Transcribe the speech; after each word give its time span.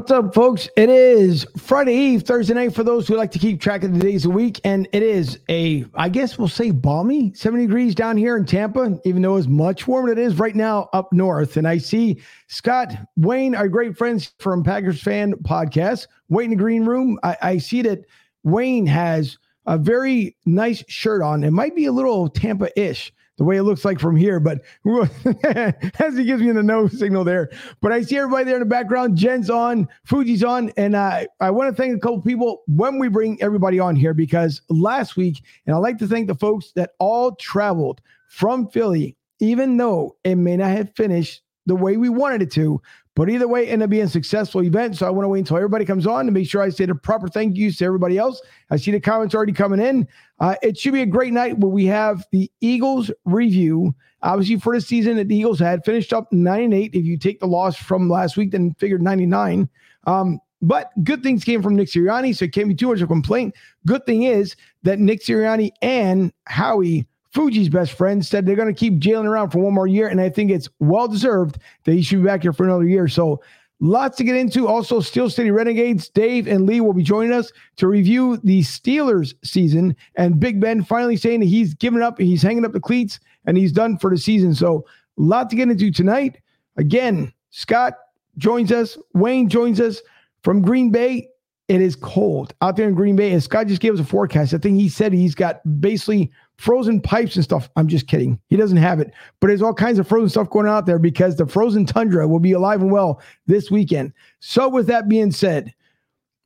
What's 0.00 0.12
up, 0.12 0.34
folks? 0.34 0.66
It 0.78 0.88
is 0.88 1.46
Friday 1.58 1.92
Eve, 1.92 2.22
Thursday 2.22 2.54
night 2.54 2.74
for 2.74 2.82
those 2.82 3.06
who 3.06 3.16
like 3.16 3.30
to 3.32 3.38
keep 3.38 3.60
track 3.60 3.84
of 3.84 3.92
the 3.92 3.98
days 3.98 4.24
of 4.24 4.30
the 4.30 4.34
week. 4.34 4.58
And 4.64 4.88
it 4.94 5.02
is 5.02 5.38
a, 5.50 5.84
I 5.94 6.08
guess 6.08 6.38
we'll 6.38 6.48
say 6.48 6.70
balmy 6.70 7.34
70 7.34 7.66
degrees 7.66 7.94
down 7.94 8.16
here 8.16 8.38
in 8.38 8.46
Tampa, 8.46 8.98
even 9.04 9.20
though 9.20 9.36
it's 9.36 9.46
much 9.46 9.86
warmer 9.86 10.08
than 10.08 10.16
it 10.16 10.22
is 10.22 10.38
right 10.38 10.56
now 10.56 10.88
up 10.94 11.12
north. 11.12 11.58
And 11.58 11.68
I 11.68 11.76
see 11.76 12.18
Scott 12.46 12.94
Wayne, 13.18 13.54
our 13.54 13.68
great 13.68 13.94
friends 13.94 14.32
from 14.38 14.64
Packers 14.64 15.02
Fan 15.02 15.34
Podcast, 15.34 16.06
Wayne 16.30 16.44
in 16.44 16.50
the 16.52 16.56
green 16.56 16.86
room. 16.86 17.18
I, 17.22 17.36
I 17.42 17.58
see 17.58 17.82
that 17.82 18.06
Wayne 18.42 18.86
has 18.86 19.36
a 19.66 19.76
very 19.76 20.34
nice 20.46 20.82
shirt 20.88 21.20
on. 21.20 21.44
It 21.44 21.50
might 21.50 21.76
be 21.76 21.84
a 21.84 21.92
little 21.92 22.30
Tampa 22.30 22.70
ish 22.80 23.12
the 23.40 23.44
way 23.44 23.56
it 23.56 23.62
looks 23.62 23.86
like 23.86 23.98
from 23.98 24.16
here, 24.16 24.38
but 24.38 24.60
as 25.98 26.14
he 26.14 26.24
gives 26.24 26.42
me 26.42 26.52
the 26.52 26.62
no 26.62 26.86
signal 26.86 27.24
there. 27.24 27.48
But 27.80 27.90
I 27.90 28.02
see 28.02 28.18
everybody 28.18 28.44
there 28.44 28.56
in 28.56 28.60
the 28.60 28.66
background. 28.66 29.16
Jen's 29.16 29.48
on, 29.48 29.88
Fuji's 30.04 30.44
on, 30.44 30.70
and 30.76 30.94
I 30.94 31.26
I 31.40 31.50
want 31.50 31.74
to 31.74 31.82
thank 31.82 31.96
a 31.96 31.98
couple 31.98 32.20
people 32.20 32.62
when 32.66 32.98
we 32.98 33.08
bring 33.08 33.40
everybody 33.40 33.80
on 33.80 33.96
here 33.96 34.12
because 34.12 34.60
last 34.68 35.16
week, 35.16 35.42
and 35.64 35.74
I'd 35.74 35.78
like 35.78 35.96
to 36.00 36.06
thank 36.06 36.26
the 36.26 36.34
folks 36.34 36.72
that 36.72 36.90
all 36.98 37.34
traveled 37.36 38.02
from 38.28 38.68
Philly, 38.68 39.16
even 39.38 39.78
though 39.78 40.16
it 40.22 40.34
may 40.34 40.58
not 40.58 40.76
have 40.76 40.94
finished 40.94 41.40
the 41.64 41.76
way 41.76 41.96
we 41.96 42.10
wanted 42.10 42.42
it 42.42 42.50
to. 42.52 42.82
But 43.20 43.28
either 43.28 43.46
way, 43.46 43.68
ended 43.68 43.84
up 43.84 43.90
being 43.90 44.04
a 44.04 44.08
successful 44.08 44.62
event. 44.62 44.96
So 44.96 45.06
I 45.06 45.10
want 45.10 45.26
to 45.26 45.28
wait 45.28 45.40
until 45.40 45.58
everybody 45.58 45.84
comes 45.84 46.06
on 46.06 46.24
to 46.24 46.32
make 46.32 46.48
sure 46.48 46.62
I 46.62 46.70
say 46.70 46.86
the 46.86 46.94
proper 46.94 47.28
thank 47.28 47.54
yous 47.54 47.76
to 47.76 47.84
everybody 47.84 48.16
else. 48.16 48.40
I 48.70 48.78
see 48.78 48.92
the 48.92 48.98
comments 48.98 49.34
already 49.34 49.52
coming 49.52 49.78
in. 49.78 50.08
Uh, 50.38 50.54
it 50.62 50.78
should 50.78 50.94
be 50.94 51.02
a 51.02 51.06
great 51.06 51.34
night 51.34 51.58
where 51.58 51.68
we 51.68 51.84
have 51.84 52.24
the 52.32 52.50
Eagles 52.62 53.10
review. 53.26 53.94
Obviously, 54.22 54.58
for 54.58 54.74
the 54.74 54.80
season 54.80 55.18
that 55.18 55.28
the 55.28 55.36
Eagles 55.36 55.58
had 55.58 55.84
finished 55.84 56.14
up 56.14 56.32
9 56.32 56.62
and 56.62 56.72
8. 56.72 56.94
If 56.94 57.04
you 57.04 57.18
take 57.18 57.40
the 57.40 57.46
loss 57.46 57.76
from 57.76 58.08
last 58.08 58.38
week, 58.38 58.52
then 58.52 58.72
figured 58.78 59.02
99. 59.02 59.68
Um, 60.06 60.40
but 60.62 60.90
good 61.04 61.22
things 61.22 61.44
came 61.44 61.62
from 61.62 61.76
Nick 61.76 61.88
Sirianni, 61.88 62.34
so 62.34 62.46
it 62.46 62.54
can't 62.54 62.68
be 62.68 62.74
too 62.74 62.88
much 62.88 63.02
of 63.02 63.02
a 63.02 63.06
complaint. 63.08 63.54
Good 63.84 64.06
thing 64.06 64.22
is 64.22 64.56
that 64.84 64.98
Nick 64.98 65.20
Sirianni 65.20 65.72
and 65.82 66.32
Howie 66.46 67.06
Fuji's 67.32 67.68
best 67.68 67.92
friend 67.92 68.24
said 68.24 68.44
they're 68.44 68.56
going 68.56 68.72
to 68.72 68.78
keep 68.78 68.98
Jalen 68.98 69.24
around 69.24 69.50
for 69.50 69.60
one 69.60 69.74
more 69.74 69.86
year, 69.86 70.08
and 70.08 70.20
I 70.20 70.28
think 70.28 70.50
it's 70.50 70.68
well 70.80 71.06
deserved 71.06 71.58
that 71.84 71.92
he 71.92 72.02
should 72.02 72.18
be 72.20 72.26
back 72.26 72.42
here 72.42 72.52
for 72.52 72.64
another 72.64 72.86
year. 72.86 73.06
So, 73.06 73.40
lots 73.78 74.16
to 74.18 74.24
get 74.24 74.36
into. 74.36 74.66
Also, 74.66 75.00
Steel 75.00 75.30
City 75.30 75.50
Renegades, 75.50 76.08
Dave 76.08 76.48
and 76.48 76.66
Lee 76.66 76.80
will 76.80 76.92
be 76.92 77.02
joining 77.02 77.32
us 77.32 77.52
to 77.76 77.86
review 77.86 78.38
the 78.38 78.60
Steelers 78.60 79.34
season. 79.44 79.96
And 80.16 80.40
Big 80.40 80.60
Ben 80.60 80.82
finally 80.82 81.16
saying 81.16 81.40
that 81.40 81.46
he's 81.46 81.72
given 81.74 82.02
up, 82.02 82.18
he's 82.18 82.42
hanging 82.42 82.64
up 82.64 82.72
the 82.72 82.80
cleats, 82.80 83.20
and 83.46 83.56
he's 83.56 83.72
done 83.72 83.96
for 83.96 84.10
the 84.10 84.18
season. 84.18 84.54
So, 84.54 84.84
a 85.18 85.22
lot 85.22 85.50
to 85.50 85.56
get 85.56 85.70
into 85.70 85.92
tonight. 85.92 86.40
Again, 86.76 87.32
Scott 87.50 87.94
joins 88.38 88.72
us, 88.72 88.98
Wayne 89.14 89.48
joins 89.48 89.80
us 89.80 90.00
from 90.42 90.62
Green 90.62 90.90
Bay. 90.90 91.28
It 91.68 91.80
is 91.80 91.94
cold 91.94 92.52
out 92.62 92.76
there 92.76 92.88
in 92.88 92.94
Green 92.94 93.14
Bay. 93.14 93.32
And 93.32 93.40
Scott 93.40 93.68
just 93.68 93.80
gave 93.80 93.94
us 93.94 94.00
a 94.00 94.04
forecast. 94.04 94.52
I 94.52 94.58
think 94.58 94.76
he 94.76 94.88
said 94.88 95.12
he's 95.12 95.36
got 95.36 95.60
basically 95.80 96.32
frozen 96.60 97.00
pipes 97.00 97.36
and 97.36 97.44
stuff. 97.44 97.70
I'm 97.76 97.88
just 97.88 98.06
kidding. 98.06 98.38
He 98.48 98.56
doesn't 98.56 98.76
have 98.76 99.00
it, 99.00 99.14
but 99.40 99.46
there's 99.46 99.62
all 99.62 99.72
kinds 99.72 99.98
of 99.98 100.06
frozen 100.06 100.28
stuff 100.28 100.50
going 100.50 100.66
out 100.66 100.84
there 100.84 100.98
because 100.98 101.36
the 101.36 101.46
frozen 101.46 101.86
tundra 101.86 102.28
will 102.28 102.38
be 102.38 102.52
alive 102.52 102.82
and 102.82 102.92
well 102.92 103.22
this 103.46 103.70
weekend. 103.70 104.12
So, 104.40 104.68
with 104.68 104.86
that 104.88 105.08
being 105.08 105.32
said, 105.32 105.72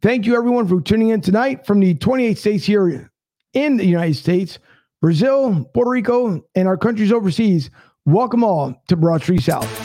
thank 0.03 0.25
you 0.25 0.37
everyone 0.37 0.69
for 0.69 0.81
tuning 0.81 1.09
in 1.09 1.21
tonight 1.21 1.67
from 1.67 1.81
the 1.81 1.95
28 1.95 2.39
states 2.39 2.65
here 2.65 3.11
in 3.55 3.77
the 3.77 3.87
United 3.87 4.15
States, 4.15 4.61
Brazil, 5.01 5.65
Puerto 5.75 5.91
Rico, 5.91 6.45
and 6.55 6.69
our 6.69 6.77
countries 6.77 7.11
overseas. 7.11 7.71
Welcome 8.07 8.45
all 8.45 8.81
to 8.87 8.97
Broad 8.97 9.21
Street 9.21 9.43
South. 9.43 9.84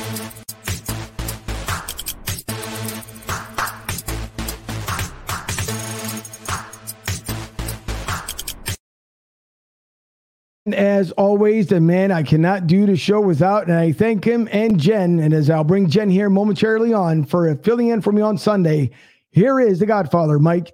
As 10.74 11.12
always, 11.12 11.68
the 11.68 11.80
man 11.80 12.12
I 12.12 12.24
cannot 12.24 12.68
do 12.68 12.85
the 12.85 12.96
show 12.96 13.22
without, 13.22 13.68
and 13.68 13.75
I 13.75 13.91
thank 13.91 14.24
him 14.24 14.47
and 14.52 14.80
Jen. 14.80 15.19
And 15.19 15.34
as 15.34 15.50
I'll 15.50 15.63
bring 15.63 15.90
Jen 15.90 16.09
here 16.09 16.30
momentarily 16.30 16.94
on 16.94 17.25
for 17.25 17.56
filling 17.57 17.88
in 17.88 18.02
for 18.02 18.12
me 18.12 18.22
on 18.22 18.38
Sunday, 18.38 18.91
here 19.31 19.59
is 19.59 19.79
the 19.79 19.85
Godfather, 19.85 20.40
Mike. 20.40 20.74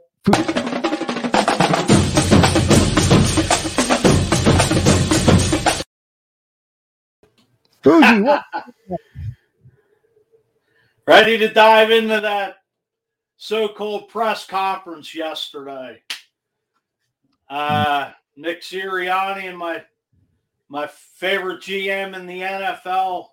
Fuji, 7.81 8.21
what? 8.21 8.43
Ready 11.07 11.37
to 11.37 11.49
dive 11.49 11.91
into 11.91 12.19
that 12.19 12.55
so-called 13.37 14.09
press 14.09 14.45
conference 14.47 15.13
yesterday. 15.13 16.01
Uh, 17.47 18.11
Nick 18.35 18.61
Sirianni 18.61 19.49
and 19.49 19.57
my 19.57 19.83
my 20.67 20.87
favorite 20.87 21.61
GM 21.61 22.15
in 22.15 22.25
the 22.25 22.41
NFL, 22.41 23.27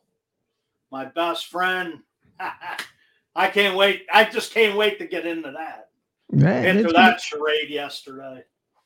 my 0.91 1.07
best 1.07 1.47
friend. 1.47 2.01
I 3.35 3.49
can't 3.49 3.77
wait. 3.77 4.07
I 4.13 4.25
just 4.25 4.53
can't 4.53 4.77
wait 4.77 4.99
to 4.99 5.07
get 5.07 5.27
into 5.27 5.51
that. 5.53 5.89
Man, 6.31 6.79
into 6.79 6.93
that 6.93 7.21
charade 7.21 7.71
yesterday. 7.71 8.45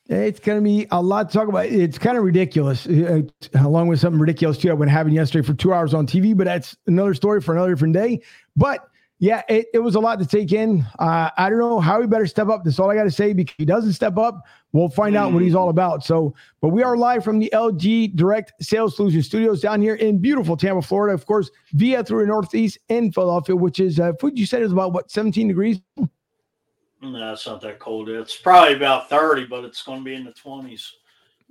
It's 0.09 0.39
going 0.39 0.59
to 0.59 0.63
be 0.63 0.87
a 0.93 1.03
lot 1.03 1.31
to 1.31 1.37
talk 1.37 1.49
about. 1.49 1.67
It's 1.67 1.99
kind 1.99 2.17
of 2.17 2.23
ridiculous, 2.23 2.87
uh, 2.87 3.23
along 3.55 3.89
with 3.89 3.99
something 3.99 4.21
ridiculous 4.21 4.57
too. 4.57 4.75
What 4.75 4.89
having 4.89 5.13
yesterday 5.13 5.45
for 5.45 5.55
two 5.55 5.73
hours 5.73 5.95
on 5.95 6.07
TV, 6.07 6.37
but 6.37 6.45
that's 6.45 6.77
another 6.87 7.13
story 7.15 7.41
for 7.41 7.55
another 7.55 7.71
different 7.71 7.95
day. 7.95 8.23
But 8.55 8.89
yeah, 9.19 9.43
it, 9.49 9.67
it 9.73 9.79
was 9.79 9.95
a 9.95 10.01
lot 10.01 10.19
to 10.19 10.27
take 10.27 10.53
in. 10.53 10.85
Uh, 10.99 11.31
I 11.39 11.49
don't 11.49 11.59
know 11.59 11.81
how 11.81 12.01
he 12.01 12.07
better 12.07 12.27
step 12.27 12.49
up. 12.49 12.65
That's 12.65 12.79
all 12.79 12.91
I 12.91 12.95
got 12.95 13.05
to 13.05 13.11
say. 13.11 13.33
Because 13.33 13.55
he 13.57 13.65
doesn't 13.65 13.95
step 13.95 14.19
up, 14.19 14.45
we'll 14.73 14.91
find 14.91 15.17
out 15.17 15.33
what 15.33 15.43
he's 15.43 15.55
all 15.55 15.71
about. 15.71 16.05
So, 16.05 16.35
but 16.61 16.69
we 16.69 16.83
are 16.83 16.99
live 16.99 17.25
from 17.25 17.39
the 17.39 17.51
LG 17.55 18.15
Direct 18.15 18.53
Sales 18.61 18.95
Solution 18.95 19.23
Studios 19.23 19.63
down 19.63 19.81
here 19.81 19.95
in 19.95 20.19
beautiful 20.19 20.55
Tampa, 20.55 20.83
Florida. 20.83 21.15
Of 21.15 21.25
course, 21.25 21.51
via 21.73 22.05
through 22.05 22.23
the 22.23 22.27
Northeast 22.27 22.79
in 22.91 23.11
Philadelphia, 23.11 23.57
which 23.57 23.81
is 23.81 23.99
uh, 23.99 24.13
food 24.21 24.39
you 24.39 24.45
said 24.45 24.63
is 24.63 24.73
about 24.73 24.93
what 24.93 25.11
17 25.11 25.49
degrees. 25.49 25.81
No, 27.01 27.33
it's 27.33 27.47
not 27.47 27.61
that 27.63 27.79
cold. 27.79 28.11
It's 28.11 28.37
probably 28.37 28.75
about 28.75 29.09
30, 29.09 29.47
but 29.47 29.65
it's 29.65 29.83
going 29.83 30.01
to 30.01 30.05
be 30.05 30.15
in 30.15 30.25
the 30.25 30.33
20s 30.33 30.91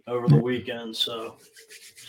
over 0.08 0.28
the 0.28 0.38
weekend. 0.38 0.96
So 0.96 1.38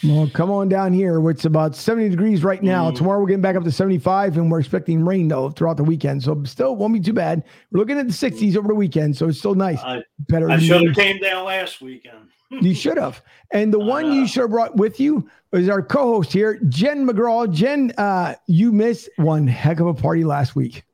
well, 0.05 0.29
come 0.33 0.51
on 0.51 0.69
down 0.69 0.93
here. 0.93 1.29
It's 1.31 1.45
about 1.45 1.75
70 1.75 2.11
degrees 2.11 2.45
right 2.45 2.63
now. 2.63 2.91
Mm. 2.91 2.97
Tomorrow 2.97 3.21
we're 3.21 3.27
getting 3.27 3.43
back 3.43 3.57
up 3.57 3.65
to 3.65 3.73
75, 3.73 4.37
and 4.37 4.51
we're 4.51 4.61
expecting 4.61 5.05
rain 5.05 5.29
though 5.29 5.51
throughout 5.51 5.77
the 5.77 5.85
weekend. 5.85 6.23
So 6.23 6.43
still 6.45 6.77
won't 6.77 6.95
be 6.95 7.01
too 7.01 7.13
bad. 7.13 7.45
We're 7.71 7.81
looking 7.81 7.99
at 7.99 8.07
the 8.07 8.13
60s 8.13 8.57
over 8.57 8.69
the 8.69 8.75
weekend, 8.75 9.17
so 9.17 9.29
it's 9.29 9.39
still 9.39 9.55
nice. 9.55 9.81
I, 9.81 10.03
Better. 10.29 10.51
I 10.51 10.59
should 10.59 10.87
have 10.87 10.97
came 10.97 11.19
down 11.19 11.45
last 11.45 11.81
weekend. 11.81 12.29
you 12.51 12.75
should 12.75 12.97
have. 12.97 13.23
And 13.51 13.73
the 13.73 13.79
one 13.79 14.13
you 14.13 14.27
should 14.27 14.43
have 14.43 14.51
brought 14.51 14.77
with 14.77 15.01
you 15.01 15.29
is 15.53 15.69
our 15.69 15.83
co-host 15.83 16.33
here, 16.33 16.59
Jen 16.69 17.07
McGraw. 17.07 17.53
Jen, 17.53 17.93
uh, 17.99 18.35
you 18.47 18.73
missed 18.73 19.09
one 19.17 19.47
heck 19.47 19.81
of 19.81 19.87
a 19.87 19.95
party 19.95 20.25
last 20.25 20.55
week. 20.55 20.85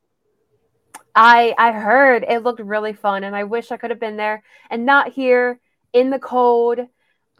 I 1.14 1.54
I 1.58 1.72
heard 1.72 2.24
it 2.26 2.42
looked 2.42 2.60
really 2.60 2.94
fun, 2.94 3.24
and 3.24 3.36
I 3.36 3.44
wish 3.44 3.70
I 3.70 3.76
could 3.76 3.90
have 3.90 4.00
been 4.00 4.16
there 4.16 4.42
and 4.70 4.86
not 4.86 5.12
here 5.12 5.60
in 5.92 6.10
the 6.10 6.18
cold 6.18 6.80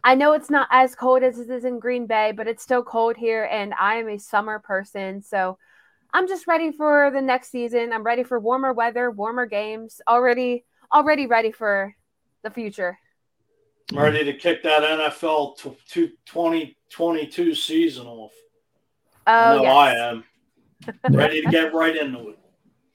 I 0.03 0.15
know 0.15 0.33
it's 0.33 0.49
not 0.49 0.67
as 0.69 0.95
cold 0.95 1.23
as 1.23 1.39
it 1.39 1.49
is 1.49 1.63
in 1.63 1.79
Green 1.79 2.07
Bay, 2.07 2.33
but 2.35 2.47
it's 2.47 2.61
still 2.61 2.83
cold 2.83 3.15
here, 3.15 3.45
and 3.45 3.73
I 3.79 3.95
am 3.95 4.09
a 4.09 4.17
summer 4.17 4.59
person. 4.59 5.21
So 5.21 5.57
I'm 6.13 6.27
just 6.27 6.45
ready 6.45 6.71
for 6.71 7.09
the 7.11 7.21
next 7.21 7.51
season. 7.51 7.93
I'm 7.93 8.03
ready 8.03 8.23
for 8.23 8.39
warmer 8.39 8.73
weather, 8.73 9.09
warmer 9.11 9.45
games. 9.45 10.01
Already, 10.07 10.65
already 10.93 11.25
ready 11.25 11.51
for 11.51 11.95
the 12.43 12.51
future. 12.51 12.99
I'm 13.91 13.99
ready 13.99 14.23
to 14.25 14.33
kick 14.33 14.61
that 14.63 14.83
NFL 14.83 15.57
to 15.59 15.75
2022 15.89 17.55
season 17.55 18.05
off. 18.05 18.33
Oh, 19.25 19.31
I 19.31 19.55
know 19.55 19.63
yes. 19.63 19.73
I 19.73 19.95
am. 19.95 20.23
ready 21.11 21.41
to 21.41 21.49
get 21.49 21.73
right 21.73 21.95
into 21.95 22.29
it. 22.29 22.39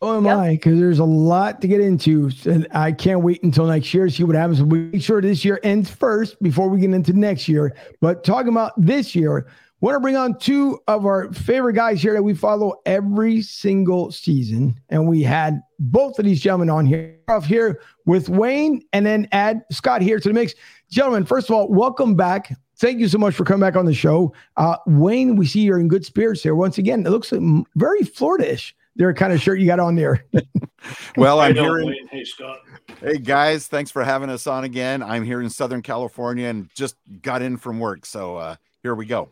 Oh 0.01 0.17
am 0.17 0.27
yep. 0.27 0.37
I? 0.37 0.51
Because 0.51 0.79
there's 0.79 1.01
a 1.01 1.05
lot 1.05 1.61
to 1.61 1.69
get 1.69 1.81
into, 1.81 2.31
and 2.45 2.69
I 2.73 2.93
can't 2.93 3.23
wait 3.23 3.43
until 3.43 3.67
next 3.67 3.93
year 3.93 4.07
to 4.07 4.11
see 4.13 4.23
what 4.23 4.37
happens. 4.37 4.63
We 4.63 4.79
make 4.79 5.03
sure 5.03 5.21
this 5.21 5.45
year 5.45 5.59
ends 5.65 5.91
first 5.91 6.41
before 6.41 6.69
we 6.69 6.81
get 6.81 6.91
into 6.93 7.13
next 7.13 7.49
year. 7.49 7.75
But 8.01 8.23
talking 8.23 8.53
about 8.53 8.73
this 8.77 9.17
year, 9.17 9.49
want 9.81 9.97
to 9.97 10.01
bring 10.01 10.17
on 10.17 10.39
two 10.39 10.79
of 10.87 11.05
our 11.05 11.33
favorite 11.33 11.73
guys 11.75 12.01
here 12.01 12.13
that 12.15 12.23
we 12.23 12.35
follow 12.35 12.75
every 12.87 13.43
single 13.43 14.13
season, 14.13 14.81
and 14.89 15.09
we 15.09 15.23
had 15.23 15.61
both 15.81 16.19
of 16.21 16.25
these 16.25 16.41
gentlemen 16.41 16.71
on 16.71 16.87
here. 16.87 17.17
Off 17.29 17.45
here 17.45 17.83
with 18.07 18.29
Wayne, 18.31 18.81
and 18.93 19.05
then 19.05 19.29
add 19.33 19.63
Scott 19.71 20.01
here 20.01 20.19
to 20.19 20.29
the 20.29 20.33
mix. 20.33 20.55
Gentlemen, 20.91 21.27
first 21.27 21.51
of 21.51 21.57
all, 21.57 21.69
welcome 21.69 22.15
back. 22.15 22.57
Thank 22.79 23.01
you 23.01 23.09
so 23.09 23.19
much 23.19 23.35
for 23.35 23.45
coming 23.45 23.61
back 23.61 23.77
on 23.77 23.85
the 23.85 23.93
show. 23.93 24.33
Uh, 24.57 24.77
Wayne, 24.87 25.37
we 25.37 25.45
see 25.45 25.61
you're 25.61 25.81
in 25.81 25.89
good 25.89 26.07
spirits 26.07 26.43
here 26.43 26.55
once 26.55 26.79
again. 26.79 27.05
It 27.05 27.11
looks 27.11 27.33
very 27.75 28.03
Florida-ish 28.05 28.75
their 28.99 29.15
kind 29.15 29.33
of 29.33 29.41
shirt 29.41 29.61
you 29.61 29.67
got 29.67 29.81
on 29.81 29.95
there. 29.95 30.25
well, 31.17 31.41
I'm 31.41 31.55
here. 31.55 31.79
In, 31.79 32.09
hey, 32.11 32.25
Scott. 32.25 32.59
Hey, 33.01 33.19
guys. 33.19 33.69
Thanks 33.69 33.91
for 33.91 34.05
having 34.05 34.29
us 34.29 34.47
on 34.47 34.65
again. 34.65 35.03
I'm 35.03 35.25
here 35.25 35.41
in 35.41 35.49
Southern 35.49 35.83
California 35.83 36.49
and 36.49 36.69
just 36.75 36.97
got 37.23 37.41
in 37.41 37.57
from 37.57 37.79
work. 37.79 38.05
So 38.05 38.37
uh, 38.37 38.57
here 38.83 38.95
we 38.95 39.07
go. 39.07 39.31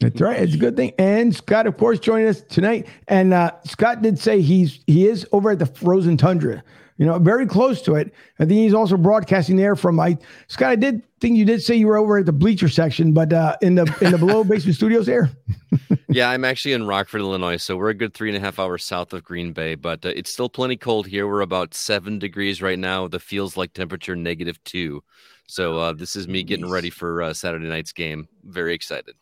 That's 0.00 0.20
right. 0.20 0.38
It's 0.38 0.54
a 0.54 0.58
good 0.58 0.76
thing. 0.76 0.92
And 0.98 1.34
Scott, 1.34 1.66
of 1.66 1.78
course, 1.78 1.98
joining 1.98 2.28
us 2.28 2.42
tonight. 2.42 2.86
And 3.08 3.32
uh, 3.32 3.52
Scott 3.64 4.02
did 4.02 4.18
say 4.18 4.42
he's 4.42 4.80
he 4.86 5.08
is 5.08 5.26
over 5.32 5.52
at 5.52 5.58
the 5.58 5.66
Frozen 5.66 6.18
Tundra 6.18 6.62
you 6.98 7.04
know, 7.04 7.18
very 7.18 7.46
close 7.46 7.82
to 7.82 7.94
it. 7.94 8.14
I 8.38 8.44
think 8.44 8.58
he's 8.58 8.74
also 8.74 8.96
broadcasting 8.96 9.56
there 9.56 9.76
from 9.76 10.00
I 10.00 10.16
Scott. 10.48 10.70
I 10.70 10.76
did 10.76 11.02
think 11.20 11.36
you 11.36 11.44
did 11.44 11.62
say 11.62 11.74
you 11.74 11.86
were 11.86 11.96
over 11.96 12.18
at 12.18 12.26
the 12.26 12.32
bleacher 12.32 12.68
section, 12.68 13.12
but 13.12 13.32
uh, 13.32 13.56
in 13.62 13.74
the 13.74 13.82
in 14.00 14.12
the 14.12 14.18
below 14.18 14.44
basement 14.44 14.76
studios 14.76 15.06
there. 15.06 15.30
yeah, 16.08 16.30
I'm 16.30 16.44
actually 16.44 16.72
in 16.72 16.86
Rockford, 16.86 17.20
Illinois, 17.20 17.58
so 17.58 17.76
we're 17.76 17.90
a 17.90 17.94
good 17.94 18.14
three 18.14 18.30
and 18.30 18.36
a 18.36 18.40
half 18.40 18.58
hours 18.58 18.84
south 18.84 19.12
of 19.12 19.24
Green 19.24 19.52
Bay, 19.52 19.74
but 19.74 20.04
uh, 20.06 20.10
it's 20.10 20.30
still 20.30 20.48
plenty 20.48 20.76
cold 20.76 21.06
here. 21.06 21.26
We're 21.26 21.42
about 21.42 21.74
seven 21.74 22.18
degrees 22.18 22.62
right 22.62 22.78
now. 22.78 23.08
The 23.08 23.20
feels 23.20 23.56
like 23.56 23.72
temperature 23.72 24.16
negative 24.16 24.62
two. 24.64 25.02
So 25.46 25.78
uh, 25.78 25.92
this 25.92 26.16
is 26.16 26.26
me 26.26 26.42
getting 26.42 26.68
ready 26.68 26.90
for 26.90 27.22
uh, 27.22 27.34
Saturday 27.34 27.68
night's 27.68 27.92
game. 27.92 28.28
Very 28.44 28.74
excited. 28.74 29.14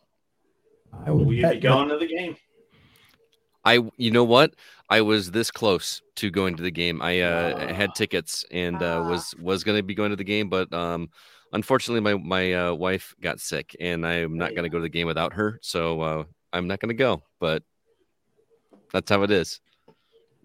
I 1.04 1.10
Will 1.10 1.32
you 1.32 1.48
be 1.48 1.58
going 1.58 1.88
to 1.88 1.98
the 1.98 2.06
game? 2.06 2.36
I, 3.64 3.80
you 3.96 4.10
know 4.10 4.24
what? 4.24 4.54
I 4.90 5.00
was 5.00 5.30
this 5.30 5.50
close 5.50 6.02
to 6.16 6.30
going 6.30 6.56
to 6.56 6.62
the 6.62 6.70
game. 6.70 7.00
I 7.00 7.20
uh, 7.20 7.74
had 7.74 7.94
tickets 7.94 8.44
and 8.50 8.82
uh, 8.82 9.00
ah. 9.02 9.08
was 9.08 9.34
was 9.40 9.64
going 9.64 9.78
to 9.78 9.82
be 9.82 9.94
going 9.94 10.10
to 10.10 10.16
the 10.16 10.24
game, 10.24 10.48
but 10.48 10.72
um, 10.72 11.08
unfortunately, 11.52 12.00
my 12.00 12.14
my 12.14 12.52
uh, 12.52 12.74
wife 12.74 13.14
got 13.20 13.40
sick, 13.40 13.74
and 13.80 14.06
I'm 14.06 14.36
not 14.36 14.50
going 14.50 14.64
to 14.64 14.68
go 14.68 14.78
to 14.78 14.82
the 14.82 14.88
game 14.88 15.06
without 15.06 15.32
her. 15.32 15.58
So 15.62 16.00
uh, 16.00 16.24
I'm 16.52 16.66
not 16.66 16.80
going 16.80 16.90
to 16.90 16.94
go. 16.94 17.22
But 17.40 17.62
that's 18.92 19.10
how 19.10 19.22
it 19.22 19.30
is. 19.30 19.60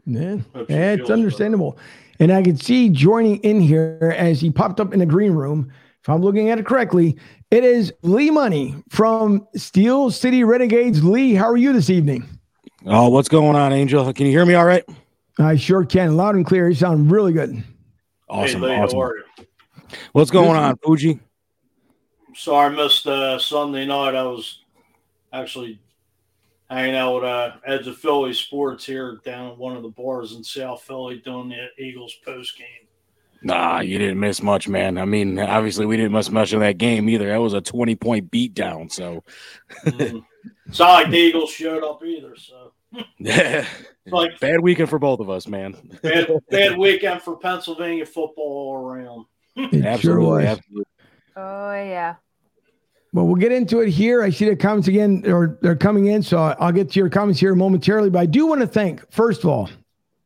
Yeah, 0.06 0.38
yeah 0.69 0.94
it's 0.94 1.10
understandable. 1.10 1.77
And 2.19 2.31
I 2.31 2.42
can 2.42 2.57
see 2.57 2.89
joining 2.89 3.38
in 3.38 3.62
here 3.62 4.15
as 4.18 4.42
he 4.42 4.50
popped 4.50 4.80
up 4.80 4.94
in 4.94 5.00
the 5.00 5.06
green 5.06 5.33
room. 5.33 5.72
If 6.01 6.10
I'm 6.10 6.22
looking 6.22 6.50
at 6.50 6.57
it 6.57 6.65
correctly, 6.65 7.18
it 7.51 7.65
is 7.65 7.94
Lee 8.04 8.30
Money 8.30 8.75
from 8.89 9.45
Steel 9.56 10.12
City 10.12 10.45
Renegades. 10.45 11.04
Lee, 11.04 11.33
how 11.33 11.50
are 11.50 11.57
you 11.57 11.74
this 11.74 11.89
evening? 11.89 12.38
Oh, 12.85 13.09
what's 13.09 13.27
going 13.27 13.55
on, 13.55 13.73
Angel? 13.73 14.11
Can 14.13 14.25
you 14.25 14.31
hear 14.31 14.45
me 14.45 14.53
all 14.53 14.65
right? 14.65 14.85
I 15.37 15.55
sure 15.57 15.83
can. 15.83 16.15
Loud 16.15 16.35
and 16.35 16.45
clear. 16.45 16.69
You 16.69 16.75
sound 16.75 17.11
really 17.11 17.33
good. 17.33 17.61
Awesome. 18.29 18.61
Hey, 18.61 18.79
awesome. 18.79 19.11
What's 20.13 20.31
going 20.31 20.55
on, 20.55 20.77
Fuji? 20.77 21.19
Sorry, 22.35 22.73
I 22.73 22.75
missed 22.75 23.05
uh, 23.05 23.37
Sunday 23.37 23.85
night. 23.85 24.15
I 24.15 24.23
was 24.23 24.63
actually 25.33 25.79
hanging 26.69 26.95
out 26.95 27.15
with 27.15 27.23
uh, 27.25 27.51
Edge 27.65 27.87
of 27.87 27.97
Philly 27.97 28.33
Sports 28.33 28.85
here 28.85 29.19
down 29.25 29.51
at 29.51 29.57
one 29.57 29.75
of 29.75 29.83
the 29.83 29.89
bars 29.89 30.33
in 30.33 30.43
South 30.43 30.83
Philly 30.83 31.17
doing 31.17 31.49
the 31.49 31.83
Eagles 31.83 32.15
post 32.23 32.57
game. 32.57 32.78
Nah, 33.41 33.80
you 33.80 33.97
didn't 33.97 34.19
miss 34.19 34.41
much, 34.44 34.68
man. 34.68 34.97
I 34.97 35.06
mean, 35.06 35.39
obviously, 35.39 35.86
we 35.86 35.95
didn't 35.95 36.12
miss 36.12 36.30
much 36.30 36.51
in 36.53 36.59
that 36.59 36.77
game 36.77 37.07
either. 37.09 37.30
That 37.30 37.41
was 37.41 37.53
a 37.53 37.62
20 37.62 37.95
point 37.95 38.31
beatdown. 38.31 38.91
So, 38.91 39.24
mm. 39.86 40.25
it's 40.68 40.80
not 40.80 40.94
like 41.03 41.09
the 41.09 41.18
Eagles 41.18 41.50
showed 41.50 41.83
up 41.83 42.03
either. 42.03 42.36
So, 42.36 42.74
yeah, 43.18 43.65
like 44.07 44.39
bad 44.39 44.59
weekend 44.59 44.89
for 44.89 45.00
both 45.00 45.19
of 45.19 45.30
us, 45.30 45.47
man. 45.47 45.75
bad, 46.01 46.30
bad 46.50 46.77
weekend 46.77 47.21
for 47.21 47.38
Pennsylvania 47.38 48.06
football 48.06 48.45
all 48.45 48.75
around. 48.75 49.25
absolutely, 49.57 50.45
absolutely. 50.45 50.86
Oh 51.36 51.74
yeah. 51.74 52.15
Well, 53.12 53.25
we'll 53.25 53.36
get 53.36 53.51
into 53.51 53.80
it 53.80 53.89
here. 53.89 54.21
I 54.21 54.30
see 54.30 54.45
the 54.45 54.56
comments 54.56 54.88
again, 54.88 55.24
or 55.25 55.57
they're 55.62 55.75
coming 55.75 56.07
in, 56.07 56.21
so 56.21 56.38
I'll 56.38 56.71
get 56.71 56.91
to 56.91 57.00
your 57.00 57.09
comments 57.09 57.39
here 57.39 57.56
momentarily. 57.56 58.12
But 58.12 58.19
I 58.19 58.25
do 58.27 58.45
want 58.45 58.62
to 58.62 58.68
thank, 58.68 59.09
first 59.12 59.44
of 59.44 59.50
all, 59.50 59.69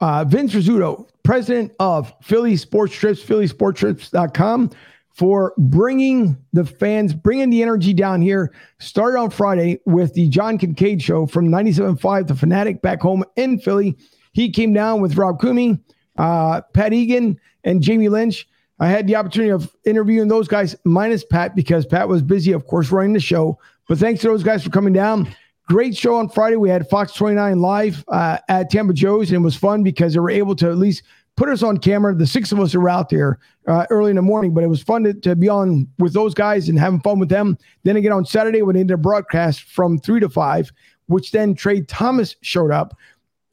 uh, 0.02 0.26
Vince 0.26 0.54
Rizzuto, 0.54 1.08
president 1.24 1.72
of 1.80 2.14
Philly 2.22 2.58
Sports 2.58 2.94
Trips, 2.94 3.24
phillysportstrips.com, 3.24 4.72
for 5.10 5.54
bringing 5.58 6.38
the 6.54 6.66
fans, 6.66 7.14
bringing 7.14 7.50
the 7.50 7.62
energy 7.62 7.94
down 7.94 8.22
here. 8.22 8.54
Started 8.80 9.18
on 9.20 9.30
Friday 9.30 9.80
with 9.86 10.14
the 10.14 10.28
John 10.28 10.58
Kincade 10.58 11.02
show 11.02 11.26
from 11.28 11.50
97.5 11.50 12.28
The 12.28 12.36
Fanatic 12.36 12.82
back 12.82 13.02
home 13.02 13.24
in 13.36 13.60
Philly. 13.60 13.96
He 14.34 14.50
came 14.50 14.74
down 14.74 15.02
with 15.02 15.16
Rob 15.16 15.40
Kumi, 15.40 15.80
uh, 16.18 16.62
Pat 16.74 16.94
Egan, 16.94 17.40
and 17.64 17.82
Jamie 17.82 18.10
Lynch. 18.10 18.48
I 18.80 18.88
had 18.88 19.08
the 19.08 19.16
opportunity 19.16 19.52
of 19.52 19.74
interviewing 19.86 20.28
those 20.28 20.48
guys 20.48 20.76
minus 20.84 21.24
Pat 21.24 21.56
because 21.56 21.86
Pat 21.86 22.10
was 22.10 22.22
busy, 22.22 22.52
of 22.52 22.66
course, 22.66 22.92
running 22.92 23.14
the 23.14 23.20
show. 23.20 23.60
But 23.88 24.00
thanks 24.00 24.22
to 24.22 24.28
those 24.28 24.44
guys 24.44 24.64
for 24.64 24.72
coming 24.72 24.94
down. 24.94 25.34
Great 25.68 25.96
show 25.96 26.16
on 26.16 26.28
Friday. 26.28 26.58
We 26.58 26.70
had 26.70 26.90
Fox 26.90 27.14
29 27.14 27.60
live 27.60 28.04
uh, 28.10 28.38
at 28.50 28.70
Tampa 28.70 28.94
Joe's, 28.94 29.30
and 29.30 29.38
it 29.38 29.46
was 29.46 29.56
fun 29.56 29.82
because 29.82 30.14
they 30.14 30.20
were 30.20 30.30
able 30.30 30.56
to 30.58 30.70
at 30.70 30.78
least 30.78 31.04
put 31.38 31.50
us 31.50 31.64
on 31.64 31.78
camera. 31.78 32.14
The 32.14 32.28
six 32.28 32.52
of 32.52 32.60
us 32.60 32.76
were 32.76 32.90
out 32.90 33.10
there 33.10 33.40
uh, 33.68 33.86
early 33.90 34.10
in 34.10 34.18
the 34.18 34.22
morning, 34.22 34.54
but 34.54 34.64
it 34.64 34.68
was 34.68 34.84
fun 34.84 35.04
to, 35.04 35.14
to, 35.14 35.36
be 35.36 35.48
on 35.48 35.88
with 36.00 36.14
those 36.14 36.34
guys 36.34 36.68
and 36.68 36.78
having 36.78 37.00
fun 37.00 37.18
with 37.18 37.30
them. 37.30 37.58
Then 37.84 37.96
again 37.96 38.12
on 38.12 38.26
Saturday, 38.26 38.62
when 38.62 38.76
they 38.76 38.84
did 38.84 38.92
a 38.92 38.98
broadcast 38.98 39.64
from 39.64 39.98
three 40.00 40.20
to 40.20 40.30
five, 40.30 40.72
which 41.08 41.32
then 41.32 41.56
Trey 41.56 41.82
Thomas 41.82 42.36
showed 42.42 42.72
up. 42.72 42.98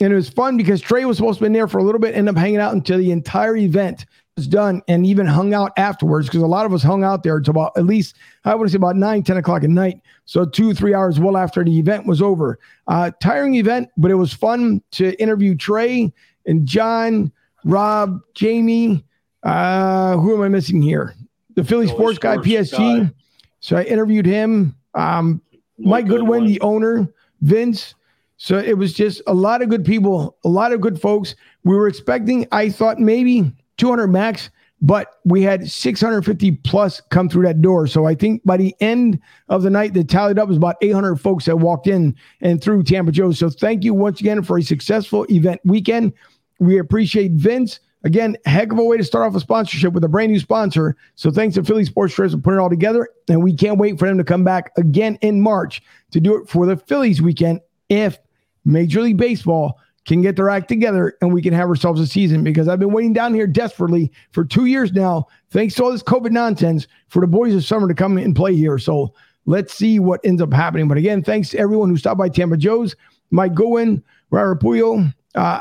And 0.01 0.12
it 0.12 0.17
was 0.17 0.31
fun 0.31 0.57
because 0.57 0.81
Trey 0.81 1.05
was 1.05 1.19
supposed 1.19 1.38
to 1.38 1.49
be 1.49 1.52
there 1.52 1.69
for 1.69 1.79
a 1.79 1.85
little 1.85 2.00
bit, 2.00 2.17
ended 2.17 2.35
up 2.35 2.40
hanging 2.40 2.59
out 2.59 2.73
until 2.73 2.99
the 2.99 3.12
entire 3.12 3.57
event 3.57 4.07
was 4.37 4.47
done 4.47 4.83
and 4.89 5.07
even 5.07 5.27
hung 5.27 5.55
out 5.55 5.73
afterwards 5.77 6.27
because 6.27 6.43
a 6.43 6.47
lot 6.47 6.67
of 6.67 6.73
us 6.73 6.83
hung 6.83 7.05
out 7.05 7.23
there 7.23 7.37
until 7.37 7.53
about 7.53 7.73
at 7.77 7.85
least, 7.85 8.17
I 8.45 8.55
would 8.55 8.71
say 8.71 8.77
about 8.77 8.97
9, 8.97 9.23
10 9.23 9.37
o'clock 9.37 9.65
at 9.65 9.71
night. 9.71 10.01
So 10.25 10.45
two, 10.45 10.75
three 10.75 10.95
hours 10.95 11.19
well 11.19 11.37
after 11.37 11.65
the 11.65 11.79
event 11.79 12.07
was 12.07 12.23
over. 12.23 12.59
Uh, 12.87 13.11
tiring 13.21 13.55
event, 13.57 13.89
but 13.97 14.11
it 14.11 14.15
was 14.15 14.33
fun 14.33 14.83
to 14.93 15.21
interview 15.21 15.55
Trey 15.55 16.13
and 16.47 16.67
John 16.67 17.33
Rob, 17.65 18.21
Jamie. 18.35 19.05
Uh, 19.43 20.17
who 20.17 20.35
am 20.35 20.43
I 20.43 20.49
missing 20.49 20.81
here? 20.83 21.15
The 21.55 21.65
Philly 21.65 21.87
Sports, 21.87 22.17
Sports, 22.17 22.19
guy, 22.19 22.37
PSG. 22.37 23.05
Guy. 23.05 23.13
So 23.61 23.77
I 23.77 23.83
interviewed 23.85 24.27
him. 24.27 24.75
Um, 24.95 25.43
Mike 25.79 26.07
Goodwin, 26.07 26.47
the 26.47 26.61
owner, 26.61 27.09
Vince. 27.41 27.95
So 28.37 28.59
it 28.59 28.77
was 28.77 28.95
just 28.95 29.21
a 29.27 29.35
lot 29.35 29.61
of 29.61 29.69
good 29.69 29.85
people, 29.85 30.37
a 30.45 30.49
lot 30.49 30.73
of 30.73 30.81
good 30.81 31.01
folks. 31.01 31.35
We 31.65 31.77
were 31.77 31.89
expecting, 31.89 32.47
I 32.53 32.71
thought 32.71 32.99
maybe 32.99 33.53
200 33.81 34.09
max, 34.09 34.51
but 34.83 35.17
we 35.25 35.43
had 35.43 35.69
650 35.69 36.53
plus 36.53 37.01
come 37.11 37.29
through 37.29 37.45
that 37.47 37.63
door. 37.63 37.87
So 37.87 38.07
I 38.07 38.15
think 38.15 38.45
by 38.45 38.57
the 38.57 38.75
end 38.81 39.19
of 39.49 39.63
the 39.63 39.71
night, 39.71 39.95
the 39.95 40.05
tallied 40.05 40.39
up 40.39 40.49
was 40.49 40.59
about 40.59 40.77
800 40.83 41.17
folks 41.17 41.47
that 41.47 41.57
walked 41.57 41.87
in 41.87 42.15
and 42.43 42.63
through 42.63 42.83
Tampa 42.85 43.11
Joe. 43.11 43.33
So 43.33 43.49
thank 43.49 43.83
you 43.83 43.95
once 43.95 44.21
again 44.21 44.43
for 44.43 44.59
a 44.59 44.63
successful 44.63 45.27
event 45.31 45.61
weekend. 45.65 46.13
We 46.59 46.79
appreciate 46.79 47.33
Vince. 47.33 47.81
Again, 48.05 48.37
heck 48.47 48.73
of 48.73 48.79
a 48.79 48.85
way 48.85 48.97
to 48.97 49.05
start 49.05 49.27
off 49.27 49.35
a 49.35 49.41
sponsorship 49.41 49.93
with 49.93 50.05
a 50.05 50.09
brand 50.09 50.33
new 50.33 50.39
sponsor. 50.39 50.97
So 51.15 51.31
thanks 51.31 51.55
to 51.57 51.65
Philly 51.65 51.85
Sports 51.85 52.15
Trips 52.15 52.33
for 52.33 52.41
putting 52.41 52.59
it 52.59 52.63
all 52.63 52.71
together. 52.71 53.09
And 53.29 53.43
we 53.43 53.55
can't 53.55 53.79
wait 53.79 53.99
for 53.99 54.07
them 54.09 54.19
to 54.19 54.25
come 54.25 54.45
back 54.45 54.73
again 54.77 55.19
in 55.21 55.41
March 55.41 55.83
to 56.13 56.21
do 56.21 56.37
it 56.37 56.49
for 56.49 56.67
the 56.67 56.77
Phillies 56.77 57.21
weekend 57.21 57.61
if 57.89 58.19
Major 58.65 59.03
League 59.03 59.19
Baseball 59.19 59.79
can 60.14 60.23
get 60.23 60.37
their 60.37 60.50
act 60.50 60.69
together 60.69 61.17
and 61.21 61.33
we 61.33 61.40
can 61.40 61.52
have 61.52 61.69
ourselves 61.69 62.00
a 62.00 62.07
season 62.07 62.43
because 62.43 62.69
I've 62.69 62.81
been 62.81 62.93
waiting 62.93 63.12
down 63.12 63.33
here 63.33 63.47
desperately 63.47 64.11
for 64.33 64.45
two 64.45 64.67
years 64.67 64.93
now, 64.93 65.29
thanks 65.50 65.75
to 65.75 65.85
all 65.85 65.93
this 65.93 66.02
COVID 66.02 66.33
nonsense, 66.33 66.88
for 67.09 67.21
the 67.21 67.26
boys 67.26 67.55
of 67.55 67.64
summer 67.64 67.87
to 67.87 67.95
come 67.95 68.19
and 68.19 68.35
play 68.35 68.57
here. 68.57 68.79
So 68.79 69.14
let's 69.47 69.73
see 69.73 69.99
what 69.99 70.21
ends 70.25 70.43
up 70.43 70.52
happening. 70.52 70.88
But 70.88 70.99
again, 70.99 71.23
thanks 71.23 71.50
to 71.50 71.59
everyone 71.59 71.90
who 71.90 71.97
stopped 71.97 72.19
by 72.19 72.29
Tampa 72.29 72.57
Joe's, 72.57 72.97
Mike 73.31 73.55
Goen, 73.55 74.02
Rara 74.31 74.59
Puyo, 74.59 75.14
uh, 75.37 75.61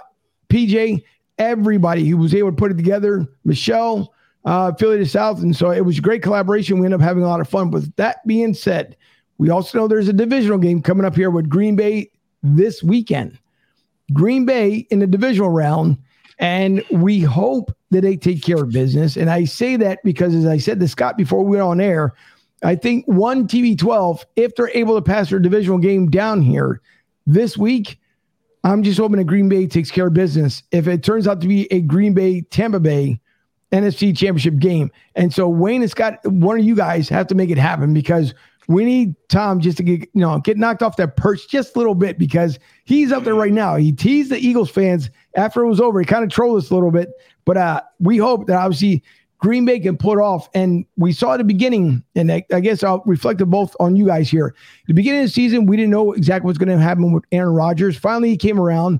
PJ, 0.49 1.03
everybody 1.37 2.07
who 2.07 2.17
was 2.17 2.33
able 2.33 2.49
to 2.49 2.55
put 2.55 2.71
it 2.71 2.75
together, 2.75 3.27
Michelle, 3.45 4.13
uh, 4.45 4.73
Philly 4.73 4.97
to 4.97 5.05
South. 5.05 5.41
And 5.41 5.55
so 5.55 5.69
it 5.69 5.85
was 5.85 5.99
a 5.99 6.01
great 6.01 6.23
collaboration. 6.23 6.79
We 6.79 6.87
ended 6.87 7.01
up 7.01 7.03
having 7.03 7.23
a 7.23 7.27
lot 7.27 7.39
of 7.39 7.47
fun. 7.47 7.69
With 7.69 7.95
that 7.97 8.25
being 8.25 8.53
said, 8.55 8.97
we 9.37 9.51
also 9.51 9.77
know 9.77 9.87
there's 9.87 10.07
a 10.07 10.13
divisional 10.13 10.57
game 10.57 10.81
coming 10.81 11.05
up 11.05 11.15
here 11.15 11.29
with 11.29 11.49
Green 11.49 11.75
Bay 11.75 12.09
this 12.41 12.81
weekend. 12.81 13.37
Green 14.13 14.45
Bay 14.45 14.87
in 14.89 14.99
the 14.99 15.07
divisional 15.07 15.49
round, 15.49 15.97
and 16.39 16.83
we 16.91 17.19
hope 17.19 17.75
that 17.91 18.01
they 18.01 18.15
take 18.15 18.43
care 18.43 18.57
of 18.63 18.71
business. 18.71 19.17
And 19.17 19.29
I 19.29 19.45
say 19.45 19.75
that 19.77 19.99
because, 20.03 20.35
as 20.35 20.45
I 20.45 20.57
said 20.57 20.79
to 20.79 20.87
Scott 20.87 21.17
before 21.17 21.43
we 21.43 21.57
went 21.57 21.63
on 21.63 21.81
air, 21.81 22.13
I 22.63 22.75
think 22.75 23.05
one 23.05 23.47
TB12, 23.47 24.25
if 24.35 24.55
they're 24.55 24.71
able 24.73 24.95
to 24.95 25.01
pass 25.01 25.29
their 25.29 25.39
divisional 25.39 25.77
game 25.77 26.09
down 26.09 26.41
here 26.41 26.81
this 27.25 27.57
week, 27.57 27.99
I'm 28.63 28.83
just 28.83 28.99
hoping 28.99 29.17
that 29.17 29.25
Green 29.25 29.49
Bay 29.49 29.67
takes 29.67 29.91
care 29.91 30.07
of 30.07 30.13
business. 30.13 30.63
If 30.71 30.87
it 30.87 31.03
turns 31.03 31.27
out 31.27 31.41
to 31.41 31.47
be 31.47 31.71
a 31.71 31.81
Green 31.81 32.13
Bay 32.13 32.41
Tampa 32.41 32.79
Bay 32.79 33.19
NFC 33.71 34.15
championship 34.17 34.57
game. 34.57 34.91
And 35.15 35.33
so 35.33 35.47
Wayne 35.47 35.81
and 35.81 35.91
Scott, 35.91 36.19
one 36.25 36.59
of 36.59 36.65
you 36.65 36.75
guys 36.75 37.09
have 37.09 37.27
to 37.27 37.35
make 37.35 37.49
it 37.49 37.57
happen 37.57 37.93
because 37.93 38.33
we 38.69 38.85
need 38.85 39.15
Tom 39.29 39.59
just 39.59 39.77
to 39.77 39.83
get 39.83 40.01
you 40.13 40.21
know 40.21 40.39
get 40.39 40.57
knocked 40.57 40.83
off 40.83 40.95
that 40.97 41.17
perch 41.17 41.49
just 41.49 41.75
a 41.75 41.79
little 41.79 41.95
bit 41.95 42.17
because 42.17 42.59
he's 42.85 43.11
up 43.11 43.23
there 43.23 43.35
right 43.35 43.51
now. 43.51 43.75
He 43.75 43.91
teased 43.91 44.29
the 44.29 44.37
Eagles 44.37 44.69
fans 44.69 45.09
after 45.35 45.63
it 45.63 45.67
was 45.67 45.81
over. 45.81 45.99
He 45.99 46.05
kind 46.05 46.23
of 46.23 46.29
trolled 46.29 46.63
us 46.63 46.69
a 46.69 46.75
little 46.75 46.91
bit, 46.91 47.09
but 47.45 47.57
uh, 47.57 47.81
we 47.99 48.17
hope 48.17 48.45
that 48.45 48.55
obviously 48.55 49.03
Green 49.39 49.65
Bay 49.65 49.79
can 49.79 49.97
pull 49.97 50.13
it 50.13 50.21
off. 50.21 50.49
And 50.53 50.85
we 50.97 51.11
saw 51.13 51.33
at 51.33 51.37
the 51.37 51.43
beginning, 51.43 52.03
and 52.15 52.31
I, 52.31 52.45
I 52.53 52.59
guess 52.59 52.83
I'll 52.83 53.01
reflect 53.07 53.41
it 53.41 53.47
both 53.47 53.75
on 53.79 53.95
you 53.95 54.05
guys 54.05 54.29
here. 54.29 54.53
The 54.87 54.93
beginning 54.93 55.21
of 55.21 55.25
the 55.25 55.31
season, 55.31 55.65
we 55.65 55.75
didn't 55.75 55.91
know 55.91 56.13
exactly 56.13 56.45
what's 56.45 56.59
going 56.59 56.69
to 56.69 56.77
happen 56.77 57.11
with 57.11 57.23
Aaron 57.31 57.55
Rodgers. 57.55 57.97
Finally, 57.97 58.29
he 58.29 58.37
came 58.37 58.59
around 58.59 58.99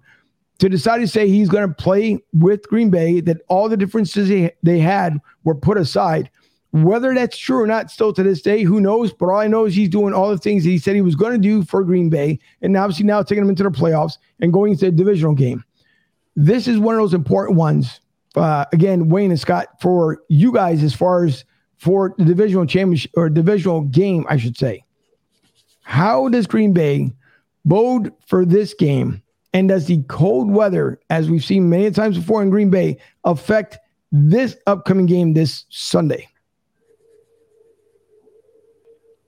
to 0.58 0.68
decide 0.68 0.98
to 1.00 1.08
say 1.08 1.30
he's 1.30 1.50
going 1.50 1.68
to 1.68 1.74
play 1.74 2.20
with 2.34 2.68
Green 2.70 2.90
Bay. 2.90 3.22
That 3.22 3.42
all 3.50 3.70
the 3.70 3.78
differences 3.78 4.30
they, 4.30 4.52
they 4.64 4.80
had 4.80 5.20
were 5.44 5.56
put 5.56 5.78
aside 5.78 6.32
Whether 6.72 7.16
that's 7.16 7.38
true 7.38 7.62
or 7.62 7.68
not, 7.68 7.90
still 7.90 8.14
to 8.14 8.22
this 8.22 8.42
day, 8.42 8.62
who 8.62 8.80
knows? 8.80 9.12
But 9.12 9.30
all 9.30 9.40
I 9.40 9.48
know 9.48 9.66
is 9.66 9.74
he's 9.74 9.90
doing 9.90 10.14
all 10.14 10.30
the 10.30 10.38
things 10.38 10.64
that 10.64 10.70
he 10.70 10.78
said 10.78 10.96
he 10.96 11.02
was 11.02 11.16
going 11.16 11.34
to 11.34 11.40
do 11.40 11.64
for 11.64 11.84
Green 11.84 12.10
Bay, 12.10 12.40
and 12.62 12.78
obviously 12.78 13.06
now 13.06 13.24
taking 13.24 13.44
them 13.44 13.50
into 13.50 13.64
the 13.64 13.72
playoffs 13.72 14.18
and 14.40 14.54
going 14.54 14.74
into 14.74 14.86
the 14.86 14.92
divisional 14.92 15.34
game. 15.34 15.64
This 16.36 16.68
is 16.68 16.78
one 16.78 16.96
of 16.96 17.02
those 17.02 17.14
important 17.16 17.58
ones. 17.58 18.02
Uh, 18.36 18.66
again, 18.72 19.10
Wayne 19.10 19.32
and 19.32 19.40
Scott, 19.40 19.82
for 19.82 20.22
you 20.30 20.52
guys, 20.52 20.84
as 20.84 20.94
far 20.94 21.26
as 21.26 21.44
for 21.78 22.14
the 22.18 22.26
divisional 22.26 22.66
championship 22.66 23.12
or 23.16 23.30
divisional 23.30 23.82
game, 23.82 24.26
I 24.30 24.38
should 24.38 24.58
say. 24.58 24.84
How 25.82 26.30
does 26.30 26.46
Green 26.46 26.72
Bay 26.72 27.12
bode 27.66 28.14
for 28.28 28.46
this 28.46 28.76
game? 28.76 29.24
And 29.54 29.70
does 29.70 29.88
the 29.88 30.04
cold 30.04 30.52
weather, 30.52 31.00
as 31.10 31.32
we've 31.32 31.44
seen 31.44 31.68
many 31.68 31.90
times 31.90 32.20
before 32.20 32.44
in 32.44 32.52
Green 32.52 32.70
Bay, 32.70 32.98
affect 33.24 33.80
this 34.12 34.56
upcoming 34.68 35.08
game 35.08 35.34
this 35.34 35.66
Sunday? 35.70 36.28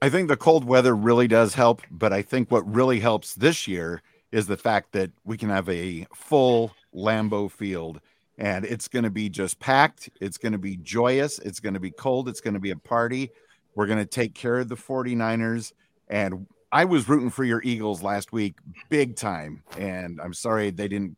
I 0.02 0.10
think 0.10 0.30
the 0.30 0.38
cold 0.38 0.66
weather 0.66 0.96
really 0.96 1.28
does 1.28 1.54
help, 1.54 1.84
but 1.92 2.12
I 2.12 2.24
think 2.24 2.50
what 2.50 2.74
really 2.74 3.00
helps 3.00 3.36
this 3.36 3.68
year 3.68 4.02
is 4.32 4.48
the 4.48 4.58
fact 4.58 4.94
that 4.94 5.12
we 5.26 5.38
can 5.38 5.50
have 5.50 5.70
a 5.70 6.08
full 6.16 6.74
Lambeau 6.96 7.52
field 7.52 8.02
and 8.42 8.66
it's 8.66 8.88
going 8.88 9.04
to 9.04 9.12
be 9.12 9.30
just 9.30 9.60
packed. 9.60 10.10
It's 10.20 10.40
going 10.40 10.54
to 10.54 10.58
be 10.58 10.78
joyous. 10.78 11.38
It's 11.38 11.60
going 11.60 11.76
to 11.76 11.80
be 11.80 11.92
cold. 11.92 12.28
It's 12.28 12.42
going 12.42 12.56
to 12.56 12.60
be 12.60 12.72
a 12.72 12.76
party. 12.76 13.30
We're 13.76 13.86
going 13.86 14.00
to 14.00 14.06
take 14.06 14.34
care 14.34 14.58
of 14.58 14.68
the 14.68 14.76
49ers. 14.76 15.74
And 16.08 16.48
I 16.72 16.86
was 16.86 17.08
rooting 17.08 17.30
for 17.30 17.44
your 17.44 17.62
Eagles 17.64 18.02
last 18.02 18.32
week 18.32 18.56
big 18.90 19.16
time. 19.16 19.62
And 19.78 20.20
I'm 20.20 20.34
sorry 20.34 20.72
they 20.72 20.88
didn't 20.88 21.18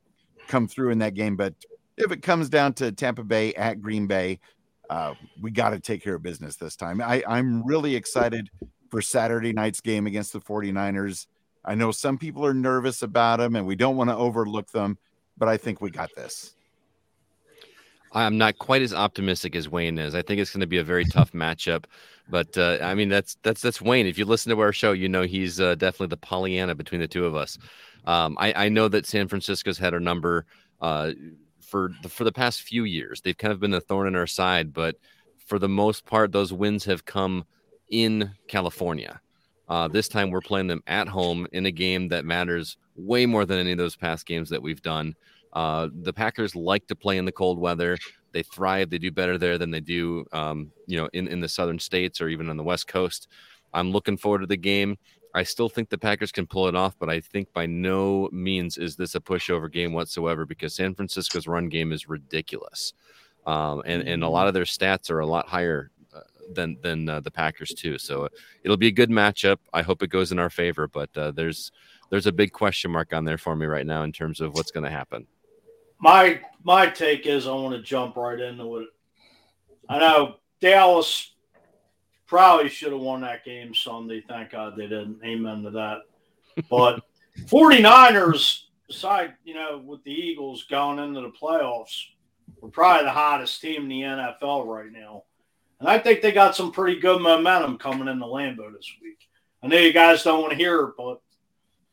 come 0.50 0.68
through 0.68 0.90
in 0.90 1.00
that 1.00 1.14
game. 1.14 1.38
But 1.38 1.54
if 1.98 2.12
it 2.12 2.24
comes 2.24 2.50
down 2.50 2.74
to 2.74 2.92
Tampa 2.92 3.24
Bay 3.24 3.54
at 3.54 3.82
Green 3.82 4.06
Bay, 4.06 4.42
uh, 4.94 5.16
we 5.42 5.50
got 5.50 5.72
to 5.72 5.80
take 5.80 6.04
care 6.04 6.14
of 6.14 6.22
business 6.22 6.56
this 6.56 6.76
time. 6.76 7.02
I, 7.02 7.24
I'm 7.28 7.66
really 7.66 7.96
excited 7.96 8.52
for 8.92 9.02
Saturday 9.02 9.52
night's 9.52 9.82
game 9.82 10.06
against 10.06 10.34
the 10.34 10.40
49ers. 10.40 11.26
I 11.66 11.74
know 11.74 11.90
some 11.90 12.20
people 12.20 12.46
are 12.46 12.54
nervous 12.54 13.02
about 13.02 13.38
them 13.38 13.56
and 13.56 13.66
we 13.66 13.76
don't 13.76 13.98
want 13.98 14.12
to 14.12 14.16
overlook 14.16 14.70
them, 14.70 15.00
but 15.36 15.50
I 15.50 15.58
think 15.58 15.82
we 15.82 15.90
got 15.90 16.12
this. 16.16 16.54
I'm 18.12 18.38
not 18.38 18.60
quite 18.60 18.84
as 18.84 18.94
optimistic 18.94 19.56
as 19.56 19.68
Wayne 19.68 19.98
is. 19.98 20.14
I 20.14 20.22
think 20.22 20.40
it's 20.40 20.52
going 20.52 20.62
to 20.62 20.68
be 20.68 20.78
a 20.78 20.84
very 20.84 21.06
tough 21.06 21.32
matchup. 21.32 21.86
But 22.30 22.56
uh, 22.56 22.78
I 22.84 22.94
mean, 22.94 23.10
that's 23.10 23.36
that's 23.42 23.64
that's 23.64 23.82
Wayne. 23.82 24.06
If 24.06 24.20
you 24.20 24.26
listen 24.26 24.52
to 24.52 24.60
our 24.62 24.72
show, 24.72 24.92
you 24.92 25.10
know 25.10 25.24
he's 25.24 25.60
uh, 25.60 25.74
definitely 25.74 26.08
the 26.08 26.18
Pollyanna 26.18 26.76
between 26.76 27.02
the 27.02 27.08
two 27.08 27.26
of 27.26 27.36
us. 27.36 27.58
Um, 28.06 28.38
I, 28.40 28.66
I, 28.66 28.70
know 28.70 28.88
that 28.90 29.08
San 29.08 29.28
Francisco's 29.28 29.80
had 29.80 29.94
our 29.94 30.00
number 30.00 30.46
uh, 30.82 31.14
for 31.74 31.90
the, 32.04 32.10
for 32.10 32.24
the 32.24 32.32
past 32.32 32.62
few 32.62 32.84
years. 32.84 33.20
They've 33.20 33.36
kind 33.36 33.52
of 33.52 33.60
been 33.60 33.74
a 33.74 33.82
thorn 33.82 34.08
in 34.08 34.16
our 34.16 34.28
side, 34.28 34.74
but 34.74 34.96
for 35.44 35.58
the 35.58 35.68
most 35.68 36.06
part, 36.06 36.32
those 36.32 36.54
wins 36.54 36.86
have 36.86 37.04
come 37.04 37.46
in 37.90 38.30
California. 38.48 39.20
Uh, 39.68 39.88
this 39.88 40.08
time 40.08 40.30
we're 40.30 40.40
playing 40.40 40.68
them 40.68 40.84
at 40.86 41.08
home 41.08 41.48
in 41.52 41.66
a 41.66 41.72
game 41.72 42.10
that 42.10 42.26
matters 42.26 42.78
way 42.96 43.26
more 43.26 43.44
than 43.44 43.58
any 43.58 43.72
of 43.72 43.80
those 43.80 43.96
past 43.96 44.28
games 44.28 44.52
that 44.52 44.62
we've 44.62 44.84
done. 44.84 45.16
Uh, 45.54 45.88
the 46.04 46.14
Packers 46.14 46.56
like 46.56 46.86
to 46.86 46.96
play 46.96 47.18
in 47.18 47.26
the 47.26 47.32
cold 47.32 47.58
weather. 47.58 47.98
They 48.34 48.44
thrive. 48.44 48.92
They 48.92 49.00
do 49.00 49.12
better 49.12 49.40
there 49.40 49.58
than 49.58 49.72
they 49.72 49.80
do, 49.80 50.28
um, 50.32 50.72
you 50.86 50.98
know, 50.98 51.10
in, 51.12 51.28
in 51.28 51.40
the 51.40 51.50
southern 51.50 51.80
states 51.80 52.22
or 52.22 52.30
even 52.30 52.52
on 52.52 52.58
the 52.58 52.64
West 52.64 52.88
Coast. 52.88 53.30
I'm 53.74 53.92
looking 53.92 54.18
forward 54.18 54.42
to 54.42 54.48
the 54.48 54.58
game. 54.58 55.00
I 55.34 55.44
still 55.44 55.70
think 55.70 55.90
the 55.90 55.98
Packers 55.98 56.32
can 56.32 56.46
pull 56.46 56.68
it 56.68 56.76
off, 56.76 56.96
but 57.00 57.10
I 57.10 57.20
think 57.20 57.52
by 57.54 57.66
no 57.66 58.30
means 58.32 58.78
is 58.78 58.96
this 58.96 59.16
a 59.16 59.20
pushover 59.20 59.72
game 59.72 59.94
whatsoever 59.94 60.46
because 60.46 60.76
San 60.76 60.94
Francisco's 60.94 61.48
run 61.48 61.70
game 61.70 61.92
is 61.92 62.08
ridiculous. 62.08 62.94
Um, 63.46 63.82
and, 63.86 64.08
and 64.08 64.24
a 64.24 64.30
lot 64.30 64.48
of 64.48 64.54
their 64.54 64.64
stats 64.64 65.10
are 65.10 65.20
a 65.20 65.26
lot 65.26 65.48
higher 65.48 65.92
uh, 66.16 66.22
than 66.54 66.78
than 66.82 67.10
uh, 67.10 67.20
the 67.20 67.32
Packers 67.32 67.74
too. 67.74 67.98
So 67.98 68.30
it'll 68.64 68.78
be 68.78 68.88
a 68.88 68.92
good 68.92 69.10
matchup. 69.10 69.58
I 69.74 69.82
hope 69.82 70.04
it 70.04 70.10
goes 70.10 70.32
in 70.32 70.40
our 70.40 70.50
favor, 70.50 70.88
but 70.88 71.10
uh, 71.18 71.32
there's 71.32 71.72
there's 72.10 72.28
a 72.28 72.32
big 72.32 72.54
question 72.54 72.92
mark 72.92 73.12
on 73.14 73.26
there 73.26 73.38
for 73.38 73.56
me 73.56 73.66
right 73.66 73.86
now 73.86 74.04
in 74.04 74.12
terms 74.12 74.40
of 74.40 74.54
what's 74.54 74.72
going 74.72 74.86
to 74.86 74.90
happen 74.90 75.26
my 76.04 76.42
my 76.64 76.88
take 76.88 77.26
is 77.26 77.48
I 77.48 77.54
want 77.54 77.76
to 77.76 77.82
jump 77.82 78.18
right 78.18 78.40
into 78.40 78.78
it. 78.78 78.90
I 79.88 80.00
know 80.00 80.36
Dallas 80.60 81.33
probably 82.34 82.68
should 82.68 82.92
have 82.92 83.00
won 83.00 83.22
that 83.22 83.46
game 83.46 83.76
Sunday. 83.76 84.24
Thank 84.28 84.50
God 84.50 84.76
they 84.76 84.88
didn't. 84.88 85.20
Amen 85.24 85.62
to 85.62 85.70
that. 85.70 86.00
But 86.68 87.04
49ers, 87.46 88.62
aside, 88.90 89.36
you 89.44 89.54
know, 89.54 89.84
with 89.86 90.04
the 90.04 90.12
Eagles 90.12 90.64
going 90.64 90.98
into 90.98 91.22
the 91.22 91.30
playoffs, 91.30 92.06
we're 92.60 92.70
probably 92.70 93.04
the 93.04 93.12
hottest 93.12 93.62
team 93.62 93.84
in 93.84 93.88
the 93.88 94.02
NFL 94.02 94.66
right 94.66 94.92
now. 94.92 95.26
And 95.80 95.88
I 95.88 96.00
think 96.00 96.24
they 96.24 96.32
got 96.32 96.56
some 96.56 96.72
pretty 96.72 97.00
good 97.00 97.22
momentum 97.22 97.78
coming 97.78 98.08
in 98.08 98.18
the 98.18 98.26
Lambeau 98.26 98.74
this 98.74 98.92
week. 99.00 99.30
I 99.62 99.68
know 99.68 99.78
you 99.78 99.94
guys 99.94 100.24
don't 100.24 100.42
want 100.42 100.54
to 100.54 100.58
hear 100.58 100.86
it, 100.86 100.94
but 100.98 101.22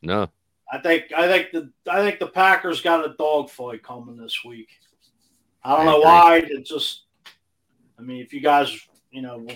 no, 0.01 0.27
I 0.73 0.79
think 0.79 1.13
I 1.15 1.29
think 1.29 1.53
the 1.53 1.71
I 1.87 2.01
think 2.01 2.19
the 2.19 2.29
Packers 2.29 2.81
got 2.81 3.05
a 3.05 3.15
dogfight 3.19 3.83
coming 3.83 4.17
this 4.17 4.43
week. 4.43 4.71
I 5.63 5.77
don't 5.77 5.87
I 5.87 5.91
know 5.91 5.99
agree. 5.99 6.05
why. 6.07 6.37
It 6.39 6.65
just, 6.65 7.03
I 7.99 8.03
mean, 8.03 8.23
if 8.23 8.33
you 8.33 8.41
guys, 8.41 8.75
you 9.11 9.21
know, 9.21 9.47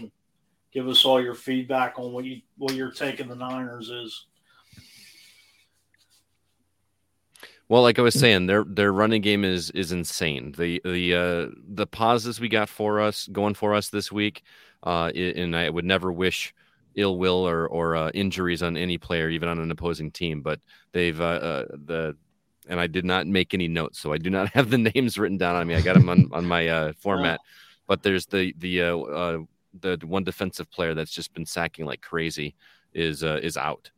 give 0.74 0.88
us 0.88 1.04
all 1.04 1.22
your 1.22 1.34
feedback 1.34 1.98
on 1.98 2.12
what 2.12 2.24
you 2.24 2.40
what 2.58 2.74
you're 2.74 2.90
taking 2.90 3.28
the 3.28 3.36
Niners 3.36 3.88
is. 3.90 4.26
Well, 7.68 7.82
like 7.82 7.98
I 7.98 8.02
was 8.02 8.14
saying, 8.14 8.46
their 8.46 8.64
their 8.64 8.92
running 8.92 9.22
game 9.22 9.44
is 9.44 9.70
is 9.70 9.92
insane. 9.92 10.52
The 10.52 10.82
the 10.84 11.14
uh, 11.14 11.54
the 11.66 11.86
pauses 11.86 12.40
we 12.40 12.48
got 12.48 12.68
for 12.68 13.00
us 13.00 13.26
going 13.28 13.54
for 13.54 13.74
us 13.74 13.88
this 13.88 14.12
week, 14.12 14.42
uh, 14.82 15.06
and 15.14 15.56
I 15.56 15.70
would 15.70 15.84
never 15.84 16.12
wish 16.12 16.52
ill 16.94 17.16
will 17.16 17.48
or 17.48 17.66
or 17.66 17.96
uh, 17.96 18.10
injuries 18.12 18.62
on 18.62 18.76
any 18.76 18.98
player, 18.98 19.30
even 19.30 19.48
on 19.48 19.58
an 19.60 19.70
opposing 19.70 20.10
team. 20.10 20.42
But 20.42 20.60
they've 20.92 21.18
uh, 21.18 21.24
uh, 21.24 21.64
the 21.86 22.16
and 22.68 22.78
I 22.78 22.86
did 22.86 23.04
not 23.04 23.26
make 23.26 23.54
any 23.54 23.68
notes, 23.68 23.98
so 23.98 24.12
I 24.12 24.18
do 24.18 24.28
not 24.28 24.48
have 24.54 24.70
the 24.70 24.78
names 24.78 25.18
written 25.18 25.38
down 25.38 25.56
on 25.56 25.66
me. 25.66 25.74
I 25.74 25.80
got 25.80 25.94
them 25.94 26.08
on 26.10 26.28
on 26.32 26.44
my 26.44 26.68
uh, 26.68 26.92
format. 26.98 27.40
But 27.86 28.02
there's 28.02 28.26
the 28.26 28.54
the 28.58 28.82
uh, 28.82 28.98
uh, 28.98 29.38
the 29.80 29.98
one 30.04 30.24
defensive 30.24 30.70
player 30.70 30.94
that's 30.94 31.12
just 31.12 31.34
been 31.34 31.46
sacking 31.46 31.86
like 31.86 32.00
crazy 32.00 32.54
is 32.92 33.22
is 33.22 33.56
out. 33.56 33.90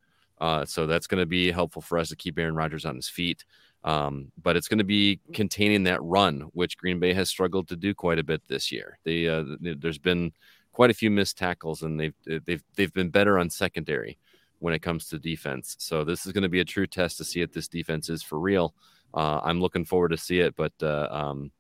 so 0.66 0.87
that's 0.87 1.06
going 1.06 1.21
to 1.21 1.26
be 1.26 1.50
helpful 1.50 1.83
for 1.83 1.99
us 1.99 2.09
to 2.09 2.16
keep 2.16 2.38
Aaron 2.38 2.56
Rodgers 2.56 2.85
on 2.85 2.97
his 2.97 3.09
feet. 3.09 3.45
Um, 3.85 4.33
but 4.42 4.56
it's 4.56 4.66
going 4.66 4.78
to 4.78 4.85
be 4.85 5.21
containing 5.33 5.85
that 5.85 6.02
run, 6.02 6.40
which 6.54 6.76
Green 6.76 6.99
Bay 6.99 7.12
has 7.12 7.28
struggled 7.28 7.68
to 7.68 7.76
do 7.76 7.95
quite 7.95 8.18
a 8.18 8.25
bit 8.25 8.42
this 8.49 8.73
year. 8.73 8.99
They, 9.04 9.28
uh, 9.28 9.45
there's 9.61 9.99
been 9.99 10.33
quite 10.73 10.90
a 10.90 10.95
few 10.95 11.11
missed 11.11 11.38
tackles, 11.38 11.83
and 11.83 11.99
they've 11.99 12.14
they've 12.45 12.62
they've 12.75 12.92
been 12.92 13.11
better 13.11 13.38
on 13.38 13.49
secondary 13.49 14.18
when 14.59 14.75
it 14.75 14.80
comes 14.80 15.09
to 15.09 15.18
defense. 15.18 15.76
So 15.78 16.02
this 16.02 16.26
is 16.26 16.33
going 16.33 16.42
to 16.42 16.49
be 16.49 16.61
a 16.61 16.64
true 16.64 16.87
test 16.87 17.16
to 17.18 17.25
see 17.25 17.42
if 17.42 17.52
this 17.52 17.68
defense 17.68 18.11
is 18.11 18.23
for 18.23 18.40
real. 18.40 18.75
Uh, 19.14 19.40
I'm 19.45 19.61
looking 19.61 19.85
forward 19.85 20.11
to 20.11 20.16
see 20.16 20.40
it, 20.40 20.56
but 20.56 20.73
uh, 20.83 21.09
um, 21.11 21.52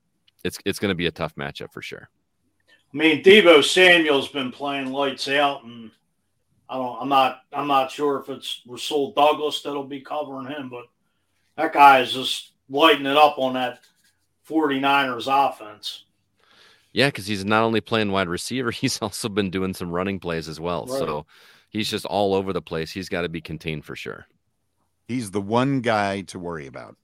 it's 0.42 0.58
it's 0.64 0.80
going 0.80 0.90
to 0.90 0.96
be 0.96 1.06
a 1.06 1.12
tough 1.12 1.36
matchup 1.36 1.72
for 1.72 1.80
sure. 1.80 2.10
I 2.96 2.98
mean, 2.98 3.22
Deebo 3.22 3.62
Samuel's 3.62 4.28
been 4.28 4.50
playing 4.50 4.90
lights 4.90 5.28
out, 5.28 5.64
and 5.64 5.90
I 6.66 6.78
don't. 6.78 6.96
I'm 7.02 7.10
not. 7.10 7.42
I'm 7.52 7.66
not 7.66 7.90
sure 7.90 8.18
if 8.20 8.30
it's 8.30 8.62
Rasul 8.66 9.12
Douglas 9.12 9.60
that'll 9.60 9.84
be 9.84 10.00
covering 10.00 10.46
him, 10.46 10.70
but 10.70 10.86
that 11.58 11.74
guy 11.74 12.00
is 12.00 12.14
just 12.14 12.52
lighting 12.70 13.04
it 13.04 13.18
up 13.18 13.36
on 13.36 13.52
that 13.52 13.80
49ers 14.48 15.26
offense. 15.28 16.04
Yeah, 16.94 17.08
because 17.08 17.26
he's 17.26 17.44
not 17.44 17.64
only 17.64 17.82
playing 17.82 18.12
wide 18.12 18.28
receiver, 18.28 18.70
he's 18.70 18.98
also 19.02 19.28
been 19.28 19.50
doing 19.50 19.74
some 19.74 19.90
running 19.90 20.18
plays 20.18 20.48
as 20.48 20.58
well. 20.58 20.86
Right. 20.86 20.98
So 20.98 21.26
he's 21.68 21.90
just 21.90 22.06
all 22.06 22.32
over 22.32 22.54
the 22.54 22.62
place. 22.62 22.92
He's 22.92 23.10
got 23.10 23.22
to 23.22 23.28
be 23.28 23.42
contained 23.42 23.84
for 23.84 23.94
sure. 23.94 24.26
He's 25.06 25.32
the 25.32 25.42
one 25.42 25.82
guy 25.82 26.22
to 26.22 26.38
worry 26.38 26.66
about. 26.66 26.96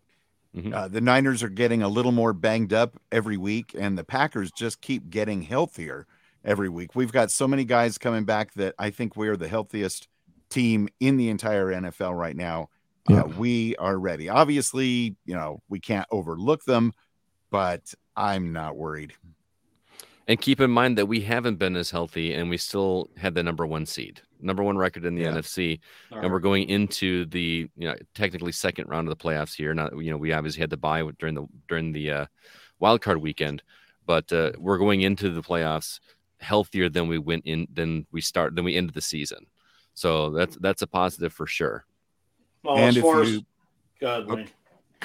Mm-hmm. 0.57 0.75
Uh, 0.75 0.89
the 0.89 1.01
Niners 1.01 1.43
are 1.43 1.49
getting 1.49 1.83
a 1.83 1.89
little 1.89 2.13
more 2.13 2.33
banged 2.33 2.73
up 2.73 3.01
every 3.11 3.37
week, 3.37 3.75
and 3.79 3.97
the 3.97 4.05
Packers 4.05 4.53
just 4.53 4.81
keep 4.81 5.09
getting 5.09 5.43
healthier 5.43 6.07
every 6.45 6.69
week. 6.69 6.95
We've 6.95 7.13
got 7.13 7.31
so 7.31 7.49
many 7.49 7.65
guys 7.65 7.99
coming 7.99 8.25
back 8.25 8.53
that 8.55 8.75
I 8.79 8.91
think 8.91 9.17
we're 9.17 9.37
the 9.37 9.49
healthiest 9.49 10.09
team 10.51 10.89
in 11.01 11.17
the 11.17 11.31
entire 11.31 11.67
NFL 11.69 12.19
right 12.19 12.37
now. 12.37 12.69
Uh, 13.11 13.15
yeah. 13.15 13.21
Uh, 13.23 13.27
we 13.39 13.77
are 13.77 13.99
ready. 13.99 14.29
Obviously, 14.29 15.17
you 15.25 15.35
know, 15.35 15.63
we 15.69 15.81
can't 15.81 16.07
overlook 16.11 16.65
them, 16.65 16.93
but 17.51 17.95
I'm 18.15 18.53
not 18.53 18.77
worried. 18.77 19.15
And 20.29 20.41
keep 20.41 20.61
in 20.61 20.71
mind 20.71 20.99
that 20.99 21.07
we 21.07 21.21
haven't 21.21 21.57
been 21.57 21.77
as 21.77 21.91
healthy 21.91 22.33
and 22.33 22.49
we 22.49 22.57
still 22.57 23.11
had 23.17 23.35
the 23.35 23.43
number 23.43 23.67
one 23.67 23.87
seed, 23.87 24.21
number 24.41 24.63
one 24.63 24.79
record 24.79 25.05
in 25.05 25.15
the 25.15 25.23
yeah. 25.23 25.33
NFC. 25.33 25.81
and 26.13 26.31
we're 26.31 26.39
going 26.39 26.69
into 26.69 27.25
the, 27.27 27.69
you 27.77 27.89
know, 27.89 27.95
technically 28.15 28.53
second 28.53 28.89
round 28.89 29.09
of 29.09 29.19
the 29.19 29.23
playoffs 29.23 29.55
here. 29.55 29.75
Not, 29.75 29.97
you 29.99 30.11
know, 30.11 30.17
we 30.17 30.33
obviously 30.33 30.61
had 30.61 30.71
to 30.71 30.77
buy 30.77 31.03
during 31.19 31.35
the, 31.35 31.47
during 31.69 31.93
the 31.93 32.11
uh, 32.11 32.27
wild 32.79 33.01
card 33.01 33.19
weekend, 33.19 33.63
but 34.07 34.33
uh, 34.33 34.53
we're 34.59 34.79
going 34.79 35.01
into 35.01 35.31
the 35.31 35.43
playoffs 35.43 35.99
healthier 36.39 36.89
than 36.89 37.09
we 37.09 37.19
went 37.19 37.45
in, 37.45 37.67
than 37.73 38.07
we 38.13 38.21
start, 38.21 38.55
than 38.55 38.65
we 38.65 38.77
ended 38.77 38.95
the 38.95 39.03
season. 39.03 39.47
So 39.95 40.31
that's, 40.31 40.57
that's 40.57 40.83
a 40.83 40.87
positive 40.87 41.33
for 41.33 41.47
sure. 41.47 41.85
Well, 42.63 42.77
and 42.77 42.97
if 42.97 43.05
you, 43.05 43.43
God, 44.01 44.27
oh, 44.29 44.45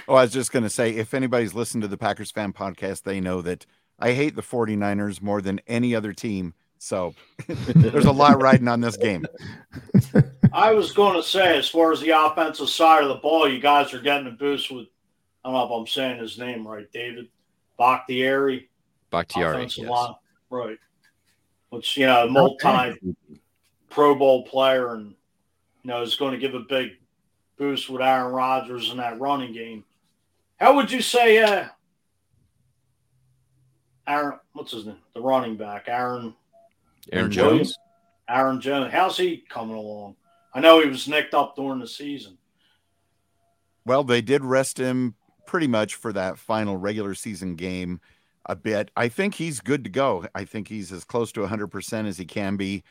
oh, 0.07 0.15
I 0.15 0.21
was 0.21 0.31
just 0.31 0.51
going 0.51 0.63
to 0.63 0.69
say, 0.69 0.91
if 0.91 1.15
anybody's 1.15 1.55
listened 1.55 1.81
to 1.81 1.87
the 1.87 1.97
Packers 1.97 2.31
fan 2.31 2.53
podcast, 2.53 3.01
they 3.01 3.19
know 3.19 3.41
that 3.41 3.65
I 3.99 4.13
hate 4.13 4.35
the 4.35 4.41
49ers 4.41 5.21
more 5.21 5.41
than 5.41 5.59
any 5.67 5.95
other 5.95 6.13
team 6.13 6.53
So 6.79 7.15
there's 7.47 8.05
a 8.05 8.11
lot 8.11 8.41
riding 8.41 8.67
on 8.67 8.81
this 8.81 8.97
game. 8.97 9.25
I 10.53 10.73
was 10.73 10.91
going 10.91 11.15
to 11.15 11.23
say, 11.23 11.57
as 11.57 11.67
far 11.67 11.91
as 11.91 11.99
the 11.99 12.11
offensive 12.11 12.69
side 12.69 13.03
of 13.03 13.09
the 13.09 13.15
ball, 13.15 13.49
you 13.49 13.59
guys 13.59 13.93
are 13.93 13.99
getting 13.99 14.27
a 14.27 14.31
boost 14.31 14.71
with, 14.71 14.87
I 15.43 15.49
don't 15.49 15.53
know 15.53 15.65
if 15.65 15.71
I'm 15.81 15.87
saying 15.87 16.19
his 16.19 16.37
name 16.37 16.67
right, 16.67 16.89
David 16.91 17.27
Bakhtiari. 17.77 18.69
Bakhtiari. 19.11 19.57
offensive 19.57 19.83
Yes. 19.85 19.91
line, 19.91 20.15
right? 20.49 20.77
Which 21.69 21.97
you 21.97 22.05
know, 22.05 22.29
multi 22.29 23.15
Pro 23.89 24.15
Bowl 24.15 24.43
player, 24.43 24.93
and 24.93 25.09
you 25.83 25.89
know 25.89 26.01
is 26.01 26.15
going 26.15 26.33
to 26.33 26.37
give 26.37 26.53
a 26.53 26.59
big 26.59 26.91
boost 27.57 27.89
with 27.89 28.01
Aaron 28.01 28.33
Rodgers 28.33 28.91
in 28.91 28.97
that 28.97 29.19
running 29.19 29.53
game. 29.53 29.83
How 30.59 30.75
would 30.75 30.91
you 30.91 31.01
say, 31.01 31.39
uh, 31.43 31.67
Aaron? 34.07 34.39
What's 34.53 34.71
his 34.71 34.85
name? 34.85 34.97
The 35.13 35.21
running 35.21 35.57
back, 35.57 35.85
Aaron. 35.87 36.33
Aaron 37.11 37.31
Jones. 37.31 37.77
Aaron 38.29 38.59
Jones. 38.59 38.91
How's 38.91 39.17
he 39.17 39.43
coming 39.49 39.75
along? 39.75 40.15
I 40.53 40.59
know 40.59 40.81
he 40.81 40.89
was 40.89 41.07
nicked 41.07 41.33
up 41.33 41.55
during 41.55 41.79
the 41.79 41.87
season. 41.87 42.37
Well, 43.85 44.03
they 44.03 44.21
did 44.21 44.43
rest 44.43 44.77
him 44.77 45.15
pretty 45.45 45.67
much 45.67 45.95
for 45.95 46.11
that 46.13 46.37
final 46.37 46.75
regular 46.77 47.13
season 47.13 47.55
game 47.55 48.01
a 48.45 48.55
bit. 48.55 48.91
I 48.97 49.07
think 49.07 49.35
he's 49.35 49.59
good 49.61 49.83
to 49.85 49.89
go. 49.89 50.25
I 50.35 50.43
think 50.45 50.67
he's 50.67 50.91
as 50.91 51.03
close 51.05 51.31
to 51.33 51.41
100% 51.41 52.07
as 52.07 52.17
he 52.17 52.25
can 52.25 52.57
be. 52.57 52.83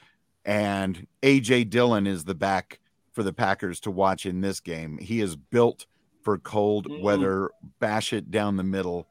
And 0.44 1.06
AJ 1.22 1.70
Dillon 1.70 2.06
is 2.06 2.24
the 2.24 2.34
back 2.34 2.78
for 3.12 3.22
the 3.22 3.32
Packers 3.32 3.80
to 3.80 3.90
watch 3.90 4.24
in 4.26 4.40
this 4.40 4.60
game. 4.60 4.98
He 4.98 5.20
is 5.20 5.36
built 5.36 5.86
for 6.22 6.38
cold 6.38 6.86
Mhm. 6.88 7.02
weather, 7.02 7.50
bash 7.78 8.12
it 8.12 8.30
down 8.30 8.56
the 8.56 8.62
middle. 8.62 9.06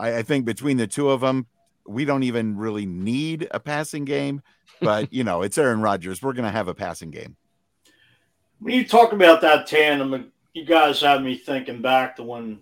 I, 0.00 0.18
I 0.18 0.22
think 0.22 0.44
between 0.44 0.78
the 0.78 0.86
two 0.86 1.10
of 1.10 1.20
them, 1.20 1.46
we 1.86 2.04
don't 2.04 2.22
even 2.22 2.56
really 2.56 2.86
need 2.86 3.48
a 3.50 3.60
passing 3.60 4.04
game, 4.04 4.42
but 4.80 5.12
you 5.12 5.24
know, 5.24 5.42
it's 5.42 5.58
Aaron 5.58 5.82
Rodgers. 5.82 6.22
We're 6.22 6.32
going 6.32 6.44
to 6.44 6.50
have 6.50 6.68
a 6.68 6.74
passing 6.74 7.10
game. 7.10 7.36
When 8.58 8.74
you 8.74 8.86
talk 8.86 9.12
about 9.12 9.40
that 9.42 9.66
tandem, 9.66 10.32
you 10.52 10.64
guys 10.64 11.00
have 11.00 11.22
me 11.22 11.36
thinking 11.36 11.82
back 11.82 12.16
to 12.16 12.22
when 12.22 12.60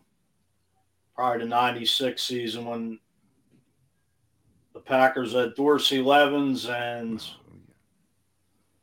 probably 1.14 1.44
the 1.44 1.48
96 1.48 2.22
season 2.22 2.64
when 2.64 2.98
the 4.72 4.80
Packers 4.80 5.32
had 5.32 5.54
Dorsey 5.56 6.00
Levens 6.00 6.66
and 6.66 7.24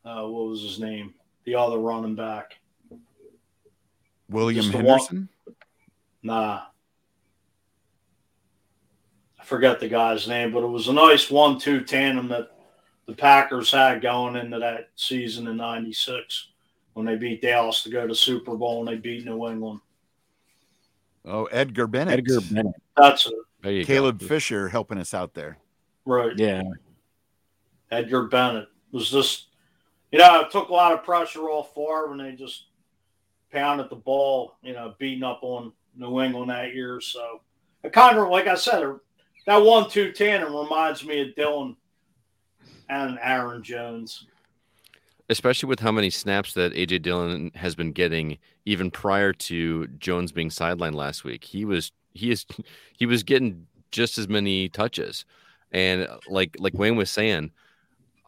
uh, 0.03 0.23
what 0.23 0.49
was 0.49 0.62
his 0.62 0.79
name? 0.79 1.13
The 1.45 1.56
other 1.56 1.77
running 1.77 2.15
back. 2.15 2.60
William 4.29 4.69
the 4.71 4.77
one- 4.77 4.86
Henderson. 4.86 5.29
Nah. 6.23 6.63
I 9.45 9.47
forget 9.47 9.79
the 9.79 9.88
guy's 9.88 10.27
name, 10.27 10.51
but 10.51 10.63
it 10.63 10.67
was 10.67 10.88
a 10.88 10.93
nice 10.93 11.29
one 11.29 11.60
two 11.60 11.81
tandem 11.81 12.27
that 12.29 12.49
the 13.05 13.13
Packers 13.13 13.71
had 13.71 14.01
going 14.01 14.36
into 14.36 14.58
that 14.58 14.89
season 14.95 15.45
in 15.45 15.55
96 15.55 16.47
when 16.93 17.05
they 17.05 17.15
beat 17.15 17.43
Dallas 17.43 17.84
to 17.84 17.91
go 17.91 18.08
to 18.08 18.15
Super 18.15 18.55
Bowl 18.55 18.79
and 18.79 18.88
they 18.88 18.95
beat 18.99 19.23
New 19.23 19.47
England. 19.47 19.81
Oh, 21.25 21.45
Edgar 21.45 21.86
Bennett. 21.86 22.17
Edgar 22.17 22.41
Bennett. 22.41 22.73
That's 22.97 23.29
it. 23.62 23.86
Caleb 23.86 24.19
go. 24.19 24.25
Fisher 24.25 24.67
helping 24.67 24.97
us 24.97 25.13
out 25.13 25.36
there. 25.36 25.60
Right. 26.05 26.36
Yeah. 26.36 26.63
Edgar 27.91 28.23
Bennett 28.23 28.69
was 28.91 29.12
just, 29.12 29.49
you 30.12 30.17
know, 30.17 30.41
it 30.41 30.49
took 30.49 30.69
a 30.69 30.73
lot 30.73 30.91
of 30.91 31.03
pressure 31.03 31.51
off 31.51 31.71
Favre 31.75 32.08
when 32.08 32.17
they 32.17 32.31
just 32.31 32.63
pounded 33.51 33.91
the 33.91 33.95
ball, 33.95 34.55
you 34.63 34.73
know, 34.73 34.95
beating 34.97 35.23
up 35.23 35.41
on 35.43 35.71
New 35.95 36.19
England 36.21 36.49
that 36.49 36.73
year. 36.73 36.99
So, 36.99 37.41
it 37.84 37.93
kind 37.93 38.17
of, 38.17 38.29
like 38.29 38.47
I 38.47 38.55
said, 38.55 38.81
that 39.45 39.58
one 39.58 39.89
two 39.89 40.12
tandem 40.12 40.55
reminds 40.55 41.05
me 41.05 41.21
of 41.21 41.36
Dillon 41.36 41.75
and 42.89 43.17
Aaron 43.21 43.63
Jones. 43.63 44.25
especially 45.29 45.67
with 45.67 45.79
how 45.79 45.91
many 45.91 46.10
snaps 46.10 46.53
that 46.53 46.73
AJ 46.73 47.01
Dillon 47.01 47.51
has 47.55 47.75
been 47.75 47.91
getting 47.91 48.38
even 48.65 48.91
prior 48.91 49.34
to 49.34 49.88
Jones 49.99 50.31
being 50.31 50.49
sidelined 50.49 50.95
last 50.95 51.23
week. 51.23 51.43
He 51.43 51.65
was 51.65 51.91
he 52.13 52.31
is 52.31 52.45
he 52.97 53.05
was 53.05 53.23
getting 53.23 53.67
just 53.91 54.17
as 54.17 54.27
many 54.27 54.69
touches. 54.69 55.25
And 55.71 56.03
uh, 56.08 56.17
like 56.29 56.55
like 56.60 56.73
Wayne 56.73 56.95
was 56.95 57.10
saying, 57.12 57.51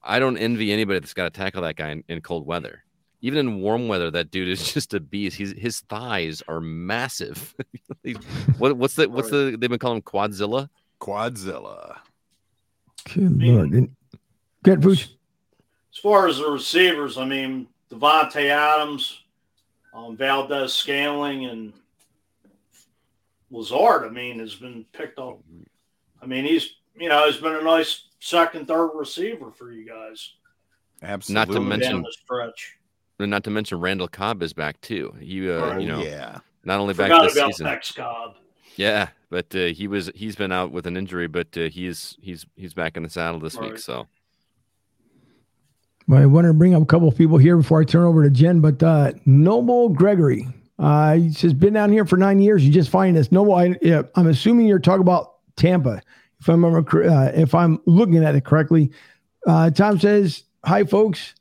I 0.03 0.19
don't 0.19 0.37
envy 0.37 0.71
anybody 0.71 0.99
that's 0.99 1.13
got 1.13 1.25
to 1.25 1.39
tackle 1.39 1.61
that 1.63 1.75
guy 1.75 1.89
in, 1.91 2.03
in 2.07 2.21
cold 2.21 2.45
weather. 2.47 2.83
Even 3.21 3.39
in 3.39 3.61
warm 3.61 3.87
weather, 3.87 4.11
that 4.11 4.31
dude 4.31 4.47
is 4.49 4.73
just 4.73 4.93
a 4.93 4.99
beast. 4.99 5.37
He's, 5.37 5.51
his 5.57 5.79
thighs 5.81 6.41
are 6.47 6.61
massive. 6.61 7.55
What, 8.57 8.77
what's 8.77 8.95
the 8.95 9.09
what's 9.09 9.29
the 9.29 9.57
they've 9.59 9.69
been 9.69 9.79
calling 9.79 9.97
him 9.97 10.01
Quadzilla? 10.03 10.69
Quadzilla. 10.99 11.97
Good 13.13 13.41
lord. 13.41 13.71
And- 13.71 13.95
Good, 14.63 14.81
Vooch. 14.81 15.07
As 15.93 15.99
far 15.99 16.27
as 16.27 16.37
the 16.39 16.49
receivers, 16.49 17.17
I 17.17 17.25
mean, 17.25 17.67
Davante 17.89 18.49
Adams, 18.49 19.21
um, 19.93 20.17
Valdes-Scantling, 20.17 21.45
and 21.45 21.73
Lazard, 23.49 24.03
I 24.05 24.09
mean, 24.09 24.39
has 24.39 24.55
been 24.55 24.85
picked 24.91 25.19
up. 25.19 25.39
I 26.21 26.25
mean, 26.25 26.43
he's, 26.45 26.75
you 26.99 27.07
know, 27.09 27.25
he's 27.29 27.39
been 27.41 27.55
a 27.55 27.61
nice 27.61 28.05
second, 28.19 28.67
third 28.67 28.89
receiver 28.93 29.51
for 29.51 29.71
you 29.71 29.87
guys. 29.87 30.33
Absolutely. 31.01 31.53
Not 31.53 31.53
to 31.53 31.61
mention- 31.65 32.01
the 32.01 32.11
stretch. 32.11 32.73
Not 33.19 33.43
to 33.45 33.49
mention 33.49 33.79
Randall 33.79 34.07
Cobb 34.07 34.43
is 34.43 34.53
back 34.53 34.79
too. 34.81 35.15
He 35.19 35.49
uh, 35.49 35.53
Oh, 35.53 35.77
you 35.79 35.87
know 35.87 36.03
yeah. 36.03 36.37
not 36.65 36.79
only 36.79 36.93
back 36.93 37.07
Forgot 37.09 37.23
this 37.23 37.35
about 37.37 37.47
season. 37.53 37.65
Tex 37.65 37.91
Cobb. 37.91 38.35
Yeah, 38.75 39.09
but 39.29 39.53
uh, 39.55 39.65
he 39.65 39.87
was 39.87 40.11
he's 40.15 40.35
been 40.35 40.51
out 40.51 40.71
with 40.71 40.87
an 40.87 40.97
injury, 40.97 41.27
but 41.27 41.57
uh, 41.57 41.69
he's 41.69 42.17
he's 42.21 42.45
he's 42.55 42.73
back 42.73 42.97
in 42.97 43.03
the 43.03 43.09
saddle 43.09 43.39
this 43.39 43.57
week. 43.57 43.71
Right. 43.71 43.79
So 43.79 44.07
Well, 46.07 46.21
I 46.21 46.25
want 46.25 46.47
to 46.47 46.53
bring 46.53 46.73
up 46.73 46.81
a 46.81 46.85
couple 46.85 47.07
of 47.07 47.17
people 47.17 47.37
here 47.37 47.57
before 47.57 47.81
I 47.81 47.83
turn 47.83 48.03
over 48.03 48.23
to 48.23 48.29
Jen, 48.29 48.61
but 48.61 48.81
uh, 48.81 49.11
Noble 49.25 49.89
Gregory, 49.89 50.47
uh, 50.79 51.15
he 51.15 51.33
says, 51.33 51.53
been 51.53 51.73
down 51.73 51.91
here 51.91 52.05
for 52.05 52.17
nine 52.17 52.39
years. 52.39 52.65
You 52.65 52.71
just 52.71 52.89
find 52.89 53.17
this. 53.17 53.31
Noble, 53.31 53.55
I, 53.55 53.75
yeah, 53.81 54.03
I'm 54.15 54.27
assuming 54.27 54.67
you're 54.67 54.79
talking 54.79 55.01
about 55.01 55.33
Tampa. 55.57 56.01
If 56.39 56.47
I 56.47 56.53
remember, 56.53 56.83
cor- 56.83 57.03
uh, 57.03 57.31
if 57.33 57.53
I'm 57.53 57.81
looking 57.85 58.23
at 58.23 58.35
it 58.35 58.45
correctly. 58.45 58.91
Uh, 59.45 59.69
Tom 59.71 59.99
says, 59.99 60.43
hi, 60.63 60.83
folks. 60.83 61.33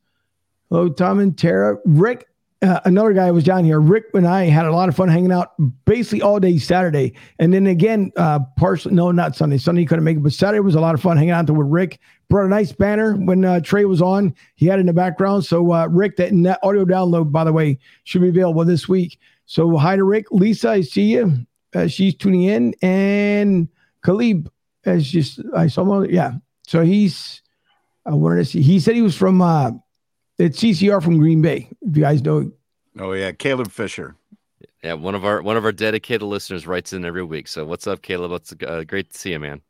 Hello, 0.71 0.89
Tom 0.89 1.21
and 1.21 1.37
Tara. 1.37 1.79
Rick, 1.85 2.26
uh, 2.63 2.81
another 2.85 3.13
guy 3.13 3.31
was 3.31 3.45
down 3.45 3.65
here. 3.65 3.81
Rick 3.81 4.07
and 4.15 4.27
I 4.27 4.45
had 4.45 4.65
a 4.65 4.73
lot 4.73 4.89
of 4.89 4.97
fun 4.97 5.09
hanging 5.09 5.33
out 5.33 5.53
basically 5.85 6.23
all 6.23 6.41
day 6.41 6.59
Saturday. 6.59 7.15
And 7.39 7.53
then 7.53 7.67
again, 7.67 8.13
uh, 8.17 8.41
partially, 8.57 8.95
no, 8.95 9.11
not 9.11 9.37
Sunday. 9.37 9.59
Sunday 9.59 9.85
couldn't 9.85 10.05
make 10.05 10.17
it, 10.17 10.23
but 10.23 10.33
Saturday 10.33 10.61
was 10.61 10.75
a 10.75 10.81
lot 10.81 10.95
of 10.95 11.03
fun 11.03 11.17
hanging 11.17 11.33
out 11.33 11.47
there 11.47 11.55
with 11.55 11.67
Rick. 11.69 12.01
Brought 12.29 12.47
a 12.47 12.49
nice 12.49 12.73
banner 12.73 13.15
when 13.15 13.45
uh, 13.45 13.61
Trey 13.61 13.85
was 13.85 14.01
on. 14.01 14.35
He 14.55 14.67
had 14.67 14.79
it 14.79 14.81
in 14.81 14.87
the 14.87 14.93
background. 14.93 15.45
So, 15.45 15.73
uh, 15.73 15.87
Rick, 15.89 16.17
that, 16.17 16.31
that 16.45 16.59
audio 16.63 16.85
download, 16.85 17.31
by 17.31 17.45
the 17.45 17.53
way, 17.53 17.79
should 18.05 18.23
be 18.23 18.31
available 18.31 18.65
this 18.65 18.89
week. 18.89 19.19
So, 19.45 19.77
hi 19.77 19.97
to 19.97 20.05
Rick. 20.05 20.27
Lisa, 20.31 20.71
I 20.71 20.81
see 20.81 21.13
you. 21.13 21.47
Uh, 21.75 21.87
she's 21.87 22.15
tuning 22.15 22.45
in. 22.45 22.75
And 22.81 23.69
Caleb, 24.03 24.51
as 24.87 25.07
just, 25.07 25.41
I 25.55 25.67
saw 25.67 26.03
him. 26.03 26.11
Yeah. 26.11 26.33
So 26.67 26.83
he's, 26.83 27.43
I 28.07 28.15
wanted 28.15 28.39
to 28.39 28.45
see, 28.47 28.63
he 28.63 28.81
said 28.81 28.95
he 28.95 29.03
was 29.03 29.15
from, 29.15 29.41
uh, 29.41 29.73
it's 30.39 30.59
CCR 30.61 31.03
from 31.03 31.19
Green 31.19 31.43
Bay. 31.43 31.69
If 31.83 31.97
you 31.97 32.03
guys 32.03 32.23
know, 32.23 32.51
Oh 32.99 33.13
yeah, 33.13 33.33
Caleb 33.33 33.71
Fisher. 33.71 34.17
yeah, 34.83 34.95
one 34.95 35.15
of 35.15 35.25
our 35.25 35.43
one 35.43 35.57
of 35.57 35.65
our 35.65 35.73
dedicated 35.73 36.23
listeners 36.23 36.67
writes 36.67 36.93
in 36.93 37.05
every 37.05 37.23
week. 37.25 37.47
So 37.49 37.65
what's 37.65 37.87
up, 37.87 38.03
Caleb? 38.03 38.33
It's 38.33 38.55
uh, 38.67 38.85
great 38.87 39.11
to 39.13 39.19
see 39.19 39.33
you, 39.33 39.39
man. 39.39 39.61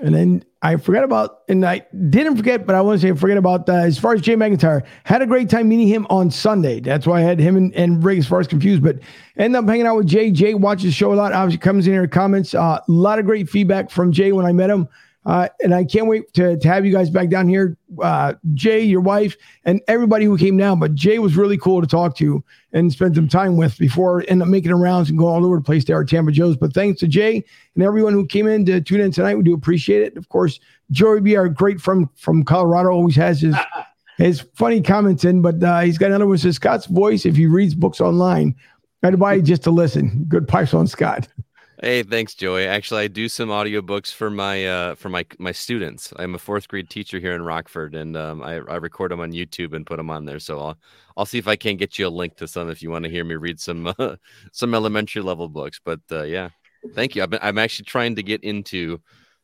And 0.00 0.12
then 0.12 0.44
I 0.60 0.74
forgot 0.76 1.04
about, 1.04 1.42
and 1.48 1.64
I 1.64 1.86
didn't 2.10 2.36
forget, 2.36 2.66
but 2.66 2.74
I 2.74 2.80
want 2.80 3.00
to 3.00 3.06
say 3.06 3.12
I 3.12 3.14
forget 3.16 3.36
about 3.36 3.68
uh, 3.68 3.74
as 3.74 3.96
far 3.96 4.12
as 4.12 4.20
Jay 4.22 4.34
McIntyre. 4.34 4.82
Had 5.04 5.22
a 5.22 5.26
great 5.26 5.48
time 5.48 5.68
meeting 5.68 5.86
him 5.86 6.04
on 6.10 6.32
Sunday. 6.32 6.80
That's 6.80 7.06
why 7.06 7.18
I 7.18 7.22
had 7.22 7.38
him 7.38 7.56
and, 7.56 7.72
and 7.74 8.02
Rick 8.02 8.18
as 8.18 8.26
far 8.26 8.40
as 8.40 8.48
confused, 8.48 8.82
but 8.82 8.98
ended 9.36 9.56
up 9.56 9.68
hanging 9.68 9.86
out 9.86 9.94
with 9.96 10.08
Jay. 10.08 10.32
Jay 10.32 10.54
watches 10.54 10.86
the 10.86 10.90
show 10.90 11.12
a 11.12 11.14
lot. 11.14 11.32
Obviously, 11.32 11.58
comes 11.60 11.86
in 11.86 11.92
here, 11.92 12.08
comments. 12.08 12.54
Uh, 12.54 12.80
a 12.80 12.90
lot 12.90 13.20
of 13.20 13.26
great 13.26 13.48
feedback 13.48 13.88
from 13.88 14.10
Jay 14.10 14.32
when 14.32 14.44
I 14.44 14.50
met 14.50 14.68
him. 14.68 14.88
Uh, 15.26 15.48
and 15.62 15.74
I 15.74 15.84
can't 15.84 16.06
wait 16.06 16.32
to, 16.34 16.58
to 16.58 16.68
have 16.68 16.84
you 16.84 16.92
guys 16.92 17.08
back 17.08 17.30
down 17.30 17.48
here. 17.48 17.78
Uh, 18.02 18.34
Jay, 18.52 18.82
your 18.82 19.00
wife, 19.00 19.36
and 19.64 19.80
everybody 19.88 20.26
who 20.26 20.36
came 20.36 20.56
down. 20.56 20.78
But 20.78 20.94
Jay 20.94 21.18
was 21.18 21.36
really 21.36 21.56
cool 21.56 21.80
to 21.80 21.86
talk 21.86 22.16
to 22.16 22.44
and 22.72 22.92
spend 22.92 23.14
some 23.14 23.28
time 23.28 23.56
with 23.56 23.78
before 23.78 24.24
end 24.28 24.42
up 24.42 24.48
making 24.48 24.72
rounds 24.72 25.08
and 25.08 25.18
going 25.18 25.34
all 25.34 25.46
over 25.46 25.56
the 25.56 25.62
place 25.62 25.84
there 25.84 26.00
at 26.00 26.08
Tampa 26.08 26.30
Joe's. 26.30 26.56
But 26.56 26.74
thanks 26.74 27.00
to 27.00 27.08
Jay 27.08 27.42
and 27.74 27.84
everyone 27.84 28.12
who 28.12 28.26
came 28.26 28.46
in 28.46 28.66
to 28.66 28.80
tune 28.80 29.00
in 29.00 29.12
tonight. 29.12 29.36
We 29.36 29.44
do 29.44 29.54
appreciate 29.54 30.02
it. 30.02 30.16
Of 30.16 30.28
course, 30.28 30.60
Joey 30.90 31.20
B, 31.20 31.36
our 31.36 31.48
great 31.48 31.80
from 31.80 32.10
from 32.16 32.44
Colorado, 32.44 32.90
always 32.90 33.16
has 33.16 33.40
his 33.40 33.56
his 34.18 34.40
funny 34.54 34.80
comments 34.80 35.24
in, 35.24 35.42
but 35.42 35.62
uh, 35.62 35.80
he's 35.80 35.98
got 35.98 36.06
another 36.06 36.26
one 36.26 36.38
says 36.38 36.56
Scott's 36.56 36.86
voice. 36.86 37.24
If 37.24 37.36
he 37.36 37.46
reads 37.46 37.74
books 37.74 38.00
online, 38.00 38.54
I'd 39.02 39.18
buy 39.18 39.36
it 39.36 39.42
just 39.42 39.62
to 39.64 39.70
listen. 39.70 40.24
Good 40.28 40.46
pipes 40.46 40.74
on 40.74 40.86
Scott. 40.86 41.28
Hey, 41.84 42.02
thanks, 42.02 42.34
Joey. 42.34 42.66
Actually, 42.66 43.02
I 43.02 43.08
do 43.08 43.28
some 43.28 43.50
audiobooks 43.50 44.10
for 44.10 44.30
my 44.30 44.64
uh, 44.64 44.94
for 44.94 45.10
my 45.10 45.26
my 45.38 45.52
students. 45.52 46.14
I'm 46.16 46.34
a 46.34 46.38
fourth 46.38 46.66
grade 46.66 46.88
teacher 46.88 47.20
here 47.20 47.34
in 47.34 47.42
Rockford, 47.42 47.94
and 47.94 48.16
um, 48.16 48.42
I, 48.42 48.54
I 48.54 48.76
record 48.76 49.10
them 49.10 49.20
on 49.20 49.32
YouTube 49.32 49.74
and 49.74 49.84
put 49.84 49.98
them 49.98 50.08
on 50.08 50.24
there. 50.24 50.38
So 50.38 50.58
I'll 50.58 50.78
I'll 51.18 51.26
see 51.26 51.36
if 51.36 51.46
I 51.46 51.56
can 51.56 51.76
get 51.76 51.98
you 51.98 52.06
a 52.06 52.08
link 52.08 52.36
to 52.36 52.48
some 52.48 52.70
if 52.70 52.82
you 52.82 52.90
want 52.90 53.04
to 53.04 53.10
hear 53.10 53.22
me 53.22 53.34
read 53.34 53.60
some 53.60 53.92
uh, 53.98 54.16
some 54.50 54.74
elementary 54.74 55.20
level 55.20 55.46
books. 55.46 55.78
But 55.84 56.00
uh, 56.10 56.22
yeah, 56.22 56.48
thank 56.94 57.14
you. 57.14 57.22
I've 57.22 57.28
been, 57.28 57.40
I'm 57.42 57.58
actually 57.58 57.84
trying 57.84 58.16
to 58.16 58.22
get 58.22 58.42
into 58.44 59.02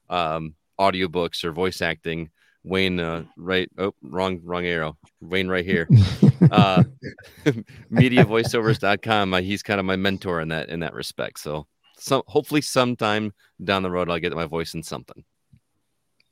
um, 0.09 0.55
audiobooks 0.81 1.45
or 1.45 1.53
voice 1.53 1.83
acting 1.83 2.31
Wayne, 2.65 3.01
uh, 3.01 3.25
right? 3.37 3.69
Oh, 3.77 3.93
wrong, 4.01 4.41
wrong 4.43 4.65
arrow. 4.65 4.97
Wayne, 5.21 5.49
right 5.49 5.67
here. 5.67 5.91
Uh, 6.51 6.85
mediavoiceovers.com. 7.93 9.35
Uh, 9.35 9.41
he's 9.43 9.63
kind 9.63 9.79
of 9.79 9.85
my 9.85 9.97
mentor 9.97 10.41
in 10.41 10.49
that 10.49 10.71
in 10.71 10.81
that 10.81 10.95
respect. 10.95 11.39
So, 11.41 11.67
so 12.01 12.25
hopefully, 12.27 12.61
sometime 12.61 13.33
down 13.63 13.83
the 13.83 13.91
road, 13.91 14.11
I'll 14.11 14.19
get 14.19 14.33
my 14.33 14.47
voice 14.47 14.75
in 14.75 14.83
something. 14.83 15.25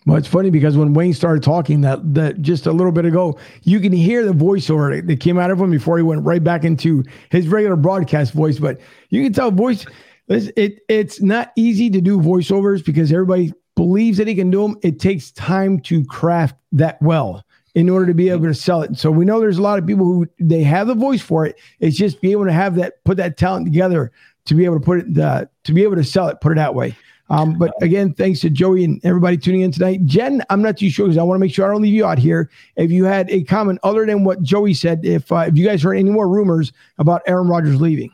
Well, 0.07 0.17
it's 0.17 0.29
funny 0.29 0.49
because 0.49 0.77
when 0.77 0.95
Wayne 0.95 1.13
started 1.13 1.43
talking 1.43 1.83
that 1.83 2.15
that 2.15 2.41
just 2.41 2.67
a 2.67 2.73
little 2.73 2.93
bit 2.93 3.05
ago, 3.05 3.39
you 3.63 3.79
can 3.79 3.93
hear 3.93 4.25
the 4.25 4.33
voiceover 4.33 5.07
that 5.07 5.21
came 5.21 5.39
out 5.39 5.51
of 5.51 5.61
him 5.61 5.71
before 5.71 5.99
he 5.99 6.03
went 6.03 6.25
right 6.25 6.43
back 6.43 6.65
into 6.65 7.05
his 7.31 7.47
regular 7.49 7.77
broadcast 7.77 8.33
voice. 8.33 8.59
But 8.59 8.81
you 9.11 9.23
can 9.23 9.33
tell 9.33 9.51
voice 9.51 9.85
it 10.29 10.81
it's 10.89 11.21
not 11.21 11.53
easy 11.57 11.91
to 11.91 12.01
do 12.01 12.19
voiceovers 12.21 12.85
because 12.85 13.13
everybody 13.13 13.53
believes 13.77 14.19
that 14.19 14.29
he 14.29 14.35
can 14.35 14.51
do 14.51 14.63
them. 14.63 14.77
It 14.83 14.99
takes 14.99 15.31
time 15.33 15.81
to 15.81 16.05
craft 16.05 16.57
that 16.73 17.01
well 17.03 17.45
in 17.75 17.89
order 17.89 18.07
to 18.07 18.15
be 18.15 18.29
able 18.29 18.47
to 18.47 18.55
sell 18.55 18.83
it. 18.83 18.97
So 18.97 19.11
we 19.11 19.25
know 19.25 19.41
there's 19.41 19.59
a 19.59 19.63
lot 19.63 19.79
of 19.79 19.87
people 19.87 20.07
who 20.07 20.27
they 20.41 20.63
have 20.63 20.87
the 20.87 20.95
voice 20.95 21.21
for 21.21 21.45
it. 21.45 21.61
It's 21.81 21.97
just 21.97 22.21
be 22.21 22.33
able 22.33 22.47
to 22.47 22.53
have 22.53 22.77
that 22.77 23.05
put 23.05 23.19
that 23.19 23.37
talent 23.37 23.67
together 23.67 24.11
to 24.49 24.55
be 24.55 24.65
able 24.65 24.79
to 24.79 24.85
put 24.85 24.99
it 25.01 25.19
uh, 25.19 25.45
to 25.65 25.73
be 25.73 25.83
able 25.83 25.97
to 25.97 26.05
sell 26.05 26.29
it. 26.29 26.41
Put 26.41 26.53
it 26.53 26.57
that 26.57 26.75
way. 26.75 26.97
Um, 27.31 27.59
but 27.59 27.75
again, 27.83 28.15
thanks 28.15 28.41
to 28.41 28.49
Joey 28.49 28.85
and 28.85 29.05
everybody 29.05 29.37
tuning 29.37 29.61
in 29.61 29.71
tonight. 29.71 30.07
Jen, 30.07 30.43
I'm 30.49 30.63
not 30.63 30.79
too 30.79 30.89
sure 30.89 31.07
because 31.07 31.19
I 31.19 31.23
want 31.23 31.37
to 31.37 31.41
make 31.41 31.53
sure 31.53 31.69
I 31.69 31.73
don't 31.73 31.83
leave 31.83 31.93
you 31.93 32.07
out 32.07 32.19
here. 32.19 32.51
If 32.77 32.91
you 32.91 33.05
had 33.05 33.29
a 33.31 33.45
comment 33.45 33.79
other 33.83 34.07
than 34.07 34.25
what 34.25 34.43
Joey 34.43 34.73
said, 34.73 35.05
if 35.05 35.31
uh, 35.31 35.45
if 35.49 35.57
you 35.57 35.65
guys 35.67 35.83
heard 35.83 35.95
any 35.95 36.11
more 36.11 36.27
rumors 36.27 36.73
about 36.97 37.23
Aaron 37.27 37.49
Rodgers 37.49 37.81
leaving. 37.81 38.11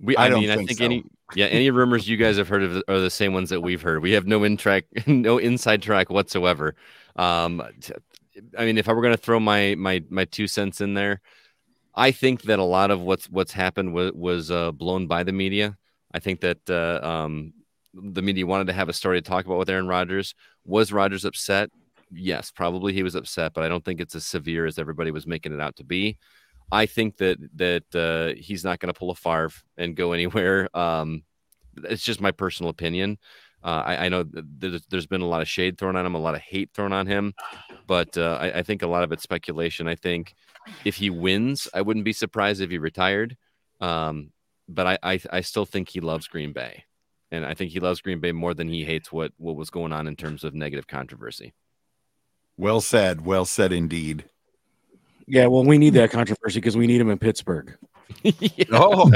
We, 0.00 0.16
I, 0.16 0.26
I 0.26 0.30
mean, 0.30 0.50
I 0.50 0.56
think 0.56 0.72
so. 0.72 0.84
any 0.84 1.04
yeah, 1.36 1.46
any 1.46 1.70
rumors 1.70 2.08
you 2.08 2.16
guys 2.16 2.36
have 2.36 2.48
heard 2.48 2.64
of 2.64 2.82
are 2.88 2.98
the 2.98 3.08
same 3.08 3.32
ones 3.32 3.50
that 3.50 3.60
we've 3.60 3.80
heard. 3.80 4.02
We 4.02 4.12
have 4.12 4.26
no 4.26 4.42
in 4.42 4.56
track, 4.56 4.84
no 5.06 5.38
inside 5.38 5.80
track 5.80 6.10
whatsoever. 6.10 6.74
Um, 7.14 7.62
I 8.58 8.64
mean, 8.64 8.78
if 8.78 8.88
I 8.88 8.92
were 8.92 9.02
going 9.02 9.14
to 9.14 9.22
throw 9.22 9.38
my 9.38 9.76
my 9.76 10.02
my 10.10 10.24
two 10.24 10.48
cents 10.48 10.80
in 10.80 10.94
there, 10.94 11.20
I 11.94 12.10
think 12.10 12.42
that 12.42 12.58
a 12.58 12.64
lot 12.64 12.90
of 12.90 13.00
what's 13.00 13.28
what's 13.28 13.52
happened 13.52 13.92
was 13.92 14.12
was 14.12 14.50
uh, 14.50 14.72
blown 14.72 15.06
by 15.06 15.22
the 15.24 15.32
media. 15.32 15.76
I 16.12 16.18
think 16.18 16.40
that 16.40 16.68
uh, 16.68 17.06
um, 17.06 17.52
the 17.94 18.22
media 18.22 18.46
wanted 18.46 18.66
to 18.68 18.72
have 18.72 18.88
a 18.88 18.92
story 18.92 19.20
to 19.20 19.28
talk 19.28 19.46
about 19.46 19.58
with 19.58 19.70
Aaron 19.70 19.88
Rodgers. 19.88 20.34
Was 20.64 20.92
Rodgers 20.92 21.24
upset? 21.24 21.70
Yes, 22.10 22.50
probably 22.50 22.92
he 22.92 23.02
was 23.02 23.14
upset, 23.14 23.52
but 23.54 23.64
I 23.64 23.68
don't 23.68 23.84
think 23.84 24.00
it's 24.00 24.14
as 24.14 24.26
severe 24.26 24.66
as 24.66 24.78
everybody 24.78 25.10
was 25.10 25.26
making 25.26 25.52
it 25.52 25.60
out 25.60 25.76
to 25.76 25.84
be. 25.84 26.18
I 26.70 26.86
think 26.86 27.18
that 27.18 27.38
that 27.56 27.94
uh, 27.94 28.40
he's 28.40 28.64
not 28.64 28.78
going 28.78 28.92
to 28.92 28.98
pull 28.98 29.10
a 29.10 29.14
Favre 29.14 29.52
and 29.76 29.94
go 29.94 30.12
anywhere. 30.12 30.74
Um, 30.76 31.24
it's 31.84 32.02
just 32.02 32.20
my 32.20 32.30
personal 32.30 32.70
opinion. 32.70 33.18
Uh, 33.64 33.82
I, 33.86 34.06
I, 34.06 34.08
know 34.08 34.24
there's, 34.26 34.84
there's 34.86 35.06
been 35.06 35.20
a 35.20 35.26
lot 35.26 35.40
of 35.40 35.48
shade 35.48 35.78
thrown 35.78 35.94
on 35.94 36.04
him, 36.04 36.16
a 36.16 36.20
lot 36.20 36.34
of 36.34 36.40
hate 36.40 36.70
thrown 36.74 36.92
on 36.92 37.06
him, 37.06 37.32
but 37.86 38.18
uh, 38.18 38.36
I, 38.40 38.58
I, 38.58 38.62
think 38.64 38.82
a 38.82 38.88
lot 38.88 39.04
of 39.04 39.12
it's 39.12 39.22
speculation. 39.22 39.86
I 39.86 39.94
think 39.94 40.34
if 40.84 40.96
he 40.96 41.10
wins, 41.10 41.68
I 41.72 41.82
wouldn't 41.82 42.04
be 42.04 42.12
surprised 42.12 42.60
if 42.60 42.70
he 42.70 42.78
retired. 42.78 43.36
Um, 43.80 44.30
but 44.68 44.86
I, 44.86 44.98
I, 45.02 45.20
I 45.30 45.40
still 45.40 45.66
think 45.66 45.88
he 45.88 46.00
loves 46.00 46.28
Green 46.28 46.52
Bay, 46.52 46.84
and 47.30 47.44
I 47.44 47.54
think 47.54 47.72
he 47.72 47.80
loves 47.80 48.00
Green 48.00 48.20
Bay 48.20 48.32
more 48.32 48.54
than 48.54 48.68
he 48.68 48.84
hates 48.84 49.12
what 49.12 49.32
what 49.36 49.56
was 49.56 49.70
going 49.70 49.92
on 49.92 50.06
in 50.06 50.16
terms 50.16 50.44
of 50.44 50.54
negative 50.54 50.86
controversy. 50.86 51.52
Well 52.56 52.80
said. 52.80 53.24
Well 53.24 53.44
said 53.44 53.72
indeed. 53.72 54.24
Yeah, 55.26 55.46
well, 55.46 55.64
we 55.64 55.78
need 55.78 55.94
that 55.94 56.10
controversy 56.10 56.60
because 56.60 56.76
we 56.76 56.86
need 56.86 57.00
him 57.00 57.10
in 57.10 57.18
Pittsburgh. 57.18 57.76
oh, 58.72 59.08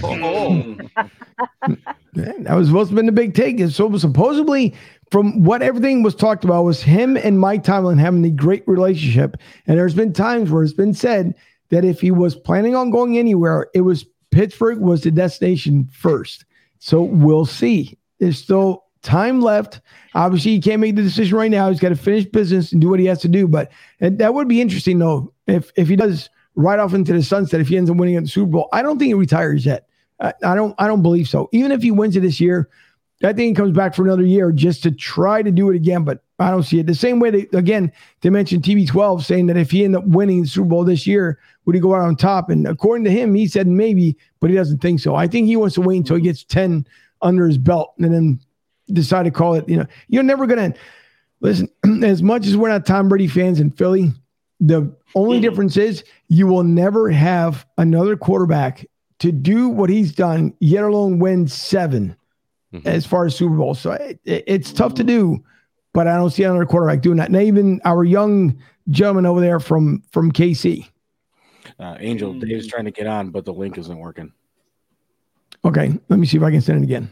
that 2.15 2.57
was 2.57 2.69
supposed 2.69 2.91
to 2.91 2.95
have 2.95 2.95
been 2.95 3.07
the 3.07 3.13
big 3.13 3.35
take. 3.35 3.61
So 3.71 3.95
supposedly, 3.99 4.75
from 5.11 5.45
what 5.45 5.62
everything 5.62 6.03
was 6.03 6.14
talked 6.14 6.45
about, 6.45 6.64
was 6.64 6.83
him 6.83 7.16
and 7.16 7.38
Mike 7.38 7.64
Tomlin 7.64 7.99
having 7.99 8.25
a 8.25 8.31
great 8.31 8.66
relationship. 8.66 9.37
And 9.66 9.79
there's 9.79 9.95
been 9.95 10.12
times 10.12 10.51
where 10.51 10.62
it's 10.62 10.73
been 10.73 10.95
said 10.95 11.35
that 11.71 11.85
if 11.85 12.01
he 12.01 12.11
was 12.11 12.35
planning 12.35 12.75
on 12.75 12.90
going 12.90 13.19
anywhere, 13.19 13.69
it 13.75 13.83
was 13.83 14.05
Pittsburgh 14.31 14.81
was 14.81 15.03
the 15.03 15.11
destination 15.11 15.88
first. 15.92 16.45
So 16.79 17.03
we'll 17.03 17.47
see. 17.47 17.97
There's 18.19 18.38
still 18.38 18.85
time 19.03 19.40
left. 19.40 19.81
Obviously, 20.14 20.53
he 20.53 20.61
can't 20.61 20.81
make 20.81 20.97
the 20.97 21.03
decision 21.03 21.38
right 21.38 21.51
now. 21.51 21.71
He's 21.71 21.81
got 21.81 21.90
to 21.90 21.97
finish 21.97 22.25
business 22.25 22.73
and 22.73 22.81
do 22.81 22.88
what 22.88 23.01
he 23.01 23.07
has 23.07 23.21
to 23.23 23.29
do. 23.29 23.47
But 23.47 23.71
that 24.01 24.35
would 24.35 24.49
be 24.49 24.61
interesting, 24.61 24.99
though, 24.99 25.33
if 25.47 25.71
if 25.77 25.88
he 25.88 25.97
does 25.97 26.29
right 26.57 26.79
off 26.79 26.95
into 26.95 27.12
the 27.12 27.23
sunset 27.23 27.61
if 27.61 27.69
he 27.69 27.77
ends 27.77 27.90
up 27.90 27.97
winning 27.97 28.16
at 28.16 28.25
the 28.25 28.29
Super 28.29 28.51
Bowl. 28.51 28.69
I 28.73 28.83
don't 28.83 28.99
think 28.99 29.09
he 29.09 29.14
retires 29.14 29.64
yet. 29.64 29.87
I, 30.21 30.33
I 30.42 30.55
don't. 30.55 30.75
I 30.79 30.87
don't 30.87 31.03
believe 31.03 31.29
so. 31.29 31.49
Even 31.53 31.73
if 31.73 31.83
he 31.83 31.90
wins 31.90 32.16
it 32.16 32.21
this 32.21 32.40
year, 32.40 32.69
I 33.23 33.33
think 33.33 33.49
he 33.49 33.55
comes 33.55 33.75
back 33.75 33.95
for 33.95 34.05
another 34.05 34.25
year 34.25 34.53
just 34.53 34.83
to 34.83 34.91
try 34.91 35.43
to 35.43 35.51
do 35.51 35.71
it 35.71 35.77
again. 35.77 36.05
But 36.05 36.23
I 36.39 36.51
don't 36.51 36.65
see 36.65 36.79
it 36.79 36.87
the 36.87 36.95
same 36.95 37.19
way. 37.19 37.31
They, 37.31 37.59
again, 37.59 37.91
they 38.21 38.29
mentioned 38.29 38.63
TB12 38.63 39.25
saying 39.25 39.47
that 39.47 39.57
if 39.57 39.71
he 39.71 39.85
ended 39.85 40.03
up 40.03 40.07
winning 40.07 40.43
the 40.43 40.49
Super 40.49 40.69
Bowl 40.69 40.85
this 40.85 41.07
year, 41.07 41.39
would 41.65 41.75
he 41.75 41.81
go 41.81 41.95
out 41.95 42.03
on 42.03 42.17
top? 42.17 42.51
And 42.51 42.67
according 42.67 43.05
to 43.05 43.11
him, 43.11 43.35
he 43.35 43.47
said 43.47 43.67
maybe, 43.67 44.17
but 44.41 44.51
he 44.51 44.57
doesn't 44.57 44.83
think 44.83 45.01
so. 45.01 45.15
I 45.15 45.27
think 45.27 45.47
he 45.47 45.57
wants 45.57 45.75
to 45.77 45.81
wait 45.81 45.97
until 45.97 46.17
he 46.17 46.23
gets 46.23 46.45
ten 46.45 46.87
under 47.23 47.47
his 47.47 47.59
belt 47.59 47.95
and 47.99 48.13
then 48.13 48.41
decide 48.93 49.23
to 49.23 49.31
call 49.31 49.55
it. 49.55 49.67
You 49.67 49.79
know, 49.79 49.87
you're 50.09 50.23
never 50.23 50.47
gonna 50.47 50.75
listen. 51.41 51.71
As 52.05 52.23
much 52.23 52.47
as 52.47 52.57
we're 52.57 52.69
not 52.69 52.85
Tom 52.85 53.09
Brady 53.09 53.29
fans 53.29 53.61
in 53.61 53.71
Philly, 53.71 54.13
the 54.61 54.95
only 55.15 55.41
difference 55.41 55.79
is 55.79 56.05
you 56.29 56.47
will 56.47 56.65
never 56.65 57.11
have 57.11 57.67
another 57.79 58.17
quarterback 58.17 58.87
to 59.21 59.33
do 59.33 59.71
what 59.71 59.89
he's 59.89 60.15
done, 60.15 60.53
yet 60.61 60.85
alone 60.85 61.19
win 61.19 61.49
7 61.49 62.15
mm-hmm. 62.79 62.89
as 62.89 63.07
far 63.07 63.27
as 63.27 63.37
Super 63.37 63.57
Bowl. 63.57 63.75
So 63.75 63.93
it, 63.93 64.21
it, 64.25 64.45
it's 64.47 64.73
tough 64.73 64.95
to 64.95 65.05
do, 65.05 65.43
but 65.93 66.07
I 66.07 66.17
don't 66.17 66.31
see 66.31 66.45
another 66.45 66.67
quarterback 66.67 67.03
doing 67.03 67.17
that. 67.19 67.29
And 67.29 67.37
even 67.37 67.81
our 67.85 68.05
young 68.05 68.59
gentleman 68.91 69.27
over 69.27 69.41
there 69.41 69.61
from 69.61 70.03
from 70.11 70.33
KC. 70.33 70.89
Uh, 71.79 71.97
Angel 71.99 72.33
Dave's 72.33 72.67
trying 72.67 72.85
to 72.85 72.91
get 72.91 73.07
on, 73.07 73.31
but 73.31 73.45
the 73.45 73.53
link 73.53 73.77
isn't 73.77 73.99
working. 73.99 74.33
Okay, 75.65 75.99
let 76.09 76.19
me 76.19 76.27
see 76.27 76.37
if 76.37 76.43
I 76.43 76.51
can 76.51 76.61
send 76.61 76.79
it 76.81 76.85
again. 76.85 77.11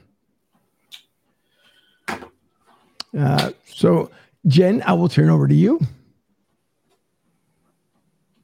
Uh, 3.19 3.51
so, 3.67 4.11
Jen, 4.47 4.83
I 4.87 4.93
will 4.93 5.09
turn 5.09 5.29
over 5.29 5.49
to 5.49 5.55
you. 5.55 5.81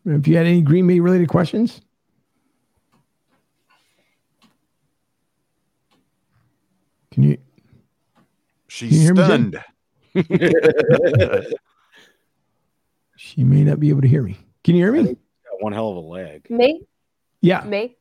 If 0.05 0.27
you 0.27 0.37
had 0.37 0.47
any 0.47 0.63
Green 0.63 0.87
Bay 0.87 1.01
related 1.01 1.29
questions. 1.29 1.81
Can 7.13 7.23
you? 7.25 7.39
She's 8.69 8.91
can 8.91 9.17
you 9.17 9.25
stunned. 9.25 9.65
she 13.17 13.45
may 13.45 13.65
not 13.65 13.81
be 13.81 13.89
able 13.89 14.03
to 14.03 14.09
hear 14.09 14.23
me. 14.23 14.39
Can 14.65 14.77
you 14.77 14.85
hear 14.85 14.93
me? 14.93 15.17
One 15.61 15.73
hell 15.73 15.91
of 15.91 15.97
a 15.97 16.01
leg. 16.01 16.49
Me? 16.51 16.83
Yeah. 17.41 17.63
Me? 17.63 17.97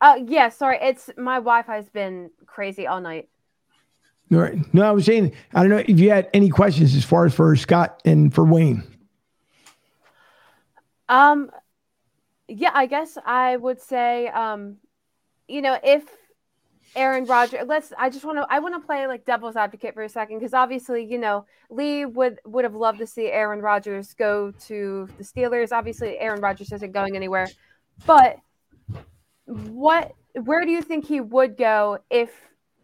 Uh, 0.00 0.20
yeah. 0.26 0.48
Sorry, 0.48 0.78
it's 0.80 1.10
my 1.16 1.36
Wi-Fi's 1.36 1.88
been 1.88 2.30
crazy 2.46 2.86
all 2.86 3.00
night. 3.00 3.28
All 4.32 4.38
right. 4.38 4.58
No, 4.72 4.82
I 4.82 4.92
was 4.92 5.04
saying 5.04 5.32
I 5.52 5.60
don't 5.60 5.70
know 5.70 5.84
if 5.86 5.98
you 5.98 6.10
had 6.10 6.30
any 6.32 6.48
questions 6.48 6.94
as 6.94 7.04
far 7.04 7.26
as 7.26 7.34
for 7.34 7.54
Scott 7.56 8.00
and 8.04 8.32
for 8.32 8.44
Wayne. 8.44 8.82
Um, 11.08 11.50
yeah, 12.48 12.70
I 12.72 12.86
guess 12.86 13.18
I 13.24 13.56
would 13.56 13.80
say, 13.80 14.28
um, 14.28 14.76
you 15.48 15.60
know, 15.60 15.78
if 15.82 16.04
Aaron 16.94 17.24
Rodgers, 17.24 17.60
let's. 17.66 17.92
I 17.98 18.10
just 18.10 18.24
want 18.24 18.38
to. 18.38 18.46
I 18.50 18.58
want 18.58 18.74
to 18.74 18.86
play 18.86 19.06
like 19.06 19.24
devil's 19.24 19.56
advocate 19.56 19.94
for 19.94 20.02
a 20.02 20.08
second 20.08 20.38
because 20.38 20.52
obviously, 20.52 21.04
you 21.04 21.18
know, 21.18 21.46
Lee 21.70 22.04
would 22.04 22.38
would 22.44 22.64
have 22.64 22.74
loved 22.74 22.98
to 22.98 23.06
see 23.06 23.28
Aaron 23.28 23.60
Rodgers 23.60 24.12
go 24.12 24.52
to 24.66 25.08
the 25.16 25.24
Steelers. 25.24 25.72
Obviously, 25.72 26.18
Aaron 26.18 26.40
Rodgers 26.40 26.70
isn't 26.72 26.92
going 26.92 27.16
anywhere, 27.16 27.48
but 28.06 28.38
what? 29.46 30.12
Where 30.34 30.64
do 30.64 30.70
you 30.70 30.82
think 30.82 31.06
he 31.06 31.20
would 31.20 31.56
go 31.56 31.98
if 32.10 32.30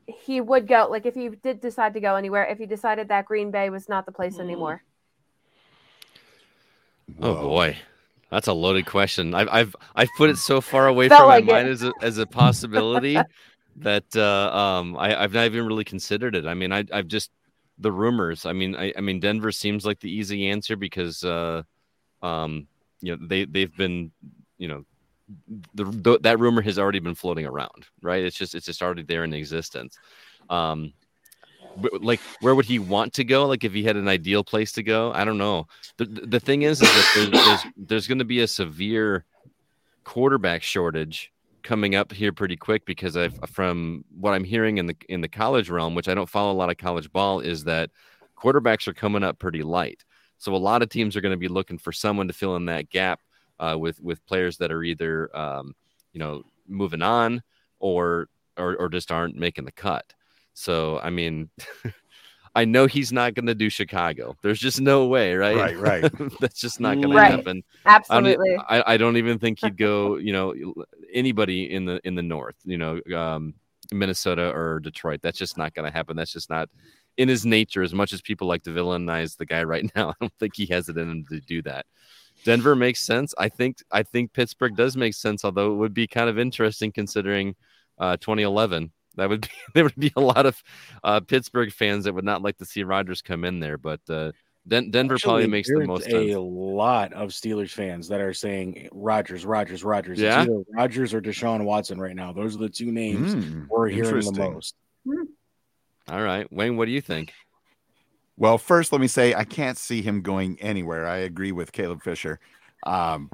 he 0.07 0.41
would 0.41 0.67
go? 0.67 0.89
Like, 0.91 1.05
if 1.05 1.15
he 1.15 1.29
did 1.29 1.61
decide 1.61 1.93
to 1.95 2.01
go 2.01 2.17
anywhere, 2.17 2.45
if 2.45 2.59
he 2.59 2.67
decided 2.67 3.09
that 3.09 3.27
Green 3.27 3.51
Bay 3.51 3.69
was 3.69 3.89
not 3.89 4.07
the 4.07 4.13
place 4.13 4.37
hmm. 4.37 4.43
anymore? 4.43 4.83
Oh 7.21 7.35
boy. 7.35 7.77
That's 8.31 8.47
a 8.47 8.53
loaded 8.53 8.87
question. 8.87 9.35
I've 9.35 9.49
I've 9.51 9.77
I've 9.95 10.11
put 10.17 10.31
it 10.31 10.37
so 10.37 10.61
far 10.61 10.87
away 10.87 11.09
from 11.09 11.27
like 11.27 11.45
my 11.45 11.55
mind 11.55 11.69
as 11.69 11.83
a 11.83 11.93
as 12.03 12.19
a 12.19 12.27
possibility 12.27 13.19
that 13.83 14.05
uh, 14.17 14.57
um 14.57 14.97
I, 14.97 15.23
I've 15.23 15.33
not 15.33 15.47
even 15.47 15.67
really 15.67 15.85
considered 15.85 16.35
it. 16.35 16.47
I 16.47 16.55
mean, 16.55 16.73
I 16.73 16.85
I've 16.93 17.09
just 17.09 17.31
the 17.79 17.93
rumors. 17.93 18.47
I 18.47 18.53
mean, 18.53 18.75
I, 18.77 18.93
I 18.97 19.01
mean 19.01 19.21
Denver 19.21 19.53
seems 19.53 19.87
like 19.87 20.01
the 20.01 20.11
easy 20.11 20.49
answer 20.49 20.77
because 20.77 21.25
uh 21.25 21.63
um 22.23 22.67
you 23.01 23.17
know 23.17 23.27
they 23.27 23.45
they've 23.45 23.77
been 23.77 24.11
you 24.59 24.69
know 24.69 24.85
the, 25.75 25.85
the 25.85 26.19
that 26.23 26.39
rumor 26.39 26.63
has 26.63 26.79
already 26.79 26.99
been 26.99 27.15
floating 27.15 27.47
around, 27.47 27.87
right? 28.03 28.25
It's 28.25 28.37
just 28.37 28.55
it's 28.55 28.67
just 28.67 28.83
already 28.83 29.03
there 29.03 29.25
in 29.25 29.33
existence. 29.33 29.99
Um 30.51 30.93
like 32.01 32.21
where 32.41 32.55
would 32.55 32.65
he 32.65 32.79
want 32.79 33.13
to 33.13 33.25
go 33.25 33.47
like 33.47 33.63
if 33.63 33.73
he 33.73 33.85
had 33.85 33.97
an 33.97 34.09
ideal 34.09 34.43
place 34.43 34.73
to 34.73 34.83
go 34.83 35.13
i 35.13 35.25
don't 35.25 35.39
know 35.39 35.67
the, 35.97 36.05
the 36.07 36.41
thing 36.41 36.63
is, 36.63 36.81
is 36.81 36.89
that 36.89 37.13
there's 37.15 37.31
there's, 37.31 37.61
there's 37.77 38.07
going 38.09 38.19
to 38.19 38.25
be 38.25 38.41
a 38.41 38.49
severe 38.49 39.25
quarterback 40.05 40.63
shortage 40.63 41.33
coming 41.63 41.95
up 41.95 42.13
here 42.13 42.33
pretty 42.33 42.57
quick 42.57 42.85
because 42.85 43.17
I've 43.17 43.39
from 43.51 44.05
what 44.19 44.35
I'm 44.35 44.45
hearing 44.45 44.79
in 44.79 44.87
the 44.87 44.97
in 45.09 45.21
the 45.21 45.29
college 45.29 45.71
realm, 45.71 45.95
which 45.95 46.09
I 46.09 46.15
don't 46.15 46.29
follow 46.29 46.53
a 46.53 46.55
lot 46.55 46.71
of 46.71 46.77
college 46.77 47.11
ball, 47.13 47.41
is 47.41 47.65
that 47.65 47.91
quarterbacks 48.37 48.87
are 48.89 48.95
coming 48.95 49.23
up 49.23 49.39
pretty 49.39 49.63
light. 49.63 50.05
So 50.39 50.55
a 50.55 50.57
lot 50.57 50.83
of 50.83 50.89
teams 50.89 51.17
are 51.17 51.21
going 51.21 51.33
to 51.33 51.39
be 51.39 51.49
looking 51.49 51.79
for 51.79 51.93
someone 51.93 52.29
to 52.29 52.35
fill 52.35 52.57
in 52.57 52.67
that 52.67 52.91
gap 52.91 53.21
uh, 53.59 53.77
with 53.79 54.01
with 54.01 54.25
players 54.27 54.57
that 54.59 54.73
are 54.73 54.83
either 54.83 55.37
um, 55.37 55.75
you 56.13 56.21
know 56.21 56.43
moving 56.67 57.03
on 57.03 57.43
or, 57.81 58.29
or 58.57 58.77
or 58.77 58.89
just 58.89 59.11
aren't 59.11 59.37
making 59.37 59.65
the 59.65 59.73
cut. 59.73 60.13
So 60.55 60.99
I 60.99 61.11
mean. 61.11 61.51
I 62.55 62.65
know 62.65 62.87
he's 62.87 63.13
not 63.13 63.35
going 63.35 63.47
to 63.47 63.55
do 63.55 63.69
Chicago. 63.71 64.37
There's 64.43 64.59
just 64.59 64.81
no 64.81 65.07
way, 65.07 65.35
right? 65.35 65.57
Right, 65.57 65.79
right. 65.79 66.13
That's 66.41 66.61
just 66.61 66.81
not 66.81 66.97
going 67.01 67.11
Right. 67.15 67.31
to 67.31 67.37
happen. 67.37 67.63
Absolutely. 67.87 68.57
I, 68.69 68.95
I 68.95 68.97
don't 68.97 69.17
even 69.17 69.39
think 69.39 69.61
he'd 69.61 69.77
go. 69.77 70.17
You 70.29 70.33
know, 70.33 70.75
anybody 71.13 71.73
in 71.73 71.85
the 71.85 72.01
in 72.05 72.15
the 72.15 72.23
north. 72.23 72.57
You 72.65 72.79
know, 72.79 73.01
um, 73.17 73.55
Minnesota 73.93 74.51
or 74.55 74.81
Detroit. 74.81 75.21
That's 75.23 75.39
just 75.39 75.57
not 75.57 75.75
going 75.75 75.91
to 75.91 75.97
happen. 75.97 76.17
That's 76.17 76.33
just 76.33 76.51
not 76.51 76.69
in 77.17 77.29
his 77.29 77.47
nature. 77.47 77.83
As 77.83 77.95
much 77.95 78.13
as 78.13 78.21
people 78.21 78.47
like 78.49 78.63
to 78.65 78.71
villainize 78.71 79.37
the 79.37 79.47
guy 79.47 79.63
right 79.65 79.91
now, 79.97 80.11
I 80.11 80.15
don't 80.21 80.33
think 80.39 80.57
he 80.57 80.67
has 80.67 80.89
it 80.89 80.99
in 80.99 81.11
him 81.11 81.25
to 81.31 81.41
do 81.41 81.63
that. 81.63 81.87
Denver 82.45 82.77
makes 82.77 83.01
sense. 83.01 83.35
I 83.39 83.49
think 83.49 83.79
I 83.91 84.03
think 84.03 84.33
Pittsburgh 84.33 84.77
does 84.77 84.97
make 84.97 85.15
sense. 85.15 85.45
Although 85.45 85.73
it 85.73 85.77
would 85.77 85.95
be 85.95 86.07
kind 86.07 86.29
of 86.29 86.39
interesting 86.39 86.93
considering 86.93 87.55
uh, 87.99 88.17
2011. 88.19 88.93
That 89.19 89.29
would 89.29 89.43
be 89.43 89.49
there 89.75 89.85
would 89.85 89.97
be 89.97 90.13
a 90.17 90.21
lot 90.21 90.47
of 90.47 90.63
uh, 91.05 91.21
Pittsburgh 91.21 91.73
fans 91.73 92.05
that 92.05 92.15
would 92.15 92.25
not 92.25 92.43
like 92.43 92.57
to 92.59 92.65
see 92.65 92.83
Rodgers 92.83 93.23
come 93.23 93.45
in 93.45 93.61
there, 93.61 93.79
but. 93.79 94.01
Uh, 94.09 94.33
Den- 94.67 94.91
Denver 94.91 95.17
probably 95.19 95.47
makes 95.47 95.69
the 95.69 95.77
there's 95.77 95.89
most 95.89 96.07
a 96.09 96.11
sense. 96.11 96.37
lot 96.37 97.15
of 97.15 97.31
Steelers 97.31 97.71
fans 97.71 98.07
that 98.09 98.21
are 98.21 98.35
saying 98.35 98.91
Rodgers, 98.93 99.47
Rodgers, 99.47 99.83
Rodgers. 99.83 100.21
Yeah? 100.21 100.43
It's 100.43 100.51
either 100.51 100.63
Rodgers 100.75 101.15
or 101.15 101.23
Deshaun 101.23 101.65
Watson 101.65 101.99
right 101.99 102.15
now. 102.15 102.35
Those 102.35 102.55
are 102.55 102.59
the 102.59 102.69
two 102.69 102.93
names 102.93 103.33
Hmm, 103.33 103.63
we're 103.71 103.89
hearing 103.89 104.21
the 104.27 104.33
most. 104.33 104.75
All 106.11 106.23
right, 106.23 106.53
Wayne, 106.53 106.77
what 106.77 106.85
do 106.85 106.91
you 106.93 107.01
think? 107.01 107.33
Well, 108.37 108.59
first, 108.59 108.93
let 108.93 109.01
me 109.01 109.09
say 109.09 109.35
I 109.35 109.45
can't 109.45 109.79
see 109.79 110.03
him 110.03 110.21
going 110.21 110.59
anywhere. 110.61 111.07
I 111.07 111.19
agree 111.19 111.53
with 111.53 111.73
Caleb 111.73 112.03
Fisher. 112.03 112.39
Um, 112.85 113.31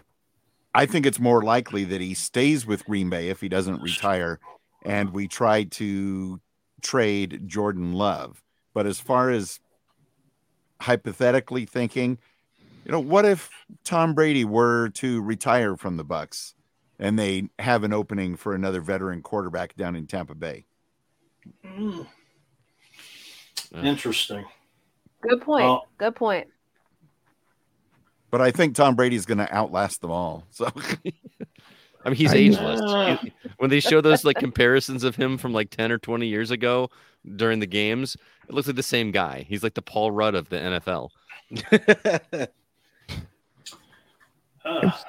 I 0.74 0.86
think 0.86 1.04
it's 1.04 1.20
more 1.20 1.42
likely 1.42 1.84
that 1.84 2.00
he 2.00 2.14
stays 2.14 2.66
with 2.66 2.84
Green 2.84 3.10
Bay 3.10 3.28
if 3.28 3.40
he 3.40 3.48
doesn't 3.48 3.82
retire, 3.82 4.40
and 4.84 5.10
we 5.10 5.28
try 5.28 5.64
to 5.64 6.40
trade 6.82 7.42
Jordan 7.46 7.92
Love. 7.92 8.42
But 8.74 8.86
as 8.86 9.00
far 9.00 9.30
as 9.30 9.60
hypothetically 10.80 11.64
thinking, 11.64 12.18
you 12.84 12.92
know, 12.92 13.00
what 13.00 13.24
if 13.24 13.48
Tom 13.84 14.14
Brady 14.14 14.44
were 14.44 14.90
to 14.90 15.22
retire 15.22 15.76
from 15.76 15.96
the 15.96 16.04
Bucs 16.04 16.54
and 16.98 17.18
they 17.18 17.48
have 17.58 17.82
an 17.84 17.92
opening 17.92 18.36
for 18.36 18.54
another 18.54 18.80
veteran 18.80 19.22
quarterback 19.22 19.74
down 19.76 19.96
in 19.96 20.06
Tampa 20.06 20.34
Bay? 20.34 20.66
Mm. 21.64 22.06
Interesting. 23.82 24.44
Good 25.22 25.40
point. 25.40 25.64
Well- 25.64 25.88
Good 25.98 26.14
point. 26.16 26.48
But 28.30 28.40
I 28.40 28.50
think 28.50 28.74
Tom 28.74 28.96
Brady's 28.96 29.26
going 29.26 29.38
to 29.38 29.54
outlast 29.54 30.00
them 30.00 30.10
all. 30.10 30.44
So 30.50 30.68
I 32.04 32.08
mean, 32.10 32.16
he's 32.16 32.32
I- 32.32 32.36
ageless. 32.36 33.20
He- 33.22 33.32
when 33.58 33.70
they 33.70 33.80
show 33.80 34.00
those 34.00 34.24
like 34.24 34.36
comparisons 34.36 35.04
of 35.04 35.16
him 35.16 35.38
from 35.38 35.52
like 35.52 35.70
10 35.70 35.90
or 35.92 35.98
20 35.98 36.26
years 36.26 36.50
ago 36.50 36.90
during 37.36 37.60
the 37.60 37.66
games, 37.66 38.16
it 38.48 38.54
looks 38.54 38.66
like 38.66 38.76
the 38.76 38.82
same 38.82 39.10
guy. 39.10 39.44
He's 39.48 39.62
like 39.62 39.74
the 39.74 39.82
Paul 39.82 40.10
Rudd 40.10 40.34
of 40.34 40.48
the 40.50 40.56
NFL. 40.56 41.10
Uh, 44.64 44.90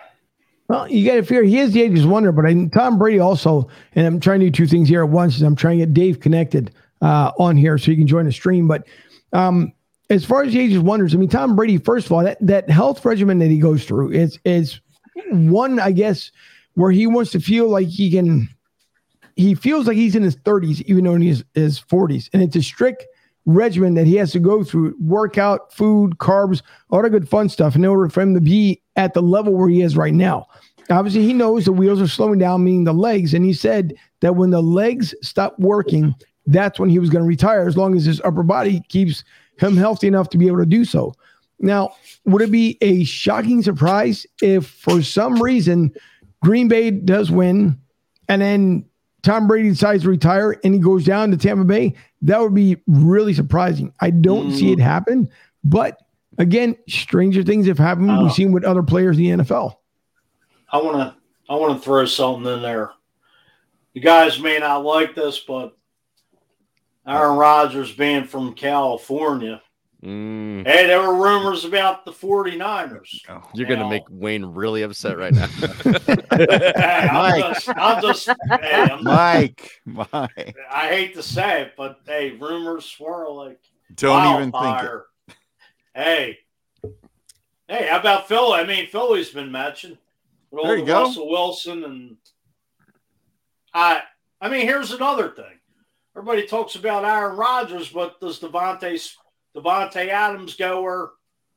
Well, 0.68 0.90
you 0.90 1.06
got 1.08 1.14
to 1.16 1.22
figure 1.22 1.44
he 1.44 1.60
is 1.60 1.74
the 1.74 1.84
ageless 1.84 2.06
wonder, 2.06 2.32
but 2.32 2.44
I, 2.48 2.66
Tom 2.74 2.98
Brady 2.98 3.20
also, 3.20 3.70
and 3.94 4.08
I'm 4.08 4.20
trying 4.20 4.40
to 4.40 4.48
do 4.48 4.52
two 4.52 4.66
things 4.66 4.90
here 4.90 5.04
at 5.04 5.10
once. 5.10 5.36
Is 5.36 5.44
I'm 5.44 5.56
trying 5.56 5.78
to 5.78 5.86
get 5.86 5.94
Dave 5.94 6.20
connected 6.20 6.74
uh, 7.04 7.32
on 7.38 7.56
here 7.56 7.78
so 7.78 7.92
you 7.92 7.98
can 7.98 8.08
join 8.08 8.26
the 8.26 8.32
stream. 8.32 8.68
But 8.68 8.88
um, 9.32 9.74
as 10.10 10.26
far 10.26 10.42
as 10.42 10.54
the 10.54 10.60
ageless 10.60 10.82
wonders, 10.82 11.14
I 11.14 11.20
mean, 11.20 11.30
Tom 11.30 11.56
Brady, 11.56 11.78
first 11.78 12.08
of 12.08 12.14
all, 12.14 12.24
that, 12.24 12.40
that 12.42 12.68
health 12.68 13.06
regimen 13.06 13.38
that 13.40 13.52
he 13.52 13.60
goes 13.60 13.86
through 13.86 14.14
is 14.14 14.40
is 14.44 14.82
one, 15.30 15.80
I 15.80 15.92
guess, 15.92 16.32
where 16.76 16.92
he 16.92 17.08
wants 17.08 17.32
to 17.32 17.40
feel 17.40 17.68
like 17.68 17.88
he 17.88 18.12
can. 18.12 18.48
He 19.36 19.54
feels 19.54 19.88
like 19.88 19.98
he's 19.98 20.16
in 20.16 20.24
his 20.24 20.38
30s, 20.38 20.82
even 20.84 21.04
though 21.04 21.16
he's 21.18 21.44
his 21.56 21.80
40s, 21.80 22.30
and 22.32 22.42
it's 22.42 22.56
a 22.56 22.62
strict 22.62 23.06
regimen 23.46 23.94
that 23.96 24.08
he 24.08 24.16
has 24.16 24.32
to 24.32 24.40
go 24.40 24.64
through: 24.64 24.96
workout, 25.00 25.74
food, 25.74 26.18
carbs, 26.20 26.62
all 26.90 27.02
the 27.02 27.10
good 27.10 27.28
fun 27.28 27.50
stuff, 27.50 27.76
in 27.76 27.84
order 27.84 28.10
for 28.10 28.22
him 28.22 28.34
to 28.34 28.42
be 28.42 28.82
at 28.96 29.14
the 29.14 29.22
level 29.22 29.54
where 29.54 29.70
he 29.70 29.82
is 29.82 29.98
right 29.98 30.14
now. 30.14 30.48
Obviously, 30.90 31.24
he 31.24 31.34
knows 31.34 31.66
the 31.66 31.74
wheels 31.74 32.00
are 32.00 32.08
slowing 32.08 32.40
down, 32.40 32.64
meaning 32.64 32.84
the 32.84 32.94
legs. 32.94 33.34
And 33.34 33.44
he 33.44 33.54
said 33.54 33.96
that 34.20 34.36
when 34.36 34.52
the 34.52 34.62
legs 34.62 35.16
stop 35.24 35.58
working, 35.60 36.14
that's 36.46 36.80
when 36.80 36.90
he 36.90 37.00
was 37.00 37.10
going 37.10 37.24
to 37.24 37.28
retire, 37.28 37.68
as 37.68 37.76
long 37.76 37.96
as 37.98 38.06
his 38.06 38.22
upper 38.22 38.44
body 38.44 38.82
keeps 38.88 39.24
him 39.58 39.76
healthy 39.76 40.08
enough 40.08 40.30
to 40.30 40.38
be 40.38 40.48
able 40.48 40.60
to 40.60 40.66
do 40.66 40.86
so. 40.86 41.14
Now, 41.60 41.96
would 42.26 42.42
it 42.42 42.52
be 42.52 42.78
a 42.82 43.04
shocking 43.04 43.64
surprise 43.64 44.28
if 44.42 44.68
for 44.68 45.02
some 45.02 45.42
reason 45.42 45.92
Green 46.46 46.68
Bay 46.68 46.92
does 46.92 47.32
win 47.32 47.80
and 48.30 48.40
then 48.40 48.86
Tom 49.24 49.48
Brady 49.48 49.70
decides 49.70 50.04
to 50.04 50.10
retire 50.10 50.56
and 50.64 50.76
he 50.76 50.80
goes 50.80 51.04
down 51.04 51.32
to 51.32 51.38
Tampa 51.38 51.64
Bay? 51.64 51.96
That 52.22 52.40
would 52.40 52.54
be 52.54 52.78
really 52.86 53.34
surprising. 53.34 53.92
I 54.00 54.12
don't 54.12 54.54
see 54.54 54.72
it 54.72 54.80
happen, 54.80 55.28
but 55.64 56.00
again, 56.38 56.78
stranger 56.88 57.42
things 57.42 57.66
have 57.66 57.80
happened. 57.80 58.12
Uh, 58.12 58.20
We've 58.22 58.32
seen 58.32 58.52
with 58.52 58.64
other 58.64 58.84
players 58.84 59.18
in 59.18 59.24
the 59.24 59.44
NFL. 59.44 59.78
I 60.72 60.78
want 60.78 60.98
to 60.98 61.16
I 61.50 61.56
want 61.56 61.80
to 61.80 61.84
throw 61.84 62.06
something 62.06 62.46
in 62.54 62.62
there. 62.62 62.92
You 63.96 64.02
guys 64.02 64.40
may 64.40 64.60
not 64.60 64.86
like 64.86 65.16
this, 65.16 65.40
but 65.40 65.76
Aaron 67.08 67.38
Rodgers 67.38 67.92
being 67.92 68.26
from 68.26 68.54
California. 68.54 69.64
Mm, 70.06 70.68
Hey, 70.68 70.86
there 70.88 71.02
were 71.02 71.15
rumors 71.15 71.65
about 71.65 72.06
the 72.06 72.12
49ers. 72.12 73.22
you're 73.56 73.68
going 73.68 73.80
to 73.80 73.89
make 73.89 74.04
Wayne 74.10 74.46
really 74.46 74.84
upset 74.84 75.18
right 75.18 75.34
now. 75.34 75.48
Hey, 76.36 77.08
I'm 77.10 77.13
Mike. 77.13 77.54
just, 77.56 77.70
I'm 77.70 78.02
just 78.02 78.28
hey, 78.62 78.74
I'm, 78.91 79.04
Mike, 79.04 79.82
Mike, 79.86 80.56
I 80.70 80.88
hate 80.89 81.15
to 81.15 81.24
say 81.24 81.62
it, 81.63 81.74
but 81.78 82.00
hey, 82.06 82.32
rumors 82.32 82.86
swirl 82.86 83.36
like 83.38 83.60
don't 83.96 84.36
even 84.41 84.52
think 84.52 84.84
it. 84.84 85.36
Hey, 85.94 86.38
hey, 87.68 87.88
how 87.88 88.00
about 88.00 88.28
Philly? 88.28 88.60
I 88.60 88.65
mean, 88.65 88.88
Philly's 88.88 89.30
been 89.30 89.52
mentioned. 89.52 89.98
With 90.52 90.65
There 90.65 90.76
you 90.78 90.82
the 90.86 90.88
go. 90.91 91.04
Russell 91.04 91.30
Wilson 91.30 91.84
and 91.86 92.18
I. 93.74 94.02
I 94.41 94.50
mean, 94.50 94.62
here's 94.68 94.91
another 94.91 95.30
thing. 95.30 95.60
Everybody 96.15 96.46
talks 96.48 96.76
about 96.76 97.06
Aaron 97.06 97.38
Rodgers, 97.38 97.89
but 97.89 98.20
does 98.20 98.39
Davante 98.39 99.00
Davante 99.56 100.10
Adams 100.10 100.56
go 100.56 100.82
where 100.82 101.10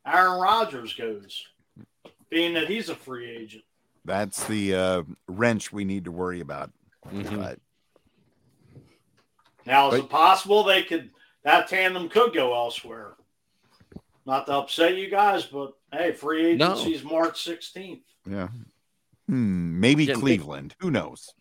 Aaron 0.07 0.41
Rodgers 0.41 0.95
goes? 0.95 1.47
Being 2.31 2.55
that 2.55 2.69
he's 2.69 2.89
a 2.89 2.95
free 2.95 3.29
agent. 3.31 3.65
That's 4.05 4.45
the 4.47 4.75
uh, 4.75 5.03
wrench 5.27 5.73
we 5.73 5.85
need 5.85 6.05
to 6.05 6.13
worry 6.13 6.41
about. 6.41 6.71
Mhm. 7.09 7.37
But 7.37 7.59
Now, 9.67 9.89
is 9.89 9.95
Right. 9.95 10.05
it 10.05 10.11
possible 10.11 10.65
they 10.65 10.83
could 10.83 11.11
that 11.45 11.69
tandem 11.69 12.09
could 12.09 12.33
go 12.35 12.55
elsewhere? 12.55 13.15
Not 14.27 14.47
to 14.47 14.53
upset 14.55 14.97
you 14.97 15.09
guys, 15.09 15.45
but 15.47 15.73
hey, 15.93 16.13
free 16.13 16.55
No. 16.57 16.73
agency's 16.73 17.03
March 17.03 17.43
16th. 17.43 18.03
yeah, 18.27 18.49
hmm, 19.27 19.81
maybe 19.81 20.05
Yeah, 20.05 20.15
they- 20.15 20.21
Cleveland. 20.21 20.75
Who 20.81 20.91
knows? 20.91 21.33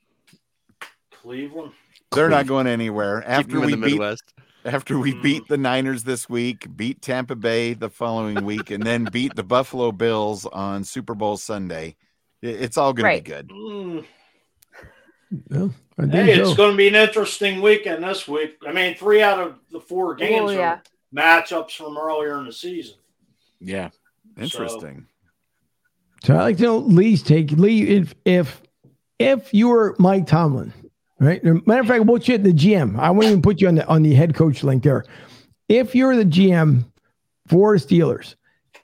Cleveland. 1.12 1.74
They're 2.12 2.30
not 2.30 2.48
going 2.48 2.68
anywhere 2.68 3.24
after 3.28 3.58
him 3.58 3.66
we 3.66 3.72
the 3.72 3.78
beat 3.78 3.92
Midwest. 3.92 4.34
After 4.68 5.00
we 5.00 5.14
Mm. 5.14 5.22
beat 5.24 5.48
the 5.48 5.58
Niners 5.58 6.04
this 6.04 6.28
week, 6.30 6.68
beat 6.76 7.02
Tampa 7.02 7.36
Bay 7.36 7.74
the 7.74 7.90
following 7.90 8.44
week, 8.44 8.70
and 8.70 8.84
then 8.84 9.06
beat 9.12 9.36
the 9.36 9.44
Buffalo 9.44 9.92
Bills 9.92 10.46
on 10.46 10.84
Super 10.84 11.16
Bowl 11.16 11.38
Sunday. 11.38 11.96
It's 12.42 12.78
all 12.78 12.94
going 12.94 13.06
Right. 13.06 13.24
to 13.26 13.30
be 13.32 13.36
good. 13.36 13.50
Mm. 13.50 14.06
Yeah, 15.50 15.68
Hey, 16.10 16.34
it's 16.40 16.56
going 16.56 16.72
to 16.72 16.78
be 16.78 16.88
an 16.88 16.96
interesting 16.96 17.62
weekend 17.62 18.04
this 18.04 18.28
week. 18.28 18.58
I 18.66 18.72
mean, 18.72 18.96
three 18.96 19.22
out 19.22 19.40
of 19.40 19.56
the 19.72 19.80
four 19.82 20.16
games 20.16 20.52
Oh, 20.52 20.54
yeah. 20.54 20.74
are 20.76 20.84
matchups 21.14 21.72
from 21.72 21.98
earlier 21.98 22.38
in 22.40 22.46
the 22.46 22.54
season. 22.54 22.96
Yeah. 23.60 23.90
Interesting. 24.40 25.08
So 26.24 26.36
I 26.36 26.42
like 26.44 26.58
to 26.58 26.64
know 26.64 26.78
Lee's 26.78 27.24
take. 27.24 27.52
Lee, 27.52 27.84
if 27.88 28.14
if 28.26 28.62
if 29.20 29.54
you 29.54 29.68
were 29.70 29.96
Mike 30.00 30.28
Tomlin, 30.28 30.72
right? 31.20 31.44
Matter 31.44 31.82
of 31.82 31.88
fact, 31.88 32.06
we'll 32.06 32.20
chat 32.20 32.44
the 32.44 32.54
GM. 32.54 33.00
I 33.00 33.10
won't 33.12 33.26
even 33.26 33.42
put 33.42 33.62
you 33.62 33.68
on 33.68 33.76
the 33.76 33.88
on 33.88 34.04
the 34.04 34.14
head 34.14 34.36
coach 34.36 34.64
link 34.64 34.84
there. 34.84 35.06
If 35.70 35.96
you're 35.96 36.16
the 36.16 36.26
GM 36.26 36.86
for 37.48 37.76
Steelers 37.76 38.36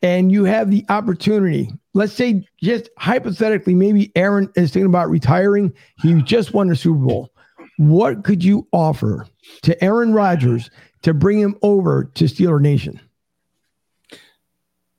and 0.01 0.31
you 0.31 0.43
have 0.43 0.69
the 0.69 0.85
opportunity, 0.89 1.69
let's 1.93 2.13
say 2.13 2.45
just 2.61 2.89
hypothetically, 2.97 3.75
maybe 3.75 4.11
Aaron 4.15 4.51
is 4.55 4.71
thinking 4.71 4.87
about 4.87 5.09
retiring. 5.09 5.73
He 6.01 6.21
just 6.23 6.53
won 6.53 6.67
the 6.67 6.75
Super 6.75 6.99
Bowl. 6.99 7.29
What 7.77 8.23
could 8.23 8.43
you 8.43 8.67
offer 8.71 9.27
to 9.63 9.83
Aaron 9.83 10.13
Rodgers 10.13 10.69
to 11.01 11.13
bring 11.13 11.39
him 11.39 11.57
over 11.61 12.05
to 12.15 12.25
Steeler 12.25 12.61
Nation? 12.61 12.99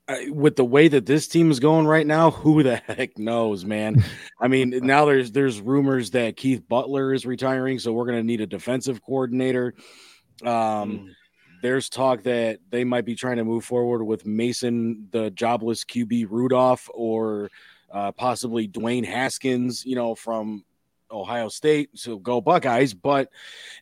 I, 0.09 0.29
with 0.31 0.57
the 0.57 0.65
way 0.65 0.89
that 0.89 1.07
this 1.07 1.27
team 1.29 1.51
is 1.51 1.61
going 1.61 1.87
right 1.87 2.07
now, 2.07 2.31
who 2.31 2.63
the 2.63 2.77
heck 2.87 3.19
knows, 3.19 3.65
man? 3.65 4.05
I 4.41 4.49
mean, 4.49 4.71
now 4.83 5.05
there's 5.07 5.33
there's 5.33 5.61
rumors 5.61 6.11
that 6.11 6.37
Keith 6.37 6.63
Butler 6.69 7.15
is 7.15 7.25
retiring, 7.25 7.79
so 7.79 7.93
we're 7.93 8.07
going 8.07 8.19
to 8.19 8.27
need 8.27 8.41
a 8.41 8.47
defensive 8.47 9.03
coordinator. 9.03 9.75
Um, 10.43 10.49
Mm. 10.51 11.09
there's 11.63 11.89
talk 11.89 12.25
that 12.25 12.59
they 12.71 12.85
might 12.85 13.05
be 13.07 13.15
trying 13.15 13.37
to 13.37 13.45
move 13.45 13.65
forward 13.65 14.05
with 14.05 14.27
Mason, 14.27 15.09
the 15.13 15.31
jobless 15.31 15.85
QB 15.85 16.27
Rudolph, 16.29 16.91
or 16.93 17.51
uh, 17.93 18.13
possibly 18.13 18.69
Dwayne 18.69 19.05
Haskins, 19.07 19.85
you 19.87 19.95
know, 19.95 20.15
from 20.15 20.65
Ohio 21.15 21.49
State. 21.49 21.91
So 21.95 22.19
go 22.19 22.41
Buckeyes. 22.41 22.95
But 22.95 23.31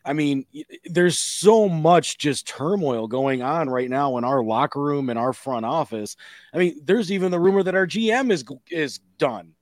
I 0.05 0.13
mean, 0.13 0.45
there's 0.85 1.19
so 1.19 1.67
much 1.67 2.17
just 2.17 2.47
turmoil 2.47 3.07
going 3.07 3.41
on 3.41 3.69
right 3.69 3.89
now 3.89 4.17
in 4.17 4.23
our 4.23 4.43
locker 4.43 4.81
room 4.81 5.09
and 5.09 5.19
our 5.19 5.33
front 5.33 5.65
office. 5.65 6.15
I 6.53 6.57
mean, 6.57 6.79
there's 6.83 7.11
even 7.11 7.31
the 7.31 7.39
rumor 7.39 7.63
that 7.63 7.75
our 7.75 7.87
GM 7.87 8.31
is 8.31 8.45
is 8.69 8.99
done. 9.17 9.53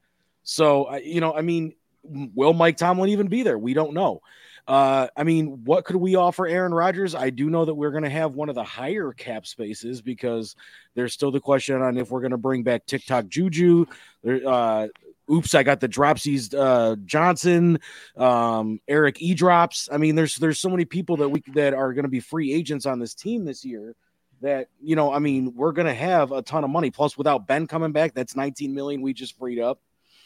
So 0.43 0.95
you 0.97 1.21
know, 1.21 1.33
I 1.33 1.41
mean, 1.41 1.73
will 2.03 2.53
Mike 2.53 2.77
Tomlin 2.77 3.09
even 3.09 3.27
be 3.27 3.43
there? 3.43 3.57
We 3.57 3.73
don't 3.73 3.93
know. 3.93 4.21
Uh, 4.67 5.07
I 5.17 5.23
mean, 5.23 5.63
what 5.65 5.85
could 5.85 5.95
we 5.95 6.15
offer 6.15 6.45
Aaron 6.47 6.73
Rodgers? 6.73 7.15
I 7.15 7.29
do 7.29 7.49
know 7.49 7.65
that 7.65 7.73
we're 7.73 7.91
going 7.91 8.03
to 8.03 8.09
have 8.09 8.35
one 8.35 8.49
of 8.49 8.55
the 8.55 8.63
higher 8.63 9.11
cap 9.11 9.47
spaces 9.47 10.01
because 10.01 10.55
there's 10.93 11.13
still 11.13 11.31
the 11.31 11.39
question 11.39 11.81
on 11.81 11.97
if 11.97 12.11
we're 12.11 12.21
going 12.21 12.31
to 12.31 12.37
bring 12.37 12.63
back 12.63 12.85
TikTok 12.85 13.27
Juju. 13.27 13.85
There, 14.23 14.47
uh, 14.47 14.87
oops, 15.31 15.55
I 15.55 15.63
got 15.63 15.79
the 15.79 15.89
dropsies. 15.89 16.53
Uh, 16.57 16.95
Johnson, 17.05 17.79
um, 18.17 18.79
Eric 18.87 19.21
E 19.21 19.33
drops. 19.33 19.89
I 19.91 19.97
mean, 19.97 20.15
there's 20.15 20.35
there's 20.35 20.59
so 20.59 20.69
many 20.69 20.85
people 20.85 21.17
that 21.17 21.29
we 21.29 21.43
that 21.53 21.73
are 21.73 21.93
going 21.93 22.03
to 22.03 22.09
be 22.09 22.19
free 22.19 22.53
agents 22.53 22.85
on 22.85 22.99
this 22.99 23.13
team 23.13 23.45
this 23.45 23.63
year. 23.63 23.95
That 24.41 24.67
you 24.81 24.95
know, 24.95 25.13
I 25.13 25.19
mean, 25.19 25.53
we're 25.55 25.71
going 25.71 25.87
to 25.87 25.93
have 25.93 26.31
a 26.31 26.41
ton 26.41 26.63
of 26.63 26.69
money. 26.69 26.91
Plus, 26.91 27.17
without 27.17 27.47
Ben 27.47 27.67
coming 27.67 27.91
back, 27.91 28.13
that's 28.13 28.35
19 28.35 28.73
million 28.73 29.01
we 29.01 29.13
just 29.13 29.37
freed 29.37 29.59
up. 29.59 29.79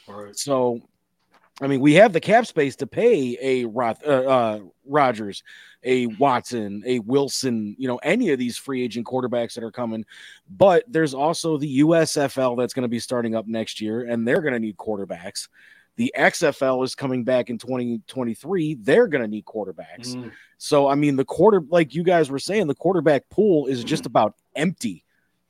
Right. 0.08 0.36
So, 0.38 0.82
I 1.62 1.68
mean, 1.68 1.80
we 1.80 1.94
have 1.94 2.12
the 2.12 2.20
cap 2.20 2.46
space 2.46 2.76
to 2.78 2.88
pay 2.88 3.38
a 3.42 3.66
Roth, 3.66 4.06
uh, 4.06 4.10
uh, 4.10 4.60
Rodgers, 4.86 5.42
a 5.84 6.08
Watson, 6.08 6.84
a 6.86 7.00
Wilson, 7.00 7.76
you 7.80 7.88
know, 7.88 7.98
any 7.98 8.32
of 8.32 8.40
these 8.40 8.58
free 8.58 8.84
agent 8.84 9.06
quarterbacks 9.06 9.54
that 9.54 9.64
are 9.64 9.72
coming. 9.72 10.06
But 10.50 10.84
there's 10.88 11.14
also 11.14 11.58
the 11.58 11.80
USFL 11.80 12.58
that's 12.58 12.74
going 12.74 12.84
to 12.84 12.90
be 12.90 13.00
starting 13.00 13.36
up 13.36 13.48
next 13.48 13.80
year, 13.80 14.02
and 14.02 14.28
they're 14.28 14.42
going 14.42 14.54
to 14.54 14.60
need 14.60 14.76
quarterbacks. 14.76 15.48
The 15.96 16.14
XFL 16.18 16.84
is 16.84 16.94
coming 16.94 17.24
back 17.24 17.50
in 17.50 17.58
2023. 17.58 18.74
They're 18.82 19.08
going 19.08 19.22
to 19.22 19.28
need 19.30 19.46
quarterbacks. 19.46 20.14
Mm. 20.14 20.34
So, 20.58 20.90
I 20.90 20.96
mean, 20.96 21.16
the 21.16 21.24
quarter, 21.24 21.64
like 21.70 21.96
you 21.96 22.04
guys 22.04 22.30
were 22.30 22.40
saying, 22.40 22.68
the 22.68 22.76
quarterback 22.76 23.30
pool 23.30 23.68
is 23.68 23.82
just 23.82 24.06
about 24.06 24.36
empty 24.58 25.06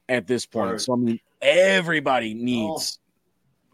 at 0.07 0.27
this 0.27 0.45
point. 0.45 0.71
Right. 0.71 0.81
So, 0.81 0.93
I 0.93 0.97
mean, 0.97 1.19
everybody 1.41 2.35
needs 2.35 2.99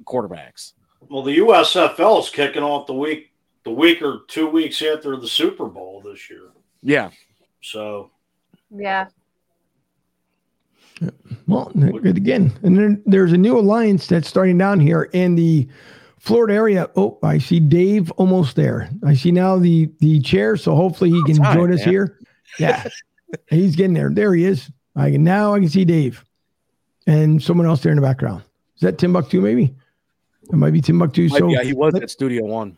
quarterbacks. 0.06 0.74
Well, 1.10 1.24
the 1.24 1.38
USFL 1.38 2.20
is 2.20 2.30
kicking 2.30 2.64
off 2.64 2.88
the 2.88 2.94
week, 2.94 3.32
the 3.64 3.72
week 3.72 4.02
or 4.02 4.22
two 4.28 4.48
weeks 4.48 4.82
after 4.82 5.16
the 5.18 5.28
Super 5.28 5.66
Bowl 5.66 6.02
this 6.02 6.30
year. 6.30 6.52
Yeah. 6.82 7.10
So 7.62 8.12
Yeah. 8.70 9.08
Well, 11.48 11.72
good 11.76 12.18
again. 12.18 12.54
And 12.64 12.78
then 12.78 13.04
there's 13.06 13.34
a 13.34 13.38
new 13.38 13.58
alliance 13.58 14.08
that's 14.08 14.28
starting 14.28 14.58
down 14.58 14.80
here 14.80 15.04
in 15.14 15.36
the 15.36 15.68
Florida 16.20 16.54
area. 16.54 16.90
Oh, 16.96 17.18
I 17.24 17.40
see 17.40 17.60
Dave 17.60 18.12
almost 18.12 18.56
there. 18.56 18.90
I 19.04 19.16
see 19.16 19.32
now 19.32 19.58
the 19.58 19.90
the 20.00 20.20
chair, 20.22 20.56
so 20.56 20.76
hopefully 20.76 21.10
he 21.10 21.20
oh, 21.20 21.24
can 21.24 21.38
time, 21.38 21.56
join 21.56 21.74
us 21.74 21.80
man. 21.80 21.90
here. 21.90 22.20
Yeah, 22.60 22.88
he's 23.50 23.76
getting 23.76 23.94
there. 23.94 24.12
There 24.12 24.36
he 24.36 24.46
is. 24.46 24.70
I 24.96 25.10
can 25.10 25.24
now 25.24 25.56
I 25.56 25.60
can 25.60 25.70
see 25.70 25.86
Dave 25.86 26.24
and 27.08 27.42
someone 27.42 27.66
else 27.66 27.82
there 27.82 27.92
in 27.92 27.96
the 27.96 28.04
background. 28.04 28.44
Is 28.76 28.82
that 28.82 29.00
Timbuktu? 29.00 29.42
Maybe 29.42 29.74
it 30.50 30.54
might 30.56 30.72
be 30.72 30.82
Timbuktu. 30.82 31.30
Might 31.30 31.40
So 31.40 31.48
be- 31.48 31.54
yeah, 31.54 31.64
he 31.64 31.74
was 31.74 31.96
at 31.96 32.10
Studio 32.10 32.46
One. 32.46 32.78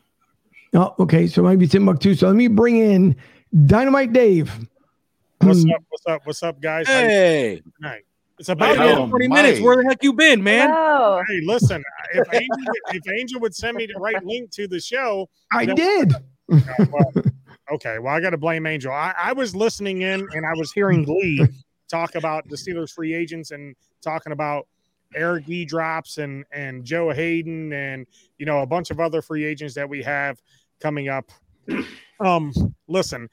oh, 0.74 0.96
okay, 1.00 1.28
so 1.28 1.42
it 1.42 1.46
might 1.46 1.60
be 1.60 1.68
Timbuktu. 1.68 2.14
So 2.16 2.28
let 2.28 2.36
me 2.36 2.48
bring 2.48 2.78
in 2.78 3.16
Dynamite 3.66 4.14
Dave. 4.14 4.52
What's 5.42 5.64
Hmm. 5.64 5.72
up? 5.72 5.84
What's 5.90 6.06
up? 6.08 6.22
What's 6.26 6.44
up, 6.44 6.62
guys? 6.62 6.88
Hey, 6.88 7.62
doing? 7.82 8.02
It's 8.40 8.50
about 8.50 8.76
Hello. 8.78 9.04
you. 9.06 9.10
20 9.12 9.28
Mike. 9.28 9.44
minutes. 9.44 9.62
Where 9.62 9.78
the 9.78 9.84
heck 9.88 10.04
you 10.04 10.14
been, 10.14 10.42
man? 10.44 10.70
Oh, 10.74 11.22
Hey, 11.28 11.42
listen. 11.46 11.84
If 12.14 12.34
Angel, 12.34 12.74
if 12.90 13.02
Angel 13.20 13.40
would 13.42 13.56
send 13.56 13.78
me 13.78 13.86
the 13.86 14.00
right 14.00 14.24
link 14.26 14.52
to 14.52 14.68
the 14.68 14.80
show, 14.80 15.30
I 15.52 15.66
did. 15.66 16.14
uh, 16.14 16.60
well, 16.92 17.12
okay. 17.74 18.00
Well, 18.00 18.14
I 18.14 18.20
got 18.20 18.32
to 18.32 18.38
blame 18.38 18.66
Angel. 18.66 18.92
I, 18.92 19.14
I 19.18 19.34
was 19.34 19.56
listening 19.56 20.02
in 20.02 20.28
and 20.34 20.46
I 20.46 20.54
was 20.58 20.72
hearing 20.72 21.04
Glee 21.04 21.46
talk 21.90 22.16
about 22.16 22.48
the 22.50 22.56
Steelers 22.56 22.92
free 22.92 23.14
agents 23.14 23.52
and 23.52 23.76
talking 24.02 24.32
about 24.34 24.68
Eric 25.16 25.46
drops 25.68 26.18
and 26.18 26.46
and 26.52 26.84
Joe 26.84 27.12
Haden 27.12 27.74
and 27.74 28.06
you 28.38 28.46
know 28.46 28.62
a 28.62 28.66
bunch 28.66 28.92
of 28.92 29.00
other 29.00 29.22
free 29.22 29.46
agents 29.46 29.74
that 29.76 29.88
we 29.88 30.04
have 30.04 30.42
coming 30.80 31.10
up. 31.10 31.32
Um, 32.20 32.54
listen, 32.88 33.28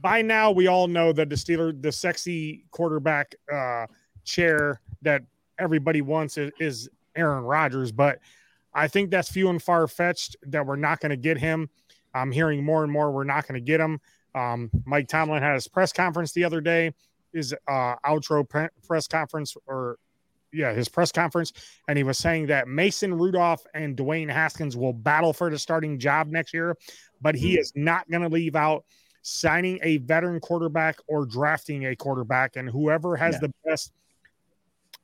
by 0.00 0.22
now 0.22 0.52
we 0.52 0.68
all 0.68 0.86
know 0.86 1.12
that 1.12 1.28
the 1.28 1.34
Steeler, 1.34 1.80
the 1.80 1.90
sexy 1.90 2.64
quarterback 2.70 3.34
uh, 3.52 3.86
chair 4.24 4.80
that 5.02 5.22
everybody 5.58 6.00
wants 6.00 6.38
is, 6.38 6.52
is 6.60 6.88
Aaron 7.16 7.42
Rodgers, 7.44 7.90
but 7.90 8.20
I 8.72 8.88
think 8.88 9.10
that's 9.10 9.30
few 9.30 9.48
and 9.48 9.60
far 9.60 9.88
fetched 9.88 10.36
that 10.46 10.64
we're 10.64 10.76
not 10.76 11.00
going 11.00 11.10
to 11.10 11.16
get 11.16 11.38
him. 11.38 11.68
I'm 12.14 12.30
hearing 12.30 12.64
more 12.64 12.82
and 12.84 12.92
more 12.92 13.10
we're 13.10 13.24
not 13.24 13.46
going 13.46 13.60
to 13.60 13.64
get 13.64 13.80
him. 13.80 14.00
Um, 14.34 14.70
Mike 14.84 15.08
Tomlin 15.08 15.42
had 15.42 15.54
his 15.54 15.66
press 15.66 15.92
conference 15.92 16.32
the 16.32 16.44
other 16.44 16.60
day, 16.60 16.92
his 17.32 17.52
uh, 17.66 17.96
outro 18.04 18.48
pre- 18.48 18.68
press 18.86 19.06
conference, 19.08 19.56
or 19.66 19.98
yeah, 20.52 20.72
his 20.72 20.88
press 20.88 21.12
conference, 21.12 21.52
and 21.88 21.96
he 21.96 22.04
was 22.04 22.18
saying 22.18 22.46
that 22.46 22.68
Mason 22.68 23.14
Rudolph 23.14 23.64
and 23.74 23.96
Dwayne 23.96 24.30
Haskins 24.30 24.76
will 24.76 24.92
battle 24.92 25.32
for 25.32 25.50
the 25.50 25.58
starting 25.58 25.98
job 25.98 26.28
next 26.28 26.52
year, 26.52 26.76
but 27.20 27.34
he 27.34 27.52
mm-hmm. 27.52 27.60
is 27.60 27.72
not 27.74 28.10
going 28.10 28.22
to 28.22 28.28
leave 28.28 28.56
out 28.56 28.84
signing 29.22 29.78
a 29.82 29.98
veteran 29.98 30.40
quarterback 30.40 30.98
or 31.06 31.26
drafting 31.26 31.86
a 31.86 31.96
quarterback, 31.96 32.56
and 32.56 32.68
whoever 32.68 33.16
has 33.16 33.34
Yeah. 33.34 33.48
the 33.48 33.52
best 33.64 33.92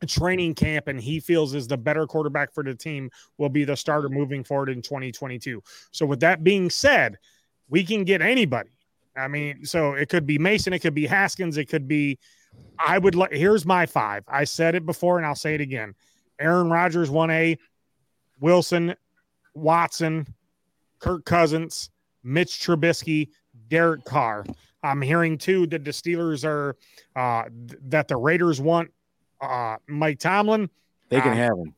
training 0.07 0.55
camp 0.55 0.89
and 0.89 1.01
he 1.01 1.19
feels 1.21 1.55
is 1.55 1.67
the 1.67 1.77
better 1.77 2.07
quarterback 2.07 2.53
for 2.53 2.63
the 2.63 2.75
team 2.75 3.11
will 3.39 3.49
be 3.49 3.65
the 3.65 3.75
starter 3.75 4.11
moving 4.11 4.45
forward 4.45 4.69
in 4.69 4.83
2022. 4.83 5.63
So 5.91 6.05
with 6.05 6.21
that 6.21 6.45
being 6.45 6.69
said, 6.69 7.17
we 7.71 7.83
can 7.83 8.05
get 8.05 8.21
anybody. 8.21 8.69
I 9.17 9.29
mean, 9.29 9.65
so 9.65 9.95
it 9.95 10.11
could 10.11 10.27
be 10.27 10.39
Mason, 10.39 10.75
it 10.75 10.81
could 10.81 10.95
be 10.95 11.07
Haskins, 11.07 11.57
it 11.57 11.67
could 11.67 11.89
be 11.89 12.19
I 12.79 12.99
would 12.99 13.15
like 13.15 13.33
here's 13.33 13.65
my 13.65 13.87
five. 13.87 14.25
I 14.29 14.45
said 14.45 14.75
it 14.75 14.85
before 14.87 15.17
and 15.19 15.27
I'll 15.27 15.35
say 15.35 15.55
it 15.55 15.61
again. 15.61 15.95
Aaron 16.39 16.69
Rodgers 16.71 17.09
1A, 17.09 17.57
Wilson, 18.41 18.95
Watson, 19.55 20.27
Kirk 20.99 21.25
Cousins, 21.25 21.91
Mitch 22.23 22.59
Trubisky, 22.61 23.31
Derek 23.69 24.05
Carr. 24.05 24.45
I'm 24.83 25.01
hearing 25.01 25.39
too 25.39 25.67
that 25.69 25.85
the 25.85 25.91
Steelers 25.91 26.45
are 26.45 26.77
uh 27.17 27.45
th- 27.69 27.81
that 27.89 28.09
the 28.09 28.17
Raiders 28.17 28.61
want 28.61 28.91
uh 29.41 29.77
Mike 29.89 30.19
Tomlin. 30.19 30.69
They 31.09 31.21
can 31.21 31.33
Um, 31.33 31.37
have 31.39 31.59
him. 31.59 31.75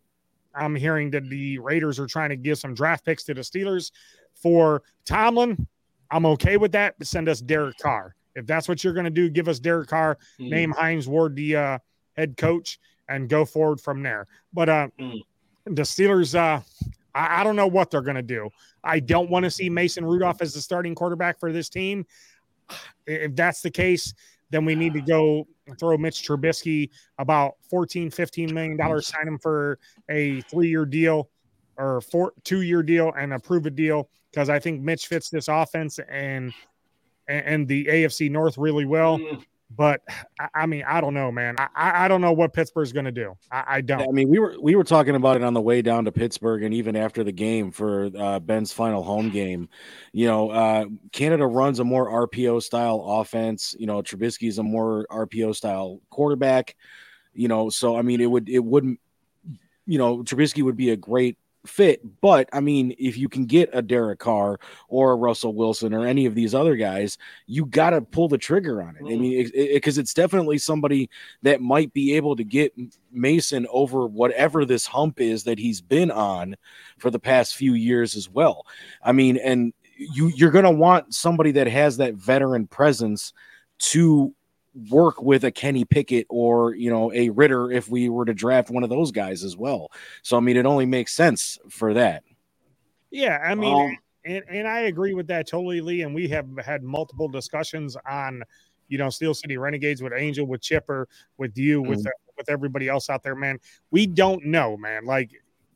I'm 0.55 0.75
hearing 0.75 1.11
that 1.11 1.29
the 1.29 1.59
Raiders 1.61 2.01
are 2.01 2.07
trying 2.07 2.31
to 2.31 2.37
give 2.37 2.59
some 2.59 2.75
draft 2.75 3.05
picks 3.05 3.23
to 3.25 3.35
the 3.35 3.43
Steelers 3.43 3.93
for 4.35 4.83
Tomlin. 5.05 5.67
I'm 6.11 6.27
okay 6.27 6.57
with 6.57 6.73
that, 6.73 6.95
but 6.99 7.07
send 7.07 7.29
us 7.29 7.41
Derek 7.41 7.77
Carr. 7.79 8.17
If 8.39 8.47
that's 8.47 8.69
what 8.69 8.83
you're 8.83 8.93
going 8.95 9.05
to 9.05 9.11
do, 9.11 9.29
give 9.29 9.49
us 9.49 9.59
Derek 9.59 9.89
Carr, 9.89 10.19
mm, 10.41 10.51
name 10.51 10.71
Hines 10.73 11.09
Ward 11.09 11.37
the 11.37 11.57
uh, 11.57 11.79
head 12.17 12.37
coach, 12.37 12.79
and 13.09 13.29
go 13.29 13.45
forward 13.45 13.81
from 13.81 14.03
there. 14.03 14.27
But 14.53 14.69
uh, 14.69 14.89
Mm. 14.99 15.21
the 15.65 15.83
Steelers, 15.83 16.35
uh, 16.35 16.61
I, 17.15 17.41
I 17.41 17.45
don't 17.45 17.57
know 17.57 17.67
what 17.67 17.91
they're 17.91 18.01
going 18.03 18.17
to 18.17 18.23
do. 18.23 18.49
I 18.85 19.01
don't 19.01 19.29
want 19.31 19.45
to 19.45 19.51
see 19.51 19.69
Mason 19.69 20.05
Rudolph 20.05 20.41
as 20.41 20.55
the 20.55 20.61
starting 20.61 20.95
quarterback 20.95 21.39
for 21.39 21.53
this 21.53 21.69
team. 21.69 22.07
If 23.07 23.35
that's 23.35 23.61
the 23.63 23.71
case, 23.71 24.15
then 24.51 24.65
we 24.65 24.75
need 24.75 24.95
to 24.95 25.01
go 25.01 25.47
throw 25.79 25.97
Mitch 25.99 26.27
Trubisky 26.27 26.91
about 27.19 27.55
14, 27.71 28.11
15 28.11 28.55
million 28.55 28.77
dollars, 28.77 29.07
sign 29.07 29.27
him 29.29 29.39
for 29.39 29.79
a 30.09 30.41
three 30.43 30.69
year 30.69 30.87
deal 30.87 31.29
or 31.77 32.01
four 32.01 32.33
two 32.45 32.63
year 32.63 32.83
deal 32.83 33.13
and 33.17 33.33
approve 33.33 33.67
a 33.67 33.71
deal 33.71 34.09
because 34.31 34.49
I 34.49 34.59
think 34.59 34.81
Mitch 34.83 35.07
fits 35.07 35.31
this 35.31 35.49
offense 35.49 35.99
and 36.11 36.53
and, 37.29 37.47
and 37.47 37.69
the 37.69 37.85
AFC 37.87 38.31
North 38.31 38.59
really 38.59 38.87
well. 38.87 39.19
mm, 39.19 39.43
But 39.71 40.01
I, 40.41 40.49
I 40.55 40.67
mean, 40.67 40.83
I 40.89 41.01
don't 41.01 41.15
know, 41.15 41.31
man. 41.31 41.57
I, 41.59 41.69
I 41.75 42.05
I 42.05 42.09
don't 42.09 42.21
know 42.21 42.33
what 42.33 42.53
Pittsburgh's 42.55 42.93
going 42.93 43.05
to 43.05 43.13
do. 43.13 43.35
I, 43.53 43.65
I 43.69 43.81
don't. 43.83 44.01
I 44.01 44.13
mean, 44.13 44.29
we 44.29 44.39
were 44.39 44.57
we 44.61 44.75
were 44.75 44.85
talking 44.85 45.15
about 45.15 45.37
it 45.37 45.43
on 45.45 45.53
the 45.53 45.61
way 45.61 45.83
down 45.83 46.07
to 46.07 46.13
Pittsburgh, 46.13 46.63
and 46.63 46.73
even 46.73 46.97
after 46.97 47.23
the 47.23 47.33
game 47.33 47.71
for 47.71 48.09
uh, 48.19 48.41
Ben's 48.41 48.73
final 48.73 49.03
home 49.03 49.29
game. 49.31 49.69
You 50.13 50.27
know, 50.27 50.51
uh, 50.51 50.87
Canada 51.13 51.47
runs 51.47 51.81
a 51.81 51.85
more 51.85 52.29
RPO 52.29 52.63
style 52.63 53.05
offense. 53.07 53.77
You 53.79 53.87
know, 53.87 54.01
Trubisky's 54.03 54.59
a 54.59 54.63
more 54.63 55.07
RPO 55.11 55.55
style 55.55 56.01
quarterback. 56.11 56.75
You 57.35 57.49
know, 57.49 57.69
so 57.69 57.97
I 57.97 58.03
mean, 58.03 58.21
it 58.21 58.31
would 58.31 58.49
it 58.49 58.65
wouldn't. 58.65 58.99
You 59.87 59.99
know, 59.99 60.19
Trubisky 60.19 60.63
would 60.63 60.77
be 60.77 60.91
a 60.91 60.97
great 60.97 61.37
fit. 61.67 62.01
But 62.21 62.49
I 62.53 62.61
mean, 62.61 62.95
if 62.99 63.17
you 63.17 63.29
can 63.29 63.47
get 63.47 63.71
a 63.73 63.83
Derek 63.83 64.19
Carr 64.19 64.59
or 64.89 65.13
a 65.13 65.17
Russell 65.17 65.55
Wilson 65.55 65.93
or 65.93 66.07
any 66.07 66.27
of 66.27 66.35
these 66.35 66.55
other 66.55 66.77
guys, 66.77 67.19
you 67.47 67.67
got 67.67 67.91
to 67.91 68.01
pull 68.01 68.29
the 68.29 68.39
trigger 68.39 68.83
on 68.83 68.97
it. 68.97 69.01
I 69.01 69.03
mm-hmm. 69.03 69.21
mean, 69.21 69.45
because 69.45 69.99
it, 69.99 70.01
it, 70.01 70.03
it's 70.03 70.15
definitely 70.15 70.59
somebody 70.59 71.11
that 71.43 71.61
might 71.61 71.93
be 71.93 72.15
able 72.15 72.37
to 72.37 72.45
get 72.45 72.73
Mason 73.13 73.67
over 73.71 74.07
whatever 74.07 74.65
this 74.65 74.87
hump 74.87 75.21
is 75.21 75.45
that 75.45 75.59
he's 75.59 75.81
been 75.81 76.11
on 76.11 76.57
for 76.99 77.11
the 77.11 77.19
past 77.19 77.57
few 77.57 77.75
years 77.75 78.17
as 78.17 78.29
well. 78.29 78.67
I 79.03 79.13
mean, 79.13 79.37
and 79.39 79.73
you 79.99 80.29
you're 80.29 80.51
going 80.51 80.65
to 80.65 80.71
want 80.71 81.15
somebody 81.15 81.51
that 81.53 81.67
has 81.67 81.97
that 81.97 82.15
veteran 82.15 82.67
presence 82.67 83.33
to 83.79 84.35
work 84.91 85.23
with 85.23 85.45
a 85.45 85.51
Kenny 85.51 85.85
Pickett 85.85 86.27
or 86.29 86.75
you 86.75 86.91
know 86.91 87.13
a 87.13 87.31
Ridder 87.31 87.73
if 87.73 87.89
we 87.89 88.09
were 88.09 88.25
to 88.25 88.35
draft 88.35 88.71
one 88.71 88.83
of 88.83 88.91
those 88.91 89.11
guys 89.11 89.45
as 89.45 89.57
well. 89.57 89.91
So 90.23 90.37
I 90.37 90.41
mean, 90.41 90.57
it 90.57 90.67
only 90.67 90.87
makes 90.87 91.15
sense 91.15 91.59
for 91.69 91.95
that. 91.95 92.23
Yeah, 93.11 93.39
I 93.45 93.55
mean, 93.55 93.91
um, 93.91 93.99
and 94.25 94.45
and 94.49 94.69
I 94.69 94.81
agree 94.81 95.15
with 95.15 95.27
that 95.29 95.49
totally, 95.49 95.81
Lee. 95.81 96.03
And 96.03 96.15
we 96.15 96.29
have 96.29 96.47
had 96.65 96.83
multiple 96.83 97.29
discussions 97.29 97.97
on 98.09 98.43
you 98.89 98.99
know 98.99 99.11
Steel 99.11 99.35
City 99.35 99.57
Renegades 99.57 100.03
with 100.03 100.13
Angel, 100.13 100.47
with 100.47 100.61
Chipper, 100.61 101.09
with 101.39 101.57
you, 101.57 101.83
with 101.83 102.01
mm-hmm. 102.01 102.11
with 102.37 102.51
everybody 102.51 102.89
else 102.89 103.11
out 103.11 103.23
there, 103.23 103.35
man. 103.35 103.59
We 103.91 104.07
don't 104.07 104.45
know, 104.45 104.77
man. 104.77 105.05
Like 105.05 105.31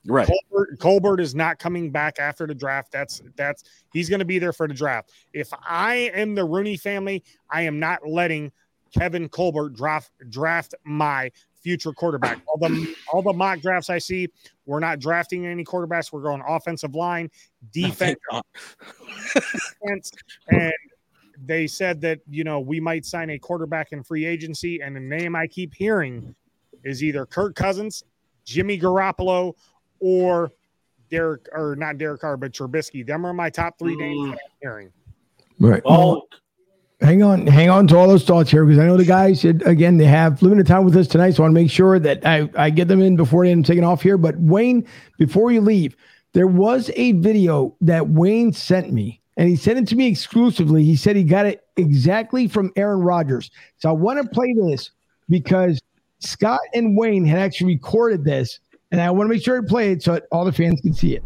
Right. 0.04 0.26
Colbert, 0.26 0.78
Colbert, 0.80 1.20
is 1.20 1.34
not 1.34 1.58
coming 1.58 1.90
back 1.90 2.18
after 2.18 2.46
the 2.46 2.54
draft. 2.54 2.90
That's 2.90 3.22
that's 3.36 3.62
he's 3.92 4.08
going 4.08 4.18
to 4.18 4.24
be 4.24 4.38
there 4.38 4.52
for 4.52 4.66
the 4.66 4.74
draft. 4.74 5.12
If 5.32 5.48
I 5.64 6.10
am 6.14 6.34
the 6.34 6.44
Rooney 6.44 6.76
family, 6.76 7.22
I 7.50 7.62
am 7.62 7.78
not 7.78 8.00
letting 8.06 8.50
Kevin 8.96 9.28
Colbert 9.28 9.70
draft 9.70 10.10
draft 10.28 10.74
my 10.84 11.30
future 11.62 11.92
quarterback. 11.92 12.40
All 12.46 12.58
the 12.58 12.94
all 13.12 13.22
the 13.22 13.32
mock 13.32 13.60
drafts 13.60 13.90
I 13.90 13.98
see, 13.98 14.28
we're 14.66 14.80
not 14.80 14.98
drafting 14.98 15.46
any 15.46 15.64
quarterbacks. 15.64 16.12
We're 16.12 16.22
going 16.22 16.42
offensive 16.46 16.94
line, 16.94 17.30
defense, 17.72 18.18
defense 19.82 20.10
and 20.48 20.72
they 21.44 21.66
said 21.66 22.00
that 22.02 22.20
you 22.30 22.44
know 22.44 22.60
we 22.60 22.80
might 22.80 23.04
sign 23.04 23.30
a 23.30 23.38
quarterback 23.38 23.92
in 23.92 24.02
free 24.02 24.24
agency, 24.24 24.80
and 24.80 24.94
the 24.94 25.00
name 25.00 25.34
I 25.34 25.46
keep 25.46 25.74
hearing 25.74 26.34
is 26.84 27.02
either 27.02 27.26
Kirk 27.26 27.54
Cousins, 27.54 28.04
Jimmy 28.44 28.78
Garoppolo, 28.78 29.54
or 30.00 30.52
Derek 31.10 31.48
or 31.52 31.76
not 31.76 31.98
Derek 31.98 32.20
Carr, 32.20 32.36
but 32.36 32.52
Trubisky. 32.52 33.06
Them 33.06 33.26
are 33.26 33.32
my 33.32 33.50
top 33.50 33.78
three 33.78 33.96
names 33.96 34.18
mm. 34.18 34.30
that 34.30 34.40
I'm 34.44 34.50
hearing. 34.60 34.92
Right. 35.58 35.82
Oh, 35.84 36.22
hang 37.02 37.22
on, 37.22 37.46
hang 37.46 37.68
on 37.68 37.86
to 37.88 37.96
all 37.96 38.08
those 38.08 38.24
thoughts 38.24 38.50
here 38.50 38.64
because 38.64 38.78
I 38.78 38.86
know 38.86 38.96
the 38.96 39.04
guys 39.04 39.44
again 39.44 39.96
they 39.96 40.06
have 40.06 40.40
limited 40.42 40.66
time 40.66 40.84
with 40.84 40.96
us 40.96 41.08
tonight, 41.08 41.32
so 41.32 41.42
I 41.42 41.46
want 41.46 41.54
to 41.54 41.60
make 41.60 41.70
sure 41.70 41.98
that 41.98 42.24
I, 42.26 42.48
I 42.56 42.70
get 42.70 42.88
them 42.88 43.00
in 43.02 43.16
before 43.16 43.44
end 43.44 43.66
taking 43.66 43.84
off 43.84 44.02
here. 44.02 44.16
But 44.16 44.38
Wayne, 44.38 44.86
before 45.18 45.50
you 45.50 45.60
leave, 45.60 45.96
there 46.32 46.46
was 46.46 46.90
a 46.96 47.12
video 47.12 47.76
that 47.80 48.08
Wayne 48.08 48.52
sent 48.52 48.92
me, 48.92 49.20
and 49.36 49.48
he 49.48 49.56
sent 49.56 49.78
it 49.78 49.88
to 49.88 49.96
me 49.96 50.06
exclusively. 50.06 50.84
He 50.84 50.96
said 50.96 51.16
he 51.16 51.24
got 51.24 51.46
it 51.46 51.64
exactly 51.76 52.48
from 52.48 52.72
Aaron 52.76 53.00
Rodgers. 53.00 53.50
So 53.78 53.88
I 53.88 53.92
want 53.92 54.22
to 54.22 54.28
play 54.28 54.54
this 54.54 54.90
because 55.28 55.80
Scott 56.20 56.60
and 56.74 56.96
Wayne 56.96 57.24
had 57.24 57.38
actually 57.38 57.74
recorded 57.74 58.24
this, 58.24 58.60
and 58.90 59.00
I 59.00 59.10
want 59.10 59.28
to 59.28 59.34
make 59.34 59.42
sure 59.42 59.60
to 59.60 59.66
play 59.66 59.92
it 59.92 60.02
so 60.02 60.20
all 60.30 60.44
the 60.44 60.52
fans 60.52 60.80
can 60.80 60.94
see 60.94 61.16
it. 61.16 61.24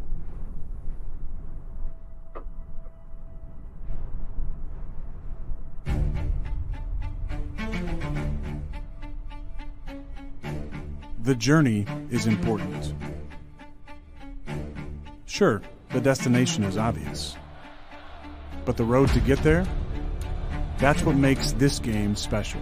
The 11.27 11.35
journey 11.35 11.85
is 12.09 12.27
important. 12.27 12.95
Sure, 15.25 15.61
the 15.91 16.01
destination 16.01 16.63
is 16.63 16.79
obvious. 16.79 17.35
But 18.65 18.77
the 18.77 18.85
road 18.85 19.09
to 19.09 19.19
get 19.19 19.43
there? 19.43 19.67
That's 20.79 21.03
what 21.03 21.17
makes 21.17 21.51
this 21.51 21.81
game 21.81 22.15
special. 22.15 22.61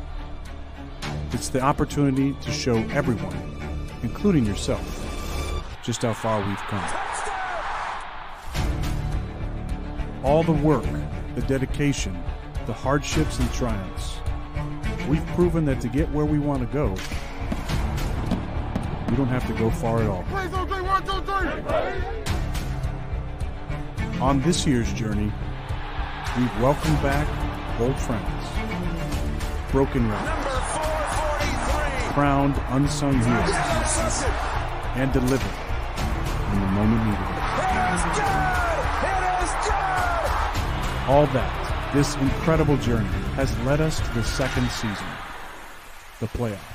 It's 1.32 1.50
the 1.50 1.60
opportunity 1.60 2.34
to 2.40 2.50
show 2.50 2.76
everyone, 2.94 3.36
including 4.02 4.46
yourself, 4.46 4.80
just 5.82 6.00
how 6.00 6.14
far 6.14 6.38
we've 6.48 6.56
come. 6.56 6.90
All 10.24 10.42
the 10.42 10.52
work, 10.52 10.86
the 11.34 11.42
dedication, 11.42 12.18
the 12.64 12.72
hardships 12.72 13.38
and 13.38 13.52
triumphs. 13.52 14.20
We've 15.06 15.26
proven 15.34 15.66
that 15.66 15.82
to 15.82 15.88
get 15.88 16.10
where 16.12 16.24
we 16.24 16.38
want 16.38 16.60
to 16.60 16.66
go, 16.72 16.96
you 19.10 19.16
don't 19.16 19.28
have 19.28 19.46
to 19.46 19.52
go 19.54 19.70
far 19.70 20.00
at 20.00 20.08
all. 20.08 20.24
On 24.20 24.40
this 24.42 24.66
year's 24.66 24.92
journey, 24.92 25.32
we've 26.36 26.60
welcomed 26.60 27.02
back 27.02 27.28
old 27.80 27.98
friends, 27.98 28.44
broken 29.70 30.08
records, 30.08 30.46
crowned 32.12 32.60
unsung 32.68 33.14
heroes, 33.14 34.24
and 34.94 35.12
delivered 35.12 35.40
when 36.50 36.60
the 36.60 36.66
moment 36.68 37.04
needed. 37.04 37.34
All 41.06 41.26
that, 41.26 41.92
this 41.92 42.14
incredible 42.16 42.76
journey, 42.78 43.08
has 43.34 43.56
led 43.60 43.80
us 43.80 44.00
to 44.00 44.14
the 44.14 44.24
second 44.24 44.70
season, 44.70 45.06
the 46.20 46.26
playoffs. 46.28 46.73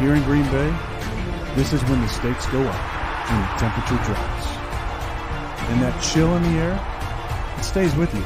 Here 0.00 0.14
in 0.14 0.22
Green 0.22 0.44
Bay, 0.44 0.72
this 1.56 1.72
is 1.72 1.82
when 1.86 2.00
the 2.00 2.06
stakes 2.06 2.46
go 2.46 2.62
up 2.62 3.30
and 3.30 3.42
the 3.42 3.48
temperature 3.58 3.98
drops. 4.04 4.46
And 5.70 5.82
that 5.82 6.00
chill 6.00 6.36
in 6.36 6.42
the 6.44 6.50
air, 6.50 6.78
it 7.58 7.64
stays 7.64 7.92
with 7.96 8.14
you, 8.14 8.22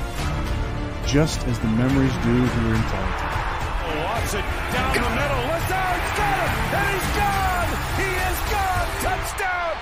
just 1.08 1.46
as 1.46 1.58
the 1.60 1.68
memories 1.68 2.12
do 2.16 2.34
here 2.34 2.74
in 2.74 2.82
Titletown. 2.92 4.04
Watson 4.04 4.44
down 4.70 4.92
the 4.92 5.10
middle. 5.16 5.42
Lazard's 5.48 6.12
got 6.12 6.36
him, 6.44 6.52
and 6.76 6.86
he's 6.92 7.08
gone. 7.16 7.70
He 7.96 8.10
is 8.20 8.38
gone. 8.52 8.88
Touchdown. 9.00 9.74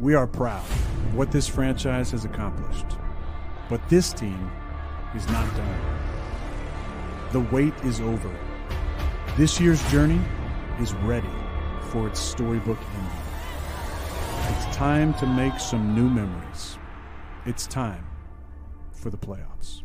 We 0.00 0.14
are 0.14 0.26
proud 0.26 0.60
of 0.60 1.14
what 1.14 1.32
this 1.32 1.48
franchise 1.48 2.10
has 2.10 2.26
accomplished, 2.26 2.98
but 3.70 3.80
this 3.88 4.12
team 4.12 4.50
is 5.14 5.26
not 5.28 5.48
done. 5.56 5.80
The 7.32 7.40
wait 7.40 7.72
is 7.84 8.02
over 8.02 8.30
this 9.36 9.60
year's 9.60 9.82
journey 9.90 10.20
is 10.80 10.92
ready 10.94 11.28
for 11.80 12.06
its 12.06 12.20
storybook 12.20 12.78
ending. 12.94 13.12
It's 14.56 14.76
time 14.76 15.14
to 15.14 15.26
make 15.26 15.58
some 15.58 15.94
new 15.94 16.08
memories. 16.08 16.78
It's 17.46 17.66
time 17.66 18.06
for 18.92 19.10
the 19.10 19.16
playoffs. 19.16 19.82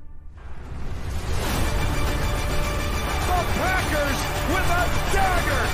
The 3.28 3.44
Packers 3.54 4.20
with 4.50 4.70
a 4.70 4.86
dagger! 5.14 5.66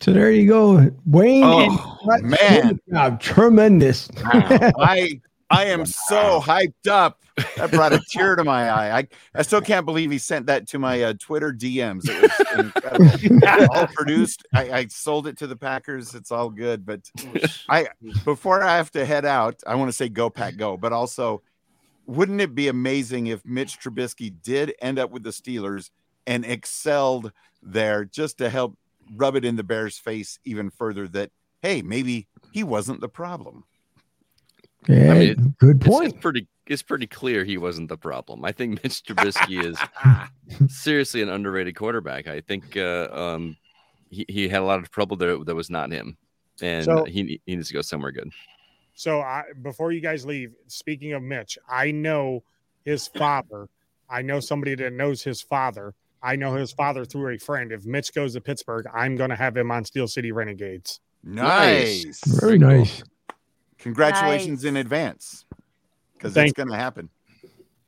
So 0.00 0.12
there 0.12 0.30
you 0.30 0.46
go, 0.48 0.90
Wayne. 1.06 1.44
Oh, 1.44 1.87
man, 2.04 2.80
job. 2.90 3.20
tremendous. 3.20 4.08
I 4.24 5.20
I 5.50 5.66
am 5.66 5.86
so 5.86 6.40
hyped 6.40 6.88
up. 6.88 7.22
That 7.56 7.70
brought 7.70 7.92
a 7.92 8.00
tear 8.10 8.34
to 8.34 8.42
my 8.44 8.68
eye. 8.68 8.98
I, 8.98 9.08
I 9.34 9.42
still 9.42 9.60
can't 9.60 9.86
believe 9.86 10.10
he 10.10 10.18
sent 10.18 10.46
that 10.46 10.66
to 10.68 10.78
my 10.78 11.02
uh, 11.02 11.14
Twitter 11.20 11.52
DMs. 11.52 12.02
It 12.04 13.40
was 13.42 13.68
all 13.76 13.86
produced. 13.86 14.44
I, 14.52 14.72
I 14.72 14.86
sold 14.88 15.28
it 15.28 15.38
to 15.38 15.46
the 15.46 15.56
Packers. 15.56 16.14
It's 16.14 16.32
all 16.32 16.50
good. 16.50 16.84
But 16.84 17.10
I 17.68 17.88
before 18.24 18.62
I 18.62 18.76
have 18.76 18.90
to 18.92 19.06
head 19.06 19.24
out, 19.24 19.62
I 19.66 19.76
want 19.76 19.88
to 19.88 19.92
say 19.92 20.08
go 20.08 20.28
pack 20.30 20.56
go. 20.56 20.76
But 20.76 20.92
also, 20.92 21.42
wouldn't 22.06 22.40
it 22.40 22.54
be 22.54 22.68
amazing 22.68 23.28
if 23.28 23.44
Mitch 23.44 23.78
Trubisky 23.80 24.34
did 24.42 24.74
end 24.82 24.98
up 24.98 25.10
with 25.10 25.22
the 25.22 25.30
Steelers 25.30 25.90
and 26.26 26.44
excelled 26.44 27.32
there 27.62 28.04
just 28.04 28.38
to 28.38 28.50
help 28.50 28.76
rub 29.14 29.36
it 29.36 29.44
in 29.44 29.56
the 29.56 29.62
Bears' 29.62 29.98
face 29.98 30.38
even 30.44 30.70
further 30.70 31.08
that 31.08 31.30
hey, 31.62 31.82
maybe 31.82 32.26
he 32.52 32.64
wasn't 32.64 33.00
the 33.00 33.08
problem. 33.08 33.64
Yeah, 34.88 35.12
I 35.12 35.18
mean, 35.18 35.54
good 35.58 35.80
point. 35.80 36.06
It's, 36.06 36.14
it's, 36.14 36.22
pretty. 36.22 36.48
It's 36.66 36.82
pretty 36.82 37.06
clear 37.06 37.44
he 37.44 37.58
wasn't 37.58 37.88
the 37.88 37.96
problem. 37.96 38.44
I 38.44 38.52
think 38.52 38.82
Mitch 38.84 39.02
Trubisky 39.06 39.64
is 39.64 39.78
seriously 40.72 41.22
an 41.22 41.28
underrated 41.28 41.76
quarterback. 41.76 42.26
I 42.26 42.40
think 42.40 42.76
uh, 42.76 43.08
um, 43.10 43.56
he 44.10 44.24
he 44.28 44.48
had 44.48 44.62
a 44.62 44.64
lot 44.64 44.78
of 44.78 44.90
trouble 44.90 45.16
there 45.16 45.36
that 45.44 45.54
was 45.54 45.70
not 45.70 45.90
him, 45.90 46.16
and 46.62 46.84
so, 46.84 47.04
he 47.04 47.40
he 47.44 47.56
needs 47.56 47.68
to 47.68 47.74
go 47.74 47.82
somewhere 47.82 48.12
good. 48.12 48.30
So 48.94 49.20
I, 49.20 49.44
before 49.62 49.92
you 49.92 50.00
guys 50.00 50.24
leave, 50.26 50.52
speaking 50.66 51.12
of 51.12 51.22
Mitch, 51.22 51.58
I 51.68 51.90
know 51.90 52.42
his 52.84 53.08
father. 53.08 53.68
I 54.10 54.22
know 54.22 54.40
somebody 54.40 54.74
that 54.76 54.92
knows 54.92 55.22
his 55.22 55.42
father 55.42 55.94
I 56.22 56.36
know 56.36 56.54
his 56.54 56.72
father 56.72 57.04
through 57.04 57.34
a 57.34 57.38
friend. 57.38 57.72
If 57.72 57.86
Mitch 57.86 58.12
goes 58.12 58.34
to 58.34 58.40
Pittsburgh, 58.40 58.86
I'm 58.92 59.16
going 59.16 59.30
to 59.30 59.36
have 59.36 59.56
him 59.56 59.70
on 59.70 59.84
Steel 59.84 60.08
City 60.08 60.32
Renegades. 60.32 61.00
Nice. 61.24 62.20
Very 62.40 62.58
nice. 62.58 63.02
congratulations 63.78 64.64
in 64.64 64.76
advance 64.76 65.44
because 66.14 66.36
it's 66.36 66.52
going 66.52 66.68
to 66.68 66.76
happen. 66.76 67.08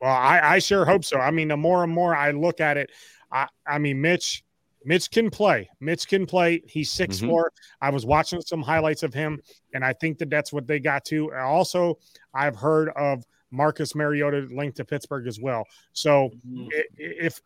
Well, 0.01 0.11
I, 0.11 0.39
I 0.55 0.59
sure 0.59 0.85
hope 0.85 1.03
so. 1.05 1.17
I 1.19 1.31
mean, 1.31 1.47
the 1.49 1.57
more 1.57 1.83
and 1.83 1.91
more 1.93 2.15
I 2.15 2.31
look 2.31 2.59
at 2.59 2.77
it, 2.77 2.91
I, 3.31 3.47
I 3.67 3.77
mean, 3.77 4.01
Mitch, 4.01 4.43
Mitch 4.83 5.11
can 5.11 5.29
play. 5.29 5.69
Mitch 5.79 6.07
can 6.07 6.25
play. 6.25 6.63
He's 6.67 6.89
6 6.89 7.19
Mhm. 7.19 7.27
four. 7.29 7.51
I 7.81 7.89
was 7.91 8.05
watching 8.05 8.41
some 8.41 8.61
highlights 8.63 9.03
of 9.03 9.13
him, 9.13 9.39
and 9.75 9.85
I 9.85 9.93
think 9.93 10.17
that 10.19 10.29
that's 10.29 10.51
what 10.51 10.65
they 10.65 10.79
got 10.79 11.05
to. 11.05 11.31
Also, 11.33 11.99
I've 12.33 12.55
heard 12.55 12.89
of 12.95 13.23
Marcus 13.51 13.93
Mariota 13.93 14.47
linked 14.51 14.77
to 14.77 14.85
Pittsburgh 14.85 15.27
as 15.27 15.39
well. 15.39 15.65
So 15.93 16.31
i- 16.73 16.77
i- 16.77 16.85
if 16.97 17.41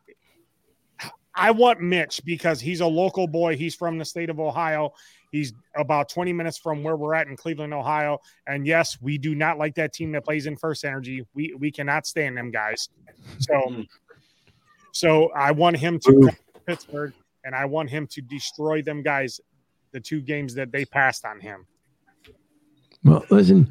I 1.34 1.52
want 1.52 1.82
Mitch 1.82 2.22
because 2.24 2.62
he's 2.62 2.80
a 2.80 2.88
local 2.88 3.28
boy, 3.28 3.58
he's 3.58 3.76
from 3.76 3.98
the 3.98 4.06
state 4.06 4.30
of 4.30 4.40
Ohio. 4.40 4.94
He's 5.36 5.54
about 5.76 6.08
20 6.08 6.32
minutes 6.32 6.58
from 6.58 6.82
where 6.82 6.96
we're 6.96 7.14
at 7.14 7.28
in 7.28 7.36
Cleveland, 7.36 7.74
Ohio. 7.74 8.20
And 8.48 8.66
yes, 8.66 8.98
we 9.02 9.18
do 9.18 9.36
not 9.36 9.58
like 9.58 9.76
that 9.76 9.92
team 9.92 10.12
that 10.14 10.24
plays 10.24 10.46
in 10.46 10.56
First 10.56 10.86
Energy. 10.86 11.26
We 11.34 11.54
we 11.60 11.72
cannot 11.72 12.08
stand 12.08 12.38
them 12.38 12.52
guys. 12.52 12.90
So 13.40 13.84
so 14.92 15.30
I 15.36 15.52
want 15.52 15.76
him 15.78 16.00
to 16.00 16.12
come 16.12 16.30
to 16.30 16.60
Pittsburgh 16.66 17.14
and 17.44 17.54
I 17.54 17.66
want 17.66 17.90
him 17.90 18.08
to 18.08 18.22
destroy 18.22 18.82
them 18.82 19.02
guys 19.02 19.42
the 19.92 20.00
two 20.00 20.22
games 20.22 20.54
that 20.56 20.72
they 20.72 20.86
passed 20.86 21.26
on 21.26 21.42
him. 21.42 21.68
Well, 23.04 23.26
listen, 23.30 23.70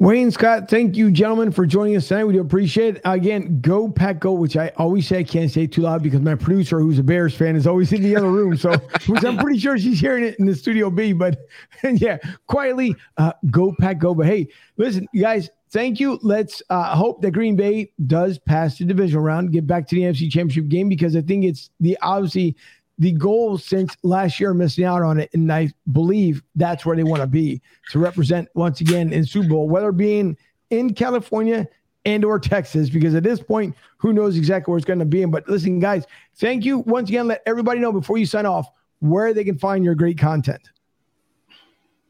Wayne 0.00 0.32
Scott, 0.32 0.68
thank 0.68 0.96
you, 0.96 1.12
gentlemen, 1.12 1.52
for 1.52 1.66
joining 1.66 1.96
us 1.96 2.08
tonight. 2.08 2.24
We 2.24 2.32
do 2.32 2.40
appreciate 2.40 2.96
it. 2.96 3.02
Again, 3.04 3.60
go 3.60 3.88
Pack 3.88 4.18
Go, 4.18 4.32
which 4.32 4.56
I 4.56 4.72
always 4.76 5.06
say 5.06 5.20
I 5.20 5.22
can't 5.22 5.50
say 5.50 5.68
too 5.68 5.82
loud 5.82 6.02
because 6.02 6.20
my 6.20 6.34
producer, 6.34 6.80
who's 6.80 6.98
a 6.98 7.02
Bears 7.04 7.32
fan, 7.32 7.54
is 7.54 7.64
always 7.64 7.92
in 7.92 8.02
the 8.02 8.16
other 8.16 8.30
room. 8.30 8.56
So, 8.56 8.72
which 9.06 9.24
I'm 9.24 9.38
pretty 9.38 9.58
sure 9.60 9.78
she's 9.78 10.00
hearing 10.00 10.24
it 10.24 10.36
in 10.40 10.46
the 10.46 10.54
studio 10.56 10.90
B. 10.90 11.12
But 11.12 11.38
yeah, 11.84 12.18
quietly, 12.48 12.96
uh, 13.18 13.34
go 13.52 13.72
Pack 13.80 13.98
Go. 13.98 14.16
But 14.16 14.26
hey, 14.26 14.48
listen, 14.78 15.06
you 15.12 15.22
guys, 15.22 15.48
thank 15.70 16.00
you. 16.00 16.18
Let's 16.22 16.60
uh, 16.70 16.96
hope 16.96 17.22
that 17.22 17.30
Green 17.30 17.54
Bay 17.54 17.92
does 18.08 18.40
pass 18.40 18.78
the 18.78 18.86
divisional 18.86 19.22
round, 19.22 19.52
get 19.52 19.64
back 19.64 19.86
to 19.88 19.94
the 19.94 20.02
NFC 20.02 20.28
Championship 20.28 20.66
game 20.66 20.88
because 20.88 21.14
I 21.14 21.22
think 21.22 21.44
it's 21.44 21.70
the 21.78 21.96
obviously 22.02 22.56
the 22.98 23.12
goal 23.12 23.56
since 23.58 23.96
last 24.02 24.38
year 24.38 24.54
missing 24.54 24.84
out 24.84 25.02
on 25.02 25.18
it. 25.18 25.30
And 25.34 25.52
I 25.52 25.72
believe 25.92 26.42
that's 26.54 26.86
where 26.86 26.96
they 26.96 27.02
want 27.02 27.22
to 27.22 27.26
be 27.26 27.60
to 27.90 27.98
represent 27.98 28.48
once 28.54 28.80
again 28.80 29.12
in 29.12 29.24
Super 29.24 29.48
Bowl, 29.48 29.68
whether 29.68 29.90
being 29.92 30.36
in 30.70 30.94
California 30.94 31.66
and 32.04 32.24
or 32.24 32.38
Texas, 32.38 32.88
because 32.90 33.14
at 33.14 33.22
this 33.22 33.40
point, 33.40 33.74
who 33.96 34.12
knows 34.12 34.36
exactly 34.36 34.70
where 34.70 34.78
it's 34.78 34.86
going 34.86 34.98
to 34.98 35.04
be. 35.04 35.24
But 35.24 35.48
listen, 35.48 35.78
guys, 35.80 36.04
thank 36.36 36.64
you 36.64 36.80
once 36.80 37.08
again. 37.08 37.28
Let 37.28 37.42
everybody 37.46 37.80
know 37.80 37.92
before 37.92 38.18
you 38.18 38.26
sign 38.26 38.46
off 38.46 38.68
where 39.00 39.34
they 39.34 39.44
can 39.44 39.58
find 39.58 39.84
your 39.84 39.94
great 39.94 40.18
content. 40.18 40.70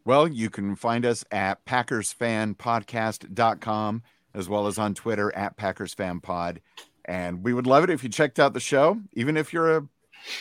Well, 0.05 0.29
you 0.29 0.51
can 0.51 0.77
find 0.77 1.07
us 1.07 1.25
at 1.31 1.65
PackersFanPodcast.com 1.65 4.03
as 4.35 4.49
well 4.49 4.67
as 4.67 4.79
on 4.79 4.95
Twitter 4.95 5.35
at 5.35 5.57
PackersFanPod. 5.57 6.59
And 7.07 7.43
we 7.43 7.55
would 7.55 7.67
love 7.67 7.85
it 7.85 7.91
if 7.91 8.03
you 8.03 8.11
checked 8.11 8.39
out 8.39 8.53
the 8.53 8.61
show, 8.61 9.01
even 9.15 9.37
if 9.37 9.53
you're 9.53 9.77
a 9.77 9.89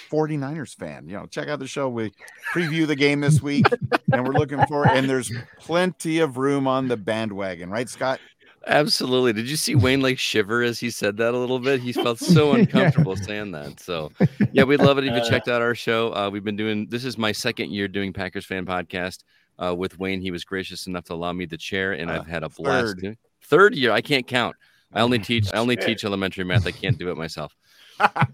49ers 0.10 0.76
fan. 0.76 1.08
You 1.08 1.14
know, 1.18 1.26
check 1.26 1.48
out 1.48 1.60
the 1.60 1.68
show. 1.68 1.90
We 1.90 2.12
preview 2.54 2.88
the 2.88 2.96
game 2.96 3.20
this 3.22 3.42
week 3.42 3.66
and 4.12 4.26
we're 4.28 4.34
looking 4.34 4.66
for 4.68 4.88
and 4.88 5.10
there's 5.10 5.32
plenty 5.60 6.20
of 6.20 6.38
room 6.38 6.68
on 6.68 6.88
the 6.88 6.98
bandwagon, 6.98 7.70
right, 7.70 7.90
Scott? 7.90 8.20
Absolutely. 8.66 9.34
Did 9.34 9.50
you 9.50 9.58
see 9.58 9.76
Wayne 9.76 10.02
like 10.02 10.18
shiver 10.18 10.62
as 10.64 10.80
he 10.80 10.90
said 10.90 11.18
that 11.18 11.34
a 11.34 11.38
little 11.38 11.60
bit? 11.60 11.82
He 11.82 11.92
felt 11.92 12.18
so 12.20 12.52
Yeah. 12.56 12.60
uncomfortable 12.62 13.18
saying 13.18 13.52
that. 13.52 13.82
So, 13.82 14.12
yeah, 14.54 14.64
we'd 14.64 14.80
love 14.80 14.98
it 14.98 15.04
if 15.06 15.14
you 15.14 15.30
checked 15.30 15.50
out 15.50 15.62
our 15.62 15.76
show. 15.76 16.14
Uh, 16.16 16.30
we've 16.30 16.46
been 16.46 16.56
doing 16.56 16.88
this 16.90 17.04
is 17.04 17.18
my 17.18 17.34
second 17.34 17.72
year 17.72 17.90
doing 17.90 18.14
Packers 18.14 18.46
fan 18.46 18.66
podcast 18.66 19.24
uh, 19.62 19.76
with 19.76 20.00
Wayne. 20.00 20.22
He 20.22 20.32
was 20.32 20.46
gracious 20.46 20.88
enough 20.88 21.04
to 21.06 21.14
allow 21.14 21.34
me 21.34 21.46
the 21.46 21.58
chair, 21.58 21.92
and 21.92 22.10
Uh, 22.10 22.14
I've 22.22 22.28
had 22.28 22.44
a 22.44 22.50
blast. 22.50 23.02
third. 23.02 23.18
Third 23.42 23.76
year, 23.76 23.92
I 23.92 24.00
can't 24.00 24.26
count. 24.26 24.56
I 24.94 25.02
only 25.02 25.20
teach. 25.30 25.54
I 25.54 25.58
only 25.58 25.76
teach 25.76 26.06
elementary 26.06 26.46
math. 26.46 26.66
I 26.66 26.72
can't 26.72 26.98
do 26.98 27.10
it 27.12 27.18
myself. 27.18 27.54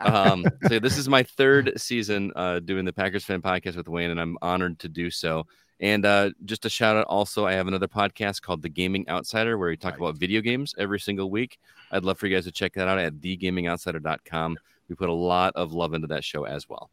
Um, 0.01 0.43
so 0.63 0.73
yeah, 0.73 0.79
this 0.79 0.97
is 0.97 1.07
my 1.09 1.23
third 1.23 1.73
season 1.77 2.31
uh, 2.35 2.59
doing 2.59 2.85
the 2.85 2.93
Packers 2.93 3.23
fan 3.25 3.41
podcast 3.41 3.75
with 3.75 3.87
Wayne, 3.87 4.09
and 4.11 4.19
I'm 4.19 4.37
honored 4.41 4.79
to 4.79 4.87
do 4.89 5.09
so. 5.09 5.45
And 5.81 6.05
uh, 6.05 6.31
just 6.45 6.65
a 6.65 6.69
shout 6.69 6.97
out 6.97 7.05
also, 7.05 7.45
I 7.45 7.53
have 7.53 7.67
another 7.67 7.87
podcast 7.87 8.41
called 8.41 8.61
The 8.61 8.67
Gaming 8.69 9.07
Outsider 9.07 9.57
where 9.57 9.69
we 9.69 9.77
talk 9.77 9.93
Right. 9.93 10.01
about 10.01 10.17
video 10.17 10.41
games 10.41 10.75
every 10.77 10.99
single 10.99 11.31
week. 11.31 11.57
I'd 11.91 12.03
love 12.03 12.19
for 12.19 12.27
you 12.27 12.35
guys 12.35 12.43
to 12.45 12.51
check 12.51 12.73
that 12.73 12.87
out 12.89 12.99
at 12.99 13.13
thegamingoutsider.com. 13.21 14.57
We 14.89 14.95
put 14.95 15.07
a 15.09 15.13
lot 15.13 15.53
of 15.55 15.71
love 15.71 15.93
into 15.93 16.07
that 16.07 16.23
show 16.25 16.43
as 16.43 16.67
well. 16.67 16.89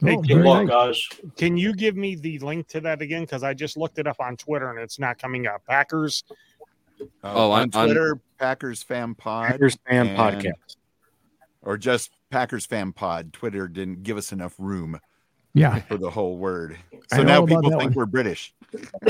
Hey, 0.00 0.16
Oh, 0.16 0.20
good 0.20 0.28
Good 0.28 0.34
very 0.34 0.48
luck, 0.48 0.66
nice. 0.66 1.08
guys. 1.08 1.20
Can 1.36 1.56
you 1.56 1.72
give 1.72 1.96
me 1.96 2.14
the 2.16 2.38
link 2.40 2.66
to 2.68 2.80
that 2.82 3.00
again? 3.00 3.22
Because 3.22 3.42
I 3.42 3.54
just 3.54 3.76
looked 3.78 3.98
it 3.98 4.06
up 4.06 4.16
on 4.20 4.36
Twitter 4.36 4.68
and 4.70 4.78
it's 4.80 4.98
not 4.98 5.18
coming 5.18 5.46
up. 5.46 5.64
Packers. 5.66 6.24
Oh, 7.22 7.52
on 7.52 7.62
on- 7.62 7.70
on- 7.74 7.86
Twitter, 7.86 8.20
Packers 8.38 8.82
Fan 8.82 9.14
Pod, 9.14 9.52
Packers 9.52 9.78
fan 9.88 10.08
and- 10.08 10.18
podcast. 10.18 10.76
Or 11.64 11.76
just 11.76 12.10
Packers 12.30 12.66
Fan 12.66 12.92
Pod. 12.92 13.32
Twitter 13.32 13.66
didn't 13.68 14.02
give 14.04 14.16
us 14.16 14.30
enough 14.32 14.54
room 14.58 15.00
Yeah. 15.54 15.80
for 15.80 15.96
the 15.96 16.10
whole 16.10 16.36
word. 16.38 16.76
So 17.12 17.22
now 17.22 17.44
people 17.44 17.70
think 17.70 17.82
one. 17.82 17.92
we're 17.94 18.06
British. 18.06 18.54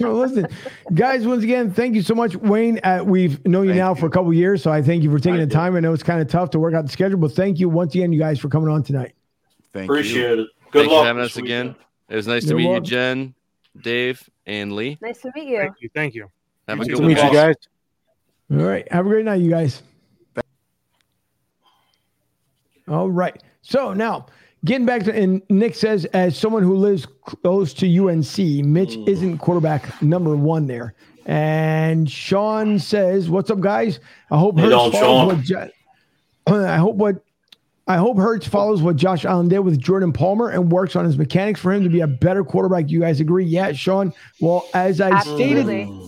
well, 0.00 0.14
listen, 0.16 0.46
guys, 0.94 1.26
once 1.26 1.42
again, 1.44 1.72
thank 1.72 1.94
you 1.94 2.02
so 2.02 2.14
much, 2.14 2.36
Wayne. 2.36 2.78
Uh, 2.82 3.02
we've 3.04 3.44
known 3.46 3.64
you 3.64 3.70
Thank 3.70 3.78
now 3.78 3.94
you. 3.94 4.00
for 4.00 4.06
a 4.06 4.10
couple 4.10 4.32
years, 4.34 4.62
so 4.62 4.70
I 4.70 4.82
thank 4.82 5.02
you 5.02 5.10
for 5.10 5.18
taking 5.18 5.38
Thank 5.38 5.50
the 5.50 5.54
you. 5.54 5.60
time. 5.60 5.76
I 5.76 5.80
know 5.80 5.92
it's 5.92 6.02
kind 6.02 6.20
of 6.20 6.28
tough 6.28 6.50
to 6.50 6.58
work 6.58 6.74
out 6.74 6.84
the 6.86 6.92
schedule, 6.92 7.18
but 7.18 7.32
thank 7.32 7.58
you 7.60 7.68
once 7.68 7.94
again, 7.94 8.12
you 8.12 8.18
guys, 8.18 8.38
for 8.38 8.48
coming 8.48 8.68
on 8.68 8.82
tonight. 8.82 9.12
Thank 9.72 9.88
you. 9.88 9.94
Appreciate 9.94 10.38
it. 10.40 10.48
Good 10.70 10.80
Thanks 10.80 10.92
luck 10.92 11.02
for 11.02 11.06
having 11.06 11.22
this 11.22 11.32
us 11.32 11.36
again. 11.38 11.74
It 12.08 12.16
was 12.16 12.26
nice 12.26 12.44
You're 12.44 12.50
to 12.52 12.56
meet 12.56 12.66
welcome. 12.68 12.84
you, 12.84 12.90
Jen, 12.90 13.34
Dave, 13.82 14.28
and 14.46 14.72
Lee. 14.76 14.98
Nice 15.00 15.20
to 15.22 15.32
meet 15.34 15.48
you. 15.48 15.58
Thank 15.58 15.74
you. 15.80 15.90
Thank 15.94 16.14
you. 16.14 16.28
Have 16.68 16.78
You 16.78 16.82
a 16.82 16.86
good 16.86 16.92
Good 16.96 17.00
to 17.02 17.08
meet 17.08 17.16
you 17.22 17.32
guys. 17.32 17.54
All 18.50 18.56
right. 18.58 18.90
Have 18.92 19.06
a 19.06 19.08
great 19.08 19.24
night, 19.24 19.40
you 19.40 19.48
guys. 19.50 19.82
All 22.92 23.10
right. 23.10 23.40
So 23.62 23.92
now 23.92 24.26
getting 24.64 24.86
back 24.86 25.02
to, 25.04 25.14
and 25.14 25.42
Nick 25.48 25.74
says, 25.74 26.04
as 26.06 26.36
someone 26.36 26.62
who 26.62 26.74
lives 26.76 27.06
close 27.24 27.72
to 27.74 27.86
UNC, 27.86 28.64
Mitch 28.64 28.96
Mm. 28.96 29.08
isn't 29.08 29.38
quarterback 29.38 30.00
number 30.02 30.36
one 30.36 30.66
there. 30.66 30.94
And 31.26 32.10
Sean 32.10 32.78
says, 32.80 33.30
"What's 33.30 33.48
up, 33.50 33.60
guys? 33.60 34.00
I 34.30 34.38
hope 34.38 34.58
Hey, 34.58 34.62
Hurts 34.70 34.98
follows 34.98 35.34
what 35.34 35.42
Jo- 35.44 35.68
I 36.48 36.76
hope 36.76 36.96
what 36.96 37.22
I 37.86 37.96
hope 37.96 38.16
Hurts 38.16 38.46
follows 38.46 38.80
what 38.82 38.96
Josh 38.96 39.24
Allen 39.24 39.48
did 39.48 39.58
with 39.60 39.78
Jordan 39.78 40.12
Palmer 40.12 40.48
and 40.50 40.70
works 40.70 40.94
on 40.96 41.04
his 41.04 41.18
mechanics 41.18 41.60
for 41.60 41.72
him 41.72 41.82
to 41.84 41.88
be 41.88 42.00
a 42.00 42.06
better 42.06 42.42
quarterback. 42.44 42.90
You 42.90 43.00
guys 43.00 43.20
agree? 43.20 43.44
Yeah, 43.44 43.72
Sean. 43.72 44.12
Well, 44.40 44.64
as 44.74 45.00
I 45.00 45.18
stated, 45.20 45.58
Absolutely. 45.68 46.01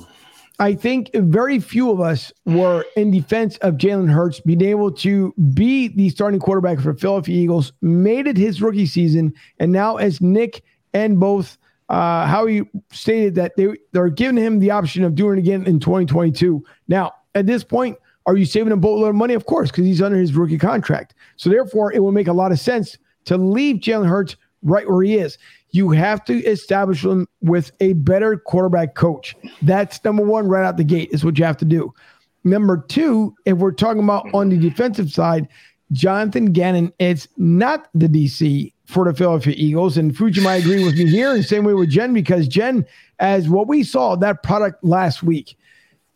I 0.61 0.74
think 0.74 1.11
very 1.14 1.59
few 1.59 1.90
of 1.90 2.00
us 2.00 2.32
were 2.46 2.84
in 2.96 3.11
defense 3.11 3.57
of 3.59 3.74
Jalen 3.74 4.09
Hurts 4.09 4.40
being 4.40 4.62
able 4.62 4.92
to 4.92 5.34
be 5.52 5.88
the 5.88 6.11
starting 6.11 6.38
quarterback 6.38 6.78
for 6.78 6.94
Philadelphia 6.94 7.36
Eagles, 7.36 7.72
made 7.82 8.28
it 8.28 8.36
his 8.36 8.62
rookie 8.62 8.86
season, 8.86 9.34
and 9.59 9.72
now 9.72 9.96
as 9.96 10.20
Nick 10.20 10.62
and 10.92 11.18
both 11.18 11.59
uh, 11.88 12.26
Howie 12.26 12.62
stated 12.92 13.34
that 13.34 13.57
they 13.57 13.68
they're 13.92 14.09
giving 14.09 14.36
him 14.36 14.61
the 14.61 14.70
option 14.70 15.02
of 15.02 15.16
doing 15.16 15.38
it 15.38 15.40
again 15.40 15.66
in 15.66 15.80
2022. 15.80 16.64
Now, 16.86 17.12
at 17.34 17.46
this 17.46 17.64
point, 17.64 17.98
are 18.26 18.36
you 18.36 18.46
saving 18.46 18.72
a 18.72 18.76
boatload 18.76 19.11
of 19.11 19.14
money? 19.16 19.34
Of 19.34 19.46
course, 19.46 19.70
because 19.70 19.84
he's 19.84 20.00
under 20.00 20.16
his 20.16 20.34
rookie 20.34 20.57
contract. 20.57 21.14
So 21.36 21.50
therefore, 21.50 21.92
it 21.92 21.98
will 21.98 22.12
make 22.12 22.28
a 22.28 22.32
lot 22.32 22.52
of 22.52 22.61
sense 22.61 22.96
to 23.24 23.36
leave 23.36 23.76
Jalen 23.76 24.09
Hurts 24.09 24.36
right 24.65 24.89
where 24.91 25.03
he 25.03 25.17
is. 25.17 25.39
You 25.71 25.91
have 25.91 26.25
to 26.25 26.43
establish 26.45 27.05
him 27.05 27.29
with 27.43 27.71
a 27.81 27.93
better 27.93 28.37
quarterback 28.37 28.95
coach. 28.95 29.37
That's 29.62 30.03
number 30.05 30.25
one 30.25 30.49
right 30.49 30.65
out 30.65 30.77
the 30.77 30.85
gate, 30.85 31.11
is 31.12 31.25
what 31.25 31.39
you 31.39 31.45
have 31.45 31.57
to 31.59 31.65
do. 31.65 31.95
Number 32.43 32.85
two, 32.89 33.35
if 33.47 33.59
we're 33.59 33.73
talking 33.73 34.03
about 34.03 34.27
on 34.35 34.49
the 34.49 34.59
defensive 34.59 35.11
side, 35.11 35.49
Jonathan 35.93 36.47
Gannon, 36.47 36.93
it's 36.99 37.29
not 37.37 37.89
the 37.95 38.09
DC 38.09 38.73
for 38.87 39.05
the 39.05 39.15
Philadelphia 39.15 39.55
Eagles. 39.57 39.97
And 39.97 40.17
Fuji 40.17 40.41
might 40.43 40.62
agree 40.62 40.85
with 40.85 40.97
me 40.97 41.07
here, 41.07 41.33
and 41.33 41.45
same 41.45 41.65
way 41.65 41.75
with 41.75 41.91
Jen, 41.91 42.12
because 42.12 42.49
Jen, 42.49 42.85
as 43.19 43.49
what 43.49 43.69
we 43.69 43.83
saw, 43.83 44.17
that 44.17 44.43
product 44.43 44.83
last 44.85 45.23
week, 45.23 45.57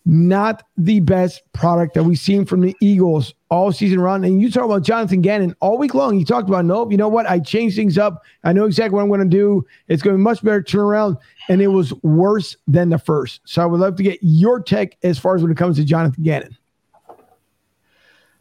not 0.05 0.65
the 0.77 1.01
best 1.01 1.43
product 1.53 1.95
that 1.95 2.05
we've 2.05 2.19
seen 2.19 2.45
from 2.45 2.63
the 2.63 2.75
Eagles 2.81 3.35
all 3.51 3.73
season 3.73 4.01
round. 4.01 4.25
And 4.25 4.41
you 4.41 4.51
talk 4.51 4.65
about 4.65 4.83
Jonathan 4.83 5.23
Gannon 5.23 5.55
all 5.61 5.79
week 5.79 5.95
long. 5.95 6.19
He 6.19 6.25
talked 6.25 6.49
about, 6.49 6.65
nope, 6.65 6.91
you 6.91 6.99
know 6.99 7.09
what? 7.09 7.27
I 7.27 7.39
changed 7.39 7.77
things 7.77 7.97
up. 7.97 8.23
I 8.45 8.53
know 8.53 8.67
exactly 8.67 8.97
what 8.97 9.03
I'm 9.03 9.09
going 9.09 9.21
to 9.21 9.27
do. 9.27 9.65
It's 9.89 10.03
going 10.03 10.15
to 10.15 10.19
be 10.19 10.23
much 10.23 10.43
better 10.43 10.63
turnaround. 10.63 11.17
And 11.49 11.63
it 11.63 11.69
was 11.69 11.95
worse 12.03 12.57
than 12.67 12.91
the 12.91 12.99
first. 12.99 13.41
So 13.45 13.63
I 13.63 13.67
would 13.67 13.81
love 13.81 13.97
to 13.97 14.03
get 14.03 14.19
your 14.23 14.61
take 14.61 14.99
as 15.03 15.19
far 15.19 15.35
as 15.35 15.43
when 15.43 15.51
it 15.51 15.57
comes 15.57 15.77
to 15.77 15.85
Jonathan 15.85 16.23
Gannon. 16.23 16.57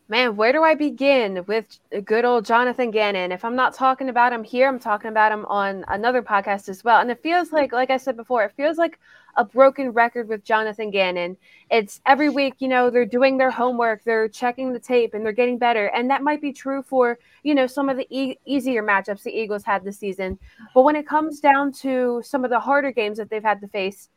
Man, 0.10 0.38
where 0.38 0.53
do 0.53 0.64
I 0.64 0.74
begin 0.74 1.43
with 1.47 1.80
good 2.05 2.24
old 2.24 2.45
Jonathan 2.45 2.91
Gannon? 2.91 3.34
If 3.34 3.43
I'm 3.43 3.58
not 3.58 3.74
talking 3.74 4.08
about 4.08 4.32
him 4.32 4.41
here, 4.41 4.66
I'm 4.66 4.80
talking 4.80 5.10
about 5.10 5.34
him 5.34 5.45
on 5.47 5.84
another 5.89 6.22
podcast 6.22 6.70
as 6.70 6.82
well. 6.82 7.01
And 7.01 7.12
it 7.12 7.22
feels 7.22 7.51
like, 7.51 7.74
like 7.74 7.89
I 7.89 7.97
said 7.97 8.16
before, 8.16 8.45
it 8.45 8.53
feels 8.55 8.78
like 8.78 8.99
a 9.36 9.43
broken 9.43 9.89
record 9.89 10.30
with 10.30 10.45
Jonathan 10.45 10.91
Gannon. 10.91 11.36
It's 11.70 11.99
every 12.05 12.30
week, 12.30 12.53
you 12.60 12.70
know, 12.70 12.89
they're 12.89 13.05
doing 13.05 13.38
their 13.38 13.51
homework, 13.51 14.05
they're 14.05 14.30
checking 14.30 14.72
the 14.72 14.80
tape, 14.80 15.14
and 15.14 15.26
they're 15.26 15.34
getting 15.34 15.58
better. 15.58 15.88
And 15.88 16.10
that 16.10 16.24
might 16.24 16.41
be 16.41 16.53
true 16.53 16.84
for, 16.84 17.20
you 17.43 17.53
know, 17.53 17.68
some 17.68 17.89
of 17.89 17.97
the 17.97 18.08
e- 18.10 18.39
easier 18.45 18.82
matchups 18.82 19.24
the 19.24 19.38
Eagles 19.38 19.66
had 19.66 19.84
this 19.84 19.99
season. 19.99 20.39
But 20.74 20.84
when 20.84 20.95
it 20.95 21.05
comes 21.05 21.41
down 21.41 21.74
to 21.84 22.22
some 22.24 22.45
of 22.45 22.49
the 22.49 22.62
harder 22.62 22.93
games 22.93 23.18
that 23.18 23.30
they've 23.30 23.43
had 23.43 23.60
to 23.60 23.68
face, 23.68 24.08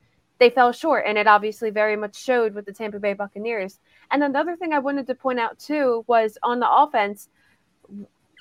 they 0.40 0.50
fell 0.50 0.72
short. 0.72 1.04
And 1.06 1.16
it 1.16 1.28
obviously 1.28 1.70
very 1.70 1.94
much 1.94 2.16
showed 2.16 2.54
with 2.54 2.66
the 2.66 2.72
Tampa 2.72 2.98
Bay 2.98 3.12
Buccaneers. 3.12 3.78
And 4.10 4.24
another 4.24 4.56
thing 4.56 4.72
I 4.72 4.80
wanted 4.80 5.06
to 5.06 5.14
point 5.14 5.38
out 5.38 5.58
too 5.60 6.04
was 6.08 6.36
on 6.42 6.58
the 6.58 6.68
offense, 6.68 7.28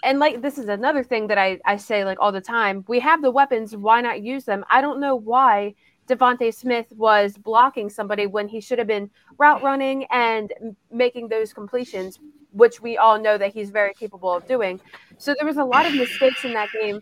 and 0.03 0.17
like 0.17 0.41
this 0.41 0.57
is 0.57 0.69
another 0.69 1.03
thing 1.03 1.27
that 1.27 1.37
I, 1.37 1.59
I 1.65 1.75
say 1.75 2.05
like 2.05 2.17
all 2.19 2.31
the 2.31 2.41
time. 2.41 2.85
We 2.87 2.99
have 3.01 3.21
the 3.21 3.29
weapons, 3.29 3.75
why 3.75 4.01
not 4.01 4.23
use 4.23 4.45
them? 4.45 4.65
I 4.71 4.81
don't 4.81 4.99
know 4.99 5.15
why 5.15 5.75
DeVonta 6.07 6.51
Smith 6.53 6.87
was 6.95 7.37
blocking 7.37 7.89
somebody 7.89 8.25
when 8.25 8.47
he 8.47 8.61
should 8.61 8.79
have 8.79 8.87
been 8.87 9.11
route 9.37 9.61
running 9.61 10.05
and 10.05 10.51
making 10.89 11.27
those 11.27 11.53
completions, 11.53 12.17
which 12.51 12.81
we 12.81 12.97
all 12.97 13.19
know 13.19 13.37
that 13.37 13.53
he's 13.53 13.69
very 13.69 13.93
capable 13.93 14.33
of 14.33 14.47
doing. 14.47 14.79
So 15.17 15.35
there 15.37 15.45
was 15.45 15.57
a 15.57 15.63
lot 15.63 15.85
of 15.85 15.93
mistakes 15.93 16.45
in 16.45 16.53
that 16.53 16.69
game 16.71 17.01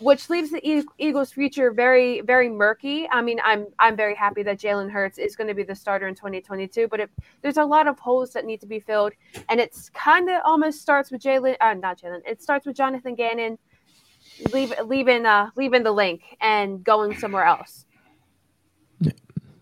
which 0.00 0.30
leaves 0.30 0.50
the 0.50 0.84
Eagles' 0.98 1.32
future 1.32 1.72
very, 1.72 2.20
very 2.20 2.48
murky. 2.48 3.08
I 3.10 3.20
mean, 3.20 3.40
I'm 3.44 3.66
I'm 3.78 3.96
very 3.96 4.14
happy 4.14 4.42
that 4.44 4.58
Jalen 4.58 4.90
Hurts 4.90 5.18
is 5.18 5.34
going 5.34 5.48
to 5.48 5.54
be 5.54 5.64
the 5.64 5.74
starter 5.74 6.06
in 6.06 6.14
2022, 6.14 6.88
but 6.88 7.00
it, 7.00 7.10
there's 7.42 7.56
a 7.56 7.64
lot 7.64 7.88
of 7.88 7.98
holes 7.98 8.32
that 8.32 8.44
need 8.44 8.60
to 8.60 8.66
be 8.66 8.80
filled, 8.80 9.12
and 9.48 9.60
it's 9.60 9.90
kind 9.90 10.28
of 10.28 10.40
almost 10.44 10.80
starts 10.80 11.10
with 11.10 11.22
Jalen, 11.22 11.56
uh, 11.60 11.74
not 11.74 12.00
Jalen. 12.00 12.20
It 12.26 12.42
starts 12.42 12.66
with 12.66 12.76
Jonathan 12.76 13.14
Gannon, 13.14 13.58
leave, 14.52 14.72
leaving 14.84 15.26
uh, 15.26 15.50
leaving 15.56 15.82
the 15.82 15.92
link 15.92 16.22
and 16.40 16.84
going 16.84 17.16
somewhere 17.16 17.44
else. 17.44 17.84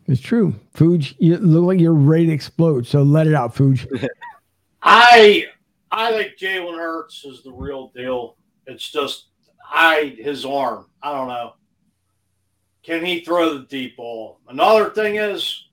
It's 0.08 0.20
true, 0.20 0.54
Fuge. 0.74 1.14
You 1.18 1.38
look 1.38 1.64
like 1.64 1.80
you're 1.80 1.92
ready 1.92 2.26
to 2.26 2.32
explode. 2.32 2.86
So 2.86 3.02
let 3.02 3.26
it 3.26 3.34
out, 3.34 3.54
Fuge. 3.54 4.06
I 4.82 5.46
I 5.90 6.12
think 6.12 6.38
Jalen 6.38 6.76
Hurts 6.76 7.24
is 7.24 7.42
the 7.42 7.52
real 7.52 7.88
deal. 7.88 8.36
It's 8.66 8.88
just 8.88 9.28
hide 9.66 10.16
his 10.16 10.44
arm. 10.44 10.86
I 11.02 11.12
don't 11.12 11.28
know. 11.28 11.54
Can 12.84 13.04
he 13.04 13.20
throw 13.20 13.54
the 13.54 13.64
deep 13.64 13.96
ball? 13.96 14.38
Another 14.48 14.90
thing 14.90 15.16
is 15.16 15.66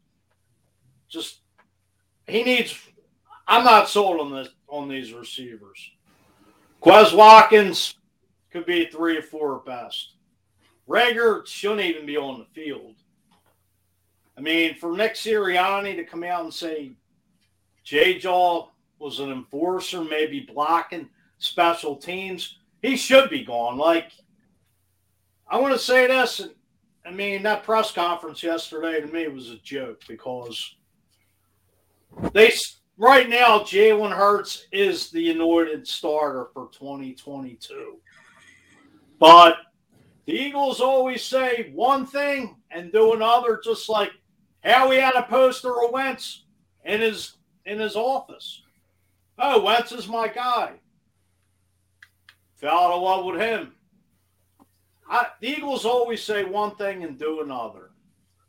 just 1.07 1.41
he 2.27 2.43
needs 2.43 2.75
I'm 3.47 3.63
not 3.63 3.87
sold 3.87 4.19
on 4.19 4.33
this 4.33 4.49
on 4.67 4.89
these 4.89 5.13
receivers. 5.13 5.91
Quez 6.81 7.15
Watkins 7.15 7.95
could 8.51 8.65
be 8.65 8.87
three 8.87 9.17
or 9.17 9.21
four 9.21 9.57
at 9.57 9.65
best. 9.65 10.13
Reagor 10.89 11.45
shouldn't 11.45 11.81
even 11.81 12.05
be 12.07 12.17
on 12.17 12.39
the 12.39 12.45
field. 12.45 12.95
I 14.35 14.41
mean, 14.41 14.75
for 14.75 14.97
Nick 14.97 15.13
Sirianni 15.13 15.95
to 15.95 16.03
come 16.03 16.23
out 16.23 16.43
and 16.43 16.53
say 16.53 16.93
J 17.83 18.17
Jaw 18.17 18.69
was 18.97 19.19
an 19.19 19.31
enforcer, 19.31 20.01
maybe 20.01 20.39
blocking 20.39 21.09
special 21.37 21.95
teams, 21.95 22.57
he 22.83 22.97
should 22.97 23.29
be 23.31 23.43
gone. 23.43 23.77
Like, 23.77 24.11
I 25.47 25.59
want 25.59 25.73
to 25.73 25.79
say 25.79 26.05
this. 26.05 26.41
I 27.05 27.11
mean, 27.11 27.41
that 27.43 27.63
press 27.63 27.91
conference 27.91 28.43
yesterday 28.43 29.01
to 29.01 29.07
me 29.07 29.27
was 29.29 29.49
a 29.49 29.57
joke 29.57 30.01
because 30.07 30.75
they 32.33 32.51
right 32.97 33.27
now 33.27 33.59
Jalen 33.59 34.15
Hurts 34.15 34.67
is 34.71 35.09
the 35.09 35.31
anointed 35.31 35.87
starter 35.87 36.49
for 36.53 36.69
2022. 36.73 37.97
But 39.17 39.55
the 40.25 40.33
Eagles 40.33 40.79
always 40.79 41.23
say 41.23 41.71
one 41.73 42.05
thing 42.05 42.57
and 42.69 42.91
do 42.91 43.13
another, 43.13 43.59
just 43.63 43.89
like 43.89 44.11
how 44.63 44.91
he 44.91 44.99
had 44.99 45.15
a 45.15 45.23
poster 45.23 45.83
of 45.83 45.91
Wentz 45.91 46.45
in 46.85 47.01
his 47.01 47.37
in 47.65 47.79
his 47.79 47.95
office. 47.95 48.61
Oh, 49.39 49.61
Wentz 49.61 49.93
is 49.93 50.07
my 50.07 50.27
guy 50.27 50.73
fell 52.63 52.79
out 52.79 52.93
of 52.93 53.01
love 53.01 53.25
with 53.25 53.41
him. 53.41 53.73
I, 55.09 55.27
the 55.41 55.49
Eagles 55.49 55.83
always 55.83 56.23
say 56.23 56.45
one 56.45 56.75
thing 56.77 57.03
and 57.03 57.19
do 57.19 57.41
another. 57.41 57.91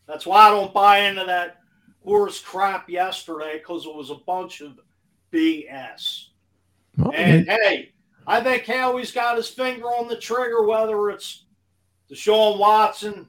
That's 0.07 0.25
why 0.25 0.47
I 0.47 0.51
don't 0.51 0.73
buy 0.73 1.01
into 1.01 1.25
that 1.25 1.59
horse 2.05 2.41
crap 2.41 2.89
yesterday 2.89 3.59
because 3.59 3.87
it 3.87 3.95
was 3.95 4.11
a 4.11 4.15
bunch 4.15 4.61
of 4.61 4.79
BS. 5.33 6.27
Well, 6.97 7.13
and 7.13 7.45
man. 7.45 7.59
hey, 7.61 7.93
I 8.25 8.41
think 8.41 8.67
Howie's 8.67 9.11
got 9.11 9.37
his 9.37 9.49
finger 9.49 9.87
on 9.87 10.07
the 10.07 10.17
trigger, 10.17 10.63
whether 10.63 11.11
it's 11.11 11.47
Deshaun 12.09 12.61
Watson, 12.61 13.29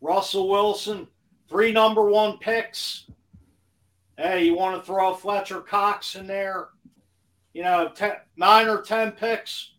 Russell 0.00 0.48
Wilson, 0.48 1.06
three 1.50 1.70
number 1.70 2.08
one 2.08 2.38
picks. 2.38 3.04
Hey, 4.16 4.46
you 4.46 4.56
want 4.56 4.80
to 4.80 4.86
throw 4.86 5.12
Fletcher 5.12 5.60
Cox 5.60 6.14
in 6.14 6.26
there? 6.26 6.68
You 7.52 7.64
know, 7.64 7.90
ten, 7.94 8.14
nine 8.38 8.68
or 8.68 8.80
10 8.80 9.12
picks. 9.12 9.73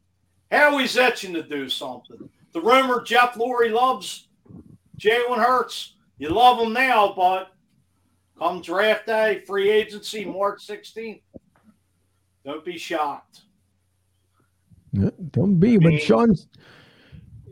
Howie's 0.55 0.95
itching 0.95 1.33
to 1.33 1.43
do 1.43 1.69
something. 1.69 2.29
The 2.53 2.61
rumor 2.61 3.01
Jeff 3.01 3.33
Lurie 3.35 3.71
loves 3.71 4.27
Jalen 4.97 5.37
Hurts. 5.37 5.93
You 6.17 6.29
love 6.29 6.59
him 6.59 6.73
now, 6.73 7.13
but 7.15 7.51
come 8.39 8.61
draft 8.61 9.07
day, 9.07 9.43
free 9.45 9.69
agency, 9.69 10.23
March 10.23 10.65
16th, 10.65 11.21
don't 12.45 12.63
be 12.63 12.77
shocked. 12.77 13.41
Don't 15.31 15.59
be. 15.59 15.77
But 15.77 15.99
Sean 15.99 16.35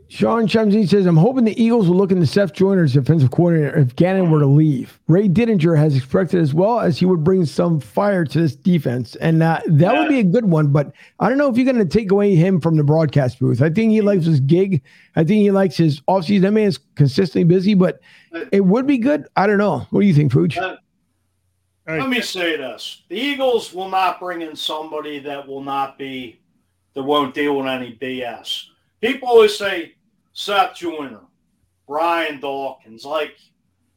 Sean 0.08 0.46
Chemsey 0.46 0.88
says, 0.88 1.06
I'm 1.06 1.16
hoping 1.16 1.44
the 1.44 1.60
Eagles 1.60 1.88
will 1.88 1.96
look 1.96 2.12
into 2.12 2.26
Seth 2.26 2.52
Joyner 2.52 2.84
as 2.84 2.92
defensive 2.92 3.30
coordinator 3.30 3.76
if 3.76 3.96
Gannon 3.96 4.30
were 4.30 4.40
to 4.40 4.46
leave. 4.46 5.00
Ray 5.08 5.28
Didinger 5.28 5.76
has 5.76 5.96
expected 5.96 6.40
as 6.40 6.52
well 6.52 6.80
as 6.80 6.98
he 6.98 7.06
would 7.06 7.24
bring 7.24 7.44
some 7.46 7.80
fire 7.80 8.24
to 8.24 8.40
this 8.40 8.54
defense. 8.54 9.16
And 9.16 9.42
uh, 9.42 9.60
that 9.66 9.92
yeah. 9.92 9.98
would 9.98 10.08
be 10.08 10.20
a 10.20 10.24
good 10.24 10.44
one. 10.44 10.68
But 10.68 10.92
I 11.20 11.28
don't 11.28 11.38
know 11.38 11.50
if 11.50 11.56
you're 11.56 11.64
going 11.64 11.78
to 11.78 11.98
take 11.98 12.10
away 12.12 12.34
him 12.34 12.60
from 12.60 12.76
the 12.76 12.84
broadcast 12.84 13.40
booth. 13.40 13.62
I 13.62 13.70
think 13.70 13.92
he 13.92 14.02
likes 14.02 14.26
his 14.26 14.40
gig. 14.40 14.82
I 15.16 15.24
think 15.24 15.42
he 15.42 15.50
likes 15.50 15.76
his 15.76 16.00
offseason. 16.02 16.42
That 16.42 16.52
man 16.52 16.68
is 16.68 16.78
consistently 16.96 17.44
busy, 17.44 17.74
but 17.74 18.00
it 18.52 18.64
would 18.64 18.86
be 18.86 18.98
good. 18.98 19.26
I 19.36 19.46
don't 19.46 19.58
know. 19.58 19.86
What 19.90 20.02
do 20.02 20.06
you 20.06 20.14
think, 20.14 20.32
Pooch? 20.32 20.56
Uh, 20.58 20.76
let 21.86 22.08
me 22.08 22.20
say 22.20 22.56
this 22.56 23.02
the 23.08 23.16
Eagles 23.16 23.72
will 23.72 23.90
not 23.90 24.18
bring 24.18 24.42
in 24.42 24.56
somebody 24.56 25.18
that 25.20 25.46
will 25.46 25.62
not 25.62 25.98
be, 25.98 26.40
that 26.94 27.02
won't 27.02 27.34
deal 27.34 27.56
with 27.56 27.66
any 27.66 27.96
BS. 28.00 28.66
People 29.04 29.28
always 29.28 29.54
say, 29.54 29.96
Seth 30.32 30.76
Joyner, 30.76 31.20
Brian 31.86 32.40
Dawkins. 32.40 33.04
Like 33.04 33.36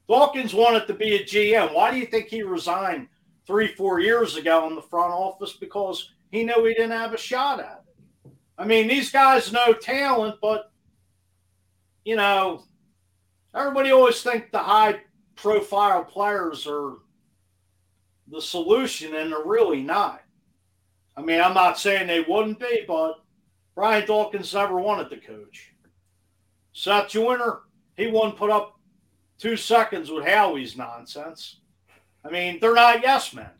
Dawkins 0.10 0.54
wanted 0.54 0.86
to 0.88 0.94
be 0.94 1.16
a 1.16 1.24
GM. 1.24 1.74
Why 1.74 1.92
do 1.92 1.98
you 1.98 2.08
think 2.08 2.28
he 2.28 2.44
resigned 2.44 3.08
three, 3.46 3.70
four 3.70 4.02
years 4.02 4.36
ago 4.36 4.68
in 4.68 4.76
the 4.76 4.82
front 4.82 5.14
office? 5.14 5.54
Because 5.54 6.12
he 6.30 6.44
knew 6.44 6.66
he 6.66 6.74
didn't 6.74 6.92
have 6.92 7.14
a 7.14 7.18
shot 7.18 7.62
at 7.62 7.86
it. 7.86 8.32
I 8.58 8.66
mean, 8.66 8.90
these 8.90 9.10
guys 9.10 9.54
know 9.54 9.72
talent, 9.72 10.40
but 10.42 10.74
you 12.04 12.18
know, 12.18 12.66
everybody 13.56 13.92
always 13.92 14.22
think 14.22 14.52
the 14.52 14.60
high 14.60 15.00
profile 15.38 16.04
players 16.04 16.68
are 16.68 16.96
the 18.28 18.42
solution, 18.42 19.16
and 19.16 19.32
they're 19.32 19.46
really 19.46 19.84
not. 19.84 20.22
I 21.16 21.22
mean, 21.22 21.40
I'm 21.40 21.54
not 21.54 21.80
saying 21.80 22.08
they 22.08 22.26
wouldn't 22.28 22.60
be, 22.60 22.84
but 22.86 23.22
Brian 23.78 24.08
Dawkins 24.08 24.56
never 24.56 24.80
wanted 24.80 25.08
to 25.12 25.18
coach. 25.18 25.72
Seth 26.74 27.10
Joyner, 27.10 27.60
he 27.96 28.08
won't 28.08 28.36
put 28.36 28.50
up 28.50 28.80
two 29.38 29.56
seconds 29.56 30.10
with 30.10 30.26
Howie's 30.26 30.76
nonsense. 30.76 31.58
I 32.26 32.32
mean, 32.32 32.58
they're 32.60 32.74
not 32.74 33.04
yes 33.04 33.36
men. 33.36 33.52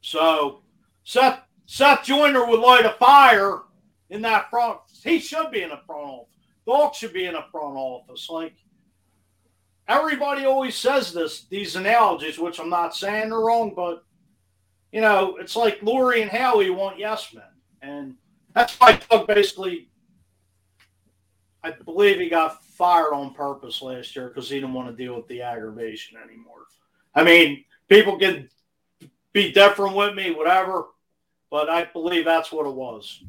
So 0.00 0.62
Seth 1.04 1.40
Seth 1.66 2.02
Joyner 2.02 2.46
would 2.46 2.60
light 2.60 2.86
a 2.86 2.96
fire 2.98 3.64
in 4.08 4.22
that 4.22 4.48
front. 4.48 4.78
He 5.04 5.18
should 5.18 5.50
be 5.50 5.60
in 5.60 5.68
the 5.68 5.80
front 5.86 6.08
office. 6.08 6.34
Dog 6.66 6.94
should 6.94 7.12
be 7.12 7.26
in 7.26 7.34
the 7.34 7.44
front 7.52 7.76
office. 7.76 8.30
Like 8.30 8.54
everybody 9.86 10.46
always 10.46 10.76
says 10.76 11.12
this, 11.12 11.44
these 11.50 11.76
analogies, 11.76 12.38
which 12.38 12.58
I'm 12.58 12.70
not 12.70 12.96
saying 12.96 13.28
they're 13.28 13.38
wrong, 13.38 13.74
but 13.76 14.02
you 14.92 15.02
know, 15.02 15.36
it's 15.36 15.56
like 15.56 15.80
Lurie 15.80 16.22
and 16.22 16.30
Howie 16.30 16.70
want 16.70 16.98
yes 16.98 17.34
men. 17.34 17.44
And 17.82 18.14
that's 18.56 18.80
why 18.80 18.98
Doug 19.10 19.26
basically 19.28 19.88
I 21.62 21.72
believe 21.84 22.18
he 22.18 22.28
got 22.28 22.62
fired 22.64 23.12
on 23.12 23.34
purpose 23.34 23.82
last 23.82 24.16
year 24.16 24.28
because 24.28 24.48
he 24.48 24.56
didn't 24.56 24.72
want 24.72 24.88
to 24.88 24.96
deal 24.96 25.14
with 25.16 25.26
the 25.28 25.42
aggravation 25.42 26.16
anymore. 26.16 26.62
I 27.14 27.24
mean, 27.24 27.64
people 27.88 28.18
can 28.18 28.48
be 29.32 29.52
different 29.52 29.96
with 29.96 30.14
me, 30.14 30.30
whatever, 30.30 30.86
but 31.50 31.68
I 31.68 31.84
believe 31.84 32.24
that's 32.24 32.52
what 32.52 32.66
it 32.66 32.74
was. 32.74 33.22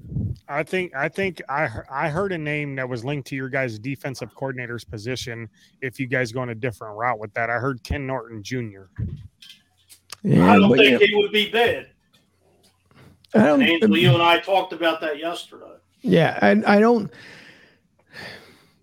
I 0.48 0.64
think 0.64 0.96
I 0.96 1.10
think 1.10 1.42
I 1.50 1.68
I 1.92 2.10
heard 2.10 2.32
a 2.32 2.38
name 2.38 2.76
that 2.76 2.88
was 2.88 3.04
linked 3.04 3.28
to 3.30 3.36
your 3.36 3.50
guys' 3.50 3.78
defensive 3.80 4.34
coordinator's 4.34 4.86
position. 4.86 5.50
If 5.82 6.00
you 6.00 6.08
guys 6.08 6.32
go 6.32 6.40
on 6.40 6.50
a 6.50 6.56
different 6.56 6.96
route 6.96 7.20
with 7.20 7.34
that, 7.34 7.50
I 7.50 7.56
heard 7.56 7.84
Ken 7.84 8.08
Norton 8.08 8.44
Jr. 8.44 8.84
Yeah, 10.24 10.54
I 10.54 10.58
don't 10.58 10.78
think 10.78 11.02
yeah. 11.02 11.08
he 11.08 11.16
would 11.16 11.32
be 11.32 11.50
bad. 11.52 11.88
I 13.38 13.46
don't, 13.46 13.62
Angel, 13.62 13.98
you 13.98 14.14
and 14.14 14.22
I 14.22 14.40
talked 14.40 14.74
about 14.74 15.02
that 15.02 15.20
yesterday. 15.20 15.66
Yeah, 16.02 16.38
and 16.42 16.66
I 16.66 16.80
don't. 16.80 17.12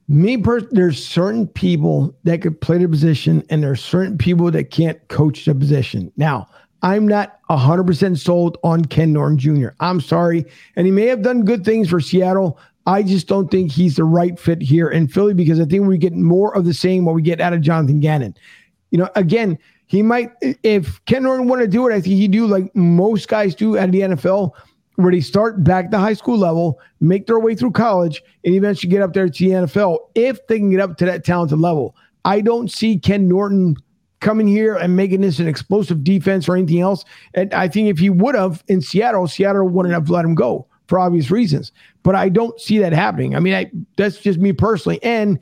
Me, 0.07 0.37
per- 0.37 0.69
there's 0.71 1.05
certain 1.05 1.47
people 1.47 2.15
that 2.25 2.43
could 2.43 2.61
play 2.61 2.79
the 2.79 2.89
position, 2.89 3.43
and 3.49 3.63
there's 3.63 3.83
certain 3.83 4.19
people 4.19 4.51
that 4.51 4.71
can't 4.71 5.07
coach 5.09 5.47
the 5.47 5.55
position. 5.55 6.13
Now, 6.17 6.47
I'm 6.83 7.09
not 7.09 7.41
100% 7.49 8.19
sold 8.19 8.59
on 8.63 8.85
Ken 8.85 9.13
Norton 9.15 9.39
Jr. 9.39 9.69
I'm 9.81 10.03
sorry. 10.03 10.45
And 10.77 10.87
he 10.87 10.93
may 10.93 11.07
have 11.07 11.23
done 11.23 11.47
good 11.47 11.65
things 11.65 11.89
for 11.89 11.99
Seattle. 11.99 12.59
I 12.87 13.03
just 13.03 13.27
don't 13.27 13.51
think 13.51 13.73
he's 13.73 13.97
the 13.97 14.05
right 14.05 14.39
fit 14.39 14.61
here 14.61 14.91
in 14.91 15.09
Philly 15.09 15.33
because 15.33 15.59
I 15.59 15.65
think 15.65 15.87
we 15.87 15.97
get 15.97 16.13
more 16.13 16.55
of 16.55 16.67
the 16.67 16.75
same 16.75 17.07
what 17.07 17.15
we 17.15 17.23
get 17.23 17.41
out 17.41 17.55
of 17.55 17.63
Jonathan 17.63 18.01
Gannon. 18.01 18.37
You 18.91 18.99
know, 18.99 19.09
again, 19.17 19.59
he 19.87 20.03
might, 20.03 20.31
if 20.63 21.05
Ken 21.05 21.23
Norton 21.23 21.49
wanted 21.49 21.63
to 21.63 21.71
do 21.71 21.89
it, 21.89 21.95
I 21.95 22.01
think 22.01 22.17
he'd 22.17 22.31
do 22.31 22.47
like 22.47 22.75
most 22.75 23.29
guys 23.29 23.55
do 23.55 23.77
at 23.77 23.93
the 23.93 24.01
NFL, 24.01 24.53
where 24.97 25.13
they 25.13 25.21
start 25.21 25.63
back 25.65 25.91
the 25.91 25.99
high 25.99 26.15
school 26.15 26.39
level, 26.39 26.81
make 27.01 27.27
their 27.27 27.39
way 27.39 27.55
through 27.55 27.73
college, 27.73 28.23
and 28.45 28.55
eventually 28.55 28.91
get 28.91 29.03
up 29.03 29.13
there 29.13 29.29
to 29.29 29.45
the 29.45 29.51
NFL 29.51 29.99
if 30.15 30.47
they 30.47 30.59
can 30.59 30.71
get 30.71 30.81
up 30.81 30.97
to 30.99 31.05
that 31.05 31.25
talented 31.25 31.59
level. 31.59 31.97
I 32.25 32.41
don't 32.41 32.71
see 32.71 32.99
Ken 32.99 33.29
Norton 33.29 33.77
coming 34.21 34.49
here 34.49 34.75
and 34.77 34.97
making 34.97 35.21
this 35.21 35.39
an 35.39 35.47
explosive 35.47 36.03
defense 36.03 36.49
or 36.49 36.57
anything 36.57 36.81
else. 36.81 37.05
And 37.35 37.53
I 37.53 37.69
think 37.69 37.89
if 37.89 37.99
he 37.99 38.09
would 38.09 38.35
have 38.35 38.65
in 38.69 38.81
Seattle, 38.81 39.29
Seattle 39.29 39.69
wouldn't 39.69 39.93
have 39.93 40.09
let 40.09 40.25
him 40.25 40.35
go 40.35 40.67
for 40.87 40.99
obvious 40.99 41.31
reasons. 41.31 41.73
But 42.03 42.15
I 42.15 42.31
don't 42.31 42.59
see 42.59 42.79
that 42.79 42.93
happening. 42.93 43.37
I 43.37 43.41
mean, 43.41 43.55
I, 43.55 43.71
that's 43.97 44.19
just 44.19 44.39
me 44.39 44.53
personally. 44.53 45.03
And 45.03 45.39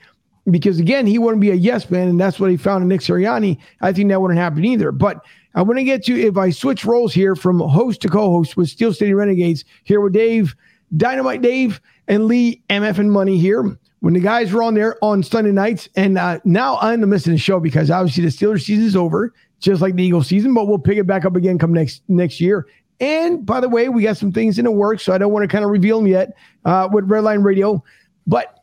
because 0.51 0.81
again, 0.81 1.07
he 1.07 1.19
wouldn't 1.19 1.41
be 1.41 1.51
a 1.51 1.55
yes 1.55 1.91
man, 1.91 2.09
and 2.09 2.21
that's 2.21 2.41
what 2.41 2.51
he 2.51 2.57
found 2.57 2.83
in 2.83 2.89
Nick 2.89 3.01
Sirianni. 3.01 3.59
I 3.81 3.93
think 3.93 4.09
that 4.09 4.21
wouldn't 4.21 4.39
happen 4.39 4.65
either. 4.65 4.93
But 4.93 5.25
I 5.55 5.63
want 5.63 5.79
to 5.79 5.85
get 5.85 6.05
to 6.07 6.21
if 6.21 6.37
I 6.37 6.51
switch 6.51 6.85
roles 6.85 7.13
here 7.15 7.37
from 7.37 7.61
host 7.61 8.01
to 8.03 8.09
co-host 8.09 8.57
with 8.57 8.69
Steel 8.69 8.93
City 8.93 9.15
Renegades 9.15 9.65
here 9.85 10.01
with 10.01 10.13
Dave, 10.13 10.57
Dynamite 10.97 11.43
Dave, 11.43 11.81
and 12.09 12.27
Lee 12.27 12.63
MF 12.71 12.99
and 12.99 13.13
Money 13.13 13.39
here 13.39 13.79
when 14.01 14.15
the 14.15 14.21
guys 14.21 14.53
were 14.53 14.63
on 14.63 14.75
there 14.75 14.97
on 15.03 15.23
Sunday 15.23 15.53
nights. 15.53 15.89
And 15.95 16.19
uh, 16.19 16.41
now 16.45 16.79
I'm 16.81 17.09
missing 17.09 17.33
the 17.33 17.39
show 17.39 17.61
because 17.61 17.91
obviously 17.91 18.25
the 18.25 18.31
Steelers 18.31 18.65
season 18.65 18.85
is 18.85 18.97
over, 18.97 19.33
just 19.61 19.81
like 19.81 19.95
the 19.95 20.03
Eagles 20.03 20.27
season, 20.27 20.55
but 20.55 20.67
we'll 20.67 20.79
pick 20.79 20.99
it 20.99 21.07
back 21.07 21.25
up 21.25 21.37
again 21.37 21.59
come 21.59 21.73
next 21.73 22.03
next 22.09 22.41
year. 22.41 22.67
And 23.01 23.45
by 23.45 23.61
the 23.61 23.69
way, 23.69 23.89
we 23.89 24.03
got 24.03 24.17
some 24.17 24.33
things 24.33 24.59
in 24.59 24.65
the 24.65 24.71
works, 24.71 25.03
so 25.03 25.13
I 25.13 25.19
don't 25.19 25.33
want 25.33 25.43
to 25.43 25.49
kind 25.49 25.65
of 25.65 25.71
reveal 25.71 25.99
them 25.99 26.07
yet 26.07 26.37
uh, 26.65 26.89
with 26.93 27.09
Redline 27.09 27.45
Radio. 27.45 27.83
But 28.27 28.62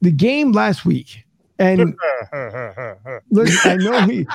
the 0.00 0.10
game 0.10 0.52
last 0.52 0.84
week, 0.84 1.24
and 1.58 1.96
listen, 3.30 3.70
I 3.70 3.76
know 3.76 4.06
we, 4.06 4.26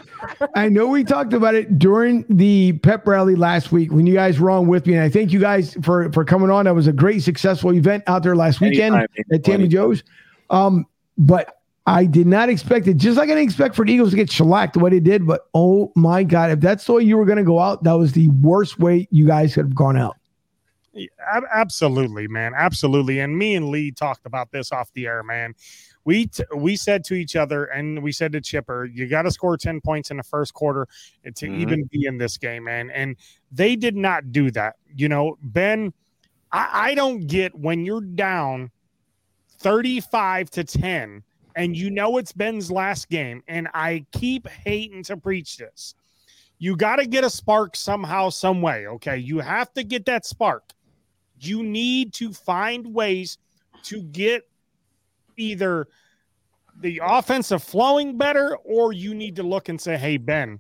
I 0.56 0.70
know 0.70 0.88
we 0.88 1.04
talked 1.04 1.34
about 1.34 1.56
it 1.56 1.80
during 1.80 2.26
the 2.30 2.74
pep 2.74 3.08
rally 3.08 3.36
last 3.36 3.72
week 3.72 3.92
when 3.92 4.06
you 4.06 4.14
guys 4.14 4.40
were 4.40 4.50
on 4.50 4.68
with 4.68 4.86
me, 4.86 4.96
and 4.96 5.04
I 5.04 5.10
thank 5.10 5.32
you 5.32 5.40
guys 5.40 5.78
for 5.82 6.12
for 6.12 6.26
coming 6.26 6.50
on. 6.50 6.66
That 6.66 6.76
was 6.76 6.88
a 6.88 6.94
great, 6.94 7.24
successful 7.24 7.74
event 7.74 8.04
out 8.08 8.24
there 8.24 8.36
last 8.36 8.60
weekend 8.60 8.96
Anytime, 8.96 9.26
at 9.32 9.44
Tammy 9.44 9.68
Joe's. 9.68 10.04
Um, 10.50 10.86
but 11.18 11.62
I 11.86 12.06
did 12.06 12.28
not 12.28 12.50
expect 12.50 12.88
it, 12.88 12.98
just 12.98 13.18
like 13.18 13.30
I 13.30 13.36
didn't 13.36 13.44
expect 13.44 13.76
for 13.76 13.86
the 13.86 13.92
Eagles 13.92 14.12
to 14.12 14.16
get 14.16 14.32
shellacked 14.32 14.74
the 14.74 14.80
way 14.80 14.90
they 14.90 15.00
did. 15.00 15.28
But 15.28 15.48
oh 15.54 15.92
my 15.96 16.24
God, 16.24 16.52
if 16.52 16.60
that's 16.60 16.86
the 16.86 16.94
way 16.94 17.04
you 17.04 17.18
were 17.18 17.26
going 17.26 17.38
to 17.38 17.44
go 17.44 17.60
out, 17.60 17.84
that 17.84 17.94
was 17.94 18.14
the 18.14 18.30
worst 18.30 18.80
way 18.80 19.08
you 19.12 19.28
guys 19.28 19.56
could 19.56 19.66
have 19.66 19.76
gone 19.76 19.98
out. 19.98 20.18
Ab- 21.28 21.44
Absolutely, 21.52 22.28
man. 22.28 22.54
Absolutely. 22.56 23.20
And 23.20 23.38
me 23.38 23.56
and 23.56 23.70
Lee 23.70 23.92
talked 23.92 24.26
about 24.26 24.52
this 24.52 24.72
off 24.72 24.92
the 24.94 25.08
air, 25.08 25.24
man. 25.24 25.56
We 26.06 26.28
t- 26.28 26.44
we 26.56 26.76
said 26.76 27.04
to 27.06 27.14
each 27.14 27.36
other, 27.36 27.66
and 27.66 28.04
we 28.04 28.12
said 28.12 28.34
to 28.34 28.42
Chipper, 28.42 28.86
you 28.86 29.08
got 29.08 29.22
to 29.24 29.32
score 29.32 29.56
ten 29.58 29.80
points 29.80 30.12
in 30.12 30.18
the 30.18 30.24
first 30.24 30.54
quarter 30.54 30.88
to 31.24 31.48
Mhm. 31.48 31.58
even 31.60 31.84
be 31.86 32.06
in 32.06 32.18
this 32.18 32.38
game, 32.38 32.66
man. 32.66 32.92
And 32.92 33.16
they 33.52 33.76
did 33.76 33.96
not 33.96 34.32
do 34.32 34.52
that. 34.52 34.76
You 34.96 35.08
know, 35.08 35.38
Ben, 35.42 35.94
I, 36.52 36.90
I 36.92 36.96
don't 36.96 37.26
get 37.26 37.56
when 37.58 37.86
you're 37.86 38.02
down 38.02 38.70
thirty-five 39.60 40.50
to 40.52 40.64
ten, 40.64 41.24
and 41.56 41.76
you 41.76 41.90
know 41.90 42.18
it's 42.18 42.34
Ben's 42.34 42.70
last 42.70 43.10
game, 43.10 43.42
and 43.48 43.68
I 43.74 44.06
keep 44.12 44.48
hating 44.48 45.04
to 45.04 45.18
preach 45.18 45.58
this. 45.58 45.96
You 46.60 46.76
got 46.76 46.98
to 46.98 47.06
get 47.06 47.24
a 47.24 47.30
spark 47.30 47.76
somehow, 47.76 48.30
some 48.30 48.62
way. 48.62 48.88
Okay, 48.88 49.18
you 49.18 49.40
have 49.40 49.74
to 49.74 49.84
get 49.84 50.06
that 50.06 50.26
spark 50.26 50.64
you 51.46 51.64
need 51.64 52.14
to 52.14 52.32
find 52.34 52.94
ways 52.94 53.38
to 53.84 54.02
get 54.04 54.44
either 55.38 55.88
the 56.80 57.02
offensive 57.04 57.64
flowing 57.64 58.18
better 58.18 58.58
or 58.64 58.94
you 58.94 59.14
need 59.14 59.36
to 59.36 59.44
look 59.44 59.70
and 59.70 59.80
say 59.80 59.98
hey 59.98 60.18
ben 60.18 60.60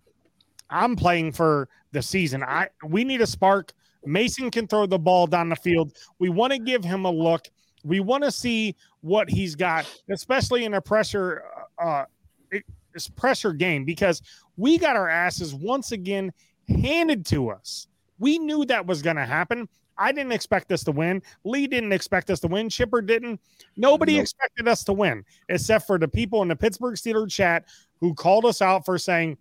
i'm 0.69 0.95
playing 0.95 1.31
for 1.31 1.67
the 1.93 2.01
season. 2.01 2.43
I 2.43 2.67
we 2.83 3.03
need 3.05 3.21
a 3.21 3.27
spark. 3.27 3.71
Mason 4.05 4.51
can 4.51 4.67
throw 4.67 4.85
the 4.85 4.99
ball 4.99 5.27
down 5.27 5.47
the 5.47 5.55
field. 5.55 5.93
We 6.19 6.27
want 6.27 6.51
to 6.51 6.59
give 6.59 6.83
him 6.83 7.05
a 7.05 7.11
look. 7.11 7.47
We 7.85 8.01
want 8.01 8.25
to 8.25 8.31
see 8.31 8.75
what 8.99 9.29
he's 9.29 9.55
got 9.55 9.85
especially 10.09 10.65
in 10.65 10.73
a 10.73 10.81
pressure 10.81 11.43
uh 11.77 12.05
it- 12.51 12.65
this 12.93 13.07
pressure 13.07 13.53
game 13.53 13.85
because 13.85 14.21
we 14.55 14.77
got 14.77 14.95
our 14.95 15.09
asses 15.09 15.53
once 15.55 15.91
again 15.91 16.31
handed 16.67 17.25
to 17.27 17.49
us. 17.49 17.87
We 18.19 18.37
knew 18.37 18.65
that 18.65 18.85
was 18.85 19.01
going 19.01 19.15
to 19.15 19.25
happen 19.25 19.67
I 19.97 20.11
didn't 20.11 20.31
expect 20.31 20.71
us 20.71 20.83
to 20.85 20.91
win. 20.91 21.21
Lee 21.43 21.67
didn't 21.67 21.91
expect 21.93 22.29
us 22.29 22.39
to 22.41 22.47
win. 22.47 22.69
Chipper 22.69 23.01
didn't. 23.01 23.39
Nobody 23.77 24.15
Nope. 24.15 24.23
expected 24.23 24.67
us 24.67 24.83
to 24.85 24.93
win, 24.93 25.23
except 25.49 25.87
for 25.87 25.97
the 25.97 26.07
people 26.07 26.41
in 26.41 26.47
the 26.47 26.55
Pittsburgh 26.55 26.95
Steelers 26.95 27.31
chat 27.31 27.65
who 27.99 28.13
called 28.13 28.45
us 28.45 28.61
out 28.61 28.85
for 28.85 28.97
saying 28.97 29.37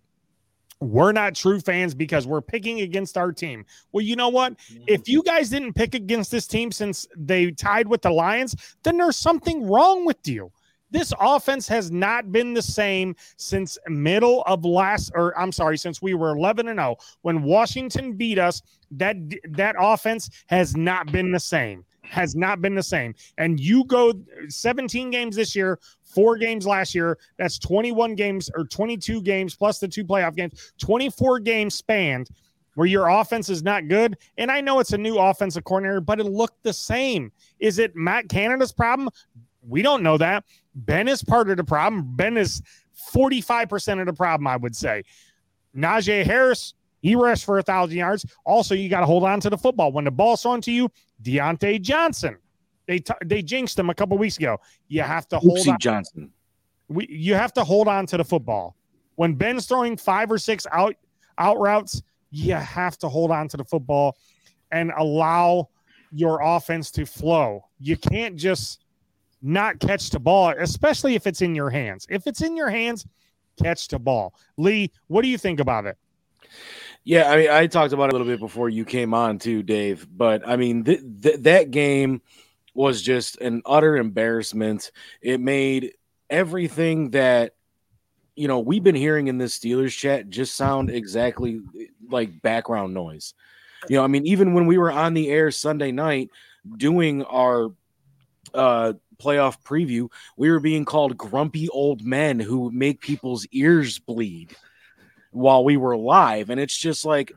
we're 0.79 1.11
not 1.11 1.35
true 1.35 1.59
fans 1.59 1.93
because 1.93 2.27
we're 2.27 2.41
picking 2.41 2.81
against 2.81 3.17
our 3.17 3.31
team. 3.31 3.65
Well, 3.91 4.03
you 4.03 4.15
know 4.15 4.29
what? 4.29 4.55
If 4.87 5.07
you 5.07 5.23
guys 5.23 5.49
didn't 5.49 5.73
pick 5.73 5.95
against 5.95 6.29
this 6.29 6.45
team 6.45 6.71
since 6.71 7.07
they 7.15 7.51
tied 7.51 7.87
with 7.87 8.01
the 8.01 8.11
Lions, 8.11 8.55
then 8.83 8.97
there's 8.97 9.15
something 9.15 9.65
wrong 9.65 10.05
with 10.05 10.27
you. 10.27 10.51
This 10.93 11.11
offense 11.19 11.67
has 11.69 11.89
not 11.91 12.31
been 12.31 12.53
the 12.53 12.61
same 12.61 13.15
since 13.35 13.79
middle 13.87 14.43
of 14.43 14.63
last 14.63 15.11
or 15.15 15.37
I'm 15.37 15.51
sorry, 15.51 15.75
since 15.75 16.03
we 16.03 16.13
were 16.13 16.29
11 16.37 16.67
and 16.67 16.77
0 16.79 16.97
when 17.23 17.41
Washington 17.41 18.13
beat 18.13 18.37
us. 18.37 18.61
That 18.91 19.17
that 19.49 19.75
offense 19.79 20.29
has 20.45 20.77
not 20.77 21.11
been 21.11 21.31
the 21.31 21.39
same. 21.39 21.83
Has 22.03 22.35
not 22.35 22.61
been 22.61 22.75
the 22.75 22.83
same. 22.83 23.15
And 23.39 23.59
you 23.59 23.85
go 23.85 24.13
17 24.49 25.09
games 25.09 25.35
this 25.35 25.55
year, 25.55 25.79
four 26.03 26.37
games 26.37 26.67
last 26.67 26.93
year. 26.93 27.17
That's 27.39 27.57
21 27.57 28.13
games 28.13 28.51
or 28.55 28.65
22 28.65 29.23
games 29.23 29.55
plus 29.55 29.79
the 29.79 29.87
two 29.87 30.05
playoff 30.05 30.35
games, 30.35 30.73
24 30.77 31.39
games 31.39 31.73
spanned 31.73 32.29
where 32.75 32.87
your 32.87 33.07
offense 33.07 33.49
is 33.49 33.63
not 33.63 33.87
good. 33.87 34.17
And 34.37 34.51
I 34.51 34.61
know 34.61 34.79
it's 34.79 34.93
a 34.93 34.97
new 34.97 35.17
offensive 35.17 35.63
coordinator, 35.63 36.01
but 36.01 36.19
it 36.19 36.25
looked 36.25 36.61
the 36.63 36.73
same. 36.73 37.31
Is 37.59 37.79
it 37.79 37.95
Matt 37.95 38.29
Canada's 38.29 38.71
problem? 38.71 39.09
We 39.67 39.81
don't 39.81 40.03
know 40.03 40.17
that. 40.17 40.43
Ben 40.75 41.07
is 41.07 41.23
part 41.23 41.49
of 41.49 41.57
the 41.57 41.63
problem. 41.63 42.15
Ben 42.15 42.37
is 42.37 42.61
45% 43.13 43.99
of 43.99 44.05
the 44.05 44.13
problem, 44.13 44.47
I 44.47 44.57
would 44.57 44.75
say. 44.75 45.03
Najee 45.75 46.25
Harris, 46.25 46.73
he 47.01 47.15
rushed 47.15 47.45
for 47.45 47.57
a 47.59 47.63
thousand 47.63 47.97
yards. 47.97 48.25
Also, 48.45 48.75
you 48.75 48.89
got 48.89 49.01
to 49.01 49.05
hold 49.05 49.23
on 49.23 49.39
to 49.41 49.49
the 49.49 49.57
football. 49.57 49.91
When 49.91 50.05
the 50.05 50.11
ball's 50.11 50.41
thrown 50.41 50.61
to 50.61 50.71
you, 50.71 50.89
Diontae 51.21 51.81
Johnson. 51.81 52.37
They 52.87 52.99
t- 52.99 53.13
they 53.25 53.41
jinxed 53.41 53.79
him 53.79 53.89
a 53.89 53.93
couple 53.93 54.17
weeks 54.17 54.37
ago. 54.37 54.59
You 54.89 55.03
have 55.03 55.27
to 55.29 55.39
hold 55.39 55.59
Oopsie 55.59 55.73
on. 55.73 55.79
Johnson. 55.79 56.31
We, 56.89 57.07
you 57.07 57.33
have 57.33 57.53
to 57.53 57.63
hold 57.63 57.87
on 57.87 58.05
to 58.07 58.17
the 58.17 58.25
football. 58.25 58.75
When 59.15 59.35
Ben's 59.35 59.65
throwing 59.67 59.95
five 59.95 60.31
or 60.31 60.37
six 60.37 60.67
out 60.71 60.95
out 61.37 61.59
routes, 61.59 62.01
you 62.31 62.53
have 62.53 62.97
to 62.99 63.09
hold 63.09 63.31
on 63.31 63.47
to 63.49 63.57
the 63.57 63.63
football 63.63 64.17
and 64.71 64.91
allow 64.97 65.69
your 66.11 66.41
offense 66.41 66.91
to 66.91 67.05
flow. 67.05 67.65
You 67.79 67.95
can't 67.95 68.35
just 68.35 68.82
not 69.43 69.79
catch 69.79 70.09
the 70.09 70.19
ball, 70.19 70.53
especially 70.57 71.15
if 71.15 71.27
it's 71.27 71.41
in 71.41 71.53
your 71.53 71.69
hands. 71.69 72.07
If 72.09 72.25
it's 72.25 72.41
in 72.41 72.55
your 72.57 72.69
hands, 72.69 73.05
catch 73.61 73.87
the 73.89 73.99
ball. 73.99 74.33
Lee, 74.57 74.91
what 75.07 75.21
do 75.21 75.27
you 75.27 75.37
think 75.37 75.59
about 75.59 75.85
it? 75.85 75.97
Yeah, 77.03 77.29
I 77.29 77.35
mean, 77.35 77.49
I 77.49 77.67
talked 77.67 77.93
about 77.93 78.05
it 78.05 78.09
a 78.09 78.17
little 78.17 78.27
bit 78.27 78.39
before 78.39 78.69
you 78.69 78.85
came 78.85 79.13
on 79.13 79.37
too, 79.37 79.61
Dave. 79.61 80.07
But 80.09 80.47
I 80.47 80.55
mean, 80.55 80.85
th- 80.85 81.01
th- 81.21 81.39
that 81.41 81.71
game 81.71 82.21
was 82.73 83.01
just 83.01 83.39
an 83.41 83.61
utter 83.65 83.97
embarrassment. 83.97 84.91
It 85.21 85.39
made 85.41 85.93
everything 86.29 87.11
that 87.11 87.55
you 88.35 88.47
know 88.47 88.59
we've 88.59 88.83
been 88.83 88.95
hearing 88.95 89.27
in 89.27 89.37
this 89.37 89.59
Steelers 89.59 89.97
chat 89.97 90.29
just 90.29 90.55
sound 90.55 90.89
exactly 90.89 91.61
like 92.09 92.41
background 92.41 92.93
noise. 92.93 93.33
You 93.89 93.97
know, 93.97 94.03
I 94.03 94.07
mean, 94.07 94.25
even 94.25 94.53
when 94.53 94.65
we 94.65 94.77
were 94.77 94.91
on 94.91 95.13
the 95.13 95.29
air 95.29 95.51
Sunday 95.51 95.91
night 95.91 96.29
doing 96.77 97.23
our 97.23 97.71
uh 98.53 98.93
playoff 99.17 99.57
preview, 99.63 100.09
we 100.37 100.49
were 100.49 100.59
being 100.59 100.85
called 100.85 101.17
grumpy 101.17 101.69
old 101.69 102.03
men 102.03 102.39
who 102.39 102.71
make 102.71 103.01
people's 103.01 103.45
ears 103.51 103.99
bleed 103.99 104.55
while 105.31 105.63
we 105.63 105.77
were 105.77 105.97
live. 105.97 106.49
And 106.49 106.59
it's 106.59 106.77
just 106.77 107.05
like, 107.05 107.31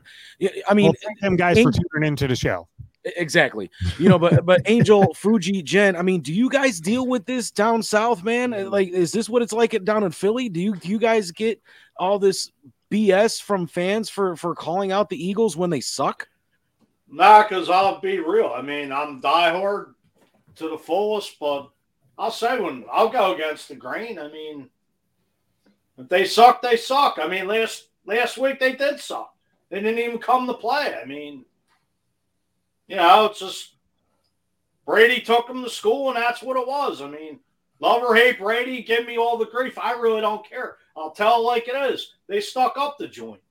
I 0.67 0.73
mean, 0.73 0.85
well, 0.85 0.93
thank 1.03 1.19
them 1.19 1.35
guys 1.35 1.59
for 1.59 1.71
tuning 1.71 2.07
into 2.07 2.27
the 2.27 2.35
show. 2.35 2.67
exactly. 3.03 3.69
You 3.97 4.09
know, 4.09 4.19
but 4.19 4.45
but 4.45 4.61
Angel, 4.65 5.13
Fuji, 5.15 5.61
Jen, 5.63 5.95
I 5.95 6.01
mean, 6.01 6.21
do 6.21 6.33
you 6.33 6.49
guys 6.49 6.79
deal 6.79 7.07
with 7.07 7.25
this 7.25 7.51
down 7.51 7.83
south, 7.83 8.23
man? 8.23 8.53
Uh, 8.53 8.69
like, 8.69 8.89
is 8.89 9.11
this 9.11 9.29
what 9.29 9.41
it's 9.41 9.53
like 9.53 9.73
it 9.73 9.85
down 9.85 10.03
in 10.03 10.11
Philly? 10.11 10.49
Do 10.49 10.59
you 10.59 10.75
do 10.75 10.89
you 10.89 10.99
guys 10.99 11.31
get 11.31 11.61
all 11.97 12.19
this 12.19 12.51
BS 12.91 13.41
from 13.41 13.67
fans 13.67 14.09
for 14.09 14.35
for 14.35 14.55
calling 14.55 14.91
out 14.91 15.09
the 15.09 15.23
Eagles 15.23 15.57
when 15.57 15.69
they 15.69 15.81
suck? 15.81 16.27
Nah, 17.09 17.43
because 17.43 17.69
I'll 17.69 18.01
be 18.01 18.19
real. 18.19 18.51
I 18.53 18.61
mean, 18.61 18.91
I'm 18.91 19.21
diehard 19.21 19.93
to 20.57 20.69
the 20.69 20.77
fullest, 20.77 21.39
but 21.39 21.69
I'll 22.17 22.31
say 22.31 22.59
when 22.59 22.85
I'll 22.91 23.09
go 23.09 23.35
against 23.35 23.67
the 23.67 23.75
grain. 23.75 24.19
I 24.19 24.29
mean, 24.29 24.69
if 25.97 26.09
they 26.09 26.25
suck, 26.25 26.61
they 26.61 26.77
suck. 26.77 27.17
I 27.21 27.27
mean, 27.27 27.47
last 27.47 27.89
last 28.05 28.37
week 28.37 28.59
they 28.59 28.73
did 28.73 28.99
suck. 28.99 29.33
They 29.69 29.81
didn't 29.81 29.99
even 29.99 30.19
come 30.19 30.47
to 30.47 30.53
play. 30.53 30.95
I 31.01 31.05
mean, 31.05 31.45
you 32.87 32.95
know, 32.95 33.25
it's 33.25 33.39
just 33.39 33.75
Brady 34.85 35.21
took 35.21 35.47
them 35.47 35.63
to 35.63 35.69
school, 35.69 36.09
and 36.09 36.17
that's 36.17 36.41
what 36.41 36.57
it 36.57 36.67
was. 36.67 37.01
I 37.01 37.09
mean, 37.09 37.39
love 37.79 38.01
or 38.01 38.15
hate 38.15 38.39
Brady, 38.39 38.81
give 38.81 39.05
me 39.05 39.17
all 39.17 39.37
the 39.37 39.45
grief. 39.45 39.77
I 39.77 39.93
really 39.93 40.21
don't 40.21 40.47
care. 40.47 40.77
I'll 40.95 41.11
tell 41.11 41.45
like 41.45 41.67
it 41.67 41.91
is. 41.91 42.13
They 42.27 42.41
stuck 42.41 42.77
up 42.77 42.97
the 42.97 43.07
joint. 43.07 43.41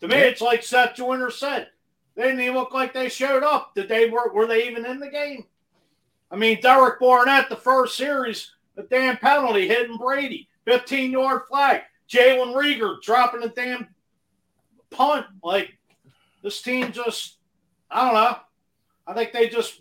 To 0.00 0.08
me, 0.08 0.16
it's 0.16 0.40
like 0.40 0.62
Seth 0.62 0.94
Joyner 0.94 1.30
said. 1.30 1.68
They 2.16 2.24
didn't 2.24 2.40
even 2.40 2.54
look 2.54 2.72
like 2.72 2.92
they 2.92 3.08
showed 3.08 3.42
up. 3.42 3.74
Did 3.74 3.88
they 3.88 4.08
were 4.08 4.32
were 4.32 4.46
they 4.46 4.66
even 4.66 4.86
in 4.86 4.98
the 4.98 5.10
game? 5.10 5.44
I 6.30 6.36
mean, 6.36 6.60
Derek 6.60 7.00
Barnett, 7.00 7.48
the 7.48 7.56
first 7.56 7.96
series, 7.96 8.52
a 8.76 8.82
damn 8.82 9.16
penalty 9.16 9.68
hitting 9.68 9.96
Brady, 9.96 10.48
15 10.64 11.12
yard 11.12 11.42
flag. 11.48 11.82
Jalen 12.08 12.54
Reagor 12.54 13.00
dropping 13.02 13.42
a 13.42 13.48
damn 13.48 13.88
punt. 14.90 15.26
Like 15.42 15.76
this 16.42 16.62
team 16.62 16.92
just, 16.92 17.38
I 17.90 18.04
don't 18.04 18.14
know. 18.14 18.36
I 19.06 19.14
think 19.14 19.32
they 19.32 19.48
just 19.48 19.80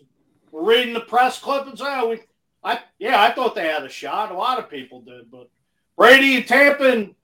were 0.52 0.64
reading 0.64 0.94
the 0.94 1.02
press 1.02 1.40
clip 1.40 1.68
and 1.68 1.78
saying, 1.78 2.00
oh, 2.02 2.10
we, 2.10 2.20
I, 2.64 2.80
yeah, 3.00 3.22
I 3.22 3.32
thought 3.32 3.56
they 3.56 3.68
had 3.68 3.84
a 3.84 3.90
shot. 3.90 4.32
A 4.32 4.36
lot 4.36 4.60
of 4.60 4.70
people 4.70 5.02
did, 5.02 5.30
but 5.32 5.50
Brady 5.98 6.38
and 6.38 6.48
Tampa 6.48 6.92
and 6.92 7.16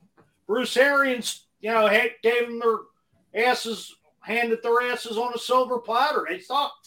Bruce 0.48 0.76
Arians, 0.78 1.46
you 1.62 1.72
know, 1.72 1.88
had, 1.88 2.12
gave 2.22 2.48
them 2.48 2.60
their 2.60 3.46
asses, 3.48 3.96
handed 4.20 4.62
their 4.62 4.82
asses 4.92 5.18
on 5.18 5.34
a 5.34 5.40
silver 5.40 5.80
platter. 5.80 6.26
They 6.30 6.40
sucked. 6.40 6.81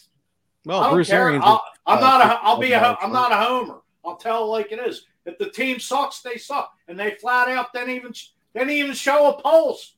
I 0.67 0.69
Well, 0.69 0.81
don't 0.83 0.93
Bruce 0.95 1.09
care. 1.09 1.29
Arians. 1.29 1.45
I'll, 1.47 1.65
I'm 1.87 1.99
uh, 1.99 2.01
not 2.01 2.21
a. 2.23 2.39
I'll 2.43 2.59
be 2.59 2.73
a. 2.73 2.97
I'm 3.01 3.13
not 3.13 3.33
a 3.33 3.37
homer. 3.37 3.81
I'll 4.05 4.17
tell 4.17 4.45
it 4.45 4.47
like 4.49 4.73
it 4.73 4.79
is. 4.79 5.07
If 5.27 5.39
the 5.39 5.51
team 5.51 5.79
sucks, 5.79 6.21
they 6.21 6.37
suck, 6.37 6.73
and 6.89 6.99
they 6.99 7.13
flat 7.21 7.49
out 7.49 7.73
didn't 7.73 7.91
even 7.91 8.13
didn't 8.55 8.71
even 8.71 8.93
show 8.95 9.31
a 9.31 9.41
pulse. 9.41 9.95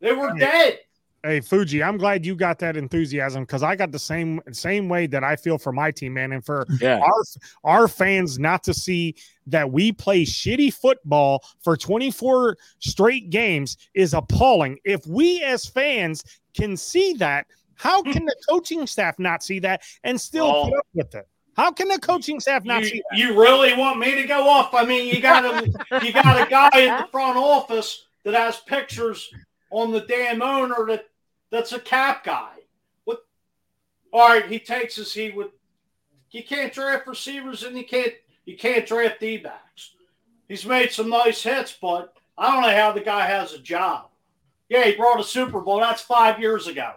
They 0.00 0.12
were 0.12 0.28
Yeah. 0.38 0.46
dead. 0.46 0.78
Hey 1.24 1.38
Fuji, 1.38 1.84
I'm 1.84 1.98
glad 1.98 2.26
you 2.26 2.34
got 2.34 2.58
that 2.58 2.76
enthusiasm 2.76 3.44
because 3.44 3.62
I 3.62 3.76
got 3.76 3.92
the 3.92 3.98
same 3.98 4.40
same 4.50 4.88
way 4.88 5.06
that 5.06 5.22
I 5.22 5.36
feel 5.36 5.56
for 5.56 5.70
my 5.72 5.92
team, 5.92 6.14
man, 6.14 6.32
and 6.32 6.44
for 6.44 6.66
Yeah. 6.80 6.98
our 7.00 7.22
our 7.62 7.88
fans 7.88 8.40
not 8.40 8.64
to 8.64 8.74
see 8.74 9.14
that 9.46 9.70
we 9.70 9.92
play 9.92 10.24
shitty 10.24 10.74
football 10.74 11.44
for 11.62 11.76
24 11.76 12.56
straight 12.80 13.30
games 13.30 13.76
is 13.94 14.14
appalling. 14.14 14.78
If 14.84 15.06
we 15.06 15.42
as 15.44 15.64
fans 15.64 16.24
can 16.56 16.76
see 16.76 17.12
that, 17.14 17.46
how 17.76 18.02
can 18.02 18.24
the 18.24 18.36
coaching 18.48 18.86
staff 18.86 19.18
not 19.18 19.42
see 19.42 19.58
that 19.60 19.82
and 20.04 20.20
still 20.20 20.52
Well, 20.52 20.64
put 20.64 20.78
up 20.78 20.86
with 20.94 21.14
it? 21.14 21.28
How 21.56 21.70
can 21.70 21.88
the 21.88 21.98
coaching 21.98 22.40
staff 22.40 22.64
not 22.64 22.84
see 22.84 23.02
that? 23.10 23.18
you 23.18 23.38
really 23.38 23.74
want 23.74 23.98
me 23.98 24.14
to 24.14 24.24
go 24.26 24.48
off? 24.48 24.72
I 24.74 24.84
mean, 24.84 25.14
you 25.14 25.20
got 25.20 25.44
a 25.44 26.04
you 26.04 26.12
got 26.12 26.46
a 26.46 26.50
guy 26.50 26.70
in 26.74 26.96
the 27.02 27.08
front 27.10 27.36
office 27.36 28.06
that 28.24 28.34
has 28.34 28.58
pictures 28.60 29.30
on 29.70 29.90
the 29.92 30.00
damn 30.00 30.42
owner 30.42 30.86
that 30.86 31.08
that's 31.50 31.72
a 31.72 31.80
cap 31.80 32.24
guy. 32.24 32.52
What? 33.04 33.24
All 34.12 34.28
right, 34.28 34.46
he 34.46 34.58
takes 34.58 34.96
his 34.96 35.12
he 35.12 35.30
would. 35.30 35.50
You 36.30 36.42
can't 36.42 36.72
draft 36.72 37.06
receivers 37.06 37.62
and 37.62 37.76
you 37.76 37.84
can't 37.84 38.14
you 38.46 38.56
can't 38.56 38.86
draft 38.86 39.20
D 39.20 39.36
backs. 39.36 39.92
He's 40.48 40.64
made 40.64 40.90
some 40.90 41.10
nice 41.10 41.42
hits, 41.42 41.76
but 41.80 42.14
I 42.38 42.50
don't 42.50 42.62
know 42.62 42.74
how 42.76 42.92
the 42.92 43.00
guy 43.00 43.26
has 43.26 43.52
a 43.52 43.58
job. 43.58 44.08
Yeah, 44.68 44.84
he 44.84 44.96
brought 44.96 45.20
a 45.20 45.24
Super 45.24 45.60
Bowl. 45.60 45.80
That's 45.80 46.00
five 46.00 46.40
years 46.40 46.66
ago. 46.66 46.92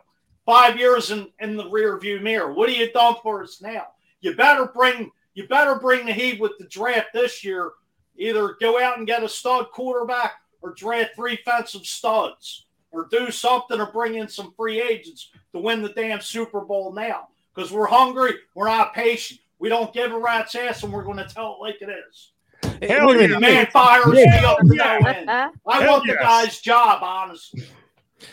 Five 0.45 0.77
years 0.77 1.11
in, 1.11 1.27
in 1.39 1.57
the 1.57 1.69
rear 1.69 1.97
view 1.97 2.19
mirror. 2.19 2.53
What 2.53 2.69
have 2.69 2.77
you 2.77 2.91
done 2.91 3.15
for 3.23 3.43
us 3.43 3.61
now? 3.61 3.87
You 4.21 4.35
better 4.35 4.65
bring 4.67 5.11
you 5.33 5.47
better 5.47 5.75
bring 5.75 6.05
the 6.05 6.13
heat 6.13 6.39
with 6.39 6.53
the 6.57 6.65
draft 6.65 7.07
this 7.13 7.43
year. 7.43 7.71
Either 8.17 8.55
go 8.61 8.81
out 8.81 8.97
and 8.97 9.07
get 9.07 9.23
a 9.23 9.29
stud 9.29 9.67
quarterback 9.71 10.33
or 10.61 10.73
draft 10.73 11.15
three 11.15 11.35
defensive 11.35 11.85
studs 11.85 12.65
or 12.91 13.07
do 13.11 13.29
something 13.29 13.79
or 13.79 13.91
bring 13.91 14.15
in 14.15 14.27
some 14.27 14.53
free 14.55 14.81
agents 14.81 15.31
to 15.51 15.59
win 15.59 15.81
the 15.81 15.89
damn 15.89 16.21
Super 16.21 16.61
Bowl 16.61 16.93
now. 16.93 17.27
Because 17.53 17.71
we're 17.71 17.87
hungry, 17.87 18.33
we're 18.55 18.67
not 18.67 18.93
patient. 18.93 19.41
We 19.59 19.69
don't 19.69 19.93
give 19.93 20.11
a 20.11 20.17
rat's 20.17 20.55
ass 20.55 20.83
and 20.83 20.93
we're 20.93 21.03
going 21.03 21.17
to 21.17 21.25
tell 21.25 21.55
it 21.55 21.61
like 21.61 21.81
it 21.81 21.89
is. 21.89 22.31
Hell 22.81 23.15
yeah. 23.15 23.27
The 23.27 23.39
man 23.39 23.67
fires 23.67 24.05
me 24.07 24.25
up 24.25 24.59
to 24.59 24.65
no 24.65 24.97
end. 25.07 25.29
Uh, 25.29 25.49
I 25.67 25.81
Hell 25.81 25.93
want 25.93 26.07
the 26.07 26.15
guy's 26.15 26.59
job, 26.59 27.03
honestly. 27.03 27.63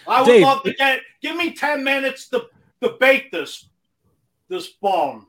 I 0.07 0.22
would 0.22 0.28
Dave. 0.28 0.43
love 0.43 0.62
to 0.64 0.72
get 0.74 1.01
give 1.20 1.37
me 1.37 1.53
10 1.53 1.83
minutes 1.83 2.28
to, 2.28 2.47
to 2.83 2.97
bake 3.01 3.30
this 3.30 3.68
this 4.49 4.68
bomb. 4.80 5.28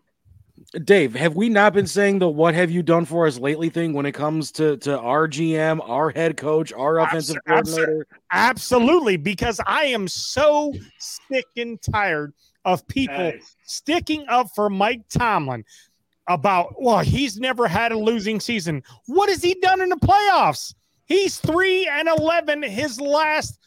Dave, 0.83 1.13
have 1.15 1.35
we 1.35 1.49
not 1.49 1.73
been 1.73 1.87
saying 1.87 2.19
the 2.19 2.29
"What 2.29 2.53
have 2.55 2.71
you 2.71 2.83
done 2.83 3.05
for 3.05 3.27
us 3.27 3.37
lately" 3.37 3.69
thing 3.69 3.93
when 3.93 4.05
it 4.05 4.13
comes 4.13 4.51
to 4.53 4.77
to 4.77 4.97
our 4.99 5.27
GM, 5.27 5.87
our 5.87 6.09
head 6.09 6.37
coach, 6.37 6.71
our 6.73 6.99
offensive 6.99 7.37
coordinator? 7.47 8.07
Absolutely, 8.31 9.17
because 9.17 9.59
I 9.65 9.85
am 9.85 10.07
so 10.07 10.73
sick 10.99 11.45
and 11.57 11.81
tired 11.81 12.33
of 12.65 12.87
people 12.87 13.15
Hey. 13.15 13.41
sticking 13.65 14.25
up 14.27 14.47
for 14.55 14.69
Mike 14.69 15.01
Tomlin 15.09 15.65
about, 16.27 16.81
well, 16.81 16.99
he's 16.99 17.37
never 17.37 17.67
had 17.67 17.91
a 17.91 17.97
losing 17.97 18.39
season. 18.39 18.81
What 19.07 19.29
has 19.29 19.43
he 19.43 19.55
done 19.55 19.81
in 19.81 19.89
the 19.89 19.97
playoffs? 19.97 20.73
He's 21.05 21.37
3 21.37 21.87
and 21.87 22.07
11 22.07 22.63
his 22.63 23.01
last 23.01 23.59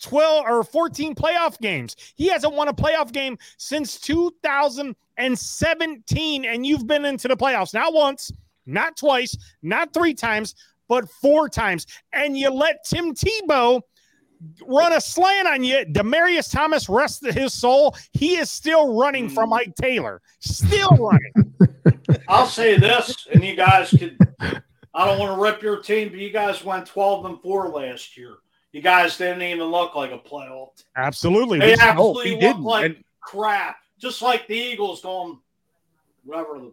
12 0.00 0.44
or 0.46 0.64
14 0.64 1.14
playoff 1.14 1.58
games. 1.60 1.96
He 2.14 2.28
hasn't 2.28 2.54
won 2.54 2.68
a 2.68 2.74
playoff 2.74 3.12
game 3.12 3.36
since 3.56 3.98
2017 4.00 6.44
and 6.44 6.66
you've 6.66 6.86
been 6.86 7.04
into 7.04 7.28
the 7.28 7.36
playoffs 7.36 7.74
not 7.74 7.92
once, 7.92 8.30
not 8.66 8.96
twice, 8.96 9.36
not 9.62 9.92
three 9.92 10.14
times, 10.14 10.54
but 10.88 11.08
four 11.08 11.48
times 11.48 11.86
and 12.12 12.36
you 12.36 12.50
let 12.50 12.84
Tim 12.84 13.14
Tebow 13.14 13.80
run 14.66 14.92
a 14.92 15.00
slant 15.00 15.48
on 15.48 15.64
you. 15.64 15.84
Demaryius 15.86 16.50
Thomas, 16.50 16.88
rest 16.88 17.24
of 17.24 17.34
his 17.34 17.52
soul, 17.52 17.96
he 18.12 18.36
is 18.36 18.50
still 18.50 18.94
running 18.94 19.28
from 19.28 19.52
Ike 19.52 19.74
Taylor. 19.80 20.20
Still 20.40 20.90
running. 20.98 21.54
I'll 22.28 22.46
say 22.46 22.76
this, 22.76 23.26
and 23.32 23.44
you 23.44 23.56
guys 23.56 23.90
could. 23.90 24.18
I 24.96 25.06
don't 25.06 25.18
want 25.18 25.36
to 25.36 25.42
rip 25.42 25.62
your 25.62 25.82
team, 25.82 26.10
but 26.10 26.18
you 26.18 26.30
guys 26.30 26.64
went 26.64 26.86
12 26.86 27.24
and 27.24 27.42
4 27.42 27.68
last 27.70 28.16
year. 28.16 28.34
You 28.74 28.82
guys 28.82 29.16
didn't 29.16 29.42
even 29.42 29.68
look 29.68 29.94
like 29.94 30.10
a 30.10 30.18
playoff. 30.18 30.74
team. 30.76 30.86
Absolutely. 30.96 31.60
They 31.60 31.74
absolutely 31.74 32.24
he 32.24 32.30
looked 32.32 32.42
didn't. 32.42 32.62
like 32.64 32.84
And- 32.86 33.04
crap. 33.20 33.76
Just 34.00 34.20
like 34.20 34.48
the 34.48 34.56
Eagles 34.56 35.00
going, 35.00 35.38
whatever, 36.24 36.58
the 36.58 36.72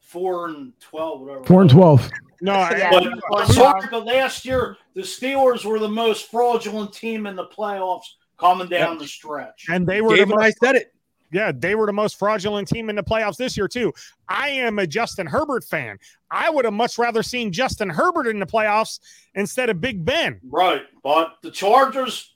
4 0.00 0.46
and 0.46 0.72
12, 0.80 1.20
whatever. 1.20 1.44
Four 1.44 1.60
and 1.62 1.70
twelve. 1.70 2.08
no, 2.40 2.52
Yeah. 2.70 2.90
But, 2.92 3.02
Four 3.02 3.12
but 3.30 3.40
and 3.46 3.52
sorry, 3.54 3.88
but 3.90 4.06
last 4.06 4.44
year, 4.44 4.76
the 4.94 5.02
Steelers 5.02 5.64
were 5.64 5.80
the 5.80 5.88
most 5.88 6.30
fraudulent 6.30 6.92
team 6.92 7.26
in 7.26 7.34
the 7.34 7.46
playoffs 7.46 8.04
coming 8.38 8.68
down 8.68 8.96
the 8.98 9.06
stretch. 9.08 9.66
and 9.68 9.84
they 9.86 10.00
were 10.00 10.10
the 10.10 10.16
Dave 10.18 10.30
and 10.30 10.40
I 10.40 10.50
said 10.50 10.76
it. 10.76 10.94
Yeah, 11.32 11.52
they 11.54 11.74
were 11.74 11.86
the 11.86 11.92
most 11.92 12.18
fraudulent 12.18 12.68
team 12.68 12.90
in 12.90 12.96
the 12.96 13.02
playoffs 13.02 13.36
this 13.36 13.56
year 13.56 13.68
too. 13.68 13.92
I 14.28 14.48
am 14.48 14.78
a 14.78 14.86
Justin 14.86 15.26
Herbert 15.26 15.64
fan. 15.64 15.98
I 16.30 16.50
would 16.50 16.64
have 16.64 16.74
much 16.74 16.98
rather 16.98 17.22
seen 17.22 17.52
Justin 17.52 17.88
Herbert 17.90 18.26
in 18.26 18.38
the 18.38 18.46
playoffs 18.46 19.00
instead 19.34 19.70
of 19.70 19.80
Big 19.80 20.04
Ben. 20.04 20.40
Right. 20.48 20.82
But 21.02 21.36
the 21.42 21.50
Chargers, 21.50 22.34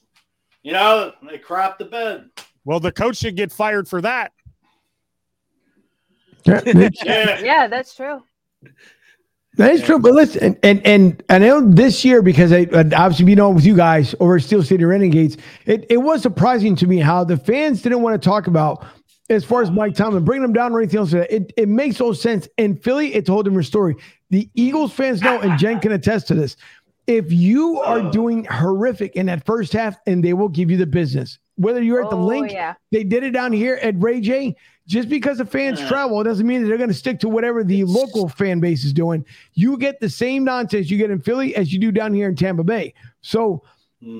you 0.62 0.72
know, 0.72 1.12
they 1.28 1.38
crapped 1.38 1.78
the 1.78 1.84
bed. 1.86 2.30
Well, 2.64 2.80
the 2.80 2.92
coach 2.92 3.16
should 3.18 3.36
get 3.36 3.53
fired 3.53 3.88
for 3.88 4.01
that. 4.01 4.32
Yeah, 6.45 6.61
Yeah. 6.64 7.40
yeah, 7.40 7.66
that's 7.68 7.95
true. 7.95 8.22
That 9.57 9.72
is 9.72 9.82
true, 9.82 10.00
but 10.00 10.12
listen, 10.12 10.59
and 10.64 10.84
and, 10.84 11.22
and 11.28 11.44
I 11.44 11.46
know 11.46 11.70
this 11.70 12.05
year 12.05 12.22
because 12.22 12.52
I 12.52 12.66
obviously 12.72 13.26
you 13.26 13.36
know 13.36 13.50
with 13.50 13.64
you 13.64 13.76
guys 13.76 14.12
over 14.18 14.36
at 14.36 14.42
Steel 14.42 14.64
City 14.64 14.84
Renegades, 14.84 15.36
it, 15.64 15.86
it 15.88 15.98
was 15.98 16.22
surprising 16.22 16.74
to 16.76 16.88
me 16.88 16.98
how 16.98 17.22
the 17.22 17.36
fans 17.36 17.80
didn't 17.80 18.02
want 18.02 18.20
to 18.20 18.28
talk 18.28 18.48
about 18.48 18.84
as 19.30 19.44
far 19.44 19.62
as 19.62 19.70
Mike 19.70 19.94
Tomlin 19.94 20.24
bringing 20.24 20.44
him 20.44 20.52
down 20.52 20.72
or 20.72 20.80
anything 20.80 20.98
else. 20.98 21.12
It 21.12 21.52
it 21.57 21.68
makes 21.68 22.00
no 22.00 22.12
sense. 22.12 22.48
In 22.59 22.76
Philly, 22.76 23.14
it's 23.14 23.28
a 23.28 23.32
whole 23.32 23.44
different 23.44 23.66
story. 23.66 23.94
The 24.30 24.50
Eagles 24.55 24.92
fans 24.92 25.22
know, 25.22 25.40
and 25.40 25.57
Jen 25.57 25.78
can 25.78 25.92
attest 25.92 26.26
to 26.28 26.34
this. 26.34 26.57
If 27.07 27.30
you 27.30 27.80
are 27.80 28.11
doing 28.11 28.46
horrific 28.46 29.14
in 29.14 29.26
that 29.26 29.46
first 29.46 29.72
half, 29.72 29.96
and 30.07 30.24
they 30.24 30.32
will 30.32 30.48
give 30.48 30.68
you 30.68 30.76
the 30.76 30.86
business, 30.86 31.38
whether 31.57 31.82
you're 31.82 32.02
at 32.02 32.11
the 32.11 32.16
Oh, 32.16 32.24
Linc, 32.24 32.52
yeah. 32.52 32.74
they 32.90 33.05
did 33.05 33.22
it 33.22 33.30
down 33.30 33.52
here 33.52 33.78
at 33.82 33.94
Ray 34.00 34.20
J. 34.20 34.57
Just 34.86 35.09
because 35.09 35.38
the 35.38 35.46
fans 35.46 35.80
Yeah. 35.80 35.88
travel, 35.88 36.22
doesn't 36.22 36.46
mean 36.46 36.62
that 36.62 36.68
they're 36.68 36.76
going 36.76 36.90
to 36.90 36.94
stick 36.94 37.18
to 37.20 37.28
whatever 37.28 37.64
the 37.64 37.84
local 37.84 38.28
fan 38.28 38.61
base 38.61 38.84
is 38.84 38.92
doing. 38.92 39.24
You 39.55 39.78
get 39.78 39.98
the 39.98 40.11
same 40.11 40.44
nonsense 40.44 40.90
you 40.90 40.98
get 40.98 41.11
in 41.11 41.20
Philly 41.20 41.57
as 41.57 41.72
you 41.72 41.78
do 41.78 41.90
down 41.90 42.12
here 42.12 42.28
in 42.28 42.36
Tampa 42.36 42.64
Bay. 42.64 42.92
So 43.22 43.62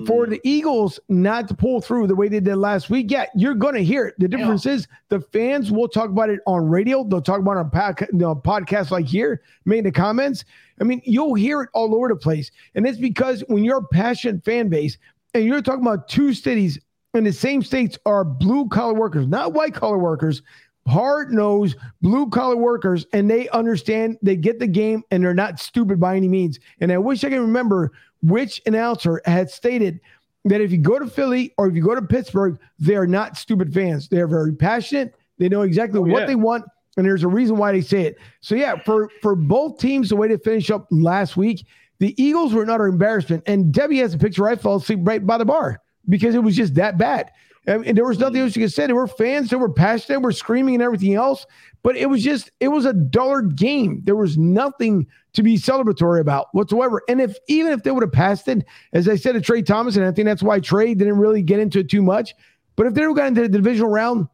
for 0.07 0.25
hmm. 0.25 0.31
the 0.31 0.41
Eagles 0.43 0.99
not 1.09 1.47
to 1.47 1.53
pull 1.53 1.81
through 1.81 2.07
the 2.07 2.15
way 2.15 2.27
they 2.27 2.39
did 2.39 2.55
last 2.55 2.89
week, 2.89 3.11
yeah, 3.11 3.25
you're 3.35 3.53
going 3.53 3.75
to 3.75 3.83
hear 3.83 4.07
it. 4.07 4.15
The 4.17 4.27
difference 4.27 4.65
is 4.65 4.87
the 5.09 5.21
fans 5.21 5.71
will 5.71 5.87
talk 5.87 6.09
about 6.09 6.29
it 6.29 6.39
on 6.47 6.67
radio. 6.67 7.03
They'll 7.03 7.21
talk 7.21 7.39
about 7.39 7.57
it 7.57 7.59
on 7.59 7.69
podca- 7.69 8.11
you 8.11 8.17
know, 8.17 8.35
podcasts 8.35 8.89
like 8.89 9.05
here, 9.05 9.43
make 9.65 9.83
the 9.83 9.91
comments. 9.91 10.43
I 10.81 10.83
mean, 10.83 11.01
you'll 11.05 11.35
hear 11.35 11.61
it 11.61 11.69
all 11.73 11.93
over 11.93 12.07
the 12.07 12.15
place. 12.15 12.49
And 12.73 12.87
it's 12.87 12.97
because 12.97 13.43
when 13.47 13.63
you're 13.63 13.77
a 13.77 13.87
passionate 13.93 14.43
fan 14.43 14.69
base 14.69 14.97
and 15.35 15.45
you're 15.45 15.61
talking 15.61 15.85
about 15.85 16.07
two 16.07 16.33
cities 16.33 16.79
in 17.15 17.23
the 17.23 17.33
same 17.33 17.61
states 17.61 17.97
are 18.05 18.23
blue 18.23 18.67
collar 18.67 18.93
workers, 18.93 19.27
not 19.27 19.53
white 19.53 19.73
collar 19.73 19.97
workers, 19.97 20.41
hard 20.87 21.31
nosed 21.31 21.77
blue 22.01 22.29
collar 22.29 22.55
workers, 22.55 23.05
and 23.13 23.29
they 23.29 23.49
understand, 23.49 24.17
they 24.21 24.35
get 24.35 24.59
the 24.59 24.67
game, 24.67 25.03
and 25.11 25.23
they're 25.23 25.33
not 25.33 25.59
stupid 25.59 25.99
by 25.99 26.15
any 26.15 26.27
means. 26.27 26.59
And 26.79 26.91
I 26.91 26.97
wish 26.97 27.23
I 27.23 27.29
can 27.29 27.41
remember 27.41 27.91
which 28.21 28.61
announcer 28.65 29.21
had 29.25 29.49
stated 29.49 29.99
that 30.45 30.61
if 30.61 30.71
you 30.71 30.77
go 30.77 30.99
to 30.99 31.07
Philly 31.07 31.53
or 31.57 31.67
if 31.67 31.75
you 31.75 31.81
go 31.83 31.95
to 31.95 32.01
Pittsburgh, 32.01 32.59
they 32.77 32.95
are 32.95 33.07
not 33.07 33.35
stupid 33.37 33.73
fans. 33.73 34.07
They 34.09 34.19
are 34.19 34.27
very 34.27 34.53
passionate. 34.53 35.15
They 35.39 35.49
know 35.49 35.63
exactly 35.63 35.99
Oh, 35.99 36.03
what 36.03 36.21
yeah. 36.21 36.25
they 36.27 36.35
want, 36.35 36.65
and 36.97 37.05
there's 37.05 37.23
a 37.23 37.27
reason 37.27 37.57
why 37.57 37.71
they 37.71 37.81
say 37.81 38.03
it. 38.03 38.17
So 38.41 38.55
yeah, 38.55 38.75
for 38.83 39.09
for 39.21 39.35
both 39.35 39.79
teams, 39.79 40.09
the 40.09 40.15
way 40.15 40.27
to 40.27 40.37
finish 40.37 40.69
up 40.69 40.87
last 40.91 41.35
week, 41.35 41.65
the 41.99 42.13
Eagles 42.21 42.53
were 42.53 42.63
an 42.63 42.69
utter 42.69 42.85
embarrassment. 42.85 43.43
And 43.47 43.73
Debbie 43.73 43.97
has 43.99 44.13
a 44.13 44.17
picture. 44.17 44.47
I 44.47 44.55
fell 44.55 44.75
asleep 44.75 44.99
right 45.01 45.25
by 45.25 45.37
the 45.37 45.45
bar 45.45 45.81
because 46.09 46.35
it 46.35 46.43
was 46.43 46.55
just 46.55 46.75
that 46.75 46.97
bad. 46.97 47.31
And 47.67 47.81
mean, 47.83 47.95
there 47.95 48.05
was 48.05 48.19
nothing 48.19 48.41
else 48.41 48.55
you 48.55 48.61
could 48.61 48.71
say. 48.73 48.85
There 48.85 48.95
were 48.95 49.07
fans 49.07 49.49
that 49.49 49.57
were 49.57 49.71
passionate, 49.71 50.19
were 50.21 50.31
screaming 50.31 50.75
and 50.75 50.83
everything 50.83 51.15
else, 51.15 51.47
but 51.81 51.95
it 51.97 52.05
was 52.07 52.23
just 52.23 52.51
it 52.59 52.67
was 52.67 52.85
a 52.85 52.93
duller 52.93 53.41
game. 53.41 54.01
There 54.03 54.15
was 54.15 54.37
nothing 54.37 55.07
to 55.33 55.41
be 55.41 55.57
celebratory 55.57 56.19
about 56.21 56.47
whatsoever. 56.53 57.01
And 57.09 57.19
if 57.19 57.37
even 57.47 57.71
if 57.71 57.81
they 57.81 57.89
would 57.91 58.03
have 58.03 58.11
passed 58.11 58.47
it, 58.47 58.65
as 58.93 59.09
I 59.09 59.15
said 59.15 59.31
to 59.33 59.41
Trey 59.41 59.63
Thomas, 59.63 59.95
and 59.95 60.05
I 60.05 60.11
think 60.11 60.27
that's 60.27 60.43
why 60.43 60.59
Trey 60.59 60.93
didn't 60.93 61.17
really 61.17 61.41
get 61.41 61.59
into 61.59 61.79
it 61.79 61.89
too 61.89 62.03
much. 62.03 62.35
But 62.75 62.85
if 62.87 62.93
they 62.93 63.01
would 63.01 63.07
have 63.09 63.15
gotten 63.17 63.29
into 63.37 63.41
the 63.41 63.57
divisional 63.57 63.89
round, 63.89 64.27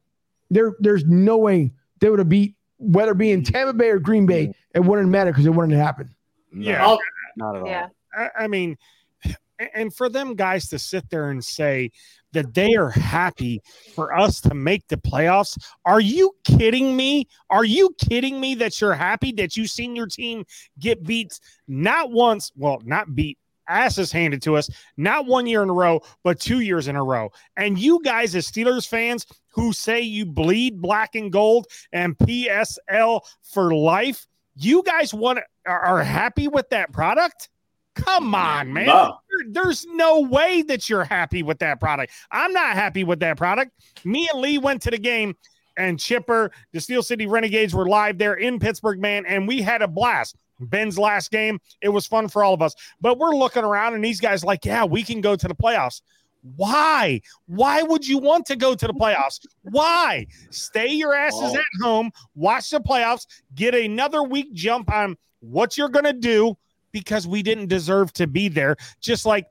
there 0.49 0.73
there's 0.79 1.05
no 1.05 1.37
way 1.37 1.71
they 2.01 2.09
would 2.09 2.19
have 2.19 2.29
beat 2.29 2.55
whether 2.79 3.11
it 3.11 3.17
be 3.17 3.31
in 3.31 3.43
Tampa 3.43 3.71
Bay 3.73 3.91
or 3.91 3.99
Green 3.99 4.25
Bay. 4.25 4.53
It 4.75 4.79
wouldn't 4.81 5.07
matter 5.07 5.31
because 5.31 5.45
it 5.45 5.51
wouldn't 5.51 5.77
happen. 5.77 6.13
No, 6.51 6.69
Yeah. 6.71 6.83
I'll- 6.85 6.99
not 7.37 7.55
at 7.55 7.61
all. 7.61 7.67
Yeah. 7.67 7.87
I, 8.13 8.29
I 8.39 8.47
mean, 8.47 8.77
and 9.73 9.93
for 9.93 10.09
them 10.09 10.35
guys 10.35 10.67
to 10.69 10.79
sit 10.79 11.09
there 11.09 11.29
and 11.29 11.43
say 11.43 11.91
that 12.33 12.53
they 12.53 12.75
are 12.75 12.89
happy 12.89 13.61
for 13.93 14.17
us 14.17 14.39
to 14.41 14.53
make 14.53 14.87
the 14.87 14.97
playoffs, 14.97 15.57
are 15.85 15.99
you 15.99 16.31
kidding 16.43 16.95
me? 16.95 17.27
Are 17.49 17.65
you 17.65 17.95
kidding 17.99 18.39
me 18.39 18.55
that 18.55 18.79
you're 18.79 18.93
happy 18.93 19.31
that 19.33 19.57
you've 19.57 19.69
seen 19.69 19.95
your 19.95 20.07
team 20.07 20.45
get 20.79 21.03
beat 21.03 21.39
not 21.67 22.11
once, 22.11 22.51
well, 22.55 22.79
not 22.85 23.13
beat, 23.15 23.37
asses 23.67 24.11
handed 24.11 24.41
to 24.43 24.55
us, 24.55 24.69
not 24.97 25.25
one 25.25 25.47
year 25.47 25.63
in 25.63 25.69
a 25.69 25.73
row, 25.73 26.01
but 26.23 26.39
two 26.39 26.59
years 26.59 26.87
in 26.87 26.95
a 26.95 27.03
row. 27.03 27.29
And 27.57 27.77
you 27.77 28.01
guys, 28.03 28.35
as 28.35 28.49
Steelers 28.49 28.87
fans 28.87 29.25
who 29.49 29.73
say 29.73 30.01
you 30.01 30.25
bleed 30.25 30.81
black 30.81 31.15
and 31.15 31.31
gold 31.31 31.67
and 31.91 32.17
PSL 32.17 33.21
for 33.43 33.73
life, 33.73 34.27
you 34.55 34.83
guys 34.83 35.13
want 35.13 35.39
are 35.65 36.03
happy 36.03 36.47
with 36.47 36.69
that 36.69 36.91
product? 36.91 37.49
Come 38.03 38.33
on, 38.35 38.71
man. 38.73 38.87
No. 38.87 39.17
There- 39.29 39.63
there's 39.63 39.85
no 39.87 40.19
way 40.21 40.61
that 40.63 40.89
you're 40.89 41.03
happy 41.03 41.41
with 41.43 41.59
that 41.59 41.79
product. 41.79 42.13
I'm 42.31 42.53
not 42.53 42.73
happy 42.75 43.03
with 43.03 43.19
that 43.21 43.37
product. 43.37 43.71
Me 44.05 44.29
and 44.31 44.41
Lee 44.41 44.57
went 44.57 44.81
to 44.83 44.91
the 44.91 44.97
game, 44.97 45.35
and 45.77 45.99
Chipper, 45.99 46.51
the 46.73 46.79
Steel 46.81 47.01
City 47.03 47.25
Renegades, 47.27 47.73
were 47.73 47.87
live 47.87 48.17
there 48.17 48.35
in 48.35 48.59
Pittsburgh, 48.59 48.99
man, 48.99 49.25
and 49.25 49.47
we 49.47 49.61
had 49.61 49.81
a 49.81 49.87
blast. 49.87 50.35
Ben's 50.59 50.99
last 50.99 51.31
game, 51.31 51.59
it 51.81 51.89
was 51.89 52.05
fun 52.05 52.27
for 52.27 52.43
all 52.43 52.53
of 52.53 52.61
us. 52.61 52.75
But 52.99 53.17
we're 53.17 53.35
looking 53.35 53.63
around, 53.63 53.95
and 53.95 54.03
these 54.03 54.19
guys 54.21 54.43
like, 54.43 54.63
yeah, 54.63 54.83
we 54.83 55.01
can 55.03 55.19
go 55.21 55.35
to 55.35 55.47
the 55.47 55.55
playoffs. 55.55 56.01
Why? 56.55 57.21
Why 57.47 57.81
would 57.83 58.07
you 58.07 58.17
want 58.17 58.45
to 58.47 58.55
go 58.55 58.75
to 58.75 58.87
the 58.87 58.93
playoffs? 58.93 59.45
Why? 59.63 60.27
Stay 60.49 60.87
your 60.91 61.13
asses 61.15 61.53
Oh. 61.55 61.57
at 61.57 61.65
home, 61.81 62.11
watch 62.35 62.69
the 62.69 62.79
playoffs, 62.79 63.25
get 63.55 63.73
another 63.75 64.23
week 64.23 64.53
jump 64.53 64.91
on 64.91 65.17
what 65.39 65.77
you're 65.77 65.89
going 65.89 66.05
to 66.05 66.13
do 66.13 66.57
because 66.91 67.27
we 67.27 67.41
didn't 67.43 67.67
deserve 67.67 68.13
to 68.13 68.27
be 68.27 68.47
there. 68.47 68.75
Just 68.99 69.25
like 69.25 69.47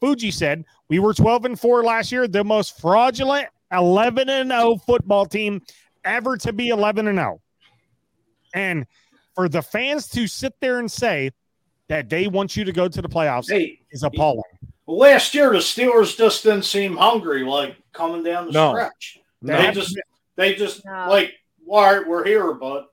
Fuji 0.00 0.30
said, 0.30 0.64
we 0.88 0.98
were 0.98 1.14
12 1.14 1.44
and 1.44 1.60
4 1.60 1.84
last 1.84 2.10
year, 2.12 2.26
the 2.28 2.44
most 2.44 2.80
fraudulent 2.80 3.48
11 3.72 4.28
and 4.28 4.50
0 4.50 4.76
football 4.86 5.26
team 5.26 5.62
ever 6.04 6.36
to 6.38 6.52
be 6.52 6.68
11 6.68 7.06
and 7.08 7.18
0. 7.18 7.40
And 8.54 8.86
for 9.34 9.48
the 9.48 9.62
fans 9.62 10.08
to 10.08 10.26
sit 10.26 10.54
there 10.60 10.78
and 10.78 10.90
say 10.90 11.30
that 11.88 12.08
they 12.08 12.26
want 12.26 12.56
you 12.56 12.64
to 12.64 12.72
go 12.72 12.88
to 12.88 13.02
the 13.02 13.08
playoffs 13.08 13.48
Hey, 13.50 13.80
is 13.90 14.02
appalling. 14.02 14.42
last 14.86 15.34
year 15.34 15.50
the 15.50 15.58
Steelers 15.58 16.16
just 16.16 16.42
didn't 16.42 16.64
seem 16.64 16.96
hungry, 16.96 17.42
like 17.44 17.76
coming 17.92 18.22
down 18.22 18.46
the 18.46 18.52
No. 18.52 18.70
stretch. 18.72 19.18
No. 19.42 19.56
They 19.56 19.70
just, 19.72 20.00
they 20.36 20.54
just 20.54 20.84
No. 20.84 21.06
like, 21.08 21.32
all 21.68 21.82
right, 21.82 22.06
we're 22.06 22.24
here, 22.24 22.52
but 22.54 22.89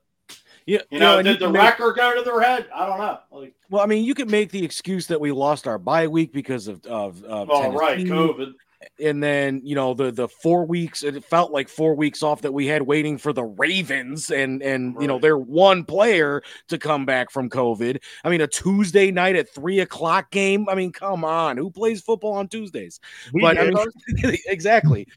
Yeah, 0.68 0.80
you 0.90 0.98
know, 0.98 1.16
and 1.16 1.24
did 1.24 1.40
you 1.40 1.46
the 1.46 1.52
make- 1.52 1.62
record 1.62 1.96
go 1.96 2.14
to 2.14 2.20
their 2.20 2.42
head? 2.42 2.66
I 2.74 2.84
don't 2.84 2.98
know. 2.98 3.18
Like, 3.30 3.54
Well, 3.70 3.82
I 3.82 3.86
mean, 3.86 4.04
you 4.04 4.14
could 4.14 4.30
make 4.30 4.50
the 4.50 4.62
excuse 4.62 5.06
that 5.06 5.18
we 5.18 5.32
lost 5.32 5.66
our 5.66 5.78
bye 5.78 6.06
week 6.06 6.30
because 6.30 6.68
of 6.68 6.84
of, 6.84 7.24
of 7.24 7.48
oh, 7.50 7.72
right, 7.72 7.98
COVID. 7.98 8.52
and 9.00 9.22
then 9.22 9.62
you 9.64 9.74
know 9.74 9.94
the 9.94 10.12
the 10.12 10.28
four 10.28 10.66
weeks. 10.66 11.02
It 11.02 11.24
felt 11.24 11.52
like 11.52 11.70
four 11.70 11.94
weeks 11.94 12.22
off 12.22 12.42
that 12.42 12.52
we 12.52 12.66
had 12.66 12.82
waiting 12.82 13.16
for 13.16 13.32
the 13.32 13.44
Ravens 13.44 14.30
and 14.30 14.62
and 14.62 14.94
you 15.00 15.06
know 15.06 15.18
their 15.18 15.38
one 15.38 15.86
player 15.86 16.42
to 16.68 16.76
come 16.76 17.06
back 17.06 17.30
from 17.30 17.48
COVID. 17.48 17.98
I 18.22 18.28
mean, 18.28 18.42
a 18.42 18.46
Tuesday 18.46 19.10
night 19.10 19.36
at 19.36 19.48
three 19.48 19.80
o'clock 19.80 20.30
game. 20.30 20.68
I 20.68 20.74
mean, 20.74 20.92
come 20.92 21.24
on, 21.24 21.56
who 21.56 21.70
plays 21.70 22.02
football 22.02 22.34
on 22.34 22.46
Tuesdays? 22.46 23.00
We 23.32 23.40
but 23.40 23.56
I 23.56 23.70
mean, 23.70 24.36
exactly. 24.46 25.08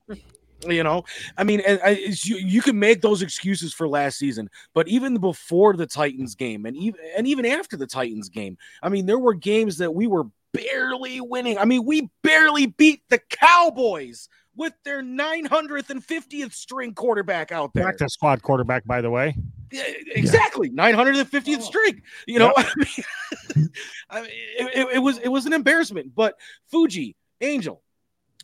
You 0.68 0.84
know, 0.84 1.03
I 1.38 1.43
mean, 1.43 1.62
and 1.62 1.80
I, 1.84 1.89
you 2.24 2.38
you 2.38 2.62
can 2.62 2.78
make 2.78 3.01
those 3.01 3.22
excuses 3.22 3.74
for 3.74 3.88
last 3.88 4.18
season, 4.20 4.49
but 4.74 4.88
even 4.88 5.18
before 5.18 5.76
the 5.76 5.88
Titans 5.88 6.36
game, 6.36 6.66
and 6.66 6.76
even 6.78 6.99
and 7.18 7.28
even 7.28 7.45
after 7.45 7.78
the 7.78 7.88
Titans 7.88 8.30
game, 8.30 8.57
I 8.84 8.89
mean, 8.89 9.05
there 9.05 9.20
were 9.20 9.34
games 9.34 9.78
that 9.80 9.93
we 9.93 10.07
were 10.07 10.26
barely 10.53 11.20
winning. 11.22 11.57
I 11.57 11.66
mean, 11.66 11.86
we 11.86 12.09
barely 12.24 12.68
beat 12.68 13.01
the 13.09 13.20
Cowboys 13.30 14.28
with 14.55 14.74
their 14.84 15.01
950th 15.01 16.53
string 16.53 16.93
quarterback 16.93 17.51
out 17.51 17.74
there. 17.74 17.86
practice 17.86 18.14
squad 18.14 18.41
quarterback, 18.41 18.86
by 18.86 19.01
the 19.01 19.09
way. 19.09 19.36
Yeah, 19.72 19.84
exactly 20.14 20.70
950th 20.70 21.59
Oh. 21.59 21.62
string 21.62 22.01
you 22.28 22.39
know 22.39 22.51
I 22.57 22.74
mean, 22.76 23.70
I 24.09 24.22
mean 24.22 24.30
it, 24.59 24.78
it- 24.78 24.95
it 24.95 24.99
was 24.99 25.18
it 25.20 25.30
was 25.30 25.45
an 25.45 25.53
embarrassment 25.53 26.14
but 26.14 26.36
fuji 26.70 27.16
angel 27.39 27.82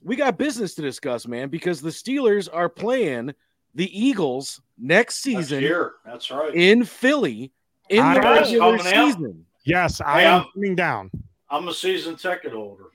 we 0.03 0.15
got 0.15 0.37
business 0.37 0.75
to 0.75 0.81
discuss 0.81 1.27
man 1.27 1.49
because 1.49 1.81
the 1.81 1.89
steelers 1.89 2.47
are 2.51 2.69
playing 2.69 3.33
the 3.75 3.89
eagles 4.07 4.61
next 4.77 5.25
Next 5.25 5.39
season 5.49 5.61
year. 5.61 5.93
That's 6.05 6.29
right. 6.31 6.53
in 6.55 6.83
philly 6.83 7.51
in 7.89 7.99
I 8.03 8.13
the 8.15 8.21
regular 8.21 8.77
Coming 8.77 8.93
out. 8.93 9.05
season 9.07 9.45
Yes, 9.63 9.99
I 10.01 10.21
Yeah. 10.21 10.37
am 10.37 10.45
coming 10.53 10.75
down. 10.75 11.11
I'm 11.49 11.67
a 11.67 11.73
season 11.73 12.15
ticket 12.15 12.53
holder. 12.53 12.85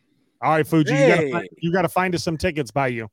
All 0.40 0.53
right, 0.53 0.66
Fuji, 0.66 0.92
Hey. 0.94 1.48
you 1.59 1.70
gotta 1.72 1.88
find 1.88 2.14
us 2.14 2.24
some 2.24 2.36
tickets 2.36 2.70
by 2.70 2.88
you. 2.88 3.09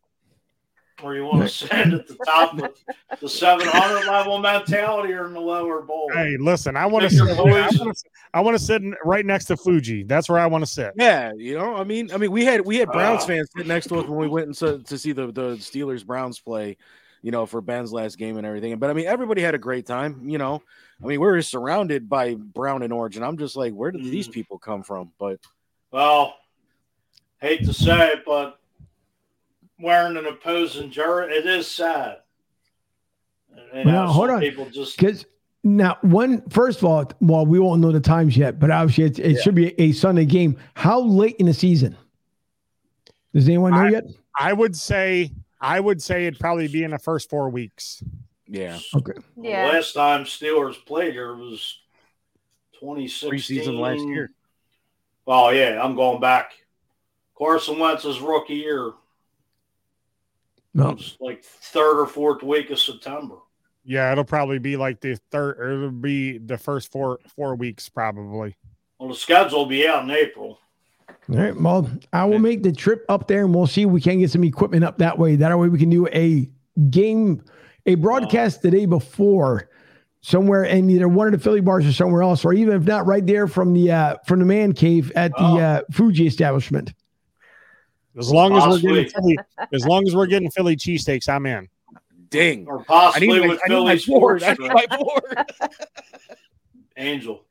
Or 1.03 1.15
you 1.15 1.25
want 1.25 1.43
to 1.43 1.49
send 1.49 1.93
at 1.93 2.07
the 2.07 2.15
top 2.25 2.57
of 2.59 2.75
the 3.21 3.29
700 3.29 4.05
level 4.07 4.37
mentality 4.39 5.13
or 5.13 5.27
in 5.27 5.33
the 5.33 5.39
lower 5.39 5.81
bowl? 5.81 6.09
Hey, 6.13 6.35
listen, 6.39 6.75
I 6.75 6.85
want 6.85 7.03
to 7.03 7.09
sit. 7.09 7.21
I 7.37 7.41
want 7.41 7.71
to. 7.71 7.93
I 8.33 8.41
want 8.41 8.57
to 8.57 8.63
sit 8.63 8.81
right 9.03 9.25
next 9.25 9.45
to 9.45 9.57
Fuji. 9.57 10.03
That's 10.03 10.29
where 10.29 10.39
I 10.39 10.45
want 10.47 10.63
to 10.63 10.69
sit. 10.69 10.91
yeah 10.97 11.31
you 11.35 11.57
know 11.57 11.75
i 11.75 11.83
mean 11.83 12.11
i 12.13 12.17
mean 12.17 12.31
we 12.31 12.45
had 12.45 12.61
we 12.61 12.77
had 12.77 12.91
browns 12.91 13.23
Ah. 13.23 13.27
fans 13.27 13.49
sit 13.55 13.65
next 13.65 13.87
to 13.87 13.95
us 13.99 14.05
when 14.07 14.17
we 14.19 14.27
went 14.27 14.45
and 14.47 14.55
so, 14.57 14.77
to 14.79 14.97
see 14.97 15.11
the 15.13 15.27
the 15.31 15.55
steelers 15.57 16.05
browns 16.05 16.39
play 16.39 16.77
you 17.21 17.31
know 17.31 17.45
for 17.45 17.59
ben's 17.61 17.91
last 17.91 18.17
game 18.17 18.37
and 18.37 18.45
everything 18.45 18.77
but 18.77 18.89
i 18.89 18.93
mean 18.93 19.05
everybody 19.07 19.41
had 19.41 19.55
a 19.55 19.57
great 19.59 19.85
time 19.85 20.21
you 20.29 20.37
know 20.37 20.61
i 21.03 21.07
mean 21.07 21.19
we 21.19 21.25
were 21.27 21.41
surrounded 21.41 22.07
by 22.09 22.35
brown 22.35 22.83
and 22.83 22.93
orange 22.93 23.15
and 23.15 23.25
i'm 23.25 23.37
just 23.37 23.55
like 23.55 23.73
where 23.73 23.91
did 23.91 24.03
these 24.03 24.27
Mm. 24.27 24.33
people 24.33 24.59
come 24.59 24.83
from 24.83 25.11
but 25.19 25.39
Well, 25.91 26.35
hate 27.41 27.63
to 27.65 27.73
say 27.73 28.09
it, 28.13 28.23
but 28.25 28.59
wearing 29.79 30.17
an 30.17 30.25
opposing 30.25 30.91
jersey, 30.91 31.33
it 31.35 31.45
is 31.45 31.67
sad. 31.67 32.17
You 33.73 33.83
know, 33.85 33.91
Well, 33.93 34.07
hold 34.13 34.29
on. 34.29 34.39
People 34.39 34.65
just 34.69 34.97
Because 34.97 35.25
now, 35.63 35.97
one 36.01 36.41
first 36.49 36.79
of 36.79 36.85
all, 36.85 37.11
well, 37.21 37.45
we 37.45 37.59
won't 37.59 37.81
know 37.81 37.91
the 37.91 37.99
times 37.99 38.35
yet, 38.37 38.59
but 38.59 38.71
obviously 38.71 39.03
it's, 39.05 39.19
it 39.19 39.41
should 39.43 39.55
be 39.55 39.79
a 39.79 39.91
Sunday 39.91 40.25
game. 40.25 40.57
How 40.75 41.01
late 41.01 41.35
in 41.37 41.45
the 41.45 41.53
season? 41.53 41.97
Does 43.33 43.47
anyone 43.47 43.73
know 43.73 43.79
I- 43.85 43.89
yet? 43.89 44.03
I 44.39 44.53
would 44.53 44.75
say. 44.75 45.31
I 45.61 45.81
would 45.81 46.01
say 46.01 46.25
it'd 46.25 46.39
probably 46.39 46.69
be 46.69 46.85
in 46.85 46.91
the 46.91 46.97
first 46.99 47.29
four 47.29 47.49
weeks. 47.49 48.01
yeah 48.47 48.79
Okay. 48.95 49.11
the 49.35 49.49
Yeah. 49.49 49.65
last 49.67 49.91
time 49.91 50.23
Steelers 50.23 50.75
played 50.85 51.11
here 51.11 51.35
was 51.35 51.79
2016. 52.79 53.29
preseason 53.59 53.77
last 53.79 53.99
year 53.99 54.31
Well, 55.25 55.53
yeah, 55.53 55.83
I'm 55.83 55.95
going 55.95 56.21
back. 56.21 56.53
Carson 57.37 57.77
Wentz's 57.77 58.21
rookie 58.21 58.53
year. 58.55 58.93
It 60.79 60.83
No. 60.83 60.91
was 60.93 61.17
like 61.19 61.43
third 61.43 61.99
or 62.01 62.05
fourth 62.07 62.43
week 62.43 62.69
of 62.69 62.79
September. 62.79 63.35
Yeah, 63.85 64.11
it'll 64.11 64.23
probably 64.23 64.59
be 64.59 64.77
like 64.77 64.99
the 65.01 65.19
third. 65.31 65.57
Or 65.59 65.71
it'll 65.71 65.91
be 65.91 66.37
the 66.37 66.57
first 66.57 66.91
four 66.91 67.19
four 67.35 67.55
weeks 67.55 67.89
probably. 67.89 68.55
Well, 68.99 69.09
the 69.09 69.15
schedule 69.15 69.59
will 69.59 69.65
be 69.65 69.87
out 69.87 70.03
in 70.03 70.11
April. 70.11 70.59
All 71.29 71.35
right. 71.35 71.55
Well, 71.59 71.89
I 72.13 72.25
will 72.25 72.39
make 72.39 72.63
the 72.63 72.71
trip 72.71 73.05
up 73.09 73.27
there 73.27 73.43
and 73.45 73.53
we'll 73.53 73.67
see 73.67 73.83
if 73.83 73.89
we 73.89 74.01
can 74.01 74.19
get 74.19 74.31
some 74.31 74.43
equipment 74.43 74.83
up 74.83 74.97
that 74.99 75.17
way. 75.17 75.35
That 75.35 75.57
way 75.57 75.69
we 75.69 75.79
can 75.79 75.89
do 75.89 76.07
a 76.07 76.49
game, 76.89 77.43
a 77.85 77.95
broadcast 77.95 78.61
the 78.61 78.71
day 78.71 78.85
before 78.85 79.69
somewhere 80.21 80.63
in 80.65 80.89
either 80.89 81.07
one 81.07 81.27
of 81.27 81.33
the 81.33 81.39
Philly 81.39 81.61
bars 81.61 81.85
or 81.87 81.93
somewhere 81.93 82.21
else, 82.21 82.43
or 82.43 82.53
even 82.53 82.75
if 82.75 82.83
not 82.85 83.05
right 83.07 83.25
there 83.25 83.47
from 83.47 83.73
the 83.73 83.91
uh 83.91 84.17
from 84.25 84.39
the 84.39 84.45
man 84.45 84.73
cave 84.73 85.11
at 85.15 85.31
the 85.31 85.43
Oh. 85.43 85.59
uh 85.59 85.81
Fuji 85.91 86.27
establishment. 86.27 86.93
As 88.17 88.31
long 88.31 88.53
as 88.53 88.65
we're 88.83 88.93
getting 88.93 89.09
Philly, 89.09 89.37
as 89.73 89.85
long 89.85 90.07
as 90.07 90.15
we're 90.15 90.25
getting 90.25 90.49
Philly 90.51 90.75
cheesesteaks, 90.75 91.29
I'm 91.29 91.45
in. 91.45 91.69
Ding. 92.29 92.67
Or 92.67 92.81
I 92.81 92.83
possibly 92.83 93.27
need, 93.27 93.39
my, 93.41 93.47
with 93.47 93.59
I 93.65 93.69
need 93.69 93.83
my 93.83 93.97
Philly 93.97 94.19
board. 94.19 94.41
sports 94.41 94.43
I 94.43 94.53
need 94.63 94.73
my 94.73 94.97
board. 94.97 95.51
Angel. 96.97 97.45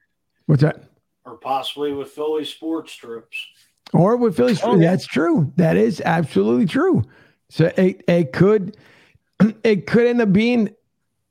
What's 0.46 0.62
that? 0.62 0.84
Or 1.24 1.36
possibly 1.36 1.92
with 1.92 2.10
Philly 2.10 2.44
sports 2.44 2.92
strips. 2.92 3.36
Or 3.92 4.16
with 4.16 4.36
Philly, 4.36 4.56
Oh, 4.62 4.74
yeah. 4.78 4.90
that's 4.90 5.06
true. 5.06 5.52
That 5.56 5.76
is 5.76 6.00
absolutely 6.04 6.66
true. 6.66 7.02
So 7.50 7.72
it, 7.76 8.02
it 8.06 8.32
could 8.32 8.76
it 9.64 9.86
could 9.86 10.06
end 10.06 10.20
up 10.20 10.32
being 10.32 10.74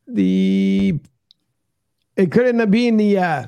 the 0.07 0.99
it 2.15 2.31
could 2.31 2.47
end 2.47 2.61
up 2.61 2.71
being 2.71 2.97
the 2.97 3.17
uh 3.19 3.47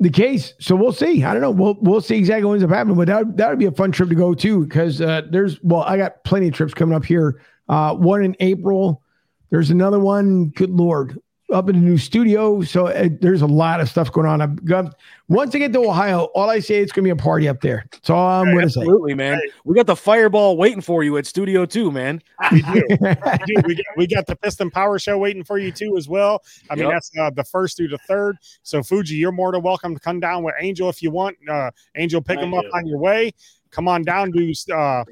the 0.00 0.10
case. 0.10 0.54
So 0.60 0.76
we'll 0.76 0.92
see. 0.92 1.24
I 1.24 1.32
don't 1.32 1.42
know. 1.42 1.50
We'll 1.50 1.76
we'll 1.80 2.00
see 2.00 2.16
exactly 2.16 2.44
what 2.44 2.54
ends 2.54 2.64
up 2.64 2.70
happening. 2.70 2.96
But 2.96 3.08
that 3.08 3.36
that 3.36 3.50
would 3.50 3.58
be 3.58 3.66
a 3.66 3.72
fun 3.72 3.92
trip 3.92 4.08
to 4.08 4.14
go 4.14 4.34
to 4.34 4.64
because 4.64 5.00
uh, 5.00 5.22
there's 5.30 5.62
well, 5.62 5.82
I 5.82 5.96
got 5.96 6.24
plenty 6.24 6.48
of 6.48 6.54
trips 6.54 6.74
coming 6.74 6.94
up 6.94 7.04
here. 7.04 7.40
Uh, 7.68 7.94
one 7.94 8.24
in 8.24 8.36
April. 8.40 9.02
There's 9.50 9.70
another 9.70 9.98
one. 9.98 10.48
Good 10.48 10.70
lord, 10.70 11.18
up 11.52 11.68
in 11.68 11.76
the 11.76 11.80
new 11.80 11.96
studio. 11.96 12.62
So 12.62 12.88
uh, 12.88 13.08
there's 13.20 13.42
a 13.42 13.46
lot 13.46 13.80
of 13.80 13.88
stuff 13.88 14.12
going 14.12 14.26
on. 14.26 14.40
I've 14.40 14.64
got 14.64 14.94
once 15.28 15.54
I 15.54 15.58
get 15.58 15.72
to 15.72 15.80
Ohio, 15.80 16.24
all 16.34 16.48
I 16.48 16.58
say 16.58 16.76
it's 16.76 16.92
going 16.92 17.04
to 17.04 17.06
be 17.06 17.10
a 17.10 17.22
party 17.22 17.48
up 17.48 17.60
there. 17.60 17.84
That's 17.90 18.10
all 18.10 18.42
I'm 18.42 18.52
going 18.52 18.66
to 18.66 18.70
say. 18.70 18.80
Absolutely, 18.80 19.14
man. 19.14 19.40
We 19.64 19.74
got 19.74 19.86
the 19.86 19.96
fireball 19.96 20.56
waiting 20.56 20.80
for 20.80 21.02
you 21.02 21.16
at 21.16 21.26
Studio 21.26 21.64
Two, 21.66 21.90
man. 21.90 22.22
We 22.52 22.62
do. 22.62 22.82
we, 22.90 22.96
do. 22.96 23.62
we, 23.64 23.74
got, 23.74 23.84
we 23.96 24.06
got 24.06 24.26
the 24.26 24.36
Piston 24.36 24.70
Power 24.70 24.98
Show 24.98 25.18
waiting 25.18 25.44
for 25.44 25.58
you 25.58 25.72
too, 25.72 25.96
as 25.96 26.08
well. 26.08 26.42
I 26.70 26.74
mean, 26.74 26.84
Yep. 26.84 26.92
that's 26.92 27.10
uh, 27.18 27.30
the 27.30 27.44
first 27.44 27.76
through 27.76 27.88
the 27.88 27.98
third. 27.98 28.36
So 28.62 28.82
Fuji, 28.82 29.16
you're 29.16 29.32
more 29.32 29.52
than 29.52 29.62
welcome 29.62 29.94
to 29.94 30.00
come 30.00 30.20
down 30.20 30.42
with 30.42 30.54
Angel 30.60 30.88
if 30.88 31.02
you 31.02 31.10
want. 31.10 31.36
Uh, 31.48 31.70
Angel, 31.96 32.20
pick 32.20 32.38
Thank 32.38 32.50
them 32.52 32.54
up 32.54 32.64
on 32.74 32.86
your 32.86 32.98
way. 32.98 33.32
Come 33.70 33.88
on 33.88 34.02
down 34.02 34.32
to 34.32 34.74
uh, 34.74 35.04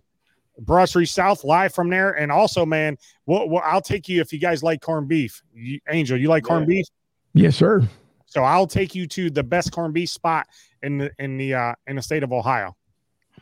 Broad 0.59 0.87
Street 0.87 1.07
South 1.07 1.45
live 1.45 1.75
from 1.75 1.91
there. 1.91 2.13
And 2.13 2.33
also, 2.33 2.65
man, 2.67 2.97
we'll, 3.27 3.49
we'll, 3.49 3.63
I'll 3.65 3.81
take 3.81 4.09
you 4.09 4.21
if 4.21 4.33
you 4.33 4.39
guys 4.39 4.63
like 4.63 4.81
corned 4.81 5.09
beef. 5.09 5.43
You, 5.55 5.81
Angel, 5.91 6.19
you 6.19 6.29
like 6.29 6.45
corned 6.45 6.67
beef? 6.67 6.87
yes, 7.35 7.57
sir. 7.57 7.87
So 8.27 8.43
I'll 8.43 8.67
take 8.67 8.95
you 8.95 9.07
to 9.09 9.31
the 9.31 9.43
best 9.43 9.73
corned 9.73 9.95
beef 9.95 10.11
spot 10.11 10.47
in 10.83 10.99
the 10.99 11.11
in 11.19 11.37
the 11.37 11.55
uh, 11.55 11.75
in 11.87 11.97
the 11.97 12.03
state 12.03 12.23
of 12.23 12.33
Ohio. 12.33 12.77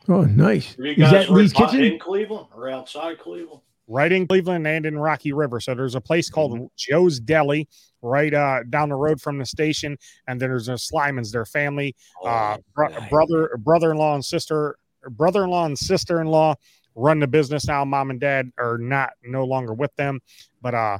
Oh, 0.08 0.22
nice. 0.22 0.76
Is 0.78 1.10
that 1.10 1.28
were 1.30 1.48
Kitchen 1.48 1.82
in 1.82 1.98
Cleveland 1.98 2.48
or 2.54 2.68
outside 2.68 3.18
Cleveland? 3.18 3.60
right 3.86 4.12
in 4.12 4.26
Cleveland 4.26 4.66
and 4.66 4.86
in 4.86 4.98
Rocky 4.98 5.32
River. 5.32 5.60
So 5.60 5.74
there's 5.74 5.94
a 5.94 6.00
place 6.00 6.30
called 6.30 6.70
Joe's 6.76 7.20
Deli 7.20 7.68
right 8.02 8.32
uh, 8.32 8.62
down 8.68 8.88
the 8.88 8.96
road 8.96 9.20
from 9.20 9.38
the 9.38 9.46
station, 9.46 9.96
and 10.26 10.40
then 10.40 10.50
there's 10.50 10.68
a 10.68 10.72
Slyman's, 10.72 11.32
their 11.32 11.46
family, 11.46 11.94
uh, 12.24 12.58
bro- 12.74 12.88
nice. 12.88 13.10
brother, 13.10 13.58
brother-in-law 13.58 14.14
and 14.14 14.24
sister, 14.24 14.76
brother-in-law 15.08 15.66
and 15.66 15.78
sister-in-law 15.78 16.54
run 16.94 17.20
the 17.20 17.26
business 17.26 17.66
now. 17.66 17.84
Mom 17.84 18.10
and 18.10 18.20
dad 18.20 18.50
are 18.58 18.78
not 18.78 19.10
no 19.24 19.44
longer 19.44 19.74
with 19.74 19.94
them, 19.96 20.20
but 20.62 20.74
uh, 20.74 20.98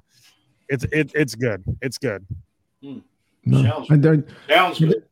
it's 0.68 0.84
it, 0.84 1.12
it's 1.14 1.34
good. 1.34 1.62
It's 1.82 1.98
good. 1.98 2.26
No, 2.82 3.62
Sounds- 3.62 3.86
I 3.90 3.96
don't- 3.96 4.28
Sounds 4.48 4.78
good. 4.78 5.04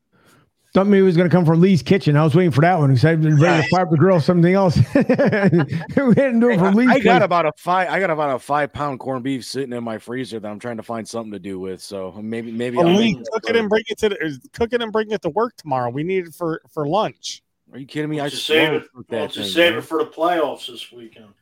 thought 0.72 0.86
maybe 0.86 1.00
it 1.00 1.02
was 1.02 1.18
going 1.18 1.28
to 1.28 1.34
come 1.36 1.44
from 1.44 1.60
Lee's 1.60 1.82
Kitchen. 1.82 2.16
I 2.16 2.24
was 2.24 2.34
waiting 2.34 2.50
for 2.50 2.62
that 2.62 2.78
one 2.78 2.88
because 2.88 3.04
I've 3.04 3.20
been 3.20 3.38
ready 3.38 3.62
to 3.62 3.68
fire 3.68 3.86
the 3.90 3.96
grill 3.98 4.20
something 4.20 4.54
else. 4.54 4.76
we 4.94 6.14
didn't 6.14 6.40
do 6.40 6.48
it 6.50 6.58
from 6.58 6.74
Lee's 6.74 6.88
I 6.88 6.98
got 6.98 7.18
place. 7.18 7.24
about 7.24 7.44
a 7.46 7.52
five. 7.58 7.90
I 7.90 8.00
got 8.00 8.08
about 8.08 8.34
a 8.34 8.38
five 8.38 8.72
pound 8.72 8.98
corned 8.98 9.22
beef 9.22 9.44
sitting 9.44 9.74
in 9.74 9.84
my 9.84 9.98
freezer 9.98 10.40
that 10.40 10.48
I'm 10.48 10.58
trying 10.58 10.78
to 10.78 10.82
find 10.82 11.06
something 11.06 11.32
to 11.32 11.38
do 11.38 11.60
with. 11.60 11.82
So 11.82 12.12
maybe 12.22 12.50
maybe 12.50 12.78
Well, 12.78 12.88
I'll 12.88 12.94
Lee, 12.96 13.12
make 13.12 13.20
it 13.20 13.28
cook 13.32 13.50
it 13.50 13.56
and 13.56 13.68
bring 13.68 13.84
it 13.88 13.98
to 13.98 14.08
the, 14.08 14.40
cook 14.54 14.72
it 14.72 14.80
and 14.80 14.90
bring 14.90 15.10
it 15.10 15.20
to 15.22 15.28
work 15.28 15.56
tomorrow. 15.56 15.90
We 15.90 16.04
need 16.04 16.28
it 16.28 16.34
for 16.34 16.62
for 16.70 16.88
lunch. 16.88 17.42
Are 17.72 17.78
you 17.78 17.86
kidding 17.86 18.10
me? 18.10 18.20
I 18.20 18.28
Just 18.28 18.46
save 18.46 18.72
it. 18.74 18.82
cook 18.94 19.06
Why 19.08 19.18
that 19.18 19.18
don't 19.18 19.36
you 19.36 19.42
thing, 19.42 19.50
save 19.52 19.70
man. 19.72 19.78
it 19.78 19.82
for 19.82 19.98
the 19.98 20.10
playoffs 20.10 20.66
this 20.66 20.92
weekend? 20.92 21.32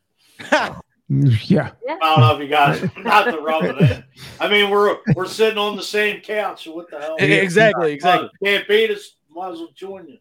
Yeah. 1.13 1.73
I 1.89 1.97
don't 1.99 2.21
know 2.21 2.37
if 2.37 2.41
you 2.41 2.47
guys. 2.47 2.89
Not 2.99 3.25
to 3.25 3.39
rub 3.41 3.65
it 3.65 3.77
in. 3.79 4.05
I 4.39 4.49
mean, 4.49 4.71
we're 4.71 4.97
we're 5.17 5.27
sitting 5.27 5.59
on 5.59 5.75
the 5.75 5.83
same 5.83 6.21
couch. 6.21 6.63
So 6.65 6.73
what 6.73 6.89
the 6.89 7.01
hell? 7.01 7.17
Exactly, 7.19 7.93
exactly. 7.93 8.29
Uh, 8.29 8.45
can't 8.45 8.69
beat 8.69 8.93
us. 8.93 9.17
Might 9.29 9.51
as 9.51 9.59
well 9.59 9.71
join 9.75 10.07
you. 10.07 10.19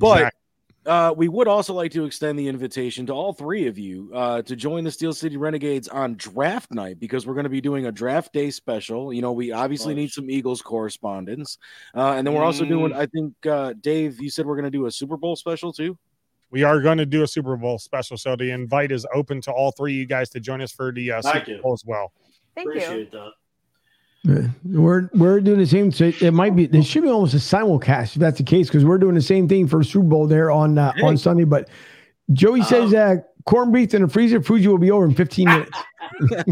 But 0.00 0.32
uh, 0.88 1.14
we 1.14 1.28
would 1.28 1.46
also 1.46 1.74
like 1.74 1.92
to 1.92 2.04
extend 2.04 2.38
the 2.38 2.48
invitation 2.48 3.04
to 3.06 3.12
all 3.12 3.32
three 3.32 3.66
of 3.66 3.78
you 3.78 4.10
uh, 4.14 4.40
to 4.42 4.56
join 4.56 4.82
the 4.82 4.90
Steel 4.90 5.12
City 5.12 5.36
Renegades 5.36 5.86
on 5.86 6.14
draft 6.14 6.72
night 6.72 6.98
because 6.98 7.26
we're 7.26 7.34
going 7.34 7.44
to 7.44 7.50
be 7.50 7.60
doing 7.60 7.86
a 7.86 7.92
draft 7.92 8.32
day 8.32 8.50
special. 8.50 9.12
You 9.12 9.20
know, 9.20 9.32
we 9.32 9.52
obviously 9.52 9.94
need 9.94 10.10
some 10.10 10.30
Eagles 10.30 10.62
correspondence. 10.62 11.58
Uh, 11.94 12.14
and 12.16 12.26
then 12.26 12.34
we're 12.34 12.42
also 12.42 12.64
doing, 12.64 12.92
Mm. 12.92 12.96
I 12.96 13.06
think, 13.06 13.34
uh, 13.46 13.74
Dave, 13.80 14.20
you 14.20 14.30
said 14.30 14.46
we're 14.46 14.56
going 14.56 14.64
to 14.64 14.70
do 14.70 14.86
a 14.86 14.90
Super 14.90 15.16
Bowl 15.16 15.36
special 15.36 15.72
too? 15.72 15.98
We 16.50 16.62
are 16.62 16.80
going 16.80 16.98
to 16.98 17.06
do 17.06 17.22
a 17.22 17.26
Super 17.26 17.56
Bowl 17.58 17.78
special, 17.78 18.16
so 18.16 18.34
the 18.34 18.50
invite 18.50 18.90
is 18.90 19.06
open 19.14 19.42
to 19.42 19.52
all 19.52 19.70
three 19.70 19.92
of 19.92 19.98
you 19.98 20.06
guys 20.06 20.30
to 20.30 20.40
join 20.40 20.62
us 20.62 20.72
for 20.72 20.90
the 20.90 21.12
uh, 21.12 21.22
Super 21.22 21.50
you. 21.50 21.62
Bowl 21.62 21.74
as 21.74 21.84
well. 21.84 22.12
Thank 22.54 22.66
you. 22.66 22.80
Appreciate 22.80 23.12
that. 23.12 23.32
Yeah. 24.28 24.48
We're 24.64 25.08
we're 25.14 25.40
doing 25.40 25.58
the 25.58 25.66
same. 25.66 25.90
So 25.90 26.12
it 26.20 26.34
might 26.34 26.54
be 26.54 26.66
there 26.66 26.82
should 26.82 27.02
be 27.02 27.08
almost 27.08 27.32
a 27.34 27.38
simulcast 27.38 28.08
if 28.14 28.14
that's 28.16 28.36
the 28.38 28.44
case 28.44 28.68
because 28.68 28.84
we're 28.84 28.98
doing 28.98 29.14
the 29.14 29.22
same 29.22 29.48
thing 29.48 29.66
for 29.66 29.82
Super 29.82 30.06
Bowl 30.06 30.26
there 30.26 30.50
on 30.50 30.76
uh, 30.76 30.92
on 31.02 31.16
Sunday. 31.16 31.44
But 31.44 31.70
Joey 32.34 32.62
says 32.62 32.92
uh, 32.92 33.16
corned 33.46 33.72
beef 33.72 33.94
in 33.94 34.02
the 34.02 34.08
freezer. 34.08 34.42
Fuji 34.42 34.68
will 34.68 34.76
be 34.76 34.90
over 34.90 35.06
in 35.06 35.14
15 35.14 35.46
minutes. 35.48 35.78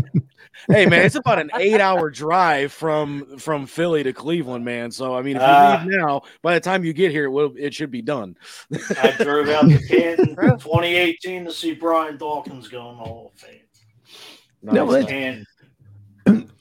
Hey 0.70 0.86
man, 0.86 1.04
it's 1.04 1.14
about 1.14 1.38
an 1.38 1.50
eight-hour 1.58 2.10
drive 2.10 2.72
from 2.72 3.38
from 3.38 3.66
Philly 3.66 4.02
to 4.02 4.12
Cleveland, 4.14 4.64
man. 4.64 4.90
So 4.90 5.14
I 5.14 5.20
mean, 5.20 5.36
if 5.36 5.42
you 5.42 5.46
Ah. 5.48 5.82
leave 5.84 5.94
now, 5.98 6.22
by 6.42 6.54
the 6.54 6.60
time 6.60 6.82
you 6.82 6.94
get 6.94 7.10
here, 7.10 7.26
it 7.26 7.30
will 7.30 7.52
it 7.58 7.74
should 7.74 7.90
be 7.90 8.00
done. 8.00 8.36
I 8.72 9.14
drove 9.18 9.48
out 9.50 9.68
to 9.68 9.78
Canton 9.86 10.28
in 10.30 10.34
2018 10.34 11.44
to 11.44 11.52
see 11.52 11.74
Brian 11.74 12.16
Dawkins 12.16 12.68
go 12.68 12.88
in 12.90 12.96
the 12.96 13.04
Hall 13.04 13.32
of 13.34 13.38
Fame. 13.38 13.60
No, 14.62 14.72
Nice. 14.86 14.92
let's- 14.92 15.12
And 15.12 15.46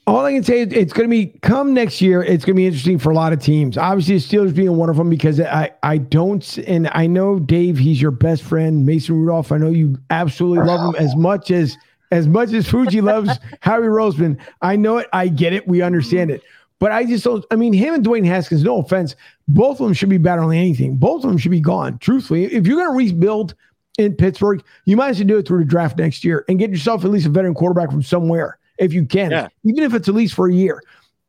All 0.08 0.24
I 0.24 0.32
can 0.32 0.44
say 0.44 0.60
is 0.60 0.72
it's 0.72 0.92
going 0.92 1.08
to 1.08 1.10
be 1.10 1.26
come 1.42 1.74
next 1.74 2.00
year. 2.00 2.22
It's 2.22 2.44
going 2.44 2.54
to 2.54 2.60
be 2.60 2.66
interesting 2.66 2.96
for 2.96 3.10
a 3.10 3.14
lot 3.14 3.32
of 3.32 3.40
teams. 3.40 3.76
Obviously, 3.76 4.18
the 4.18 4.20
Steelers 4.20 4.54
being 4.54 4.76
one 4.76 4.88
of 4.88 4.96
them 4.96 5.10
because 5.10 5.40
I 5.40 5.72
I 5.82 5.98
don't 5.98 6.58
and 6.58 6.88
I 6.92 7.08
know 7.08 7.40
Dave. 7.40 7.76
He's 7.76 8.00
your 8.00 8.12
best 8.12 8.44
friend, 8.44 8.86
Mason 8.86 9.16
Rudolph. 9.16 9.50
I 9.50 9.58
know 9.58 9.68
you 9.68 9.98
absolutely 10.10 10.64
love 10.64 10.94
him 10.94 11.04
as 11.04 11.16
much 11.16 11.50
as 11.50 11.76
as 12.12 12.28
much 12.28 12.52
as 12.52 12.68
Fuji 12.68 13.00
loves 13.00 13.30
Harry 13.60 13.88
Roseman. 13.88 14.38
I 14.62 14.76
know 14.76 14.98
it. 14.98 15.08
I 15.12 15.26
get 15.26 15.52
it. 15.52 15.66
We 15.66 15.82
understand 15.82 16.30
it. 16.30 16.40
But 16.78 16.92
I 16.92 17.04
just 17.04 17.24
don't. 17.24 17.44
I 17.50 17.56
mean, 17.56 17.72
him 17.72 17.94
and 17.94 18.06
Dwayne 18.06 18.24
Haskins. 18.24 18.62
No 18.62 18.78
offense, 18.78 19.16
both 19.48 19.80
of 19.80 19.86
them 19.86 19.94
should 19.94 20.08
be 20.10 20.18
battling 20.18 20.56
anything. 20.56 20.98
Both 20.98 21.24
of 21.24 21.30
them 21.30 21.38
should 21.38 21.50
be 21.50 21.60
gone. 21.60 21.98
Truthfully, 21.98 22.44
if 22.44 22.64
you're 22.64 22.76
going 22.76 22.92
to 22.92 22.96
rebuild 22.96 23.56
in 23.98 24.14
Pittsburgh, 24.14 24.62
you 24.84 24.96
might 24.96 25.08
as 25.08 25.18
well 25.18 25.26
do 25.26 25.38
it 25.38 25.48
through 25.48 25.58
the 25.58 25.64
draft 25.64 25.98
next 25.98 26.22
year 26.22 26.44
and 26.48 26.60
get 26.60 26.70
yourself 26.70 27.04
at 27.04 27.10
least 27.10 27.26
a 27.26 27.30
veteran 27.30 27.54
quarterback 27.54 27.90
from 27.90 28.04
somewhere 28.04 28.58
if 28.78 28.92
you 28.92 29.04
can, 29.04 29.30
Yeah. 29.30 29.48
even 29.64 29.82
if 29.84 29.94
it's 29.94 30.08
at 30.08 30.14
least 30.14 30.34
for 30.34 30.48
a 30.48 30.52
year, 30.52 30.82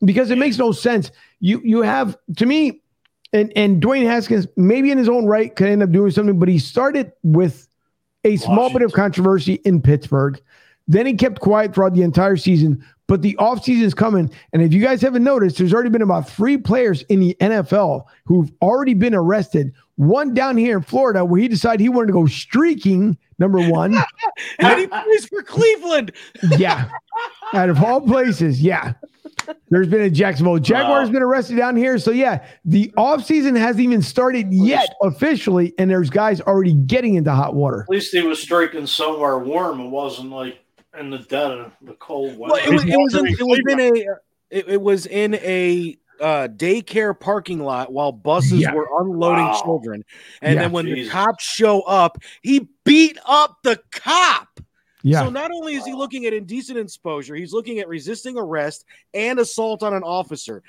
because 0.03 0.31
it 0.31 0.37
makes 0.37 0.57
no 0.57 0.71
sense. 0.71 1.11
You 1.39 1.61
you 1.63 1.81
have 1.81 2.17
to 2.37 2.45
me, 2.45 2.81
and 3.33 3.51
and 3.55 3.81
Dwayne 3.81 4.03
Haskins 4.05 4.47
maybe 4.55 4.91
in 4.91 4.97
his 4.97 5.09
own 5.09 5.25
right 5.25 5.55
could 5.55 5.67
end 5.67 5.83
up 5.83 5.91
doing 5.91 6.11
something, 6.11 6.39
but 6.39 6.49
he 6.49 6.59
started 6.59 7.11
with 7.23 7.67
a 8.23 8.35
small 8.37 8.71
bit 8.71 8.81
of 8.81 8.91
controversy 8.93 9.53
in 9.65 9.81
Pittsburgh. 9.81 10.39
Then 10.87 11.05
he 11.05 11.13
kept 11.13 11.39
quiet 11.41 11.73
throughout 11.75 11.93
the 11.93 12.01
entire 12.01 12.37
season. 12.37 12.83
But 13.07 13.21
the 13.21 13.37
offseason 13.39 13.83
is 13.83 13.93
coming. 13.93 14.29
And 14.51 14.61
if 14.61 14.73
you 14.73 14.81
guys 14.81 15.01
haven't 15.01 15.23
noticed, 15.23 15.57
there's 15.57 15.73
already 15.73 15.89
been 15.89 16.01
about 16.01 16.29
three 16.29 16.57
players 16.57 17.03
in 17.03 17.21
the 17.21 17.37
NFL 17.39 18.03
who've 18.25 18.51
already 18.61 18.93
been 18.95 19.15
arrested. 19.15 19.71
One 19.95 20.33
down 20.33 20.57
here 20.57 20.75
in 20.75 20.83
Florida 20.83 21.23
where 21.23 21.39
he 21.39 21.47
decided 21.47 21.79
he 21.79 21.87
wanted 21.87 22.07
to 22.07 22.13
go 22.13 22.25
streaking, 22.25 23.17
number 23.39 23.59
one. 23.69 23.95
and 24.59 24.79
he 24.79 24.87
plays 24.87 25.25
for 25.27 25.43
Cleveland. 25.43 26.11
Yeah. 26.57 26.89
Out 27.53 27.69
of 27.69 27.83
all 27.83 28.01
places, 28.01 28.61
yeah. 28.61 28.93
There's 29.69 29.87
been 29.87 30.01
a 30.01 30.09
Jacksonville 30.09 30.59
Jaguars 30.59 31.07
Wow. 31.07 31.13
been 31.13 31.21
arrested 31.21 31.57
down 31.57 31.75
here. 31.75 31.97
So 31.97 32.11
yeah, 32.11 32.45
the 32.65 32.91
offseason 32.97 33.57
hasn't 33.57 33.83
even 33.83 34.01
started 34.01 34.51
yet 34.53 34.89
officially, 35.01 35.73
and 35.77 35.89
there's 35.89 36.09
guys 36.09 36.41
already 36.41 36.73
getting 36.73 37.15
into 37.15 37.31
hot 37.31 37.55
water. 37.55 37.83
at 37.83 37.89
least 37.89 38.13
he 38.13 38.21
was 38.21 38.41
streaking 38.41 38.85
somewhere 38.87 39.37
warm. 39.39 39.79
It 39.79 39.89
wasn't 39.89 40.31
like 40.31 40.59
in 40.99 41.09
the 41.09 41.19
dead 41.19 41.51
of 41.51 41.71
the 41.81 41.93
cold 41.93 42.37
weather. 42.37 42.53
Well, 42.55 42.65
it 42.65 42.73
was, 42.73 42.83
it 42.83 42.97
was, 42.97 43.13
in, 43.15 43.27
it 43.27 43.37
was 43.39 43.59
in 43.69 43.79
a 43.79 43.91
it, 44.49 44.69
it 44.69 44.81
was 44.81 45.05
in 45.05 45.35
a 45.35 45.97
uh, 46.19 46.47
daycare 46.49 47.17
parking 47.19 47.59
lot 47.59 47.91
while 47.91 48.11
buses 48.11 48.61
Yeah. 48.61 48.73
were 48.73 48.87
unloading 48.99 49.45
Wow. 49.45 49.61
children, 49.63 50.03
and 50.41 50.55
Yeah. 50.55 50.61
then 50.63 50.71
when 50.71 50.85
Jesus. 50.85 51.05
the 51.07 51.11
cops 51.11 51.43
show 51.43 51.81
up, 51.81 52.17
he 52.41 52.67
beat 52.83 53.17
up 53.25 53.57
the 53.63 53.79
cop. 53.91 54.47
Yeah. 55.03 55.21
So 55.23 55.29
not 55.29 55.51
only 55.51 55.75
is 55.75 55.85
he 55.85 55.93
looking 55.93 56.25
at 56.25 56.33
indecent 56.33 56.77
exposure, 56.77 57.35
he's 57.35 57.53
looking 57.53 57.79
at 57.79 57.87
resisting 57.87 58.37
arrest 58.37 58.83
and 59.13 59.39
assault 59.39 59.81
on 59.83 59.93
an 59.93 60.03
officer. 60.03 60.63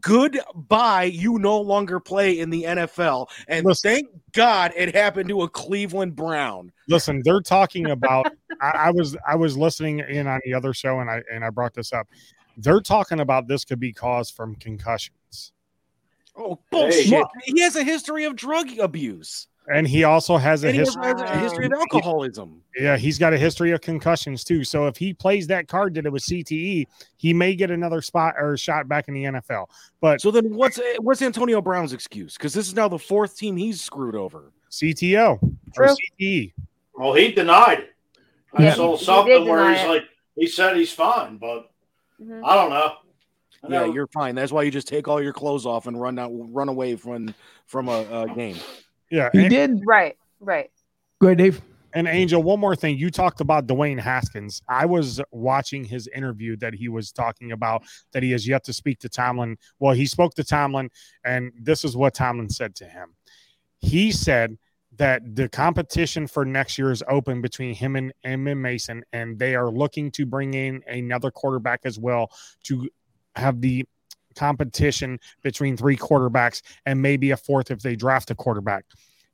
Goodbye, 0.00 1.04
you 1.04 1.38
no 1.38 1.60
longer 1.60 2.00
play 2.00 2.38
in 2.38 2.50
the 2.50 2.64
NFL, 2.64 3.28
and 3.48 3.66
Listen. 3.66 3.90
thank 3.90 4.06
God 4.32 4.72
it 4.76 4.94
happened 4.94 5.28
to 5.28 5.42
a 5.42 5.48
Cleveland 5.48 6.16
Brown. 6.16 6.72
Listen, 6.88 7.20
they're 7.24 7.40
talking 7.42 7.90
about. 7.90 8.26
I, 8.60 8.70
I 8.70 8.90
was 8.92 9.16
I 9.28 9.36
was 9.36 9.56
listening 9.56 9.98
in 10.00 10.26
on 10.26 10.40
the 10.44 10.54
other 10.54 10.72
show, 10.72 11.00
and 11.00 11.10
I 11.10 11.22
and 11.32 11.44
I 11.44 11.50
brought 11.50 11.74
this 11.74 11.92
up. 11.92 12.06
They're 12.56 12.80
talking 12.80 13.20
about 13.20 13.48
this 13.48 13.64
could 13.64 13.80
be 13.80 13.92
caused 13.92 14.34
from 14.34 14.54
concussions. 14.56 15.52
Oh 16.36 16.58
Hey. 16.70 16.78
bullshit! 17.10 17.26
He 17.44 17.60
has 17.60 17.76
a 17.76 17.84
history 17.84 18.24
of 18.24 18.34
drug 18.36 18.78
abuse. 18.78 19.46
and 19.68 19.86
he 19.88 20.04
also 20.04 20.36
has 20.36 20.62
a 20.64 20.68
And 20.68 20.76
history. 20.76 21.06
has 21.06 21.20
a 21.22 21.38
history 21.38 21.66
of 21.66 21.72
alcoholism. 21.72 22.60
Yeah, 22.76 22.96
he's 22.98 23.18
got 23.18 23.32
a 23.32 23.38
history 23.38 23.70
of 23.70 23.80
concussions 23.80 24.44
too. 24.44 24.62
So 24.64 24.86
if 24.88 24.96
he 24.96 25.14
plays 25.14 25.46
that 25.46 25.68
card 25.68 25.94
that 25.94 26.04
it 26.06 26.12
was 26.12 26.24
CTE, 26.26 26.86
he 27.16 27.32
may 27.32 27.54
get 27.54 27.70
another 27.70 28.02
spot 28.02 28.34
or 28.36 28.56
shot 28.58 28.88
back 28.88 29.08
in 29.08 29.14
the 29.14 29.24
NFL. 29.24 29.66
But 30.00 30.20
So 30.20 30.30
then, 30.30 30.54
what's 30.54 30.78
what's 30.98 31.22
Antonio 31.22 31.62
Brown's 31.62 31.92
excuse? 31.92 32.34
Because 32.34 32.52
this 32.52 32.66
is 32.68 32.74
now 32.74 32.88
the 32.88 32.98
fourth 32.98 33.36
team 33.38 33.56
he's 33.56 33.80
screwed 33.80 34.16
over. 34.16 34.52
CTO 34.70 35.38
or 35.78 35.86
CTE. 36.20 36.52
Well, 36.94 37.14
he 37.14 37.30
denied 37.32 37.78
it. 37.78 37.90
I 38.52 38.64
Yeah, 38.64 38.74
saw 38.74 38.96
he 38.96 39.04
something 39.04 39.46
where 39.48 39.72
he's 39.72 39.82
it. 39.84 39.88
like, 39.88 40.04
he 40.36 40.46
said 40.48 40.76
he's 40.76 40.92
fine, 40.92 41.38
but 41.38 41.70
Mhm. 42.20 42.42
I 42.44 42.54
don't 42.54 42.70
know. 42.70 42.76
I 43.62 43.66
Yeah, 43.68 43.68
never- 43.80 43.92
you're 43.92 44.06
fine. 44.08 44.34
That's 44.34 44.52
why 44.52 44.62
you 44.62 44.70
just 44.70 44.88
take 44.88 45.08
all 45.08 45.22
your 45.22 45.32
clothes 45.32 45.64
off 45.66 45.86
and 45.86 46.00
run 46.00 46.18
out, 46.18 46.30
run 46.32 46.68
away 46.68 46.96
from 46.96 47.34
from 47.66 47.88
a, 47.88 48.22
a 48.24 48.34
game. 48.34 48.56
Yeah, 49.10 49.30
He 49.32 49.40
and, 49.42 49.50
did. 49.50 49.80
Right, 49.86 50.16
right. 50.40 50.70
Go 51.20 51.28
ahead, 51.28 51.38
Dave. 51.38 51.62
and 51.94 52.08
Angel, 52.08 52.42
one 52.42 52.58
more 52.60 52.74
thing. 52.74 52.98
You 52.98 53.08
talked 53.10 53.40
about 53.40 53.66
Dwayne 53.68 53.98
Haskins. 54.00 54.60
I 54.68 54.84
was 54.86 55.20
watching 55.30 55.84
his 55.84 56.08
interview 56.08 56.56
that 56.56 56.74
he 56.74 56.88
was 56.88 57.12
talking 57.12 57.52
about 57.52 57.84
that 58.12 58.22
he 58.22 58.32
has 58.32 58.46
yet 58.48 58.64
to 58.64 58.72
speak 58.72 58.98
to 59.00 59.08
Tomlin. 59.08 59.56
Well, 59.78 59.94
he 59.94 60.04
spoke 60.06 60.34
to 60.34 60.44
Tomlin, 60.44 60.90
and 61.24 61.52
this 61.58 61.84
is 61.84 61.96
what 61.96 62.12
Tomlin 62.14 62.50
said 62.50 62.74
to 62.76 62.84
him. 62.84 63.14
He 63.78 64.10
said 64.10 64.58
that 64.96 65.34
the 65.34 65.48
competition 65.48 66.26
for 66.26 66.44
next 66.44 66.78
year 66.78 66.90
is 66.90 67.02
open 67.08 67.40
between 67.40 67.74
him 67.74 67.96
and 67.96 68.12
Emma 68.22 68.54
Mason, 68.54 69.04
and 69.12 69.38
they 69.38 69.54
are 69.54 69.70
looking 69.70 70.10
to 70.12 70.26
bring 70.26 70.54
in 70.54 70.82
another 70.86 71.30
quarterback 71.30 71.80
as 71.84 71.98
well 71.98 72.30
to 72.64 72.88
have 73.34 73.60
the 73.60 73.84
competition 74.36 75.18
between 75.42 75.76
three 75.76 75.96
quarterbacks 75.96 76.62
and 76.86 77.00
maybe 77.00 77.30
a 77.30 77.36
fourth 77.36 77.70
if 77.70 77.80
they 77.80 77.96
draft 77.96 78.30
a 78.30 78.34
quarterback. 78.34 78.84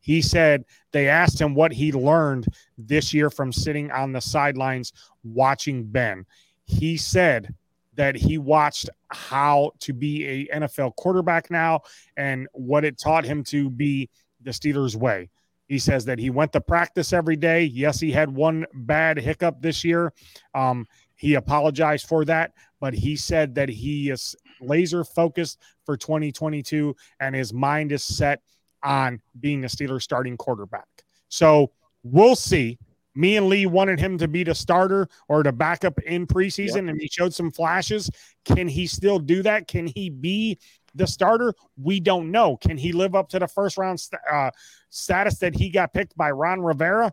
He 0.00 0.22
said 0.22 0.64
they 0.92 1.08
asked 1.08 1.40
him 1.40 1.54
what 1.54 1.72
he 1.72 1.92
learned 1.92 2.46
this 2.78 3.12
year 3.12 3.28
from 3.28 3.52
sitting 3.52 3.90
on 3.90 4.12
the 4.12 4.20
sidelines 4.20 4.92
watching 5.22 5.84
Ben. 5.84 6.24
He 6.64 6.96
said 6.96 7.54
that 7.94 8.16
he 8.16 8.38
watched 8.38 8.88
how 9.08 9.72
to 9.80 9.92
be 9.92 10.26
a 10.26 10.46
NFL 10.46 10.96
quarterback 10.96 11.50
now 11.50 11.80
and 12.16 12.48
what 12.52 12.84
it 12.84 12.98
taught 12.98 13.24
him 13.24 13.44
to 13.44 13.68
be 13.68 14.08
the 14.40 14.52
Steelers 14.52 14.96
way. 14.96 15.28
He 15.70 15.78
says 15.78 16.04
that 16.06 16.18
he 16.18 16.30
went 16.30 16.52
to 16.54 16.60
practice 16.60 17.12
every 17.12 17.36
day. 17.36 17.62
Yes, 17.62 18.00
he 18.00 18.10
had 18.10 18.28
one 18.28 18.66
bad 18.74 19.16
hiccup 19.16 19.62
this 19.62 19.84
year. 19.84 20.12
Um, 20.52 20.84
he 21.14 21.34
apologized 21.34 22.08
for 22.08 22.24
that, 22.24 22.54
but 22.80 22.92
he 22.92 23.14
said 23.14 23.54
that 23.54 23.68
he 23.68 24.10
is 24.10 24.34
laser 24.60 25.04
focused 25.04 25.60
for 25.86 25.96
2022 25.96 26.96
and 27.20 27.36
his 27.36 27.52
mind 27.52 27.92
is 27.92 28.02
set 28.02 28.42
on 28.82 29.22
being 29.38 29.62
a 29.62 29.68
Steelers 29.68 30.02
starting 30.02 30.36
quarterback. 30.36 30.88
So 31.28 31.70
we'll 32.02 32.34
see. 32.34 32.76
Me 33.14 33.36
and 33.36 33.48
Lee 33.48 33.66
wanted 33.66 34.00
him 34.00 34.18
to 34.18 34.26
be 34.26 34.42
the 34.42 34.54
starter 34.54 35.08
or 35.28 35.44
the 35.44 35.52
backup 35.52 36.00
in 36.02 36.26
preseason, 36.26 36.88
and 36.88 37.00
he 37.00 37.08
showed 37.08 37.34
some 37.34 37.50
flashes. 37.50 38.10
Can 38.44 38.66
he 38.66 38.86
still 38.86 39.18
do 39.18 39.42
that? 39.42 39.68
Can 39.68 39.86
he 39.86 40.10
be 40.10 40.58
the 40.94 41.06
starter? 41.06 41.54
We 41.76 42.00
don't 42.00 42.30
know. 42.30 42.56
Can 42.56 42.76
he 42.76 42.92
live 42.92 43.14
up 43.14 43.28
to 43.30 43.38
the 43.38 43.48
first 43.48 43.78
round 43.78 44.00
st- 44.00 44.20
uh, 44.30 44.50
status 44.90 45.38
that 45.38 45.54
he 45.54 45.70
got 45.70 45.92
picked 45.92 46.16
by 46.16 46.30
Ron 46.30 46.60
Rivera? 46.60 47.12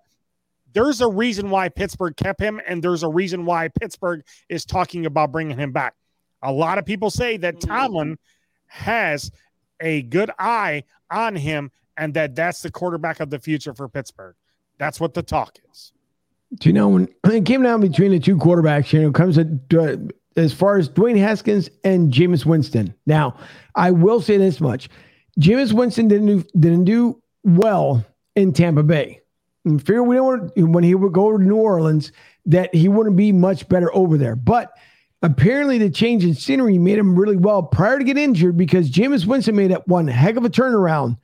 There's 0.74 1.02
a 1.02 1.08
reason 1.08 1.50
why 1.50 1.70
Pittsburgh 1.70 2.16
kept 2.16 2.42
him, 2.42 2.62
and 2.68 2.84
there's 2.84 3.04
a 3.04 3.08
reason 3.08 3.46
why 3.46 3.70
Pittsburgh 3.70 4.24
is 4.50 4.66
talking 4.66 5.06
about 5.06 5.32
bringing 5.32 5.58
him 5.58 5.72
back. 5.72 5.96
A 6.42 6.52
lot 6.52 6.78
of 6.78 6.86
people 6.86 7.10
say 7.10 7.38
that 7.38 7.60
Tomlin 7.60 8.18
has 8.68 9.32
a 9.80 10.04
good 10.04 10.30
eye 10.38 10.84
on 11.10 11.36
him 11.36 11.72
and 11.98 12.14
that 12.14 12.36
that's 12.36 12.62
the 12.62 12.72
quarterback 12.72 13.20
of 13.20 13.30
the 13.30 13.40
future 13.40 13.74
for 13.74 13.90
Pittsburgh. 13.90 14.36
That's 14.78 15.00
what 15.00 15.14
the 15.14 15.24
talk 15.24 15.58
is. 15.72 15.92
Do 16.56 16.70
you 16.70 16.74
know 16.74 16.90
when 16.90 17.08
it 17.26 17.46
came 17.46 17.64
down 17.64 17.82
between 17.82 18.12
the 18.12 18.20
two 18.20 18.38
quarterbacks, 18.38 18.94
you 18.94 19.02
know, 19.02 19.10
it 19.10 19.16
comes 19.16 19.36
to, 19.38 19.82
uh, 19.82 19.98
as 20.38 20.54
far 20.54 20.78
as 20.78 20.88
Dwayne 20.88 21.18
Haskins 21.18 21.70
and 21.84 22.14
Jameis 22.14 22.46
Winston. 22.46 22.94
Now, 23.06 23.36
I 23.76 23.92
will 23.92 24.22
say 24.22 24.38
this 24.38 24.62
much: 24.62 24.90
Jameis 25.40 25.74
Winston 25.74 26.08
didn't 26.08 26.28
do, 26.28 26.44
didn't 26.58 26.86
do 26.86 27.22
well 27.44 28.06
in 28.36 28.54
Tampa 28.54 28.84
Bay. 28.84 29.22
And 29.66 29.82
figure 29.82 30.04
we 30.04 30.16
don't 30.16 30.56
want 30.56 30.70
when 30.72 30.84
he 30.84 30.96
would 30.96 31.12
go 31.12 31.36
to 31.36 31.44
New 31.44 31.58
Orleans 31.58 32.12
that 32.46 32.74
he 32.74 32.88
wouldn't 32.88 33.18
be 33.18 33.32
much 33.32 33.68
better 33.68 33.94
over 33.94 34.18
there. 34.18 34.36
But 34.36 34.72
apparently, 35.22 35.78
the 35.78 35.90
change 35.90 36.24
in 36.24 36.36
scenery 36.36 36.78
made 36.78 36.98
him 36.98 37.18
really 37.20 37.36
well 37.36 37.64
prior 37.64 37.98
to 37.98 38.06
get 38.06 38.18
injured 38.18 38.56
because 38.56 38.90
Jameis 38.90 39.26
Winston 39.26 39.56
made 39.56 39.72
that 39.72 39.88
one 39.88 40.08
heck 40.08 40.38
of 40.38 40.46
a 40.46 40.50
turnaround 40.50 41.18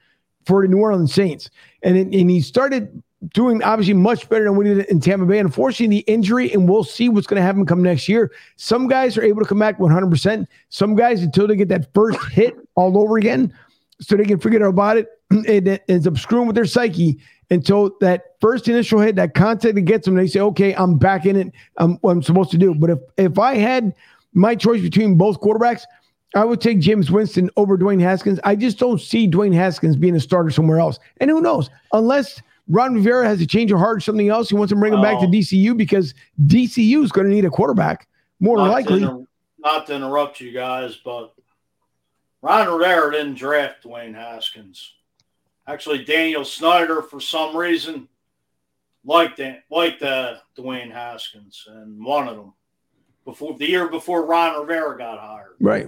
for 0.46 0.62
the 0.62 0.68
New 0.68 0.80
Orleans 0.80 1.14
Saints, 1.14 1.50
and 1.84 1.96
and 1.96 2.30
he 2.30 2.42
started 2.42 3.02
doing 3.30 3.64
obviously 3.64 3.94
much 3.94 4.28
better 4.30 4.46
than 4.46 4.56
we 4.56 4.66
did 4.66 4.86
in 4.88 5.00
Tampa 5.00 5.26
Bay. 5.26 5.40
Unfortunately, 5.40 5.98
the 5.98 6.12
injury, 6.12 6.52
and 6.52 6.68
we'll 6.68 6.84
see 6.84 7.10
what's 7.10 7.28
going 7.28 7.40
to 7.40 7.46
happen 7.46 7.66
come 7.66 7.82
next 7.82 8.10
year. 8.10 8.32
Some 8.56 8.88
guys 8.88 9.18
are 9.18 9.24
able 9.24 9.42
to 9.42 9.48
come 9.48 9.60
back 9.60 9.78
100%. 9.78 10.48
Some 10.70 10.96
guys, 10.96 11.22
until 11.22 11.48
they 11.48 11.56
get 11.56 11.70
that 11.70 11.94
first 11.94 12.20
hit 12.32 12.56
all 12.76 12.98
over 12.98 13.18
again, 13.18 13.54
so 14.02 14.16
they 14.16 14.26
can 14.26 14.40
forget 14.40 14.62
about 14.62 14.98
it, 14.98 15.08
it, 15.32 15.84
ends 15.88 16.08
up 16.08 16.18
screwing 16.18 16.48
with 16.48 16.56
their 16.56 16.66
psyche 16.66 17.20
until 17.50 17.96
that 18.02 18.36
first 18.42 18.68
initial 18.68 19.00
hit, 19.00 19.16
that 19.16 19.34
contact 19.34 19.76
that 19.76 19.82
gets 19.82 20.06
them, 20.06 20.16
they 20.16 20.28
say, 20.28 20.40
okay, 20.40 20.74
I'm 20.76 20.98
back 20.98 21.26
in 21.26 21.36
it. 21.36 21.54
I'm 21.78 21.96
what 21.98 22.12
I'm 22.12 22.24
supposed 22.24 22.52
to 22.52 22.58
do. 22.58 22.74
But 22.74 22.90
if, 22.90 23.00
if 23.18 23.40
I 23.40 23.56
had 23.56 23.94
my 24.34 24.56
choice 24.56 24.82
between 24.82 25.18
both 25.18 25.40
quarterbacks, 25.40 25.84
I 26.36 26.44
would 26.46 26.62
take 26.62 26.80
Jameis 26.80 27.12
Winston 27.12 27.52
over 27.58 27.78
Dwayne 27.78 28.02
Haskins. 28.02 28.40
I 28.44 28.56
just 28.56 28.80
don't 28.80 29.00
see 29.00 29.30
Dwayne 29.30 29.54
Haskins 29.54 29.96
being 29.96 30.16
a 30.16 30.20
starter 30.20 30.50
somewhere 30.50 30.80
else. 30.80 30.98
And 31.18 31.30
who 31.30 31.42
knows? 31.42 31.70
Unless 31.92 32.42
Ron 32.68 32.96
Rivera 32.96 33.28
has 33.28 33.42
a 33.42 33.46
change 33.46 33.72
of 33.72 33.80
heart 33.80 33.98
or 33.98 34.00
something 34.00 34.30
else, 34.30 34.50
he 34.50 34.56
wants 34.56 34.72
to 34.72 34.76
bring 34.76 34.94
him 34.94 35.02
back 35.02 35.20
to. 35.20 35.26
DCU 35.26 35.76
because 35.76 36.14
DCU 36.46 37.04
is 37.04 37.12
going 37.12 37.28
to 37.28 37.34
need 37.34 37.46
a 37.46 37.50
quarterback 37.50 38.08
more 38.40 38.58
than 38.58 38.68
not 38.68 38.74
likely. 38.74 39.00
To 39.00 39.06
inter- 39.06 39.26
not 39.60 39.88
to 39.88 39.96
interrupt 39.96 40.40
you 40.40 40.52
guys, 40.52 40.96
but 41.04 41.34
Ron 42.42 42.68
Rivera 42.78 43.12
didn't 43.12 43.36
draft 43.36 43.84
Dwayne 43.84 44.14
Haskins. 44.14 44.94
Actually, 45.68 46.04
Daniel 46.04 46.44
Snyder, 46.44 47.02
for 47.02 47.22
some 47.22 47.56
reason, 47.56 48.10
liked 49.06 49.40
it, 49.40 49.62
liked 49.70 50.02
uh, 50.02 50.36
Dwayne 50.58 50.92
Haskins 50.92 51.66
and 51.68 52.04
wanted 52.04 52.34
him 52.34 52.54
before 53.26 53.58
the 53.58 53.70
year 53.70 53.88
before 53.88 54.26
Ron 54.26 54.60
Rivera 54.60 54.98
got 54.98 55.20
hired. 55.20 55.56
Right. 55.60 55.88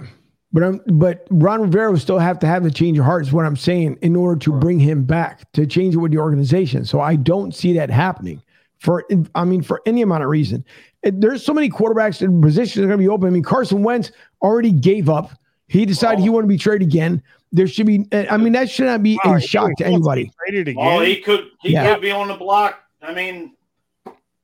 But 0.55 0.63
I'm 0.63 0.81
but 0.87 1.27
Ron 1.31 1.63
Rivera 1.63 1.91
would 1.91 1.99
still 1.99 2.17
have 2.17 2.39
to 2.39 2.47
have 2.47 2.63
the 2.63 2.71
change 2.71 2.97
of 2.97 3.03
heart, 3.03 3.23
is 3.23 3.33
what 3.33 3.45
I'm 3.45 3.57
saying, 3.57 3.97
in 4.01 4.15
order 4.15 4.39
to 4.39 4.53
bring 4.53 4.79
him 4.79 5.03
back 5.03 5.51
to 5.51 5.67
change 5.67 5.95
it 5.95 5.97
with 5.97 6.13
the 6.13 6.17
organization. 6.17 6.85
So 6.85 7.01
I 7.01 7.17
don't 7.17 7.53
see 7.53 7.73
that 7.73 7.89
happening 7.89 8.41
for 8.79 9.03
I 9.35 9.43
mean, 9.43 9.61
for 9.63 9.81
any 9.85 10.01
amount 10.01 10.23
of 10.23 10.29
reason. 10.29 10.63
There's 11.03 11.43
so 11.43 11.53
many 11.53 11.69
quarterbacks 11.69 12.21
in 12.21 12.41
positions 12.41 12.75
that 12.75 12.83
are 12.83 12.87
gonna 12.87 12.99
be 12.99 13.09
open. 13.09 13.27
I 13.27 13.31
mean, 13.31 13.43
Carson 13.43 13.83
Wentz 13.83 14.13
already 14.41 14.71
gave 14.71 15.09
up. 15.09 15.31
He 15.67 15.85
decided 15.85 16.23
he 16.23 16.29
wanted 16.29 16.43
to 16.43 16.53
be 16.53 16.57
traded 16.57 16.87
again. 16.87 17.21
There 17.51 17.67
should 17.67 17.85
be 17.85 18.07
eh, 18.13 18.25
I 18.31 18.37
mean, 18.37 18.53
that 18.53 18.69
should 18.69 18.85
not 18.85 19.03
be 19.03 19.19
Wow, 19.25 19.33
a 19.33 19.39
he 19.41 19.45
shock 19.45 19.71
to 19.79 19.83
be 19.83 19.89
anybody. 19.89 20.31
Traded 20.39 20.69
again. 20.69 20.85
Well, 20.85 21.01
he 21.01 21.17
could 21.17 21.49
he 21.63 21.73
Yeah. 21.73 21.91
could 21.95 22.01
be 22.01 22.11
on 22.11 22.29
the 22.29 22.35
block. 22.35 22.79
I 23.01 23.13
mean, 23.13 23.57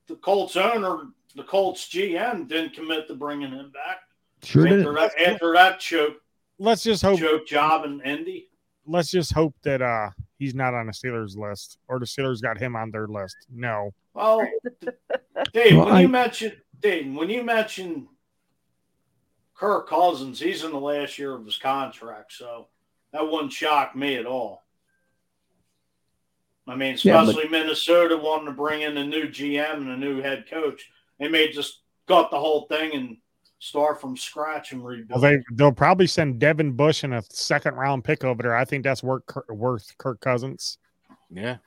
the 0.08 0.16
Colts 0.16 0.58
owner, 0.58 1.08
the 1.38 1.44
Colts 1.44 1.88
GM, 1.88 2.50
didn't 2.50 2.74
commit 2.74 3.08
to 3.08 3.16
bringing 3.16 3.52
him 3.54 3.70
back 3.70 4.00
Sure 4.44 4.66
did. 4.68 4.80
after 4.80 4.94
that, 4.94 5.22
after 5.22 5.54
that 5.54 5.80
choke 5.80 6.18
let's 6.60 6.84
just 6.84 7.02
hope. 7.04 7.20
choke 7.20 7.46
job 7.48 7.86
in 7.86 8.02
Indy. 8.02 8.50
Let's 8.88 9.12
just 9.12 9.32
hope 9.34 9.56
that 9.64 9.82
uh 9.82 10.10
he's 10.40 10.56
not 10.56 10.74
on 10.74 10.88
the 10.88 10.92
Steelers 10.94 11.38
list 11.38 11.78
or 11.88 12.00
the 12.00 12.06
Steelers 12.06 12.42
got 12.42 12.58
him 12.58 12.76
on 12.76 12.90
their 12.92 13.08
list. 13.08 13.36
No. 13.52 13.94
Well, 14.14 14.42
Dave, 15.54 15.78
Well, 15.78 15.86
when 15.86 15.96
I- 15.96 16.02
you 16.02 16.08
mentioned 16.08 16.58
Dave, 16.80 17.14
when 17.14 17.30
you 17.30 17.44
mentioned 17.44 18.08
Kirk 19.56 19.88
Cousins, 19.88 20.40
he's 20.40 20.64
in 20.64 20.72
the 20.72 20.80
last 20.80 21.20
year 21.20 21.36
of 21.36 21.46
his 21.46 21.58
contract, 21.58 22.34
so 22.34 22.68
that 23.14 23.30
wouldn't 23.30 23.54
shock 23.54 23.96
me 23.96 24.16
at 24.16 24.26
all. 24.26 24.64
I 26.68 26.76
mean, 26.76 26.98
Yeah, 27.04 27.14
but- 27.24 27.30
especially 27.30 27.50
Minnesota 27.50 28.18
wanting 28.18 28.48
to 28.48 28.52
bring 28.54 28.82
in 28.82 28.98
a 28.98 29.06
new 29.06 29.28
GM 29.28 29.74
and 29.78 29.90
a 29.90 29.98
new 29.98 30.22
head 30.22 30.46
coach. 30.50 30.90
They 31.20 31.28
may 31.28 31.52
just 31.52 31.82
gut 32.08 32.32
the 32.32 32.40
whole 32.40 32.66
thing 32.68 32.96
and 32.96 33.18
start 33.64 34.02
from 34.02 34.18
scratch 34.18 34.72
and 34.72 34.82
Well, 34.82 34.94
rebuild. 34.96 35.22
they 35.22 35.38
they'll 35.54 35.72
probably 35.72 36.08
send 36.08 36.40
Devin 36.40 36.72
Bush 36.74 37.04
and 37.04 37.14
a 37.14 37.24
second 37.30 37.76
round 37.76 38.04
pick 38.04 38.24
over 38.24 38.42
there. 38.42 38.56
I 38.56 38.66
think 38.66 38.84
that's 38.84 39.04
worth 39.04 39.24
worth 39.50 39.96
Kirk 40.00 40.20
Cousins. 40.20 40.78
Yeah. 41.30 41.58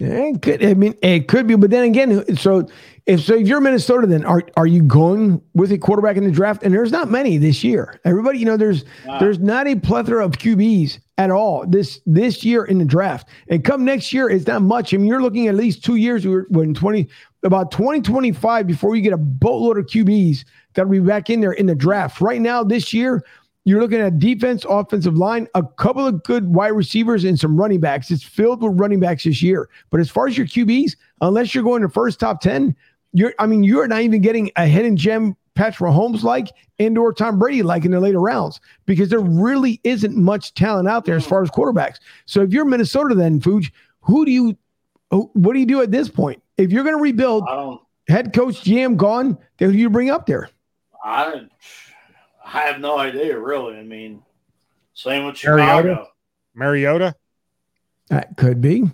Yeah, 0.00 0.26
it 0.26 0.42
could. 0.42 0.64
I 0.64 0.74
mean, 0.74 0.94
it 1.02 1.26
could 1.26 1.48
be, 1.48 1.56
but 1.56 1.70
then 1.70 1.82
again, 1.82 2.36
so 2.36 2.68
if 3.06 3.20
so, 3.22 3.34
if 3.34 3.48
you're 3.48 3.60
Minnesota, 3.60 4.06
then 4.06 4.24
are 4.24 4.42
are 4.56 4.66
you 4.66 4.80
going 4.80 5.42
with 5.54 5.72
a 5.72 5.78
quarterback 5.78 6.16
in 6.16 6.22
the 6.22 6.30
draft? 6.30 6.62
And 6.62 6.72
there's 6.72 6.92
not 6.92 7.10
many 7.10 7.36
this 7.36 7.64
year. 7.64 7.98
Everybody, 8.04 8.38
you 8.38 8.44
know, 8.44 8.56
there's 8.56 8.84
Wow. 9.06 9.18
there's 9.18 9.40
not 9.40 9.66
a 9.66 9.74
plethora 9.74 10.24
of 10.24 10.32
QBs 10.38 11.00
at 11.18 11.32
all 11.32 11.66
this 11.66 12.00
this 12.06 12.44
year 12.44 12.64
in 12.64 12.78
the 12.78 12.84
draft. 12.84 13.28
And 13.48 13.64
come 13.64 13.84
next 13.84 14.12
year, 14.12 14.30
it's 14.30 14.46
not 14.46 14.62
much. 14.62 14.94
I 14.94 14.98
mean, 14.98 15.06
you're 15.08 15.22
looking 15.22 15.48
at 15.48 15.56
least 15.56 15.84
two 15.84 15.96
years. 15.96 16.24
We're 16.24 16.44
when 16.50 16.74
twenty 16.74 17.08
about 17.44 17.70
twenty 17.70 18.00
twenty 18.00 18.32
five 18.32 18.66
before 18.66 18.96
you 18.96 19.02
get 19.02 19.12
a 19.12 19.18
boatload 19.18 19.78
of 19.78 19.86
QBs 19.86 20.44
that 20.74 20.84
will 20.86 21.00
be 21.00 21.06
back 21.06 21.30
in 21.30 21.40
there 21.40 21.52
in 21.52 21.66
the 21.66 21.74
draft. 21.74 22.20
Right 22.20 22.40
now, 22.40 22.62
this 22.64 22.92
year, 22.92 23.24
You're 23.64 23.80
looking 23.82 24.00
at 24.00 24.18
defense, 24.18 24.64
offensive 24.66 25.18
line, 25.18 25.46
a 25.54 25.62
couple 25.62 26.06
of 26.06 26.22
good 26.22 26.54
wide 26.54 26.68
receivers, 26.68 27.24
and 27.24 27.38
some 27.38 27.58
running 27.58 27.80
backs. 27.80 28.10
It's 28.10 28.22
filled 28.22 28.62
with 28.62 28.80
running 28.80 28.98
backs 28.98 29.24
this 29.24 29.42
year. 29.42 29.68
But 29.90 30.00
as 30.00 30.08
far 30.08 30.26
as 30.26 30.38
your 30.38 30.46
QBs, 30.46 30.96
unless 31.20 31.54
you're 31.54 31.64
going 31.64 31.82
to 31.82 31.88
first 31.90 32.18
top 32.18 32.40
10, 32.40 32.74
you're 33.12 33.34
I 33.38 33.46
mean, 33.46 33.64
you're 33.64 33.86
not 33.86 34.00
even 34.00 34.22
getting 34.22 34.50
a 34.56 34.66
hidden 34.66 34.96
gem 34.96 35.36
Patrick 35.54 35.90
Mahomes 35.90 36.22
like 36.22 36.48
and 36.78 36.96
or 36.96 37.12
Tom 37.12 37.38
Brady 37.38 37.62
like 37.62 37.84
in 37.84 37.90
the 37.90 38.00
later 38.00 38.20
rounds 38.20 38.60
because 38.86 39.10
there 39.10 39.20
really 39.20 39.80
isn't 39.84 40.16
much 40.16 40.54
talent 40.54 40.88
out 40.88 41.04
there 41.04 41.16
as 41.16 41.26
far 41.26 41.42
as 41.42 41.50
quarterbacks. 41.50 41.96
So 42.24 42.40
if 42.42 42.52
you're 42.52 42.64
Minnesota, 42.64 43.14
then 43.14 43.40
Fuge, 43.40 43.70
who 44.00 44.24
do 44.24 44.30
you, 44.30 44.56
Oh, 45.10 45.30
what 45.34 45.54
do 45.54 45.58
you 45.58 45.66
do 45.66 45.80
at 45.82 45.90
this 45.90 46.08
point? 46.08 46.42
If 46.56 46.70
you're 46.70 46.84
going 46.84 46.96
to 46.96 47.02
rebuild, 47.02 47.44
I 47.48 47.54
don't. 47.54 47.80
head 48.08 48.32
coach 48.32 48.62
GM 48.62 48.96
gone, 48.96 49.38
then 49.58 49.70
who 49.70 49.72
do 49.72 49.78
you 49.78 49.90
bring 49.90 50.10
up 50.10 50.26
there? 50.26 50.50
I 51.04 51.42
I 52.44 52.60
have 52.62 52.80
no 52.80 52.98
idea 52.98 53.38
really. 53.38 53.76
I 53.78 53.82
mean, 53.82 54.22
same 54.94 55.26
with 55.26 55.42
Mariota? 55.44 56.04
Mariota. 56.54 57.14
That 58.08 58.36
could 58.36 58.60
be. 58.60 58.90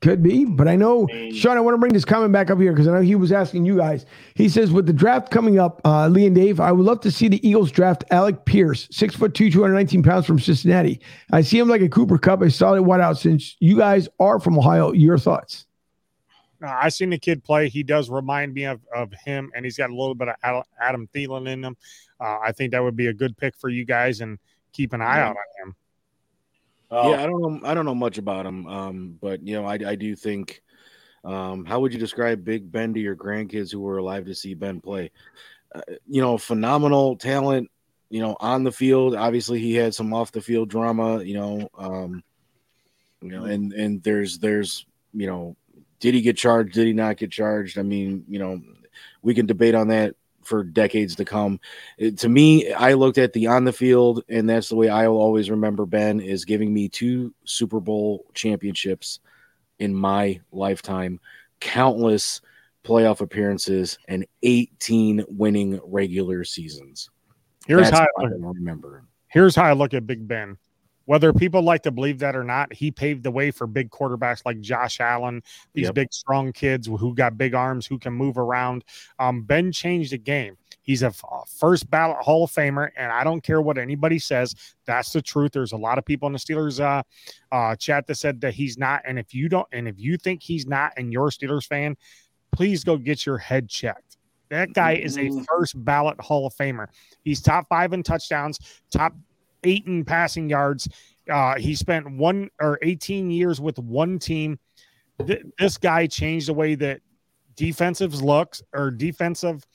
Could 0.00 0.22
be, 0.22 0.46
but 0.46 0.66
I 0.66 0.76
know, 0.76 1.06
Sean, 1.34 1.58
I 1.58 1.60
want 1.60 1.74
to 1.74 1.78
bring 1.78 1.92
this 1.92 2.06
comment 2.06 2.32
back 2.32 2.50
up 2.50 2.58
here 2.58 2.72
because 2.72 2.88
I 2.88 2.92
know 2.92 3.02
he 3.02 3.16
was 3.16 3.32
asking 3.32 3.66
you 3.66 3.76
guys. 3.76 4.06
He 4.34 4.48
says, 4.48 4.72
with 4.72 4.86
the 4.86 4.94
draft 4.94 5.30
coming 5.30 5.58
up, 5.58 5.82
uh, 5.84 6.08
Lee 6.08 6.24
and 6.24 6.34
Dave, 6.34 6.58
I 6.58 6.72
would 6.72 6.86
love 6.86 7.00
to 7.00 7.10
see 7.10 7.28
the 7.28 7.46
Eagles 7.46 7.70
draft 7.70 8.04
Alec 8.10 8.46
Pierce, 8.46 8.88
six 8.90 9.14
foot 9.14 9.34
two, 9.34 9.50
219 9.50 10.02
pounds 10.02 10.24
from 10.24 10.38
Cincinnati. 10.38 11.02
I 11.32 11.42
see 11.42 11.58
him 11.58 11.68
like 11.68 11.82
a 11.82 11.88
Cooper 11.88 12.16
Kupp, 12.16 12.40
a 12.40 12.50
solid 12.50 12.82
wideout. 12.82 13.18
Since 13.18 13.56
you 13.60 13.76
guys 13.76 14.08
are 14.18 14.40
from 14.40 14.58
Ohio, 14.58 14.92
your 14.92 15.18
thoughts? 15.18 15.66
I 16.62 16.88
seen 16.88 17.10
the 17.10 17.18
kid 17.18 17.44
play. 17.44 17.68
He 17.68 17.82
does 17.82 18.08
remind 18.08 18.54
me 18.54 18.64
of, 18.64 18.80
of 18.94 19.12
him, 19.12 19.50
and 19.54 19.66
he's 19.66 19.76
got 19.76 19.90
a 19.90 19.94
little 19.94 20.14
bit 20.14 20.28
of 20.28 20.64
Adam 20.80 21.08
Thielen 21.14 21.46
in 21.46 21.62
him. 21.62 21.76
Uh, 22.18 22.38
I 22.42 22.52
think 22.52 22.72
that 22.72 22.82
would 22.82 22.96
be 22.96 23.08
a 23.08 23.14
good 23.14 23.36
pick 23.36 23.54
for 23.54 23.68
you 23.68 23.84
guys, 23.84 24.22
and 24.22 24.38
keep 24.72 24.94
an 24.94 25.02
eye 25.02 25.20
out 25.20 25.36
on 25.36 25.68
him. 25.68 25.76
Oh, 26.90 27.10
Yeah, 27.10 27.22
I 27.22 27.26
don't 27.26 27.40
know. 27.40 27.60
I 27.64 27.74
don't 27.74 27.84
know 27.84 27.94
much 27.94 28.18
about 28.18 28.46
him, 28.46 28.66
um, 28.66 29.18
but 29.20 29.46
you 29.46 29.54
know, 29.54 29.64
I, 29.64 29.78
I 29.86 29.94
do 29.94 30.14
think. 30.16 30.62
Um, 31.22 31.66
how 31.66 31.80
would 31.80 31.92
you 31.92 31.98
describe 31.98 32.44
Big 32.44 32.72
Ben 32.72 32.94
to 32.94 33.00
your 33.00 33.14
grandkids 33.14 33.70
who 33.70 33.80
were 33.80 33.98
alive 33.98 34.24
to 34.24 34.34
see 34.34 34.54
Ben 34.54 34.80
play? 34.80 35.10
Uh, 35.74 35.82
you 36.08 36.22
know, 36.22 36.38
phenomenal 36.38 37.16
talent. 37.16 37.70
You 38.08 38.20
know, 38.20 38.36
on 38.40 38.64
the 38.64 38.72
field, 38.72 39.14
obviously 39.14 39.60
he 39.60 39.74
had 39.74 39.94
some 39.94 40.12
off 40.14 40.32
the 40.32 40.40
field 40.40 40.70
drama. 40.70 41.22
You 41.22 41.34
know, 41.34 41.68
um, 41.76 42.24
you 43.20 43.30
know, 43.30 43.44
and 43.44 43.72
and 43.72 44.02
there's 44.02 44.38
there's 44.38 44.86
you 45.12 45.26
know, 45.26 45.56
did 46.00 46.14
he 46.14 46.22
get 46.22 46.36
charged? 46.36 46.74
Did 46.74 46.86
he 46.86 46.92
not 46.92 47.18
get 47.18 47.30
charged? 47.30 47.78
I 47.78 47.82
mean, 47.82 48.24
you 48.26 48.38
know, 48.38 48.60
we 49.22 49.34
can 49.34 49.46
debate 49.46 49.74
on 49.74 49.88
that 49.88 50.16
for 50.42 50.62
decades 50.64 51.14
to 51.16 51.24
come. 51.24 51.60
It- 51.98 52.18
to 52.18 52.28
me, 52.28 52.72
I 52.72 52.94
looked 52.94 53.18
at 53.18 53.32
the 53.32 53.46
on 53.46 53.64
the 53.64 53.72
field, 53.72 54.22
and 54.28 54.48
that's 54.48 54.68
the 54.68 54.76
way 54.76 54.88
I 54.88 55.06
will 55.08 55.18
always 55.18 55.50
remember 55.50 55.86
Ben 55.86 56.20
is 56.20 56.44
giving 56.44 56.72
me 56.72 56.88
two 56.88 57.34
Super 57.44 57.80
Bowl 57.80 58.24
championships 58.34 59.20
in 59.78 59.94
my 59.94 60.40
lifetime, 60.52 61.20
countless 61.60 62.40
playoff 62.84 63.20
appearances, 63.20 63.98
and 64.08 64.26
18 64.42 65.24
winning 65.28 65.78
regular 65.84 66.44
seasons. 66.44 67.10
Here's 67.66 67.90
That's 67.90 67.98
how 67.98 68.06
I, 68.18 68.24
I 68.24 68.28
remember. 68.28 69.04
here's 69.28 69.54
how 69.54 69.64
I 69.64 69.74
look 69.74 69.92
at 69.94 70.06
Big 70.06 70.26
Ben. 70.26 70.56
Whether 71.10 71.32
people 71.32 71.60
like 71.62 71.82
to 71.82 71.90
believe 71.90 72.20
that 72.20 72.36
or 72.36 72.44
not, 72.44 72.72
he 72.72 72.92
paved 72.92 73.24
the 73.24 73.32
way 73.32 73.50
for 73.50 73.66
big 73.66 73.90
quarterbacks 73.90 74.42
like 74.46 74.60
Josh 74.60 75.00
Allen, 75.00 75.42
these 75.72 75.86
Yep. 75.86 75.94
big, 75.96 76.12
strong 76.12 76.52
kids 76.52 76.86
who 76.86 77.12
got 77.16 77.36
big 77.36 77.52
arms, 77.52 77.84
who 77.84 77.98
can 77.98 78.12
move 78.12 78.38
around. 78.38 78.84
Um, 79.18 79.42
ben 79.42 79.72
changed 79.72 80.12
the 80.12 80.18
game. 80.18 80.56
He's 80.82 81.02
a 81.02 81.12
first 81.58 81.90
ballot 81.90 82.18
Hall 82.18 82.44
of 82.44 82.52
Famer, 82.52 82.90
and 82.96 83.10
I 83.10 83.24
don't 83.24 83.42
care 83.42 83.60
what 83.60 83.76
anybody 83.76 84.20
says. 84.20 84.54
That's 84.84 85.12
the 85.12 85.20
truth. 85.20 85.50
There's 85.50 85.72
a 85.72 85.76
lot 85.76 85.98
of 85.98 86.04
people 86.04 86.28
in 86.28 86.32
the 86.32 86.38
Steelers 86.38 86.78
uh, 86.78 87.02
uh, 87.50 87.74
chat 87.74 88.06
that 88.06 88.14
said 88.14 88.40
that 88.42 88.54
he's 88.54 88.78
not, 88.78 89.02
and 89.04 89.18
if 89.18 89.34
you 89.34 89.48
don't, 89.48 89.66
and 89.72 89.88
if 89.88 89.98
you 89.98 90.16
think 90.16 90.44
he's 90.44 90.68
not, 90.68 90.92
and 90.96 91.12
you're 91.12 91.26
a 91.26 91.30
Steelers 91.32 91.66
fan, 91.66 91.96
please 92.52 92.84
go 92.84 92.96
get 92.96 93.26
your 93.26 93.38
head 93.38 93.68
checked. 93.68 94.16
That 94.48 94.74
guy 94.74 94.92
is 94.92 95.16
a 95.16 95.22
Mhm. 95.22 95.44
first 95.48 95.84
ballot 95.84 96.20
Hall 96.20 96.46
of 96.46 96.54
Famer. 96.54 96.86
He's 97.24 97.40
top 97.40 97.68
five 97.68 97.92
in 97.92 98.04
touchdowns, 98.04 98.60
top 98.92 99.12
eight 99.64 99.86
in 99.86 100.04
passing 100.04 100.48
yards. 100.48 100.88
Uh, 101.30 101.56
he 101.58 101.74
spent 101.74 102.10
one 102.10 102.50
or 102.60 102.78
18 102.82 103.30
years 103.30 103.60
with 103.60 103.78
one 103.78 104.18
team. 104.18 104.58
Th- 105.26 105.42
this 105.58 105.76
guy 105.76 106.06
changed 106.06 106.48
the 106.48 106.54
way 106.54 106.74
that 106.76 107.00
defensives 107.56 108.22
looks 108.22 108.62
or 108.72 108.90
defensive 108.90 109.66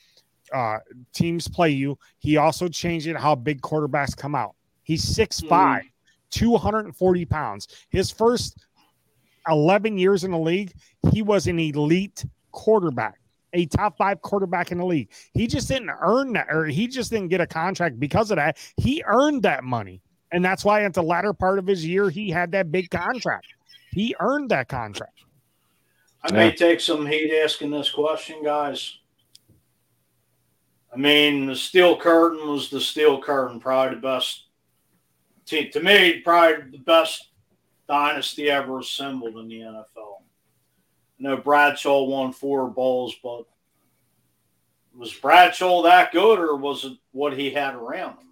uh, 0.54 0.80
teams 1.14 1.48
play 1.48 1.70
you. 1.70 1.98
He 2.20 2.38
also 2.38 2.68
changed 2.68 3.08
it 3.08 3.16
how 3.16 3.36
big 3.36 3.62
quarterbacks 3.62 4.16
come 4.16 4.36
out. 4.36 4.56
He's 4.84 5.04
6'5, 5.04 5.82
240 6.32 7.26
pounds. 7.26 7.68
His 7.90 8.12
first 8.12 8.66
11 9.48 9.98
years 9.98 10.24
in 10.24 10.32
the 10.32 10.40
league, 10.40 10.74
he 11.12 11.22
was 11.22 11.48
an 11.48 11.60
elite 11.60 12.26
quarterback, 12.52 13.20
a 13.56 13.66
top 13.66 13.98
five 13.98 14.22
quarterback 14.22 14.72
in 14.72 14.78
the 14.78 14.86
league. 14.86 15.10
He 15.34 15.48
just 15.48 15.68
didn't 15.68 15.90
earn 15.90 16.34
that, 16.34 16.48
or 16.50 16.66
he 16.66 16.88
just 16.88 17.10
didn't 17.10 17.30
get 17.30 17.42
a 17.42 17.48
contract 17.48 18.00
because 18.00 18.30
of 18.30 18.36
that. 18.38 18.58
He 18.78 19.04
earned 19.08 19.44
that 19.44 19.64
money. 19.64 20.02
And 20.32 20.44
that's 20.44 20.66
why 20.66 20.84
at 20.84 20.94
the 20.94 21.02
latter 21.02 21.34
part 21.34 21.58
of 21.60 21.66
his 21.66 21.86
year, 21.86 22.10
he 22.10 22.30
had 22.30 22.52
that 22.52 22.72
big 22.72 22.90
contract. 22.90 23.48
He 23.92 24.14
earned 24.20 24.50
that 24.52 24.68
contract. 24.68 25.14
I 26.24 26.32
may 26.32 26.48
Yeah. 26.48 26.56
take 26.56 26.80
some 26.82 27.06
heat 27.06 27.32
asking 27.44 27.72
this 27.72 27.90
question, 27.90 28.44
guys. 28.44 28.98
I 30.94 30.98
mean, 30.98 31.46
the 31.46 31.56
Steel 31.56 31.98
Curtain 31.98 32.48
was 32.50 32.70
the 32.70 32.82
Steel 32.82 33.22
Curtain, 33.22 33.60
probably 33.60 33.96
the 33.96 34.02
best. 34.02 34.48
To, 35.48 35.70
to 35.70 35.80
me, 35.80 36.22
probably 36.22 36.72
the 36.72 36.80
best 36.80 37.30
dynasty 37.88 38.50
ever 38.50 38.80
assembled 38.80 39.38
in 39.38 39.48
the 39.48 39.60
NFL. 39.62 40.24
I 41.26 41.30
know 41.30 41.38
Bradshaw 41.38 42.04
won 42.04 42.32
four 42.32 42.70
bowls, 42.70 43.16
but 43.24 43.46
was 44.96 45.12
Bradshaw 45.12 45.82
that 45.84 46.12
good, 46.12 46.40
or 46.40 46.56
was 46.56 46.86
it 46.86 46.94
what 47.14 47.34
he 47.34 47.50
had 47.50 47.74
around 47.74 48.18
him? 48.18 48.28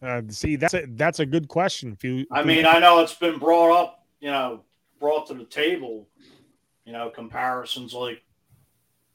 Uh, 0.00 0.22
see, 0.28 0.56
that's 0.56 0.74
a, 0.74 0.86
that's 0.90 1.20
a 1.20 1.26
good 1.26 1.48
question. 1.48 1.92
If 1.92 2.02
you, 2.04 2.24
I 2.30 2.42
mean, 2.42 2.64
I 2.64 2.78
know 2.78 3.00
it's 3.00 3.14
been 3.14 3.38
brought 3.38 3.78
up, 3.78 4.06
you 4.20 4.30
know, 4.30 4.62
brought 4.98 5.26
to 5.26 5.34
the 5.34 5.44
table, 5.44 6.08
you 6.86 6.92
know, 6.92 7.10
comparisons 7.10 7.92
like, 7.92 8.22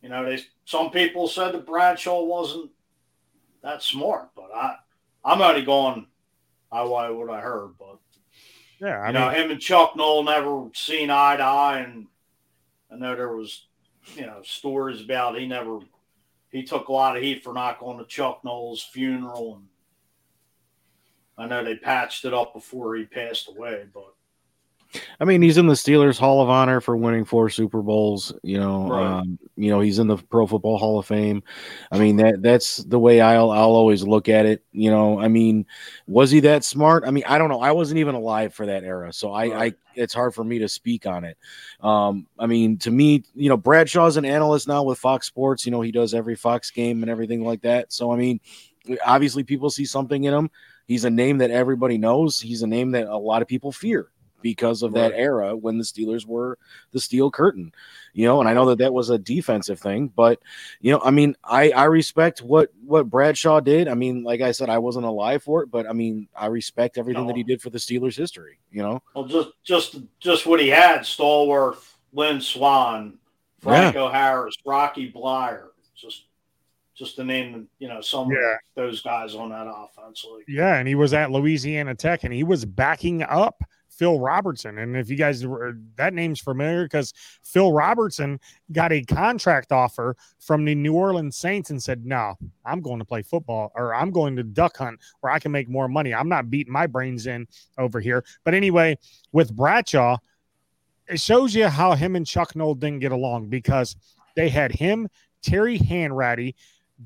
you 0.01 0.09
know, 0.09 0.25
they 0.25 0.43
some 0.65 0.91
people 0.91 1.27
said 1.27 1.53
that 1.53 1.65
Bradshaw 1.65 2.23
wasn't 2.23 2.69
that 3.63 3.81
smart, 3.81 4.29
but 4.35 4.49
I, 4.53 4.75
I'm 5.25 5.41
only 5.41 5.63
going 5.63 6.05
by 6.69 6.83
what 6.83 7.15
what 7.15 7.29
I 7.31 7.41
heard, 7.41 7.71
but 7.79 7.97
yeah, 8.79 8.99
I 8.99 9.07
you 9.07 9.13
mean, 9.13 9.21
know, 9.21 9.29
him 9.29 9.51
and 9.51 9.59
Chuck 9.59 9.95
Noll 9.95 10.23
never 10.23 10.69
seen 10.75 11.09
eye 11.09 11.37
to 11.37 11.43
eye, 11.43 11.79
and 11.79 12.07
I 12.93 12.97
know 12.97 13.15
there 13.15 13.35
was, 13.35 13.65
you 14.15 14.25
know, 14.25 14.41
stories 14.43 15.01
about 15.01 15.39
he 15.39 15.47
never, 15.47 15.79
he 16.51 16.63
took 16.63 16.87
a 16.87 16.91
lot 16.91 17.17
of 17.17 17.23
heat 17.23 17.43
for 17.43 17.53
not 17.53 17.79
going 17.79 17.97
to 17.97 18.05
Chuck 18.05 18.41
Noll's 18.43 18.83
funeral, 18.83 19.55
and 19.55 19.67
I 21.37 21.47
know 21.47 21.63
they 21.63 21.75
patched 21.75 22.25
it 22.25 22.33
up 22.33 22.53
before 22.53 22.95
he 22.95 23.05
passed 23.05 23.49
away, 23.49 23.85
but 23.91 24.12
I 25.19 25.25
mean, 25.25 25.41
he's 25.41 25.57
in 25.57 25.67
the 25.67 25.73
Steelers 25.73 26.17
Hall 26.17 26.41
of 26.41 26.49
Honor 26.49 26.81
for 26.81 26.97
winning 26.97 27.25
four 27.25 27.49
Super 27.49 27.81
Bowls. 27.81 28.33
You 28.43 28.59
know, 28.59 28.89
Right. 28.89 29.05
um, 29.19 29.37
you 29.55 29.69
know, 29.69 29.79
he's 29.79 29.99
in 29.99 30.07
the 30.07 30.17
Pro 30.17 30.47
Football 30.47 30.77
Hall 30.77 30.99
of 30.99 31.05
Fame. 31.05 31.43
I 31.91 31.99
mean, 31.99 32.17
that 32.17 32.41
that's 32.41 32.77
the 32.77 32.99
way 32.99 33.21
I'll 33.21 33.51
I'll 33.51 33.75
always 33.75 34.03
look 34.03 34.29
at 34.29 34.45
it. 34.45 34.63
You 34.71 34.89
know, 34.91 35.19
I 35.19 35.27
mean, 35.27 35.65
was 36.07 36.31
he 36.31 36.39
that 36.41 36.63
smart? 36.63 37.03
I 37.05 37.11
mean, 37.11 37.23
I 37.27 37.37
don't 37.37 37.49
know. 37.49 37.61
I 37.61 37.71
wasn't 37.71 37.99
even 37.99 38.15
alive 38.15 38.53
for 38.53 38.65
that 38.65 38.83
era, 38.83 39.13
so 39.13 39.31
I, 39.31 39.47
Right. 39.47 39.73
I 39.73 39.77
it's 40.01 40.13
hard 40.13 40.33
for 40.33 40.43
me 40.43 40.57
to 40.59 40.67
speak 40.67 41.05
on 41.05 41.23
it. 41.23 41.37
Um, 41.81 42.25
I 42.39 42.47
mean, 42.47 42.77
to 42.79 42.89
me, 42.91 43.23
you 43.35 43.49
know, 43.49 43.57
Bradshaw's 43.57 44.17
an 44.17 44.25
analyst 44.25 44.67
now 44.67 44.83
with 44.83 44.97
Fox 44.97 45.27
Sports. 45.27 45.65
You 45.65 45.71
know, 45.71 45.81
he 45.81 45.91
does 45.91 46.13
every 46.15 46.35
Fox 46.35 46.71
game 46.71 47.03
and 47.03 47.11
everything 47.11 47.43
like 47.45 47.61
that. 47.61 47.93
So 47.93 48.11
I 48.11 48.17
mean, 48.17 48.39
obviously, 49.05 49.43
people 49.43 49.69
see 49.69 49.85
something 49.85 50.23
in 50.23 50.33
him. 50.33 50.49
He's 50.87 51.05
a 51.05 51.09
name 51.09 51.37
that 51.37 51.51
everybody 51.51 51.97
knows. 51.97 52.39
He's 52.39 52.61
a 52.61 52.67
name 52.67 52.91
that 52.91 53.07
a 53.07 53.17
lot 53.17 53.41
of 53.41 53.47
people 53.47 53.71
fear 53.71 54.09
because 54.43 54.83
of 54.83 54.93
that 54.93 55.13
era 55.15 55.55
when 55.55 55.79
the 55.79 55.83
Steelers 55.83 56.27
were 56.27 56.59
the 56.91 56.99
steel 56.99 57.31
curtain, 57.31 57.73
you 58.13 58.27
know. 58.27 58.39
And 58.39 58.47
I 58.47 58.53
know 58.53 58.67
that 58.67 58.77
that 58.77 58.93
was 58.93 59.09
a 59.09 59.17
defensive 59.17 59.79
thing, 59.79 60.09
but 60.15 60.39
you 60.81 60.91
know, 60.91 61.01
I 61.03 61.09
mean, 61.09 61.35
I 61.43 61.71
I 61.71 61.85
respect 61.85 62.43
what 62.43 62.69
what 62.85 63.09
Bradshaw 63.09 63.59
did. 63.61 63.87
I 63.87 63.95
mean, 63.95 64.23
like 64.23 64.41
I 64.41 64.51
said, 64.51 64.69
I 64.69 64.77
wasn't 64.77 65.05
alive 65.05 65.41
for 65.41 65.63
it, 65.63 65.71
but 65.71 65.89
I 65.89 65.93
mean, 65.93 66.27
I 66.37 66.45
respect 66.47 66.99
everything 66.99 67.25
that 67.25 67.35
he 67.35 67.43
did 67.43 67.61
for 67.61 67.71
the 67.71 67.79
Steelers' 67.79 68.15
history. 68.17 68.59
You 68.71 68.83
know, 68.83 69.01
well, 69.15 69.25
just 69.25 69.49
just 69.63 69.95
just 70.19 70.45
what 70.45 70.59
he 70.59 70.67
had: 70.69 70.99
Stallworth, 71.01 71.93
Lynn 72.11 72.39
Swann, 72.41 73.17
Franco 73.59 74.09
Harris, 74.09 74.55
Rocky 74.65 75.11
Bleier, 75.11 75.69
just 75.95 76.25
just 76.95 77.15
to 77.15 77.23
name 77.23 77.67
you 77.79 77.87
know 77.87 78.01
some 78.01 78.29
Yeah. 78.31 78.53
of 78.53 78.59
those 78.75 79.01
guys 79.01 79.33
on 79.33 79.49
that 79.49 79.65
offense. 79.67 80.25
Like, 80.31 80.45
yeah, 80.47 80.75
and 80.75 80.87
he 80.87 80.93
was 80.95 81.13
at 81.13 81.31
Louisiana 81.31 81.95
Tech, 81.95 82.23
and 82.23 82.33
he 82.33 82.43
was 82.43 82.65
backing 82.65 83.23
up 83.23 83.63
Phil 84.03 84.19
Robertson. 84.19 84.79
And 84.79 84.97
if 84.97 85.09
you 85.09 85.15
guys 85.15 85.47
were 85.47 85.77
that 85.95 86.13
name's 86.13 86.41
familiar 86.41 86.83
because 86.83 87.13
Phil 87.41 87.71
Robertson 87.71 88.37
got 88.73 88.91
a 88.91 89.01
contract 89.01 89.71
offer 89.71 90.17
from 90.39 90.65
the 90.65 90.75
New 90.75 90.93
Orleans 90.93 91.37
Saints 91.37 91.69
and 91.69 91.81
said, 91.81 92.05
No, 92.05 92.35
I'm 92.65 92.81
going 92.81 92.99
to 92.99 93.05
play 93.05 93.21
football 93.21 93.71
or 93.75 93.95
I'm 93.95 94.11
going 94.11 94.35
to 94.35 94.43
duck 94.43 94.75
hunt 94.75 94.99
where 95.21 95.31
I 95.31 95.39
can 95.39 95.53
make 95.53 95.69
more 95.69 95.87
money. 95.87 96.13
I'm 96.13 96.27
not 96.27 96.49
beating 96.49 96.73
my 96.73 96.85
brains 96.85 97.27
in 97.27 97.47
over 97.77 98.01
here. 98.01 98.25
But 98.43 98.53
anyway, 98.53 98.97
with 99.31 99.55
Bradshaw, 99.55 100.17
it 101.07 101.21
shows 101.21 101.55
you 101.55 101.69
how 101.69 101.93
him 101.93 102.17
and 102.17 102.27
Chuck 102.27 102.57
Noll 102.57 102.75
didn't 102.75 102.99
get 102.99 103.13
along 103.13 103.47
because 103.47 103.95
they 104.35 104.49
had 104.49 104.73
him, 104.73 105.07
Terry 105.41 105.79
Hanratty, 105.79 106.55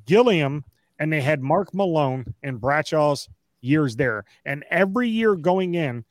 Gilliam, 0.08 0.66
and 0.98 1.14
they 1.14 1.22
had 1.22 1.44
Mark 1.44 1.76
Malone 1.76 2.34
and 2.42 2.60
Bradshaw's 2.60 3.30
years 3.62 3.96
there. 3.98 4.26
And 4.46 4.66
every 4.72 5.10
year 5.10 5.36
going 5.36 5.76
in, 5.76 6.06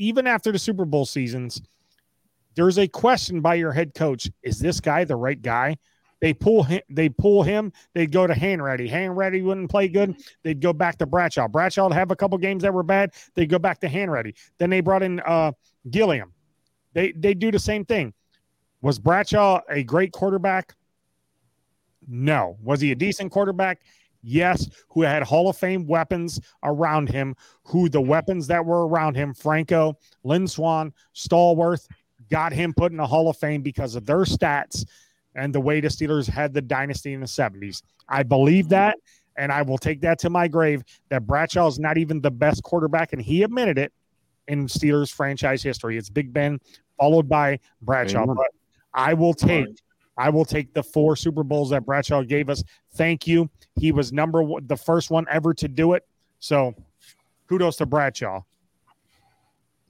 even 0.00 0.26
after 0.26 0.50
the 0.50 0.58
Super 0.58 0.84
Bowl 0.84 1.06
seasons, 1.06 1.62
there's 2.56 2.78
a 2.78 2.88
question 2.88 3.40
by 3.40 3.54
your 3.54 3.72
head 3.72 3.94
coach: 3.94 4.28
Is 4.42 4.58
this 4.58 4.80
guy 4.80 5.04
the 5.04 5.16
right 5.16 5.40
guy? 5.40 5.76
They 6.20 6.34
pull 6.34 6.62
him. 6.62 6.80
They 6.90 7.08
pull 7.08 7.42
him. 7.42 7.72
They'd 7.94 8.12
go 8.12 8.26
to 8.26 8.34
Hanratty. 8.34 8.90
Hanratty 8.90 9.42
wouldn't 9.42 9.70
play 9.70 9.88
good. 9.88 10.16
They'd 10.42 10.60
go 10.60 10.72
back 10.72 10.98
to 10.98 11.06
Bradshaw. 11.06 11.48
Bradshaw 11.48 11.84
would 11.84 11.94
have 11.94 12.10
a 12.10 12.16
couple 12.16 12.36
games 12.38 12.62
that 12.62 12.74
were 12.74 12.82
bad. 12.82 13.12
They'd 13.34 13.48
go 13.48 13.58
back 13.58 13.80
to 13.80 13.88
Hanratty. 13.88 14.36
Then 14.58 14.70
they 14.70 14.80
brought 14.80 15.02
in 15.02 15.20
uh, 15.20 15.52
Gilliam. 15.90 16.32
They 16.92 17.12
they 17.12 17.34
do 17.34 17.50
the 17.50 17.58
same 17.58 17.84
thing. 17.84 18.12
Was 18.82 18.98
Bradshaw 18.98 19.60
a 19.68 19.82
great 19.82 20.12
quarterback? 20.12 20.74
No. 22.08 22.56
Was 22.62 22.80
he 22.80 22.92
a 22.92 22.96
decent 22.96 23.30
quarterback? 23.30 23.80
Yes. 24.22 24.68
Who 24.90 25.02
had 25.02 25.22
Hall 25.22 25.48
of 25.48 25.56
Fame 25.56 25.86
weapons 25.86 26.40
around 26.62 27.08
him? 27.08 27.34
Who 27.64 27.88
the 27.88 28.00
weapons 28.00 28.46
that 28.48 28.64
were 28.64 28.86
around 28.86 29.16
him? 29.16 29.34
Franco, 29.34 29.96
Lynn 30.24 30.46
Swann, 30.46 30.92
Stallworth 31.14 31.88
got 32.30 32.52
him 32.52 32.72
put 32.72 32.92
in 32.92 32.98
the 32.98 33.06
Hall 33.06 33.28
of 33.28 33.36
Fame 33.36 33.62
because 33.62 33.94
of 33.94 34.06
their 34.06 34.24
stats 34.24 34.86
and 35.34 35.54
the 35.54 35.60
way 35.60 35.80
the 35.80 35.88
Steelers 35.88 36.28
had 36.28 36.52
the 36.52 36.62
dynasty 36.62 37.12
in 37.12 37.20
the 37.20 37.26
70s. 37.26 37.82
I 38.08 38.22
believe 38.22 38.68
that, 38.70 38.98
and 39.36 39.52
I 39.52 39.62
will 39.62 39.78
take 39.78 40.00
that 40.02 40.18
to 40.20 40.30
my 40.30 40.48
grave 40.48 40.82
that 41.08 41.26
Bradshaw 41.26 41.66
is 41.68 41.78
not 41.78 41.98
even 41.98 42.20
the 42.20 42.30
best 42.30 42.62
quarterback, 42.62 43.12
and 43.12 43.22
he 43.22 43.42
admitted 43.42 43.78
it 43.78 43.92
in 44.48 44.66
Steelers 44.66 45.12
franchise 45.12 45.62
history. 45.62 45.96
It's 45.96 46.10
Big 46.10 46.32
Ben 46.32 46.60
followed 46.98 47.28
by 47.28 47.60
Bradshaw. 47.82 48.24
Amen. 48.24 48.36
But 48.36 48.48
I 48.92 49.14
will 49.14 49.34
take 49.34 49.66
I 50.20 50.28
will 50.28 50.44
take 50.44 50.74
the 50.74 50.82
four 50.82 51.16
Super 51.16 51.42
Bowls 51.42 51.70
that 51.70 51.86
Bradshaw 51.86 52.22
gave 52.22 52.50
us. 52.50 52.62
Thank 52.92 53.26
you. 53.26 53.48
He 53.76 53.90
was 53.90 54.12
number 54.12 54.42
one, 54.42 54.66
the 54.66 54.76
first 54.76 55.10
one 55.10 55.24
ever 55.30 55.54
to 55.54 55.66
do 55.66 55.94
it. 55.94 56.06
So 56.40 56.74
kudos 57.48 57.76
to 57.76 57.86
Bradshaw. 57.86 58.42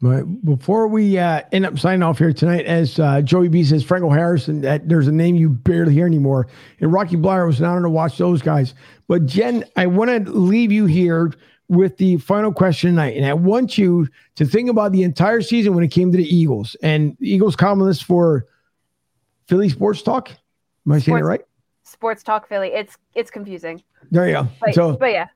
But 0.01 0.23
before 0.44 0.86
we 0.86 1.19
uh, 1.19 1.43
end 1.52 1.66
up 1.66 1.78
signing 1.78 2.02
off 2.02 2.19
here 2.19 2.32
tonight, 2.32 2.65
as 2.65 2.98
uh, 3.01 3.20
Joey 3.20 3.48
B 3.48 3.65
says, 3.65 3.82
Franco 3.82 4.09
Harrison, 4.09 4.61
that 4.62 4.89
there's 4.89 5.09
a 5.09 5.12
name 5.12 5.35
you 5.35 5.51
barely 5.51 5.93
hear 5.93 6.07
anymore. 6.07 6.47
And 6.81 6.93
Rocky 6.93 7.16
Bleier 7.16 7.47
was 7.47 7.59
an 7.59 7.66
honor 7.66 7.82
to 7.82 7.90
watch 7.90 8.16
those 8.16 8.40
guys. 8.40 8.74
But 9.09 9.27
Jen, 9.27 9.65
I 9.77 9.86
want 9.86 10.11
to 10.11 10.32
leave 10.32 10.70
you 10.70 10.86
here 10.86 11.35
with 11.69 11.98
the 11.98 12.16
final 12.19 12.52
question 12.52 12.90
tonight. 12.90 13.16
And 13.16 13.27
I 13.27 13.35
want 13.35 13.77
you 13.77 14.09
to 14.36 14.47
think 14.47 14.70
about 14.70 14.93
the 14.93 15.02
entire 15.02 15.43
season 15.43 15.74
when 15.74 15.85
it 15.85 15.89
came 15.89 16.12
to 16.12 16.16
the 16.16 16.24
Eagles 16.24 16.77
and 16.82 17.16
Eagles 17.20 17.57
columnist 17.57 18.05
for 18.05 18.47
Philly 19.51 19.68
Sports 19.68 20.02
Talk. 20.02 20.31
Am 20.86 20.93
I 20.93 21.01
saying 21.01 21.18
it 21.18 21.22
right? 21.22 21.43
Sports 21.82 22.22
Talk 22.22 22.48
Philly. 22.48 22.68
It's 22.68 22.97
it's 23.14 23.32
confusing. 23.32 23.82
There 24.12 24.27
you 24.28 24.35
go. 24.35 24.48
But, 24.60 24.74
so, 24.74 24.97
but 24.97 25.10
yeah, 25.10 25.27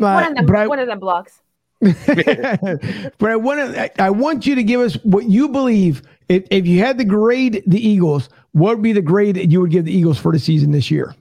uh, 0.00 0.14
one 0.14 0.24
of 0.28 0.34
them 0.34 0.46
but 0.46 0.56
I- 0.56 0.66
one 0.66 0.78
of 0.78 0.88
them 0.88 0.98
blocks. 0.98 1.40
but 1.80 3.30
I 3.30 3.36
want 3.36 3.74
to. 3.74 3.82
I, 3.82 4.06
I 4.06 4.10
want 4.10 4.46
you 4.46 4.54
to 4.54 4.62
give 4.62 4.80
us 4.80 4.94
what 5.04 5.24
you 5.24 5.50
believe. 5.50 6.02
If, 6.30 6.44
if 6.50 6.66
you 6.66 6.78
had 6.78 6.96
to 6.96 7.04
grade 7.04 7.62
the 7.66 7.86
Eagles, 7.86 8.30
what 8.52 8.76
would 8.76 8.82
be 8.82 8.92
the 8.92 9.02
grade 9.02 9.36
that 9.36 9.50
you 9.50 9.60
would 9.60 9.70
give 9.70 9.84
the 9.84 9.92
Eagles 9.92 10.18
for 10.18 10.32
the 10.32 10.38
season 10.38 10.70
this 10.70 10.90
year? 10.90 11.14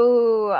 Ooh, 0.00 0.56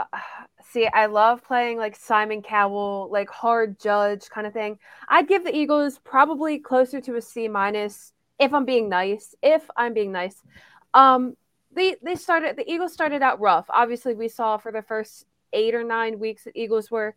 see, 0.70 0.86
I 0.86 1.06
love 1.06 1.42
playing 1.42 1.78
like 1.78 1.96
Simon 1.96 2.42
Cowell, 2.42 3.08
like 3.10 3.28
hard 3.28 3.80
judge 3.80 4.30
kind 4.30 4.46
of 4.46 4.52
thing. 4.52 4.78
I'd 5.08 5.26
give 5.26 5.42
the 5.42 5.56
Eagles 5.56 5.98
probably 6.04 6.60
closer 6.60 7.00
to 7.00 7.16
a 7.16 7.20
C 7.20 7.48
minus 7.48 8.12
if 8.38 8.52
I'm 8.52 8.64
being 8.64 8.88
nice. 8.88 9.34
If 9.42 9.68
I'm 9.76 9.94
being 9.94 10.12
nice, 10.12 10.42
um, 10.92 11.36
they 11.72 11.96
they 12.02 12.14
started 12.14 12.56
the 12.56 12.70
Eagles 12.70 12.92
started 12.92 13.22
out 13.22 13.40
rough. 13.40 13.66
Obviously, 13.68 14.14
we 14.14 14.28
saw 14.28 14.56
for 14.56 14.72
the 14.72 14.82
first 14.82 15.26
eight 15.52 15.74
or 15.74 15.84
nine 15.84 16.18
weeks 16.18 16.44
the 16.44 16.58
Eagles 16.58 16.90
were 16.90 17.14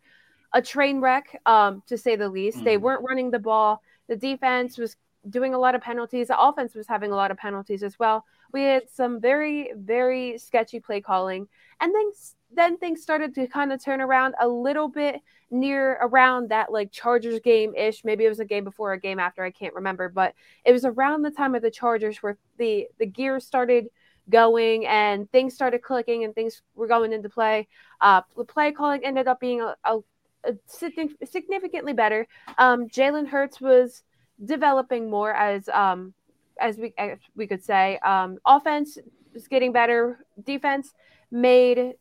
a 0.52 0.62
train 0.62 1.00
wreck, 1.00 1.40
um, 1.44 1.82
to 1.86 1.98
say 1.98 2.16
the 2.16 2.28
least. 2.28 2.64
They 2.64 2.76
Mhm. 2.78 2.80
weren't 2.80 3.04
running 3.06 3.30
the 3.30 3.38
ball. 3.38 3.82
The 4.06 4.16
defense 4.16 4.78
was 4.78 4.96
doing 5.28 5.52
a 5.52 5.58
lot 5.58 5.74
of 5.74 5.82
penalties. 5.82 6.28
The 6.28 6.40
offense 6.40 6.74
was 6.74 6.86
having 6.86 7.10
a 7.12 7.16
lot 7.16 7.30
of 7.30 7.36
penalties 7.36 7.82
as 7.82 7.98
well. 7.98 8.24
We 8.52 8.62
had 8.62 8.88
some 8.88 9.20
very, 9.20 9.72
very 9.74 10.38
sketchy 10.38 10.80
play 10.80 11.00
calling, 11.02 11.48
and 11.80 11.94
then 11.94 12.10
then 12.54 12.76
things 12.78 13.02
started 13.02 13.34
to 13.34 13.46
kind 13.46 13.72
of 13.72 13.82
turn 13.82 14.00
around 14.00 14.34
a 14.40 14.48
little 14.48 14.88
bit 14.88 15.20
near 15.50 15.98
around 16.00 16.50
that 16.50 16.72
like 16.72 16.92
Chargers 16.92 17.40
game 17.40 17.74
ish. 17.74 18.04
Maybe 18.04 18.24
it 18.24 18.28
was 18.28 18.40
a 18.40 18.44
game 18.44 18.64
before, 18.64 18.92
a 18.92 19.00
game 19.00 19.18
after. 19.18 19.42
I 19.42 19.50
can't 19.50 19.74
remember, 19.74 20.08
but 20.08 20.34
it 20.64 20.72
was 20.72 20.84
around 20.84 21.22
the 21.22 21.30
time 21.30 21.54
of 21.54 21.62
the 21.62 21.70
Chargers 21.70 22.18
where 22.18 22.36
the 22.58 22.88
the 22.98 23.06
gears 23.06 23.46
started 23.46 23.88
going 24.30 24.86
and 24.86 25.30
things 25.32 25.54
started 25.54 25.82
clicking 25.82 26.24
and 26.24 26.34
things 26.34 26.62
were 26.74 26.86
going 26.86 27.12
into 27.12 27.28
play. 27.28 27.66
Uh, 28.00 28.20
the 28.36 28.44
play 28.44 28.72
calling 28.72 29.02
ended 29.04 29.26
up 29.26 29.40
being 29.40 29.62
a, 29.62 29.74
a, 29.84 29.98
a 30.44 30.54
significantly 30.68 31.94
better. 31.94 32.26
Um, 32.58 32.88
Jalen 32.88 33.28
Hurts 33.28 33.60
was 33.60 34.02
developing 34.44 35.10
more 35.10 35.32
as 35.32 35.68
um 35.70 36.14
as 36.60 36.76
we 36.76 36.92
as 36.98 37.18
we 37.36 37.46
could 37.46 37.64
say. 37.64 37.98
Um, 37.98 38.38
offense 38.44 38.98
was 39.32 39.48
getting 39.48 39.72
better. 39.72 40.24
Defense 40.44 40.92
made 41.30 41.94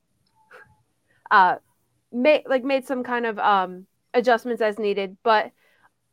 uh 1.32 1.56
made 2.12 2.44
like 2.48 2.64
made 2.64 2.86
some 2.86 3.04
kind 3.04 3.26
of 3.26 3.40
um 3.40 3.86
adjustments 4.14 4.62
as 4.62 4.80
needed, 4.80 5.18
but 5.24 5.52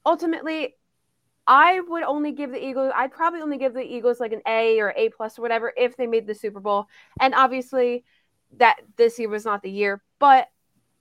ultimately 0.05 0.77
I 1.47 1.81
would 1.81 2.03
only 2.05 2.32
give 2.32 2.51
the 2.51 2.65
Eagles 2.65 2.93
I'd 2.95 3.12
probably 3.12 3.41
only 3.41 3.59
give 3.59 3.74
the 3.74 3.82
Eagles 3.82 4.20
like 4.20 4.32
an 4.32 4.43
A 4.47 4.81
or 4.81 4.95
A 4.97 5.11
plus 5.11 5.39
or 5.39 5.43
whatever 5.43 5.73
if 5.77 5.97
they 5.97 6.07
made 6.07 6.27
the 6.27 6.35
Super 6.35 6.61
Bowl. 6.61 6.86
And 7.20 7.35
obviously 7.35 8.05
that 8.59 8.77
this 8.97 9.19
year 9.19 9.28
was 9.28 9.45
not 9.45 9.62
the 9.62 9.70
year, 9.70 10.03
but 10.19 10.49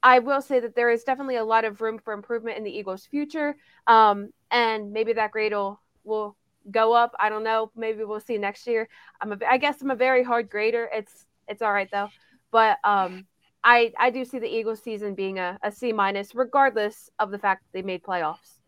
I 0.02 0.20
will 0.20 0.42
say 0.42 0.60
that 0.60 0.76
there 0.76 0.90
is 0.90 1.04
definitely 1.06 1.38
a 1.38 1.46
lot 1.46 1.64
of 1.64 1.80
room 1.80 1.98
for 1.98 2.14
improvement 2.14 2.58
in 2.58 2.66
the 2.66 2.78
Eagles' 2.78 3.06
future. 3.06 3.56
Um, 3.88 4.34
and 4.52 4.92
maybe 4.92 5.14
that 5.14 5.32
grade 5.32 5.54
will 5.54 5.80
will 6.04 6.36
go 6.70 6.94
up. 6.94 7.16
I 7.20 7.30
don't 7.30 7.44
know. 7.44 7.72
Maybe 7.76 8.04
we'll 8.04 8.20
see 8.20 8.38
next 8.38 8.68
year. 8.68 8.90
I'm 9.22 9.32
a, 9.32 9.38
I 9.50 9.58
guess 9.58 9.82
I'm 9.82 9.92
a 9.92 9.96
very 9.96 10.24
hard 10.24 10.50
grader. 10.50 10.90
It's 10.94 11.26
it's 11.48 11.62
all 11.62 11.72
right 11.72 11.90
though. 11.90 12.10
But 12.52 12.80
um, 12.84 13.26
I 13.64 13.94
I 13.98 14.10
do 14.10 14.26
see 14.26 14.40
the 14.40 14.48
Eagles 14.48 14.82
season 14.82 15.16
being 15.16 15.40
a, 15.40 15.58
a 15.64 15.72
C 15.72 15.92
minus, 15.94 16.36
regardless 16.36 17.10
of 17.20 17.32
the 17.32 17.40
fact 17.40 17.64
that 17.64 17.78
they 17.78 17.82
made 17.82 18.04
playoffs. 18.04 18.60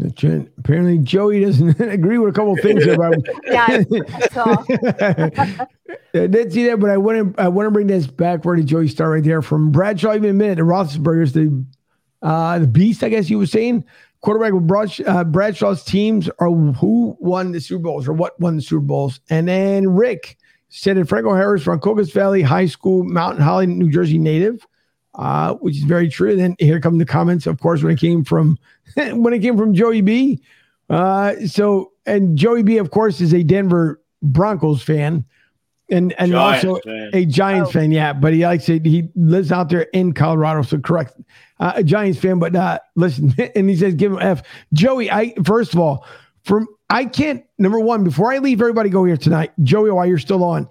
Apparently, 0.00 0.98
Joey 0.98 1.40
doesn't 1.40 1.80
agree 1.80 2.18
with 2.18 2.30
a 2.30 2.32
couple 2.32 2.52
of 2.52 2.60
things. 2.60 2.84
But 2.86 3.14
Yeah, 3.44 3.82
that's 3.88 4.36
all. 4.36 4.64
I 6.14 6.26
did 6.26 6.52
see 6.52 6.66
that, 6.66 6.78
but 6.80 6.90
I 6.90 6.96
want 6.96 7.36
to 7.36 7.42
I 7.42 7.48
want 7.48 7.66
to 7.66 7.70
bring 7.70 7.86
this 7.86 8.06
back 8.06 8.44
where 8.44 8.56
did 8.56 8.66
Joey 8.66 8.88
start 8.88 9.10
right 9.10 9.24
there 9.24 9.42
from 9.42 9.70
Bradshaw 9.70 10.14
even 10.14 10.30
admitted 10.30 10.58
the 10.58 10.62
Roethlisberger's 10.62 11.32
the 11.32 11.64
uh, 12.22 12.58
the 12.58 12.66
beast, 12.66 13.02
I 13.02 13.08
guess 13.08 13.30
you 13.30 13.38
were 13.38 13.46
saying. 13.46 13.84
Quarterback 14.20 14.52
with 14.52 15.08
uh, 15.08 15.22
Bradshaw's 15.22 15.84
teams 15.84 16.28
are 16.40 16.50
who 16.50 17.16
won 17.20 17.52
the 17.52 17.60
Super 17.60 17.84
Bowls 17.84 18.08
or 18.08 18.12
what 18.12 18.38
won 18.40 18.56
the 18.56 18.62
Super 18.62 18.80
Bowls. 18.80 19.20
And 19.30 19.46
then 19.46 19.88
Rick 19.90 20.38
said 20.68 20.96
that 20.96 21.08
Franco 21.08 21.34
Harris 21.34 21.62
from 21.62 21.78
Cocos 21.80 22.12
Valley 22.12 22.42
High 22.42 22.66
School, 22.66 23.04
Mountain 23.04 23.42
Holly, 23.42 23.66
New 23.66 23.90
Jersey 23.90 24.18
native, 24.18 24.66
uh, 25.14 25.54
which 25.54 25.76
is 25.76 25.84
very 25.84 26.08
true. 26.08 26.36
Then 26.36 26.56
here 26.58 26.80
come 26.80 26.98
the 26.98 27.06
comments, 27.06 27.46
of 27.46 27.58
course, 27.60 27.82
when 27.82 27.92
it 27.92 27.98
came 27.98 28.24
from 28.24 28.58
when 28.96 29.32
it 29.32 29.40
came 29.40 29.56
from 29.56 29.74
Joey 29.74 30.00
B. 30.02 30.40
Uh, 30.90 31.34
so 31.46 31.92
and 32.06 32.36
Joey 32.38 32.62
B, 32.62 32.78
of 32.78 32.90
course, 32.90 33.20
is 33.20 33.34
a 33.34 33.42
Denver 33.42 34.00
Broncos 34.22 34.82
fan, 34.82 35.24
and 35.90 36.12
and 36.18 36.32
Giants 36.32 36.64
also 36.64 36.80
fan. 36.82 37.10
a 37.12 37.24
Giants 37.26 37.68
Oh. 37.70 37.72
fan. 37.72 37.92
Yeah, 37.92 38.12
but 38.12 38.32
he 38.32 38.44
likes 38.44 38.68
it. 38.68 38.84
He 38.86 39.08
lives 39.14 39.52
out 39.52 39.68
there 39.70 39.82
in 39.92 40.12
Colorado, 40.12 40.62
so 40.62 40.78
correct. 40.78 41.14
Uh, 41.60 41.72
a 41.76 41.82
Giants 41.84 42.18
fan, 42.20 42.38
but 42.38 42.54
uh, 42.56 42.78
listen, 42.94 43.34
and 43.56 43.68
he 43.68 43.76
says 43.76 43.94
give 43.94 44.12
him 44.12 44.18
F. 44.20 44.42
Joey, 44.72 45.10
I 45.10 45.34
first 45.44 45.72
of 45.74 45.80
all, 45.80 46.06
from 46.48 46.66
I 46.90 47.04
can't 47.04 47.44
number 47.58 47.78
one 47.78 48.02
before 48.02 48.32
I 48.32 48.38
leave 48.38 48.60
everybody 48.60 48.88
go 48.88 49.04
here 49.04 49.18
tonight. 49.18 49.52
Joey, 49.62 49.90
while 49.90 50.06
you're 50.06 50.18
still 50.18 50.42
on, 50.42 50.66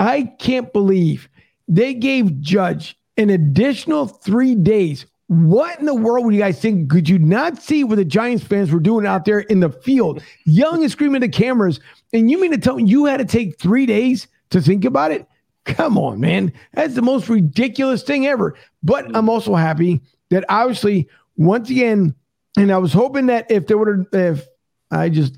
I 0.00 0.24
can't 0.40 0.72
believe 0.72 1.28
they 1.68 1.94
gave 1.94 2.40
Judge 2.40 2.98
an 3.16 3.30
additional 3.30 4.06
three 4.06 4.56
days. 4.56 5.06
What 5.28 5.78
in 5.78 5.86
the 5.86 5.94
world 5.94 6.26
would 6.26 6.34
you 6.34 6.40
guys 6.40 6.60
think? 6.60 6.90
Could 6.90 7.08
you 7.08 7.20
not 7.20 7.62
see 7.62 7.84
what 7.84 7.96
the 7.96 8.04
Giants 8.04 8.44
fans 8.44 8.72
were 8.72 8.80
doing 8.80 9.06
out 9.06 9.24
there 9.24 9.40
in 9.40 9.60
the 9.60 9.70
field, 9.70 10.22
yelling 10.44 10.82
and 10.82 10.90
screaming 10.90 11.20
the 11.20 11.28
cameras? 11.28 11.78
And 12.12 12.28
you 12.28 12.40
mean 12.40 12.50
to 12.50 12.58
tell 12.58 12.74
me 12.74 12.84
you 12.84 13.04
had 13.04 13.18
to 13.18 13.24
take 13.24 13.58
three 13.58 13.86
days 13.86 14.26
to 14.50 14.60
think 14.60 14.84
about 14.84 15.12
it? 15.12 15.26
Come 15.64 15.96
on, 15.96 16.18
man. 16.18 16.52
That's 16.74 16.94
the 16.94 17.02
most 17.02 17.28
ridiculous 17.28 18.02
thing 18.02 18.26
ever. 18.26 18.56
But 18.82 19.14
I'm 19.16 19.28
also 19.28 19.54
happy 19.54 20.02
that 20.30 20.44
obviously, 20.48 21.08
once 21.36 21.70
again, 21.70 22.16
and 22.56 22.72
I 22.72 22.78
was 22.78 22.92
hoping 22.92 23.26
that 23.26 23.50
if 23.50 23.68
there 23.68 23.78
have, 23.78 24.06
if 24.12 24.46
I 24.92 25.08
just, 25.08 25.36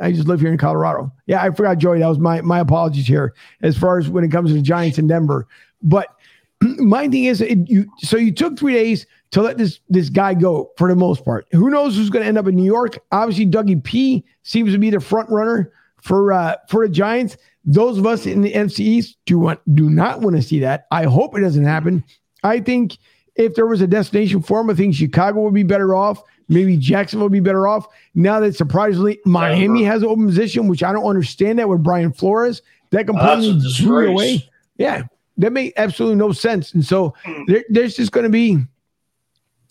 I 0.00 0.10
just 0.10 0.26
live 0.26 0.40
here 0.40 0.50
in 0.50 0.58
Colorado. 0.58 1.12
Yeah, 1.26 1.42
I 1.42 1.50
forgot, 1.50 1.78
Joey. 1.78 2.00
That 2.00 2.08
was 2.08 2.18
my 2.18 2.40
my 2.40 2.58
apologies 2.58 3.06
here 3.06 3.34
as 3.62 3.76
far 3.76 3.98
as 3.98 4.08
when 4.08 4.24
it 4.24 4.32
comes 4.32 4.50
to 4.50 4.54
the 4.54 4.62
Giants 4.62 4.98
in 4.98 5.06
Denver. 5.06 5.46
But 5.80 6.08
my 6.60 7.08
thing 7.08 7.24
is, 7.24 7.40
it, 7.40 7.68
you 7.68 7.86
so 7.98 8.16
you 8.16 8.32
took 8.32 8.58
three 8.58 8.74
days 8.74 9.06
to 9.30 9.42
let 9.42 9.58
this 9.58 9.78
this 9.88 10.08
guy 10.08 10.34
go 10.34 10.72
for 10.76 10.88
the 10.88 10.96
most 10.96 11.24
part. 11.24 11.46
Who 11.52 11.70
knows 11.70 11.96
who's 11.96 12.10
going 12.10 12.24
to 12.24 12.28
end 12.28 12.36
up 12.36 12.48
in 12.48 12.56
New 12.56 12.64
York? 12.64 12.98
Obviously, 13.12 13.46
Dougie 13.46 13.82
P 13.82 14.24
seems 14.42 14.72
to 14.72 14.78
be 14.78 14.90
the 14.90 15.00
front 15.00 15.30
runner 15.30 15.72
for 16.02 16.32
uh, 16.32 16.56
for 16.68 16.86
the 16.86 16.92
Giants. 16.92 17.36
Those 17.64 17.98
of 17.98 18.06
us 18.06 18.26
in 18.26 18.42
the 18.42 18.52
NFC 18.52 18.80
East 18.80 19.18
do 19.24 19.38
want 19.38 19.60
do 19.74 19.88
not 19.88 20.20
want 20.20 20.34
to 20.36 20.42
see 20.42 20.60
that. 20.60 20.86
I 20.90 21.04
hope 21.04 21.36
it 21.36 21.42
doesn't 21.42 21.64
happen. 21.64 22.04
I 22.42 22.60
think 22.60 22.98
if 23.36 23.54
there 23.54 23.66
was 23.66 23.80
a 23.80 23.86
destination 23.86 24.42
for 24.42 24.60
him, 24.60 24.70
I 24.70 24.74
think 24.74 24.94
Chicago 24.94 25.42
would 25.42 25.54
be 25.54 25.62
better 25.62 25.94
off. 25.94 26.22
Maybe 26.48 26.76
Jacksonville 26.76 27.26
would 27.26 27.32
be 27.32 27.40
better 27.40 27.66
off. 27.66 27.86
Now 28.14 28.38
that 28.40 28.54
surprisingly 28.54 29.18
Miami 29.24 29.82
has 29.82 30.02
an 30.02 30.08
open 30.08 30.26
position, 30.26 30.68
which 30.68 30.82
I 30.82 30.92
don't 30.92 31.04
understand 31.04 31.58
that 31.58 31.68
with 31.68 31.82
Brian 31.82 32.12
Flores, 32.12 32.62
that 32.90 33.06
completely 33.06 33.52
That's 33.52 33.80
a 33.80 33.82
blew 33.84 33.98
it 33.98 34.06
disgrace. 34.06 34.08
away. 34.10 34.50
Yeah, 34.78 35.02
that 35.38 35.52
made 35.52 35.72
absolutely 35.76 36.16
no 36.16 36.32
sense. 36.32 36.72
And 36.74 36.84
so 36.84 37.14
there, 37.48 37.64
there's 37.68 37.96
just 37.96 38.12
going 38.12 38.24
to 38.24 38.30
be 38.30 38.58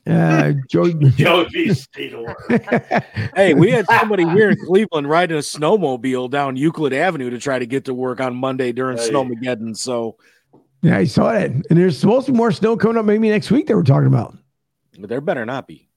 uh, 0.08 0.54
Joe. 0.68 0.92
Joey 0.92 1.48
B. 1.52 1.68
Steedler. 1.70 2.36
Hey, 3.36 3.54
we 3.54 3.72
had 3.72 3.86
somebody 3.88 4.24
here 4.30 4.52
in 4.52 4.58
Cleveland 4.66 5.10
riding 5.10 5.38
a 5.38 5.42
snowmobile 5.42 6.30
down 6.30 6.56
Euclid 6.58 6.94
Avenue 6.94 7.30
to 7.30 7.40
try 7.40 7.58
to 7.60 7.66
get 7.66 7.86
to 7.86 7.94
work 7.94 8.20
on 8.20 8.36
Monday 8.36 8.72
during 8.72 8.98
Hey. 8.98 9.10
Snowmageddon. 9.10 9.76
So 9.78 10.18
yeah, 10.82 10.98
I 10.98 11.06
saw 11.06 11.32
that. 11.32 11.50
And 11.50 11.64
there's 11.70 11.98
supposed 11.98 12.28
to 12.28 12.32
be 12.32 12.38
more 12.38 12.52
snow 12.52 12.78
coming 12.78 12.98
up 12.98 13.06
maybe 13.06 13.30
next 13.30 13.50
week. 13.50 13.68
They 13.68 13.74
were 13.74 13.84
talking 13.84 14.08
about. 14.08 14.38
But 15.00 15.10
there 15.10 15.22
better 15.22 15.46
not 15.46 15.68
be. 15.68 15.88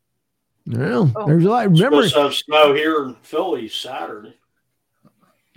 Well, 0.69 1.11
Oh. 1.17 1.27
there's 1.27 1.45
a 1.45 1.49
lot. 1.49 1.65
Remember, 1.71 2.07
Supposed 2.09 2.15
to 2.15 2.21
have 2.23 2.35
snow 2.35 2.75
here 2.75 3.05
in 3.05 3.15
Philly 3.23 3.69
Saturday. 3.69 4.35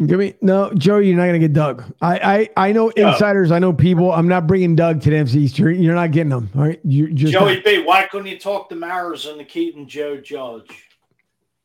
Give 0.05 0.17
me 0.17 0.33
no, 0.41 0.73
Joe. 0.73 0.97
You're 0.97 1.15
not 1.15 1.27
gonna 1.27 1.37
get 1.37 1.53
Doug. 1.53 1.83
I 2.01 2.49
I, 2.55 2.69
I 2.69 2.71
know 2.71 2.91
No. 2.97 3.11
insiders. 3.11 3.51
I 3.51 3.59
know 3.59 3.71
people. 3.71 4.11
I'm 4.11 4.27
not 4.27 4.47
bringing 4.47 4.75
Doug 4.75 5.01
to 5.01 5.11
the 5.11 5.15
NFC 5.17 5.35
East. 5.35 5.59
You're, 5.59 5.69
you're 5.71 5.93
not 5.93 6.09
getting 6.11 6.29
them. 6.29 6.49
All 6.55 6.63
right, 6.63 6.79
you're 6.83 7.09
just 7.09 7.33
Joey 7.33 7.55
not. 7.55 7.65
B, 7.65 7.83
why 7.83 8.07
couldn't 8.07 8.25
you 8.27 8.39
talk 8.39 8.67
to 8.69 8.75
Maris 8.75 9.27
and 9.27 9.39
the 9.39 9.43
Keaton 9.43 9.87
Joe 9.87 10.17
Judge? 10.17 10.87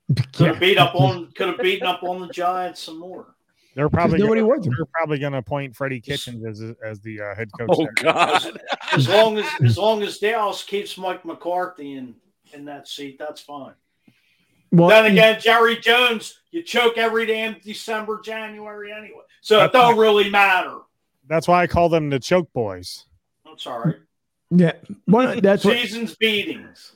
Could 0.35 0.48
have 0.48 0.60
beat 0.60 0.77
up 0.77 0.94
on 0.94 1.32
could 1.35 1.48
have 1.48 1.59
beaten 1.59 1.86
up 1.86 2.02
on 2.02 2.20
the 2.20 2.28
Giants 2.28 2.81
some 2.82 2.98
more. 2.98 3.35
They're 3.74 3.89
probably 3.89 4.18
nobody 4.18 4.40
gonna, 4.43 4.60
they're 4.60 4.86
probably 4.94 5.18
going 5.18 5.32
to 5.32 5.39
appoint 5.39 5.74
Freddie 5.74 6.01
Kitchens 6.01 6.44
as 6.47 6.62
as 6.85 7.01
the 7.01 7.20
uh, 7.20 7.35
head 7.35 7.48
coach. 7.59 7.68
Oh 7.73 7.77
there. 7.85 8.12
God. 8.12 8.60
As 8.93 9.09
long 9.09 9.39
as 9.39 9.47
as 9.64 9.78
long 9.78 10.02
as 10.02 10.18
Dallas 10.18 10.62
keeps 10.62 10.97
Mike 10.98 11.24
McCarthy 11.24 11.94
in 11.94 12.14
in 12.57 12.65
that 12.65 12.89
seat, 12.89 13.19
that's 13.19 13.41
fine. 13.41 13.74
Well, 14.73 14.89
then 14.89 15.12
again, 15.12 15.41
Jerry 15.41 15.77
Jones, 15.77 16.41
you 16.51 16.62
choke 16.62 16.99
every 16.99 17.27
damn 17.27 17.57
December, 17.61 18.20
January 18.23 18.93
anyway. 18.93 19.23
So 19.41 19.65
it 19.65 19.73
don't 19.73 19.97
really 19.97 20.28
matter. 20.28 20.78
That's 21.28 21.47
why 21.47 21.62
I 21.62 21.66
call 21.66 21.89
them 21.89 22.11
the 22.11 22.19
choke 22.19 22.53
boys. 22.53 23.05
That's 23.45 23.66
all 23.66 23.81
right. 23.81 23.97
yeah. 24.51 24.73
Well, 25.07 25.41
that's 25.41 25.65
what. 25.65 25.77
Seasons 25.77 26.16
beatings. 26.16 26.93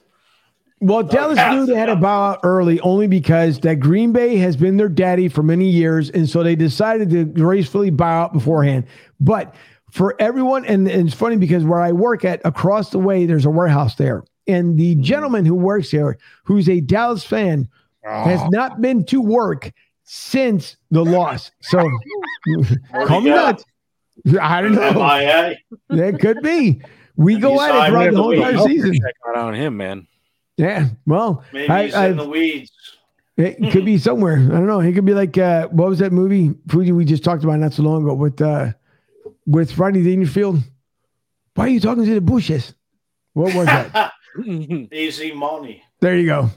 Well, 0.82 1.02
Dallas 1.02 1.38
oh, 1.38 1.54
knew 1.54 1.66
they 1.66 1.74
had 1.74 1.86
to 1.86 1.96
bow 1.96 2.30
out 2.30 2.40
early 2.42 2.80
only 2.80 3.06
because 3.06 3.60
that 3.60 3.76
Green 3.76 4.12
Bay 4.12 4.36
has 4.38 4.56
been 4.56 4.78
their 4.78 4.88
daddy 4.88 5.28
for 5.28 5.42
many 5.42 5.68
years, 5.68 6.08
and 6.08 6.28
so 6.28 6.42
they 6.42 6.56
decided 6.56 7.10
to 7.10 7.26
gracefully 7.26 7.90
bow 7.90 8.22
out 8.22 8.32
beforehand. 8.32 8.86
But 9.20 9.54
for 9.90 10.16
everyone, 10.18 10.64
and, 10.64 10.88
and 10.88 11.06
it's 11.06 11.16
funny 11.16 11.36
because 11.36 11.64
where 11.64 11.82
I 11.82 11.92
work 11.92 12.24
at 12.24 12.40
across 12.46 12.90
the 12.90 12.98
way, 12.98 13.26
there's 13.26 13.44
a 13.44 13.50
warehouse 13.50 13.96
there, 13.96 14.24
and 14.46 14.78
the 14.78 14.94
Mm-hmm. 14.94 15.02
gentleman 15.02 15.44
who 15.46 15.54
works 15.54 15.90
there, 15.90 16.18
who's 16.44 16.68
a 16.68 16.80
Dallas 16.80 17.24
fan, 17.24 17.68
has 18.04 18.40
Oh, 18.42 18.48
not 18.48 18.80
been 18.80 19.04
to 19.06 19.20
work 19.20 19.72
since 20.04 20.76
the 20.90 21.04
loss. 21.04 21.50
So 21.60 21.78
Where'd 22.46 22.80
call 23.06 23.20
me 23.20 23.30
nuts. 23.30 23.64
I 24.40 24.60
don't 24.60 24.74
know. 24.74 24.92
MIA. 24.92 25.56
That 25.88 26.18
could 26.20 26.42
be. 26.42 26.82
We 27.16 27.34
Maybe 27.34 27.42
go 27.42 27.60
at 27.60 27.74
it 27.74 27.90
throughout 27.90 28.04
the 28.06 28.10
the 28.12 28.22
whole 28.22 28.32
entire 28.32 28.58
season. 28.66 28.92
Check 28.94 29.14
out 29.28 29.36
on 29.36 29.54
him, 29.54 29.76
man. 29.76 30.06
Yeah. 30.56 30.88
Well, 31.06 31.44
Maybe 31.52 31.68
I- 31.70 31.84
he's 31.86 31.94
I've- 31.94 32.10
in 32.12 32.16
the 32.16 32.28
weeds. 32.28 32.70
It 33.36 33.72
could 33.72 33.86
be 33.86 33.96
somewhere. 33.96 34.34
I 34.36 34.48
don't 34.48 34.66
know. 34.66 34.80
He 34.80 34.92
could 34.92 35.06
be 35.06 35.14
like 35.14 35.38
uh, 35.38 35.68
what 35.68 35.88
was 35.88 35.98
that 36.00 36.12
movie 36.12 36.52
Fuji 36.68 36.92
we 36.92 37.06
just 37.06 37.24
talked 37.24 37.42
about 37.42 37.58
not 37.58 37.72
so 37.72 37.82
long 37.82 38.02
ago 38.02 38.12
with 38.12 38.38
uh, 38.42 38.72
with 39.46 39.78
Rodney 39.78 40.02
Dangerfield. 40.02 40.58
Why 41.54 41.64
are 41.64 41.68
you 41.68 41.80
talking 41.80 42.04
to 42.04 42.14
the 42.14 42.20
bushes? 42.20 42.74
What 43.32 43.54
was 43.54 43.64
that? 43.64 44.12
Easy 44.92 45.32
money. 45.32 45.82
there 46.00 46.16
you 46.16 46.26
go. 46.26 46.50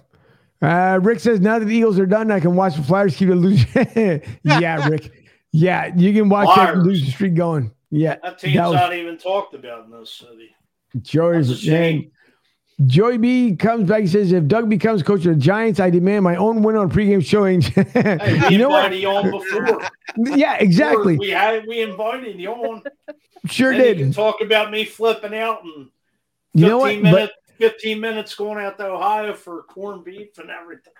Uh, 0.61 0.99
Rick 1.01 1.19
says 1.19 1.41
now 1.41 1.59
that 1.59 1.65
the 1.65 1.75
Eagles 1.75 1.99
are 1.99 2.05
done, 2.05 2.31
I 2.31 2.39
can 2.39 2.55
watch 2.55 2.75
the 2.75 2.83
Flyers 2.83 3.15
keep 3.17 3.29
it 3.29 3.35
loose. 3.35 3.65
yeah, 4.43 4.87
Rick. 4.87 5.11
Yeah, 5.51 5.93
you 5.95 6.13
can 6.13 6.29
watch 6.29 6.47
that 6.55 6.71
Flyers. 6.73 6.85
lose 6.85 7.13
streak 7.13 7.35
going. 7.35 7.71
Yeah, 7.91 8.15
That 8.23 8.39
team's 8.39 8.55
That 8.55 8.67
was- 8.69 8.75
not 8.75 8.93
even 8.93 9.17
talked 9.17 9.53
about 9.53 9.85
in 9.85 9.91
this 9.91 10.11
city. 10.11 10.55
Joey's 11.01 11.47
That's 11.49 11.59
a 11.61 11.63
shame. 11.65 12.11
Joey 12.87 13.17
B 13.19 13.55
comes 13.55 13.87
back 13.87 13.99
and 13.99 14.09
says, 14.09 14.31
if 14.31 14.47
Doug 14.47 14.67
becomes 14.69 15.03
coach 15.03 15.19
of 15.25 15.35
the 15.35 15.39
Giants, 15.39 15.79
I 15.79 15.89
demand 15.91 16.23
my 16.23 16.35
own 16.37 16.63
win 16.63 16.75
on 16.75 16.89
pregame 16.89 17.23
showing. 17.23 17.61
Hey, 17.93 18.47
you 18.49 18.57
know 18.57 18.69
what? 18.69 18.85
invited 18.85 19.01
you 19.01 19.09
on 19.09 19.29
before. 19.31 19.81
Yeah, 20.37 20.55
exactly. 20.55 21.17
We 21.17 21.29
had 21.29 21.67
we 21.67 21.81
invited 21.81 22.39
you 22.39 22.51
on. 22.51 22.83
Sure 23.45 23.71
And 23.71 23.77
you 23.79 23.83
did. 23.85 23.97
can 23.99 24.11
talk 24.13 24.41
about 24.41 24.71
me 24.71 24.85
flipping 24.85 25.35
out 25.35 25.63
and 25.63 25.89
You 26.53 26.67
know 26.67 26.83
15 26.85 27.03
what? 27.03 27.11
But 27.11 27.15
minutes, 27.15 27.33
15 27.63 27.99
minutes 27.99 28.35
going 28.35 28.63
out 28.63 28.77
to 28.77 28.85
Ohio 28.85 29.33
for 29.33 29.63
corned 29.63 30.03
beef 30.03 30.37
and 30.37 30.49
everything. 30.49 30.91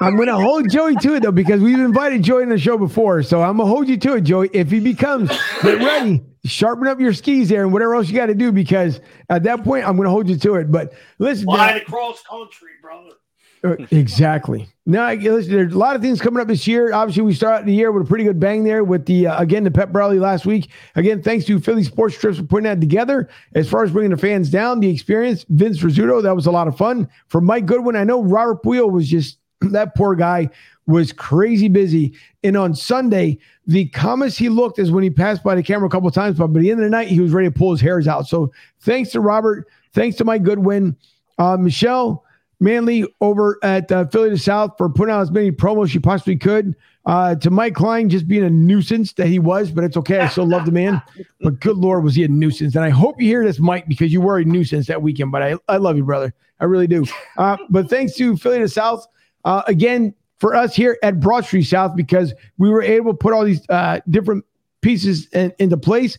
I'm 0.00 0.14
going 0.14 0.28
to 0.28 0.36
hold 0.36 0.70
Joey 0.70 0.94
to 0.96 1.16
it 1.16 1.24
though 1.24 1.32
because 1.32 1.60
we've 1.60 1.80
invited 1.80 2.22
Joey 2.22 2.44
on 2.44 2.50
the 2.50 2.58
show 2.58 2.78
before. 2.78 3.24
So 3.24 3.42
I'm 3.42 3.56
going 3.56 3.68
to 3.68 3.74
hold 3.74 3.88
you 3.88 3.96
to 3.96 4.14
it, 4.14 4.20
Joey. 4.20 4.50
If 4.52 4.70
he 4.70 4.78
becomes, 4.78 5.30
get 5.62 5.78
ready, 5.78 6.22
sharpen 6.44 6.86
up 6.86 7.00
your 7.00 7.12
skis 7.12 7.48
there 7.48 7.64
and 7.64 7.72
whatever 7.72 7.96
else 7.96 8.08
you 8.08 8.14
got 8.14 8.26
to 8.26 8.36
do 8.36 8.52
because 8.52 9.00
at 9.30 9.42
that 9.42 9.64
point 9.64 9.84
I'm 9.84 9.96
going 9.96 10.06
to 10.06 10.10
hold 10.10 10.28
you 10.28 10.36
to 10.38 10.54
it. 10.56 10.70
But 10.70 10.92
listen, 11.18 11.46
Flying 11.46 11.82
across 11.82 12.22
country, 12.22 12.70
brother. 12.80 13.16
Exactly. 13.90 14.68
Now, 14.86 15.10
listen, 15.12 15.52
there's 15.52 15.72
a 15.72 15.78
lot 15.78 15.96
of 15.96 16.02
things 16.02 16.20
coming 16.20 16.40
up 16.40 16.48
this 16.48 16.66
year. 16.66 16.92
Obviously, 16.92 17.22
we 17.22 17.32
start 17.32 17.64
the 17.64 17.72
year 17.72 17.90
with 17.90 18.02
a 18.02 18.06
pretty 18.06 18.24
good 18.24 18.38
bang 18.38 18.62
there 18.62 18.84
with 18.84 19.06
the, 19.06 19.28
uh, 19.28 19.40
again, 19.40 19.64
the 19.64 19.70
pep 19.70 19.88
rally 19.94 20.18
last 20.18 20.44
week. 20.44 20.70
Again, 20.96 21.22
thanks 21.22 21.46
to 21.46 21.58
Philly 21.58 21.82
Sports 21.82 22.18
Trips 22.18 22.36
for 22.36 22.44
putting 22.44 22.64
that 22.64 22.80
together. 22.80 23.30
As 23.54 23.68
far 23.68 23.82
as 23.82 23.92
bringing 23.92 24.10
the 24.10 24.18
fans 24.18 24.50
down, 24.50 24.80
the 24.80 24.90
experience, 24.90 25.46
Vince 25.48 25.80
Rizzuto, 25.80 26.22
that 26.22 26.36
was 26.36 26.46
a 26.46 26.50
lot 26.50 26.68
of 26.68 26.76
fun. 26.76 27.08
For 27.28 27.40
Mike 27.40 27.64
Goodwin, 27.64 27.96
I 27.96 28.04
know 28.04 28.22
Robert 28.22 28.62
Puyo 28.62 28.90
was 28.90 29.08
just, 29.08 29.38
that 29.60 29.94
poor 29.94 30.14
guy 30.14 30.50
was 30.86 31.12
crazy 31.12 31.68
busy. 31.68 32.14
And 32.42 32.58
on 32.58 32.74
Sunday, 32.74 33.38
the 33.66 33.86
calmest 33.88 34.38
he 34.38 34.50
looked 34.50 34.78
is 34.78 34.90
when 34.90 35.02
he 35.02 35.08
passed 35.08 35.42
by 35.42 35.54
the 35.54 35.62
camera 35.62 35.88
a 35.88 35.90
couple 35.90 36.10
times, 36.10 36.36
but 36.36 36.48
by 36.48 36.60
the 36.60 36.70
end 36.70 36.80
of 36.80 36.84
the 36.84 36.90
night, 36.90 37.08
he 37.08 37.20
was 37.20 37.32
ready 37.32 37.48
to 37.48 37.58
pull 37.58 37.70
his 37.70 37.80
hairs 37.80 38.06
out. 38.06 38.26
So 38.26 38.52
thanks 38.80 39.10
to 39.12 39.20
Robert. 39.20 39.66
Thanks 39.94 40.18
to 40.18 40.24
Mike 40.24 40.42
Goodwin. 40.42 40.94
Uh, 41.38 41.56
Michelle, 41.56 42.23
Manley 42.60 43.06
over 43.20 43.58
at 43.62 43.90
uh, 43.90 44.06
Philly 44.06 44.30
to 44.30 44.38
South 44.38 44.72
for 44.78 44.88
putting 44.88 45.14
out 45.14 45.20
as 45.20 45.30
many 45.30 45.50
promos 45.50 45.90
she 45.90 45.98
possibly 45.98 46.36
could. 46.36 46.74
Uh, 47.06 47.34
to 47.34 47.50
Mike 47.50 47.74
Klein 47.74 48.08
just 48.08 48.26
being 48.26 48.44
a 48.44 48.50
nuisance 48.50 49.12
that 49.14 49.26
he 49.26 49.38
was, 49.38 49.70
but 49.70 49.84
it's 49.84 49.96
okay. 49.96 50.20
I 50.20 50.28
still 50.28 50.48
love 50.48 50.64
the 50.64 50.72
man. 50.72 51.02
But 51.40 51.60
good 51.60 51.76
Lord, 51.76 52.02
was 52.02 52.14
he 52.14 52.24
a 52.24 52.28
nuisance? 52.28 52.74
And 52.76 52.84
I 52.84 52.88
hope 52.88 53.20
you 53.20 53.26
hear 53.26 53.44
this, 53.44 53.58
Mike, 53.58 53.86
because 53.86 54.10
you 54.10 54.22
were 54.22 54.38
a 54.38 54.44
nuisance 54.44 54.86
that 54.86 55.02
weekend. 55.02 55.30
But 55.30 55.42
I, 55.42 55.54
I 55.68 55.76
love 55.76 55.98
you, 55.98 56.04
brother. 56.04 56.32
I 56.60 56.64
really 56.64 56.86
do. 56.86 57.04
Uh, 57.36 57.58
but 57.68 57.90
thanks 57.90 58.14
to 58.14 58.36
Philly 58.38 58.60
to 58.60 58.68
South 58.68 59.06
uh, 59.44 59.62
again 59.66 60.14
for 60.38 60.54
us 60.54 60.74
here 60.74 60.98
at 61.02 61.20
Broad 61.20 61.44
Street 61.44 61.64
South 61.64 61.94
because 61.94 62.32
we 62.58 62.70
were 62.70 62.82
able 62.82 63.12
to 63.12 63.16
put 63.16 63.34
all 63.34 63.44
these 63.44 63.60
uh, 63.68 64.00
different 64.08 64.44
pieces 64.80 65.26
in, 65.32 65.52
into 65.58 65.76
place. 65.76 66.16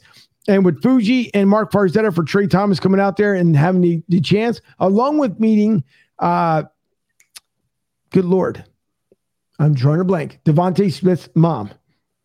And 0.47 0.63
with 0.63 0.81
Fuji 0.83 1.33
and 1.33 1.49
Mark 1.49 1.71
Farzetta 1.71 2.13
for 2.13 2.23
Trey 2.23 2.45
Thomas 2.45 2.79
coming 2.79 2.99
out 2.99 3.17
there 3.17 3.33
and 3.33 3.55
having 3.55 3.81
the, 3.81 4.03
the 4.09 4.21
chance, 4.21 4.61
along 4.79 5.17
with 5.17 5.39
meeting 5.39 5.83
uh, 6.19 6.63
good 8.11 8.25
Lord, 8.25 8.63
I'm 9.59 9.73
drawing 9.73 10.01
a 10.01 10.03
blank. 10.03 10.39
DeVonta 10.45 10.91
Smith's 10.91 11.29
mom. 11.35 11.71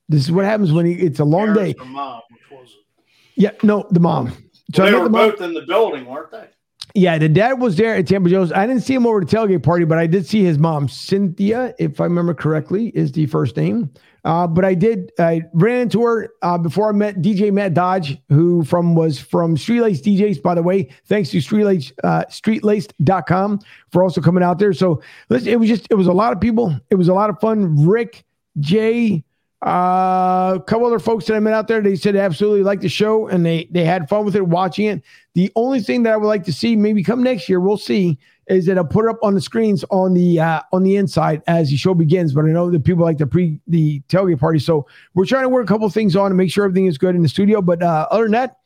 This 0.09 0.23
is 0.23 0.33
what 0.33 0.45
happens 0.45 0.73
when 0.73 0.87
he, 0.87 0.93
it's 0.95 1.21
a 1.21 1.25
long 1.25 1.55
day. 1.55 1.75
Mom, 1.79 2.23
which 2.31 2.51
was 2.51 2.69
it? 2.69 3.05
Yeah, 3.37 3.53
no, 3.63 3.87
the 3.91 4.01
mom. 4.01 4.33
So 4.75 4.85
I 4.85 4.91
they 4.91 4.97
were 4.97 5.05
the 5.05 5.11
both 5.11 5.41
in 5.41 5.55
the 5.55 5.63
building, 5.63 6.07
weren't 6.07 6.31
they? 6.31 6.49
Yeah, 6.95 7.19
the 7.19 7.29
dad 7.29 7.55
was 7.61 7.77
there 7.77 7.95
at 7.95 8.07
Tampa 8.07 8.29
Joe's. 8.29 8.53
I 8.53 8.67
didn't 8.67 8.83
see 8.83 8.95
him 8.95 9.07
over 9.07 9.21
the 9.21 9.27
tailgate 9.27 9.63
party, 9.63 9.85
but 9.85 9.99
I 9.99 10.07
did 10.07 10.27
see 10.27 10.43
his 10.45 10.59
mom, 10.59 10.89
Cynthia, 10.89 11.75
if 11.79 12.01
I 12.01 12.05
remember 12.05 12.35
correctly, 12.35 12.89
is 12.89 13.13
the 13.13 13.27
first 13.27 13.57
name. 13.57 13.91
Uh, 14.25 14.47
but 14.47 14.65
I 14.65 14.75
did 14.75 15.13
I 15.19 15.43
ran 15.55 15.83
into 15.83 16.03
her 16.03 16.31
uh, 16.43 16.59
before 16.59 16.89
I 16.89 16.93
met 16.93 17.23
DJ 17.23 17.53
Matt 17.53 17.75
Dodge, 17.75 18.19
who 18.29 18.65
from 18.65 18.95
was 18.95 19.19
from 19.19 19.57
Street 19.57 19.81
Lace 19.81 20.03
DJs, 20.03 20.43
by 20.43 20.55
the 20.55 20.63
way. 20.63 20.91
Thanks 21.07 21.31
to 21.31 21.41
Street 21.41 21.65
Lace, 21.65 21.93
uh, 22.05 22.25
streetlaced.com 22.29 23.61
for 23.91 24.03
also 24.03 24.21
coming 24.21 24.43
out 24.43 24.59
there. 24.59 24.73
So 24.73 25.01
listen, 25.31 25.49
it 25.49 25.59
was 25.59 25.69
just 25.69 25.87
it 25.91 25.95
was 25.95 26.07
a 26.07 26.13
lot 26.13 26.33
of 26.33 26.41
people. 26.41 26.79
It 26.91 26.97
was 26.97 27.09
a 27.09 27.15
lot 27.15 27.31
of 27.31 27.41
fun. 27.41 27.87
Rick, 27.87 28.25
Jay, 28.59 29.25
uh, 29.65 30.55
a 30.57 30.63
couple 30.67 30.87
other 30.87 30.99
folks 30.99 31.27
that 31.27 31.37
I 31.37 31.41
met 31.41 31.53
out 31.53 31.69
there, 31.69 31.83
they 31.83 31.95
said 31.95 32.17
absolutely 32.17 32.63
liked 32.63 32.81
the 32.81 32.89
show 32.89 33.29
and 33.29 33.45
they 33.45 33.69
they 33.71 33.85
had 33.85 34.09
fun 34.09 34.25
with 34.25 34.35
it 34.35 34.47
watching 34.47 34.87
it. 34.87 35.03
The 35.35 35.53
only 35.55 35.81
thing 35.81 36.03
that 36.05 36.15
I 36.15 36.17
would 36.17 36.27
like 36.27 36.45
to 36.45 36.53
see, 36.53 36.77
maybe 36.77 37.05
come 37.05 37.23
next 37.23 37.47
year, 37.47 37.61
we'll 37.61 37.77
see, 37.77 38.19
is 38.47 38.65
that 38.67 38.79
I'll 38.79 38.87
put 38.87 39.05
it 39.05 39.11
up 39.11 39.19
on 39.23 39.35
the 39.35 39.41
screens 39.41 39.85
on 39.91 40.15
the 40.15 40.41
uh, 40.41 40.63
on 40.73 40.83
the 40.83 40.97
inside 40.97 41.43
as 41.47 41.69
the 41.69 41.77
show 41.77 41.93
begins. 41.93 42.33
But 42.33 42.47
I 42.47 42.49
know 42.49 42.71
that 42.71 42.85
people 42.85 43.05
like 43.05 43.19
the 43.19 43.27
pre 43.27 43.61
the 43.67 44.01
tailgate 44.09 44.41
party, 44.41 44.61
so 44.61 44.87
we're 45.13 45.27
trying 45.27 45.45
to 45.45 45.51
work 45.51 45.65
a 45.65 45.69
couple 45.69 45.89
things 45.91 46.17
on 46.17 46.31
to 46.31 46.35
make 46.35 46.51
sure 46.51 46.65
everything 46.65 46.87
is 46.87 46.97
good 46.97 47.15
in 47.15 47.23
the 47.23 47.29
studio. 47.29 47.61
But 47.61 47.83
uh, 47.83 48.09
other 48.11 48.25
than 48.25 48.33
that, 48.33 48.61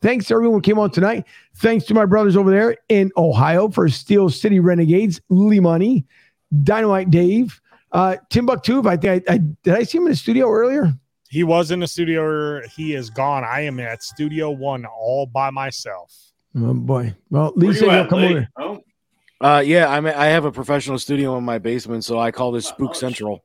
thanks 0.00 0.26
to 0.26 0.34
everyone 0.34 0.58
who 0.58 0.62
came 0.62 0.78
on 0.78 0.92
tonight. 0.92 1.24
Thanks 1.56 1.86
to 1.86 1.94
my 1.94 2.06
brothers 2.06 2.36
over 2.36 2.52
there 2.52 2.76
in 2.88 3.10
Ohio 3.16 3.68
for 3.68 3.88
Steel 3.88 4.30
City 4.30 4.60
Renegades, 4.60 5.20
Lee 5.28 5.58
Money, 5.58 6.06
Dynamite 6.62 7.10
Dave, 7.10 7.60
uh, 7.96 8.16
Timbuktu. 8.30 8.86
I 8.86 8.96
think 8.96 9.28
I, 9.28 9.34
I 9.34 9.38
did 9.62 9.74
I 9.74 9.82
see 9.84 9.98
him 9.98 10.04
in 10.04 10.10
the 10.10 10.16
studio 10.16 10.50
earlier. 10.50 10.92
He 11.28 11.42
was 11.42 11.70
in 11.70 11.80
the 11.80 11.86
studio. 11.88 12.60
He 12.76 12.94
is 12.94 13.10
gone. 13.10 13.42
I 13.42 13.62
am 13.62 13.80
at 13.80 14.02
Studio 14.02 14.50
One 14.50 14.84
all 14.84 15.26
by 15.26 15.50
myself. 15.50 16.14
Oh 16.56 16.72
boy. 16.74 17.14
Well, 17.30 17.52
Where 17.54 17.68
Lisa, 17.70 17.84
you 17.86 17.90
you'll 17.90 18.00
at, 18.00 18.08
come 18.08 18.20
Lee? 18.20 18.26
over. 18.36 18.48
Oh, 18.58 18.80
Uh, 19.40 19.60
yeah, 19.66 19.88
I'm. 19.88 20.06
I 20.06 20.26
have 20.26 20.44
a 20.44 20.52
professional 20.52 20.98
studio 20.98 21.36
in 21.36 21.44
my 21.44 21.58
basement, 21.58 22.04
so 22.04 22.18
I 22.18 22.30
call 22.30 22.52
this 22.52 22.66
Oh, 22.70 22.74
Spook 22.74 22.90
nice. 22.90 23.00
Central. 23.00 23.44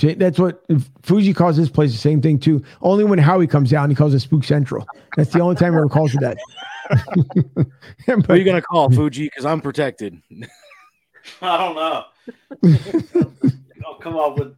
See, 0.00 0.14
That's 0.14 0.38
what 0.38 0.64
Fuji 1.02 1.32
calls 1.34 1.56
this 1.56 1.68
place 1.68 1.92
the 1.92 1.98
same 1.98 2.20
thing 2.20 2.38
too. 2.38 2.62
Only 2.82 3.04
when 3.04 3.18
Howie 3.18 3.46
comes 3.46 3.70
down, 3.70 3.90
he 3.90 3.96
calls 3.96 4.12
it 4.14 4.20
Spook 4.20 4.44
Central. 4.44 4.86
That's 5.16 5.30
the 5.32 5.40
only 5.40 5.54
time 5.56 5.72
he 5.72 5.76
ever 5.78 5.88
calls 5.88 6.14
it 6.14 6.20
that. 6.20 6.36
Who 8.06 8.22
are 8.28 8.36
you 8.36 8.44
gonna 8.44 8.60
call 8.62 8.90
Fuji? 8.90 9.24
Because 9.26 9.44
I'm 9.44 9.60
protected. 9.60 10.20
I 11.42 11.56
don't 11.56 11.74
know. 11.74 12.04
I'll 13.86 13.98
come 13.98 14.16
up 14.16 14.38
with. 14.38 14.54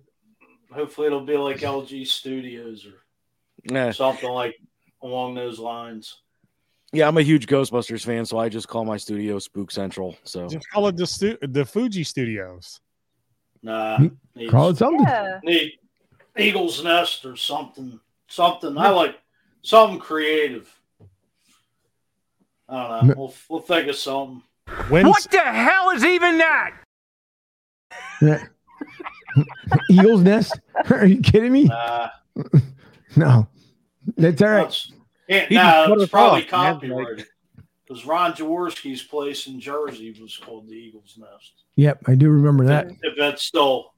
Hopefully, 0.73 1.07
it'll 1.07 1.25
be 1.25 1.37
like 1.37 1.59
LG 1.59 2.07
Studios 2.07 2.87
or 2.87 2.95
Yeah, 3.73 3.91
something 3.93 4.29
like 4.31 4.57
along 5.03 5.35
those 5.35 5.59
lines. 5.59 6.19
yeah, 6.93 7.09
I'm 7.09 7.17
a 7.17 7.23
huge 7.23 7.47
Ghostbusters 7.47 8.05
fan, 8.05 8.25
so 8.27 8.39
I 8.39 8.49
just 8.49 8.69
call 8.69 8.85
my 8.85 8.97
studio 8.97 9.39
Spook 9.39 9.71
Central. 9.71 10.17
So 10.25 10.47
Just 10.49 10.69
call 10.71 10.87
it 10.89 10.97
the 10.97 11.07
stu- 11.07 11.39
the 11.43 11.65
Fuji 11.65 12.05
Studios. 12.05 12.81
Nah, 13.63 13.99
needs- 14.35 14.51
Call 14.51 14.69
it 14.71 14.77
something. 14.77 15.01
Yeah. 15.07 15.41
need 15.43 15.73
Eagle's 16.39 16.85
Nest 16.85 17.25
or 17.25 17.37
something. 17.37 17.99
Something 18.29 18.77
I 18.77 18.91
like. 18.91 19.19
Something 19.63 19.99
creative. 19.99 20.69
I 22.69 22.89
don't 22.99 23.09
know. 23.09 23.15
We'll, 23.17 23.35
we'll 23.49 23.61
think 23.61 23.89
of 23.89 23.97
something. 23.97 24.43
When's, 24.89 25.27
the 25.27 25.41
hell 25.41 25.91
is 25.91 26.05
even 26.05 26.39
that? 26.39 26.73
Eagle's 29.91 30.23
nest? 30.23 30.59
Are 30.91 31.07
you 31.07 31.21
kidding 31.21 31.53
me? 31.53 31.65
Nah, 31.65 32.09
No. 33.17 33.49
That's 34.17 34.41
all 34.43 34.49
right. 34.49 34.63
that's, 34.63 34.93
yeah, 35.29 35.47
He 35.49 35.55
nah, 35.55 35.93
it's 35.93 36.11
probably 36.11 36.45
off, 36.45 36.49
copyrighted. 36.49 37.27
Because 37.87 38.05
Ron 38.05 38.33
Jaworski's 38.33 39.03
place 39.03 39.47
in 39.47 39.61
Jersey 39.61 40.17
was 40.21 40.37
called 40.37 40.69
the 40.69 40.75
Eagle's 40.75 41.19
Nest. 41.19 41.53
Yep, 41.77 42.03
I 42.07 42.15
do 42.15 42.31
remember 42.31 42.65
that. 42.67 42.89
If 43.03 43.17
that's 43.17 43.43
still 43.43 43.93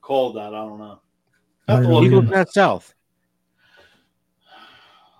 called 0.00 0.36
that, 0.36 0.54
I 0.54 0.64
don't 0.64 0.78
know. 0.78 1.00
I 1.68 1.80
don't 1.80 2.04
Eagle's 2.04 2.28
Nest 2.28 2.54
South. 2.54 2.94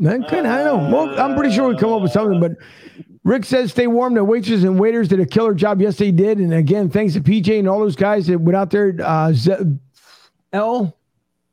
That 0.01 0.29
could, 0.29 0.45
uh, 0.45 0.51
I 0.51 0.63
don't 0.63 0.91
know. 0.91 1.07
Well, 1.07 1.21
I'm 1.21 1.35
pretty 1.35 1.55
sure 1.55 1.69
we 1.69 1.77
come 1.77 1.93
up 1.93 2.03
with 2.03 2.13
something, 2.13 2.39
but 2.39 2.53
Rick 3.27 3.45
says 3.45 3.73
stay 3.73 3.89
warm. 3.89 4.15
The 4.15 4.23
waitresses 4.23 4.63
and 4.63 4.79
waiters 4.79 5.09
did 5.09 5.19
a 5.19 5.27
killer 5.27 5.53
job. 5.53 5.83
Yes, 5.83 5.97
they 5.97 6.13
did. 6.13 6.39
And 6.39 6.55
again, 6.55 6.89
thanks 6.89 7.13
to 7.15 7.21
PJ 7.21 7.59
and 7.59 7.69
all 7.69 7.81
those 7.81 7.97
guys 7.97 8.29
that 8.29 8.39
went 8.39 8.55
out 8.55 8.71
there. 8.71 8.97
Uh, 9.03 9.33
Z- 9.33 9.79
L, 10.53 10.97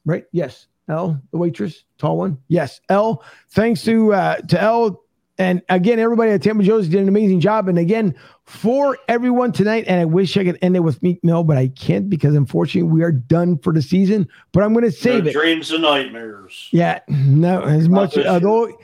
right? 0.05 0.25
Yes. 0.31 0.67
L, 0.87 1.19
the 1.31 1.37
waitress, 1.39 1.83
tall 1.97 2.17
one. 2.17 2.37
Yes. 2.47 2.79
L. 2.89 3.23
Thanks 3.49 3.81
to 3.85 4.13
uh, 4.13 4.35
to 4.35 4.61
L. 4.61 5.01
And 5.39 5.63
again, 5.69 5.97
everybody 5.97 6.29
at 6.29 6.43
Tampa 6.43 6.61
Joe's 6.61 6.87
did 6.87 7.01
an 7.01 7.07
amazing 7.07 7.39
job. 7.39 7.67
And 7.67 7.79
again, 7.79 8.13
for 8.45 8.95
everyone 9.07 9.51
tonight, 9.51 9.85
and 9.87 9.99
I 9.99 10.05
wish 10.05 10.37
I 10.37 10.43
could 10.43 10.59
end 10.61 10.75
it 10.75 10.81
with 10.81 11.01
Meek 11.01 11.23
Mill, 11.23 11.43
but 11.43 11.57
I 11.57 11.69
can't 11.69 12.07
because 12.07 12.35
unfortunately 12.35 12.91
we 12.91 13.01
are 13.01 13.11
done 13.11 13.57
for 13.57 13.73
the 13.73 13.81
season. 13.81 14.27
But 14.51 14.61
I'm 14.61 14.73
going 14.73 14.85
to 14.85 14.91
save 14.91 15.23
No 15.23 15.29
it. 15.31 15.33
Dreams 15.33 15.71
and 15.71 15.81
nightmares. 15.81 16.69
Yeah, 16.71 16.99
no, 17.07 17.63
as 17.63 17.87
Not 17.89 18.15
much 18.15 18.17
although 18.27 18.77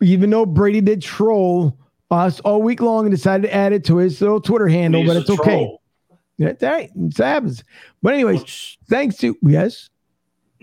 even 0.00 0.30
though 0.30 0.46
Brady 0.46 0.80
did 0.80 1.02
troll 1.02 1.76
us 2.12 2.40
all 2.40 2.62
week 2.62 2.80
long 2.80 3.06
and 3.06 3.14
decided 3.14 3.42
to 3.48 3.54
add 3.54 3.72
it 3.72 3.84
to 3.86 3.96
his 3.96 4.20
little 4.20 4.40
Twitter 4.40 4.68
handle, 4.68 5.00
He's 5.02 5.10
but 5.10 5.16
it's 5.16 5.30
okay. 5.30 5.42
troll. 5.42 5.82
Yeah, 6.38 6.48
It's 6.48 6.62
all 6.62 6.70
right. 6.70 6.90
It 6.94 7.16
happens. 7.16 7.64
But 8.02 8.14
anyways, 8.14 8.40
Which- 8.40 8.78
thanks 8.88 9.16
to 9.18 9.36
yes. 9.42 9.88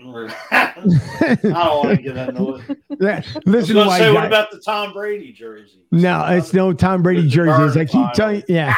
I 0.00 0.72
don't 1.42 1.52
want 1.84 1.96
to 1.96 2.02
get 2.02 2.16
into 2.16 2.54
it. 2.54 2.78
Yeah, 3.00 3.16
I 3.16 3.16
was 3.16 3.42
Listen, 3.46 3.76
to 3.76 3.90
say, 3.90 4.10
what 4.12 4.24
about 4.24 4.50
the 4.50 4.58
Tom 4.60 4.92
Brady 4.94 5.30
jersey? 5.32 5.80
no, 5.90 6.24
it's 6.26 6.54
no 6.54 6.72
Tom 6.72 7.02
Brady 7.02 7.28
jersey. 7.28 7.62
As 7.62 7.76
I 7.76 7.84
keep 7.84 7.92
finally. 7.92 8.14
telling 8.14 8.42
yeah. 8.48 8.76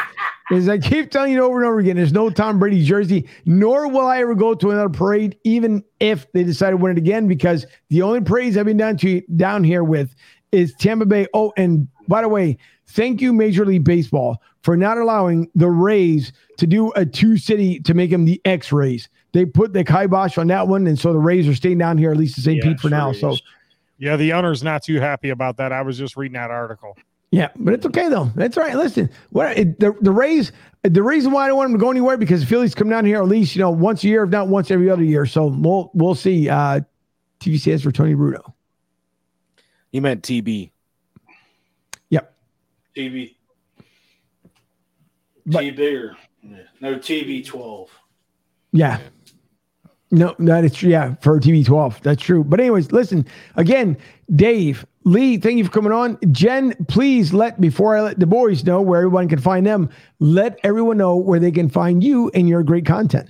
As 0.51 0.67
I 0.67 0.77
keep 0.77 1.09
telling 1.09 1.31
you 1.31 1.41
over 1.41 1.61
and 1.61 1.65
over 1.69 1.79
again, 1.79 1.95
there's 1.95 2.11
no 2.11 2.29
Tom 2.29 2.59
Brady 2.59 2.83
jersey, 2.83 3.29
nor 3.45 3.87
will 3.87 4.05
I 4.05 4.19
ever 4.19 4.35
go 4.35 4.53
to 4.53 4.71
another 4.71 4.89
parade, 4.89 5.37
even 5.45 5.81
if 6.01 6.29
they 6.33 6.43
decide 6.43 6.71
to 6.71 6.77
win 6.77 6.91
it 6.91 6.97
again, 6.97 7.29
because 7.29 7.65
the 7.89 8.01
only 8.01 8.19
parades 8.19 8.57
I've 8.57 8.65
been 8.65 8.75
down 8.75 8.97
to 8.97 9.21
down 9.37 9.63
here 9.63 9.85
with 9.85 10.13
is 10.51 10.73
Tampa 10.77 11.05
Bay. 11.05 11.25
Oh, 11.33 11.53
and 11.55 11.87
by 12.07 12.21
the 12.21 12.29
way, 12.29 12.57
thank 12.87 13.21
you, 13.21 13.33
Major 13.33 13.65
League 13.65 13.83
Baseball, 13.83 14.41
for 14.61 14.77
not 14.77 14.97
allowing 14.97 15.49
the 15.55 15.69
Rays 15.69 16.31
to 16.57 16.67
do 16.67 16.91
a 16.93 17.05
two 17.05 17.37
city 17.37 17.79
to 17.81 17.93
make 17.93 18.11
them 18.11 18.25
the 18.25 18.41
X 18.45 18.71
Rays. 18.71 19.09
They 19.31 19.45
put 19.45 19.73
the 19.73 19.83
kibosh 19.83 20.37
on 20.37 20.47
that 20.47 20.67
one, 20.67 20.87
and 20.87 20.97
so 20.97 21.11
the 21.11 21.19
Rays 21.19 21.47
are 21.47 21.55
staying 21.55 21.79
down 21.79 21.97
here 21.97 22.11
at 22.11 22.17
least 22.17 22.35
to 22.35 22.41
St. 22.41 22.57
Yeah, 22.57 22.63
Pete 22.63 22.79
for 22.79 22.89
sure 22.89 22.97
now. 22.97 23.09
is. 23.11 23.19
So 23.19 23.35
Yeah, 23.97 24.15
the 24.15 24.33
owner's 24.33 24.63
not 24.63 24.83
too 24.83 24.99
happy 24.99 25.29
about 25.29 25.57
that. 25.57 25.71
I 25.71 25.81
was 25.81 25.97
just 25.97 26.15
reading 26.15 26.33
that 26.33 26.51
article. 26.51 26.97
Yeah, 27.31 27.49
but 27.55 27.73
it's 27.73 27.85
okay 27.87 28.09
though. 28.09 28.29
That's 28.35 28.57
right. 28.57 28.75
Listen, 28.75 29.09
what 29.31 29.57
it, 29.57 29.79
the 29.79 29.95
the 30.01 30.11
Rays, 30.11 30.51
the 30.83 31.01
reason 31.01 31.31
why 31.31 31.45
I 31.45 31.47
don't 31.47 31.57
want 31.57 31.71
them 31.71 31.79
to 31.79 31.83
go 31.83 31.89
anywhere 31.89 32.15
because 32.15 32.41
the 32.41 32.45
Phillies 32.45 32.75
come 32.75 32.89
down 32.89 33.05
here 33.05 33.17
at 33.17 33.27
least 33.27 33.55
you 33.55 33.61
know 33.61 33.71
once 33.71 34.03
a 34.03 34.07
year, 34.07 34.23
if 34.23 34.29
not 34.29 34.49
once 34.49 34.69
every 34.69 34.89
other 34.89 35.03
year. 35.03 35.25
So 35.25 35.47
we'll 35.47 35.89
we'll 35.93 36.15
see. 36.15 36.47
Uh, 36.47 36.81
TVCS 37.43 37.83
for 37.83 37.91
Tony 37.91 38.15
Rudo. 38.15 38.53
He 39.91 39.99
meant 39.99 40.23
TB. 40.23 40.71
TB, 42.95 43.35
But- 45.45 45.63
TB 45.63 46.03
or 46.03 46.17
yeah, 46.43 46.57
no 46.81 46.95
TB12. 46.95 47.87
Yeah. 48.71 48.99
No, 50.11 50.35
that 50.39 50.63
is 50.63 50.75
true. 50.75 50.91
Yeah, 50.91 51.15
for 51.21 51.39
TV12. 51.39 52.01
That's 52.01 52.21
true. 52.21 52.43
But, 52.43 52.59
anyways, 52.59 52.91
listen 52.91 53.25
again, 53.55 53.97
Dave, 54.35 54.85
Lee, 55.05 55.37
thank 55.37 55.57
you 55.57 55.65
for 55.65 55.71
coming 55.71 55.91
on. 55.91 56.19
Jen, 56.31 56.73
please 56.87 57.33
let, 57.33 57.59
before 57.59 57.97
I 57.97 58.01
let 58.01 58.19
the 58.19 58.27
boys 58.27 58.63
know 58.63 58.79
where 58.79 58.99
everyone 58.99 59.27
can 59.27 59.39
find 59.39 59.65
them, 59.65 59.89
let 60.19 60.59
everyone 60.63 60.97
know 60.97 61.15
where 61.15 61.39
they 61.39 61.51
can 61.51 61.67
find 61.67 62.03
you 62.03 62.29
and 62.35 62.47
your 62.47 62.61
great 62.61 62.85
content. 62.85 63.27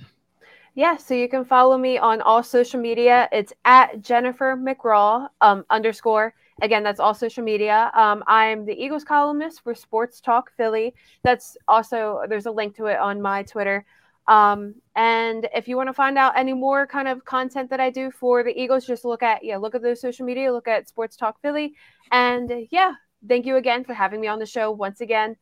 Yeah, 0.74 0.98
so 0.98 1.14
you 1.14 1.28
can 1.28 1.44
follow 1.44 1.78
me 1.78 1.96
on 1.96 2.20
all 2.20 2.42
social 2.42 2.80
media. 2.80 3.28
It's 3.32 3.52
at 3.64 4.02
Jennifer 4.02 4.54
McRaw 4.56 5.28
um, 5.40 5.64
underscore. 5.70 6.34
Again, 6.62 6.82
that's 6.84 7.00
all 7.00 7.14
social 7.14 7.42
media. 7.42 7.90
Um, 7.94 8.22
I'm 8.26 8.64
the 8.64 8.72
Eagles 8.74 9.04
columnist 9.04 9.62
for 9.62 9.74
Sports 9.74 10.20
Talk 10.20 10.52
Philly. 10.56 10.94
That's 11.22 11.56
also 11.66 12.22
there's 12.28 12.46
a 12.46 12.50
link 12.52 12.76
to 12.76 12.86
it 12.86 12.98
on 12.98 13.20
my 13.20 13.42
Twitter. 13.42 13.84
Um, 14.28 14.76
and 14.96 15.48
if 15.54 15.68
you 15.68 15.76
want 15.76 15.88
to 15.88 15.92
find 15.92 16.16
out 16.16 16.38
any 16.38 16.54
more 16.54 16.86
kind 16.86 17.08
of 17.08 17.24
content 17.24 17.70
that 17.70 17.80
I 17.80 17.90
do 17.90 18.10
for 18.10 18.42
the 18.42 18.58
Eagles, 18.58 18.86
just 18.86 19.04
look 19.04 19.22
at 19.22 19.44
yeah, 19.44 19.56
look 19.58 19.74
at 19.74 19.82
those 19.82 20.00
social 20.00 20.24
media, 20.24 20.52
look 20.52 20.68
at 20.68 20.88
Sports 20.88 21.16
Talk 21.16 21.40
Philly, 21.42 21.74
and 22.10 22.66
yeah, 22.70 22.94
thank 23.28 23.46
you 23.46 23.56
again 23.56 23.84
for 23.84 23.92
having 23.92 24.20
me 24.20 24.28
on 24.28 24.38
the 24.38 24.46
show 24.46 24.70
once 24.70 25.00
again. 25.00 25.36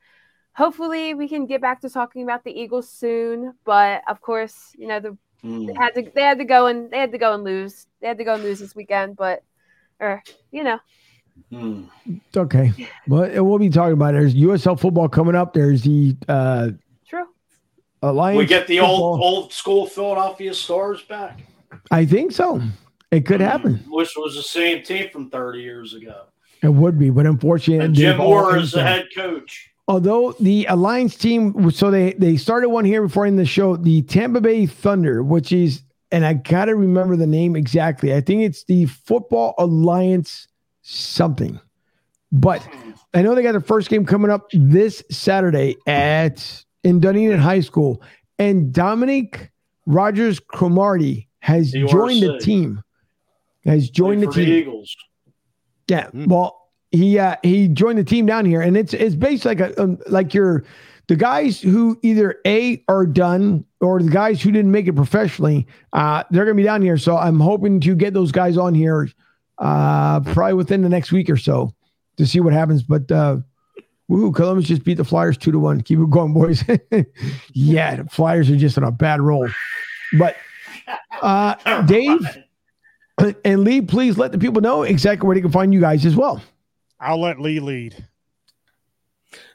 Hopefully, 0.54 1.14
we 1.14 1.28
can 1.28 1.46
get 1.46 1.60
back 1.62 1.80
to 1.80 1.90
talking 1.90 2.22
about 2.24 2.44
the 2.44 2.52
Eagles 2.52 2.90
soon. 2.90 3.54
But 3.64 4.02
of 4.08 4.20
course, 4.20 4.72
you 4.76 4.86
know 4.88 5.00
the 5.00 5.16
Hmm. 5.42 5.66
they 5.66 5.74
had 5.74 5.94
to 5.94 6.10
they 6.14 6.22
had 6.22 6.38
to 6.38 6.44
go 6.44 6.66
and 6.66 6.90
they 6.90 6.98
had 6.98 7.12
to 7.12 7.18
go 7.18 7.34
and 7.34 7.44
lose. 7.44 7.86
They 8.00 8.08
had 8.08 8.18
to 8.18 8.24
go 8.24 8.34
and 8.34 8.42
lose 8.42 8.60
this 8.60 8.74
weekend, 8.74 9.16
but 9.16 9.42
or 10.00 10.22
you 10.50 10.64
know, 10.64 10.78
It's 11.50 12.36
okay. 12.36 12.72
Well, 13.06 13.44
we'll 13.44 13.58
be 13.58 13.68
talking 13.68 13.92
about 13.92 14.14
it. 14.14 14.18
There's 14.18 14.34
USFL 14.34 14.80
football 14.80 15.08
coming 15.08 15.34
up. 15.34 15.52
There's 15.52 15.82
the 15.82 16.16
uh, 16.28 16.70
true. 17.06 17.26
Alliance. 18.02 18.38
We 18.38 18.46
get 18.46 18.66
the 18.66 18.78
football. 18.78 19.02
old 19.02 19.20
old 19.20 19.52
school 19.52 19.86
Philadelphia 19.86 20.54
Stars 20.54 21.02
back, 21.02 21.42
I 21.90 22.04
think 22.06 22.32
so. 22.32 22.62
It 23.10 23.26
could 23.26 23.40
happen. 23.40 23.84
which 23.88 24.14
was 24.16 24.34
the 24.34 24.42
same 24.42 24.82
team 24.82 25.10
from 25.10 25.28
30 25.28 25.60
years 25.60 25.92
ago. 25.92 26.22
It 26.62 26.72
would 26.72 26.98
be, 26.98 27.10
but 27.10 27.26
unfortunately, 27.26 27.84
And 27.84 27.94
Jim 27.94 28.20
all 28.20 28.28
Moore 28.28 28.56
is 28.56 28.72
the 28.72 28.82
head 28.82 29.08
coach. 29.14 29.68
Although 29.88 30.32
the 30.40 30.64
Alliance 30.66 31.16
team, 31.16 31.70
so 31.70 31.90
they 31.90 32.12
they 32.14 32.36
started 32.36 32.70
one 32.70 32.84
here 32.84 33.02
before 33.02 33.26
in 33.26 33.36
the 33.36 33.44
show, 33.44 33.76
the 33.76 34.02
Tampa 34.02 34.40
Bay 34.40 34.64
Thunder, 34.64 35.22
which 35.22 35.52
is, 35.52 35.82
and 36.12 36.24
I 36.24 36.34
gotta 36.34 36.74
remember 36.74 37.16
the 37.16 37.26
name 37.26 37.56
exactly. 37.56 38.14
I 38.14 38.20
think 38.20 38.42
it's 38.42 38.64
the 38.64 38.86
Football 38.86 39.54
Alliance 39.58 40.46
something, 40.82 41.60
but 42.30 42.66
I 43.14 43.22
know 43.22 43.34
they 43.34 43.42
got 43.42 43.52
their 43.52 43.60
first 43.60 43.88
game 43.88 44.04
coming 44.04 44.30
up 44.30 44.48
this 44.52 45.02
Saturday 45.10 45.76
at 45.86 46.64
in 46.84 47.00
Dunedin 47.00 47.38
High 47.38 47.60
School, 47.60 48.02
and 48.38 48.72
Dominic 48.72 49.50
Rogers 49.86 50.40
Cromartie 50.40 51.28
has 51.40 51.72
You 51.72 51.86
are 51.86 51.88
joined 51.88 52.22
the 52.22 52.38
team. 52.38 52.82
Has 53.64 53.90
joined 53.90 54.22
the 54.22 54.26
Played 54.26 54.34
for 54.34 54.44
team. 54.44 54.58
Eagles. 54.58 54.96
Yeah. 55.88 56.06
Hmm. 56.08 56.26
Well, 56.26 56.70
he 56.90 57.18
uh, 57.18 57.36
he 57.42 57.68
joined 57.68 57.98
the 57.98 58.04
team 58.04 58.26
down 58.26 58.44
here, 58.44 58.60
and 58.60 58.76
it's 58.76 58.94
it's 58.94 59.14
based 59.14 59.44
like 59.44 59.60
a 59.60 59.80
um, 59.80 59.98
like 60.08 60.34
your 60.34 60.64
the 61.08 61.16
guys 61.16 61.60
who 61.60 61.98
either 62.02 62.36
a 62.46 62.82
are 62.88 63.06
done 63.06 63.64
or 63.80 64.00
the 64.00 64.10
guys 64.10 64.40
who 64.40 64.50
didn't 64.50 64.70
make 64.70 64.86
it 64.86 64.94
professionally. 64.94 65.66
Uh, 65.92 66.22
they're 66.30 66.44
going 66.44 66.56
to 66.56 66.60
be 66.60 66.64
down 66.64 66.82
here, 66.82 66.98
so 66.98 67.16
I'm 67.16 67.40
hoping 67.40 67.80
to 67.80 67.94
get 67.94 68.14
those 68.14 68.32
guys 68.32 68.56
on 68.56 68.74
here 68.74 69.08
uh, 69.62 70.20
probably 70.20 70.54
within 70.54 70.82
the 70.82 70.88
next 70.88 71.12
week 71.12 71.30
or 71.30 71.36
so 71.36 71.72
to 72.16 72.26
see 72.26 72.40
what 72.40 72.52
happens. 72.52 72.82
But 72.82 73.10
uh, 73.10 73.38
woo, 74.08 74.32
Columbus 74.32 74.66
just 74.66 74.84
beat 74.84 74.94
the 74.94 75.04
Flyers 75.04 75.38
two 75.38 75.52
to 75.52 75.58
one. 75.58 75.80
Keep 75.80 76.00
it 76.00 76.10
going, 76.10 76.34
boys. 76.34 76.64
yeah, 77.52 77.96
the 77.96 78.04
Flyers 78.10 78.50
are 78.50 78.56
just 78.56 78.76
on 78.76 78.84
a 78.84 78.90
bad 78.90 79.20
roll. 79.20 79.48
But 80.18 80.36
uh, 81.22 81.82
Dave 81.82 82.20
and 83.44 83.60
Lee, 83.62 83.80
please 83.80 84.18
let 84.18 84.32
the 84.32 84.38
people 84.38 84.60
know 84.60 84.82
exactly 84.82 85.26
where 85.26 85.34
they 85.34 85.40
can 85.40 85.52
find 85.52 85.72
you 85.72 85.80
guys 85.80 86.04
as 86.04 86.16
well. 86.16 86.42
I'll 87.00 87.20
let 87.20 87.40
Lee 87.40 87.60
lead. 87.60 88.04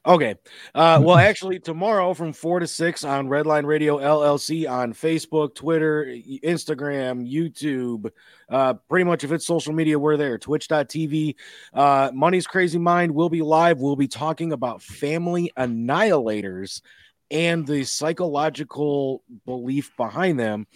Okay. 0.06 0.36
Uh, 0.74 0.99
well, 1.04 1.18
actually, 1.18 1.60
tomorrow 1.60 2.14
from 2.14 2.34
four 2.34 2.60
to 2.60 2.68
six 2.68 3.04
on 3.04 3.28
Redline 3.28 3.66
Radio 3.66 3.98
LLC 3.98 4.70
on 4.70 4.94
Facebook, 4.94 5.56
Twitter, 5.56 6.06
Instagram, 6.06 7.30
YouTube. 7.30 8.12
Uh, 8.49 8.74
pretty 8.90 9.04
much 9.04 9.24
if 9.24 9.32
it's 9.32 9.45
social 9.45 9.74
media, 9.74 9.99
we're 9.99 10.18
there. 10.18 10.38
Twitch.tv. 10.38 11.36
Uh, 11.74 12.12
Money's 12.14 12.48
Crazy 12.48 12.80
Mind 12.80 13.14
will 13.14 13.30
be 13.30 13.41
live. 13.41 13.80
We'll 13.80 13.95
be 13.95 14.08
talking 14.08 14.52
about 14.52 14.82
family 14.82 15.52
annihilators 15.58 16.82
and 17.30 17.68
the 17.68 17.84
psychological 17.84 19.24
belief 19.45 19.91
behind 19.98 20.40
them. 20.40 20.68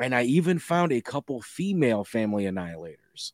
And 0.00 0.14
I 0.14 0.22
even 0.22 0.58
found 0.58 0.92
a 0.92 1.00
couple 1.00 1.42
female 1.42 2.04
family 2.04 2.44
annihilators. 2.44 3.32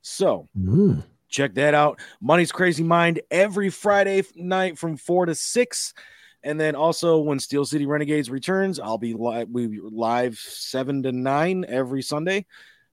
So. 0.00 0.48
Mm. 0.58 1.04
Check 1.28 1.54
that 1.54 1.74
out. 1.74 2.00
Money's 2.20 2.52
Crazy 2.52 2.82
Mind 2.82 3.20
every 3.30 3.70
Friday 3.70 4.22
night 4.34 4.78
from 4.78 4.96
four 4.96 5.26
to 5.26 5.34
six. 5.34 5.94
And 6.42 6.60
then 6.60 6.74
also 6.74 7.18
when 7.18 7.40
Steel 7.40 7.64
City 7.64 7.86
Renegades 7.86 8.30
returns, 8.30 8.78
I'll 8.78 8.98
be 8.98 9.14
live. 9.14 9.48
We 9.50 9.80
live 9.82 10.38
seven 10.38 11.02
to 11.02 11.12
nine 11.12 11.64
every 11.68 12.02
Sunday. 12.02 12.46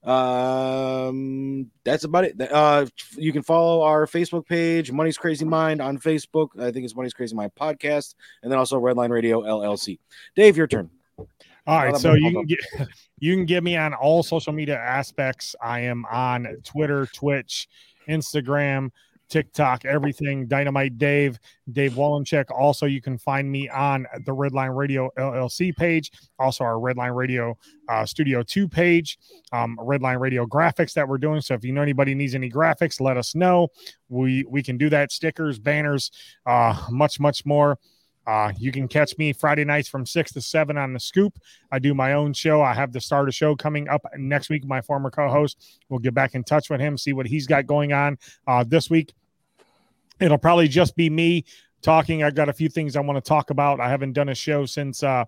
Um, 0.05 1.71
that's 1.83 2.03
about 2.03 2.25
it. 2.25 2.39
Uh, 2.39 2.85
you 3.17 3.33
can 3.33 3.41
follow 3.41 3.81
our 3.81 4.05
Facebook 4.05 4.45
page, 4.45 4.91
Money's 4.91 5.17
Crazy 5.17 5.45
Mind 5.45 5.81
on 5.81 5.97
Facebook. 5.97 6.49
I 6.59 6.71
think 6.71 6.85
it's 6.85 6.95
Money's 6.95 7.13
Crazy 7.13 7.35
Mind 7.35 7.51
podcast, 7.59 8.13
and 8.43 8.51
then 8.51 8.59
also 8.59 8.79
Redline 8.79 9.09
Radio 9.09 9.41
LLC. 9.41 9.99
Dave, 10.35 10.57
your 10.57 10.67
turn. 10.67 10.91
All 11.17 11.27
right, 11.67 11.97
so 11.97 12.13
you 12.13 12.31
can 12.31 12.45
get 12.45 12.59
you 13.19 13.35
can 13.35 13.45
get 13.45 13.63
me 13.63 13.75
on 13.75 13.95
all 13.95 14.21
social 14.21 14.53
media 14.53 14.77
aspects. 14.77 15.55
I 15.59 15.81
am 15.81 16.05
on 16.11 16.57
Twitter, 16.63 17.07
Twitch, 17.07 17.67
Instagram, 18.09 18.89
TikTok, 19.29 19.85
everything. 19.85 20.47
Dynamite 20.47 20.97
Dave, 20.97 21.39
Dave 21.71 21.93
Wallencheck. 21.93 22.45
Also, 22.51 22.85
you 22.85 23.01
can 23.01 23.17
find 23.17 23.51
me 23.51 23.67
on 23.69 24.05
the 24.25 24.31
Redline 24.31 24.75
Radio 24.75 25.09
LLC 25.17 25.75
page, 25.75 26.11
also 26.39 26.63
our 26.63 26.75
Redline 26.75 27.15
Radio 27.15 27.57
uh, 27.89 28.05
Studio 28.05 28.43
2 28.43 28.67
page, 28.67 29.17
um, 29.51 29.77
Redline 29.81 30.19
Radio 30.19 30.45
graphics 30.45 30.93
that 30.93 31.07
we're 31.07 31.17
doing. 31.17 31.41
So 31.41 31.53
if 31.53 31.63
you 31.63 31.71
know 31.71 31.81
anybody 31.81 32.13
needs 32.15 32.35
any 32.35 32.49
graphics, 32.49 33.01
let 33.01 33.17
us 33.17 33.35
know. 33.35 33.69
We 34.09 34.45
we 34.47 34.61
can 34.61 34.77
do 34.77 34.89
that. 34.89 35.11
Stickers, 35.11 35.59
banners, 35.59 36.11
uh, 36.45 36.87
much 36.89 37.19
much 37.19 37.45
more. 37.45 37.79
Uh, 38.27 38.51
you 38.57 38.71
can 38.71 38.87
catch 38.87 39.17
me 39.17 39.33
Friday 39.33 39.65
nights 39.65 39.87
from 39.87 40.05
six 40.05 40.31
to 40.33 40.41
seven 40.41 40.77
on 40.77 40.93
the 40.93 40.99
scoop. 40.99 41.37
I 41.71 41.79
do 41.79 41.93
my 41.93 42.13
own 42.13 42.33
show. 42.33 42.61
I 42.61 42.73
have 42.73 42.91
the 42.91 43.01
start 43.01 43.27
of 43.27 43.35
show 43.35 43.55
coming 43.55 43.87
up 43.87 44.05
next 44.17 44.49
week. 44.49 44.65
My 44.65 44.81
former 44.81 45.11
co-host 45.11 45.79
will 45.89 45.99
get 45.99 46.13
back 46.13 46.35
in 46.35 46.43
touch 46.43 46.69
with 46.69 46.79
him, 46.79 46.97
see 46.97 47.13
what 47.13 47.27
he's 47.27 47.47
got 47.47 47.67
going 47.67 47.93
on 47.93 48.17
uh, 48.47 48.63
this 48.63 48.89
week. 48.89 49.13
It'll 50.19 50.37
probably 50.37 50.67
just 50.67 50.95
be 50.95 51.09
me 51.09 51.45
talking. 51.81 52.23
I've 52.23 52.35
got 52.35 52.49
a 52.49 52.53
few 52.53 52.69
things 52.69 52.95
I 52.95 53.01
want 53.01 53.23
to 53.23 53.27
talk 53.27 53.49
about. 53.49 53.79
I 53.79 53.89
haven't 53.89 54.13
done 54.13 54.29
a 54.29 54.35
show 54.35 54.65
since 54.65 55.03
uh, 55.03 55.25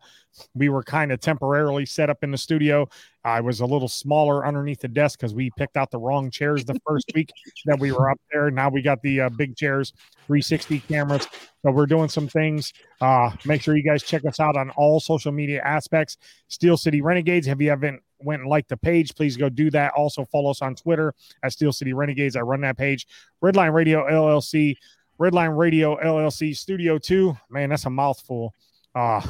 we 0.56 0.70
were 0.70 0.84
kind 0.84 1.12
of 1.12 1.20
temporarily 1.20 1.86
set 1.86 2.10
up 2.10 2.24
in 2.24 2.32
the 2.32 2.38
studio. 2.38 2.88
I 3.24 3.42
was 3.42 3.60
a 3.60 3.66
little 3.66 3.88
smaller 3.88 4.46
underneath 4.46 4.80
the 4.80 4.88
desk 4.88 5.20
because 5.20 5.34
we 5.34 5.52
picked 5.58 5.78
out 5.78 5.92
the 5.92 6.00
wrong 6.00 6.32
chairs 6.32 6.66
the 6.66 6.80
first 6.88 7.12
week 7.14 7.30
that 7.66 7.80
we 7.80 7.92
were 7.92 8.10
up 8.10 8.20
there. 8.32 8.50
Now 8.50 8.70
we 8.70 8.82
got 8.82 9.02
the 9.02 9.22
uh, 9.22 9.30
big 9.30 9.56
chairs, 9.56 9.92
360 10.28 10.80
cameras. 10.82 11.28
So 11.64 11.72
we're 11.72 11.86
doing 11.86 12.10
some 12.10 12.28
things. 12.28 12.74
Uh, 13.02 13.32
make 13.46 13.62
sure 13.62 13.76
you 13.76 13.84
guys 13.84 14.04
check 14.04 14.26
us 14.26 14.40
out 14.40 14.56
on 14.56 14.70
all 14.72 15.00
social 15.00 15.32
media 15.32 15.62
aspects. 15.62 16.18
Steel 16.48 16.78
City 16.78 17.02
Renegades. 17.02 17.48
Have 17.48 17.62
you 17.62 17.70
haven't 17.70 18.02
went 18.20 18.42
and 18.42 18.50
liked 18.50 18.70
the 18.70 18.78
page, 18.78 19.14
please 19.16 19.38
go 19.38 19.50
do 19.50 19.70
that. 19.72 19.94
Also 19.94 20.26
follow 20.26 20.52
us 20.52 20.62
on 20.62 20.76
Twitter 20.76 21.14
at 21.44 21.52
Steel 21.52 21.72
City 21.72 21.94
Renegades. 21.94 22.36
I 22.36 22.42
run 22.42 22.62
that 22.62 22.78
page. 22.78 23.08
Redline 23.44 23.74
Radio 23.74 24.06
LLC 24.10 24.76
Redline 25.20 25.58
Radio 25.58 25.98
LLC 25.98 26.56
Studio 26.56 26.98
2. 26.98 27.38
Man, 27.50 27.70
that's 27.70 27.86
a 27.86 27.90
mouthful. 27.90 28.54
Uh 28.96 29.22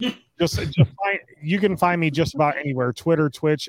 just, 0.38 0.56
just 0.56 0.76
find, 0.76 1.18
you 1.42 1.58
can 1.58 1.76
find 1.76 2.00
me 2.00 2.10
just 2.10 2.34
about 2.34 2.56
anywhere 2.56 2.92
Twitter, 2.92 3.28
Twitch, 3.28 3.68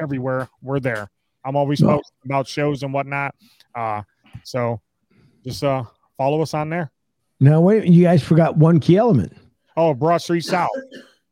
everywhere. 0.00 0.48
We're 0.62 0.80
there. 0.80 1.08
I'm 1.44 1.54
always 1.56 1.80
posting 1.80 2.16
about 2.24 2.48
shows 2.48 2.82
and 2.82 2.92
whatnot. 2.92 3.34
Uh, 3.74 4.02
so 4.42 4.80
just 5.44 5.62
uh, 5.62 5.84
follow 6.16 6.42
us 6.42 6.54
on 6.54 6.68
there. 6.70 6.90
Now, 7.38 7.60
wait, 7.60 7.86
you 7.86 8.02
guys 8.02 8.22
forgot 8.22 8.56
one 8.56 8.80
key 8.80 8.96
element. 8.96 9.36
Oh, 9.76 9.94
Broad 9.94 10.18
Street 10.18 10.44
South. 10.44 10.70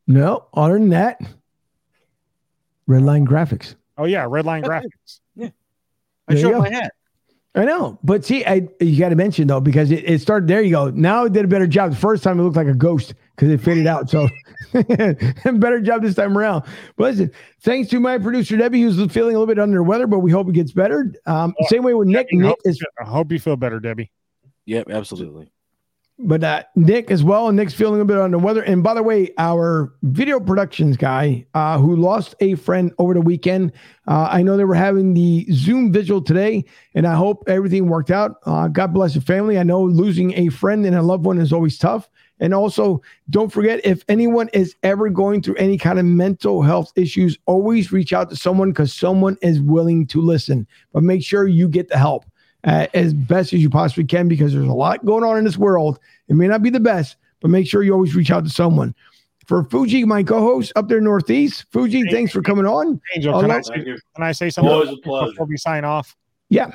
No, 0.06 0.46
other 0.54 0.74
than 0.74 0.90
that, 0.90 1.20
Redline 2.88 3.26
Graphics. 3.26 3.74
Oh, 3.98 4.04
yeah, 4.04 4.24
Redline 4.24 4.62
Graphics. 4.64 5.20
Yeah. 5.34 5.48
I 6.28 6.36
showed 6.36 6.58
my 6.58 6.70
hat. 6.70 6.92
I 7.56 7.64
know, 7.64 8.00
but 8.02 8.24
see, 8.24 8.44
I 8.44 8.68
you 8.80 8.98
got 8.98 9.10
to 9.10 9.14
mention 9.14 9.46
though 9.46 9.60
because 9.60 9.92
it, 9.92 10.02
it 10.04 10.20
started 10.20 10.48
there. 10.48 10.60
You 10.60 10.72
go 10.72 10.90
now. 10.90 11.24
It 11.24 11.32
did 11.32 11.44
a 11.44 11.48
better 11.48 11.68
job. 11.68 11.90
The 11.90 11.96
first 11.96 12.24
time 12.24 12.40
it 12.40 12.42
looked 12.42 12.56
like 12.56 12.66
a 12.66 12.74
ghost 12.74 13.14
because 13.36 13.48
it 13.48 13.60
faded 13.60 13.86
out. 13.86 14.10
So 14.10 14.28
better 14.72 15.80
job 15.80 16.02
this 16.02 16.16
time 16.16 16.36
around. 16.36 16.64
But 16.96 17.12
listen, 17.12 17.30
thanks 17.60 17.90
to 17.90 18.00
my 18.00 18.18
producer 18.18 18.56
Debbie, 18.56 18.82
who's 18.82 18.96
feeling 19.12 19.36
a 19.36 19.38
little 19.38 19.46
bit 19.46 19.60
under 19.60 19.78
the 19.78 19.84
weather, 19.84 20.08
but 20.08 20.18
we 20.18 20.32
hope 20.32 20.48
it 20.48 20.54
gets 20.54 20.72
better. 20.72 21.12
Um, 21.26 21.54
oh, 21.60 21.66
same 21.68 21.84
way 21.84 21.94
with 21.94 22.08
Nick. 22.08 22.26
Nick 22.32 22.56
is. 22.64 22.82
I 23.00 23.04
hope 23.04 23.30
you 23.30 23.38
feel 23.38 23.56
better, 23.56 23.78
Debbie. 23.78 24.10
Yep, 24.66 24.90
absolutely 24.90 25.52
but 26.18 26.44
uh, 26.44 26.62
Nick 26.76 27.10
as 27.10 27.24
well. 27.24 27.48
And 27.48 27.56
Nick's 27.56 27.74
feeling 27.74 28.00
a 28.00 28.04
bit 28.04 28.18
under 28.18 28.38
weather. 28.38 28.62
And 28.62 28.82
by 28.82 28.94
the 28.94 29.02
way, 29.02 29.30
our 29.38 29.92
video 30.02 30.38
productions 30.38 30.96
guy 30.96 31.46
uh, 31.54 31.78
who 31.78 31.96
lost 31.96 32.34
a 32.40 32.54
friend 32.54 32.92
over 32.98 33.14
the 33.14 33.20
weekend, 33.20 33.72
uh, 34.06 34.28
I 34.30 34.42
know 34.42 34.56
they 34.56 34.64
were 34.64 34.74
having 34.74 35.14
the 35.14 35.46
Zoom 35.52 35.92
visual 35.92 36.22
today, 36.22 36.64
and 36.94 37.06
I 37.06 37.14
hope 37.14 37.44
everything 37.48 37.88
worked 37.88 38.10
out. 38.10 38.36
Uh, 38.44 38.68
God 38.68 38.94
bless 38.94 39.14
the 39.14 39.20
family. 39.20 39.58
I 39.58 39.64
know 39.64 39.82
losing 39.82 40.34
a 40.34 40.48
friend 40.50 40.86
and 40.86 40.96
a 40.96 41.02
loved 41.02 41.24
one 41.24 41.38
is 41.38 41.52
always 41.52 41.78
tough. 41.78 42.08
And 42.40 42.52
also, 42.52 43.00
don't 43.30 43.52
forget 43.52 43.80
if 43.84 44.04
anyone 44.08 44.50
is 44.52 44.74
ever 44.82 45.08
going 45.08 45.40
through 45.40 45.54
any 45.54 45.78
kind 45.78 45.98
of 45.98 46.04
mental 46.04 46.62
health 46.62 46.92
issues, 46.96 47.38
always 47.46 47.92
reach 47.92 48.12
out 48.12 48.28
to 48.30 48.36
someone 48.36 48.70
because 48.70 48.92
someone 48.92 49.36
is 49.40 49.60
willing 49.60 50.06
to 50.08 50.20
listen. 50.20 50.66
But 50.92 51.04
make 51.04 51.22
sure 51.22 51.46
you 51.46 51.68
get 51.68 51.88
the 51.88 51.98
help 51.98 52.24
uh, 52.64 52.86
as 52.94 53.14
best 53.14 53.52
as 53.52 53.60
you 53.60 53.70
possibly 53.70 54.04
can 54.04 54.28
because 54.28 54.52
there's 54.52 54.66
a 54.66 54.72
lot 54.72 55.04
going 55.04 55.24
on 55.24 55.38
in 55.38 55.44
this 55.44 55.58
world. 55.58 55.98
It 56.28 56.34
may 56.34 56.48
not 56.48 56.62
be 56.62 56.70
the 56.70 56.80
best, 56.80 57.16
but 57.40 57.50
make 57.50 57.68
sure 57.68 57.82
you 57.82 57.92
always 57.92 58.14
reach 58.14 58.30
out 58.30 58.44
to 58.44 58.50
someone. 58.50 58.94
For 59.46 59.62
Fuji, 59.64 60.04
my 60.04 60.22
co-host 60.22 60.72
up 60.74 60.88
there 60.88 61.02
northeast, 61.02 61.66
Fuji, 61.70 61.98
Angel, 61.98 62.12
thanks 62.14 62.32
for 62.32 62.40
coming 62.40 62.64
on. 62.64 62.98
Angel, 63.14 63.38
can, 63.40 63.50
I 63.50 63.60
say, 63.60 63.74
can 63.74 63.98
I 64.20 64.32
say 64.32 64.48
something 64.48 64.96
before 65.02 65.46
we 65.46 65.58
sign 65.58 65.84
off? 65.84 66.16
Yeah. 66.48 66.70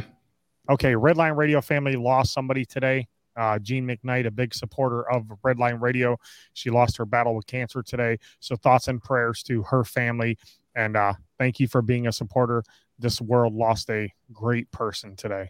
Okay, 0.70 0.94
Redline 0.94 1.36
Radio 1.36 1.62
family 1.62 1.96
lost 1.96 2.32
somebody 2.32 2.64
today. 2.64 3.08
Uh, 3.36 3.58
Jean 3.58 3.88
McKnight, 3.88 4.28
a 4.28 4.32
big 4.32 4.54
supporter 4.54 5.10
of 5.10 5.24
Redline 5.44 5.82
Radio. 5.82 6.18
She 6.54 6.70
lost 6.70 6.98
her 6.98 7.06
battle 7.06 7.36
with 7.36 7.48
cancer 7.48 7.82
today. 7.82 8.20
So 8.40 8.56
thoughts 8.56 8.88
and 8.88 9.02
prayers 9.02 9.42
to 9.44 9.64
her 9.64 9.84
family. 9.84 10.38
And 10.76 10.96
uh, 10.96 11.14
thank 11.40 11.60
you 11.60 11.68
for 11.68 11.82
being 11.82 12.06
a 12.06 12.12
supporter. 12.12 12.64
This 13.00 13.20
world 13.20 13.56
lost 13.56 13.90
a 13.90 14.14
great 14.32 14.70
person 14.72 15.16
today. 15.16 15.50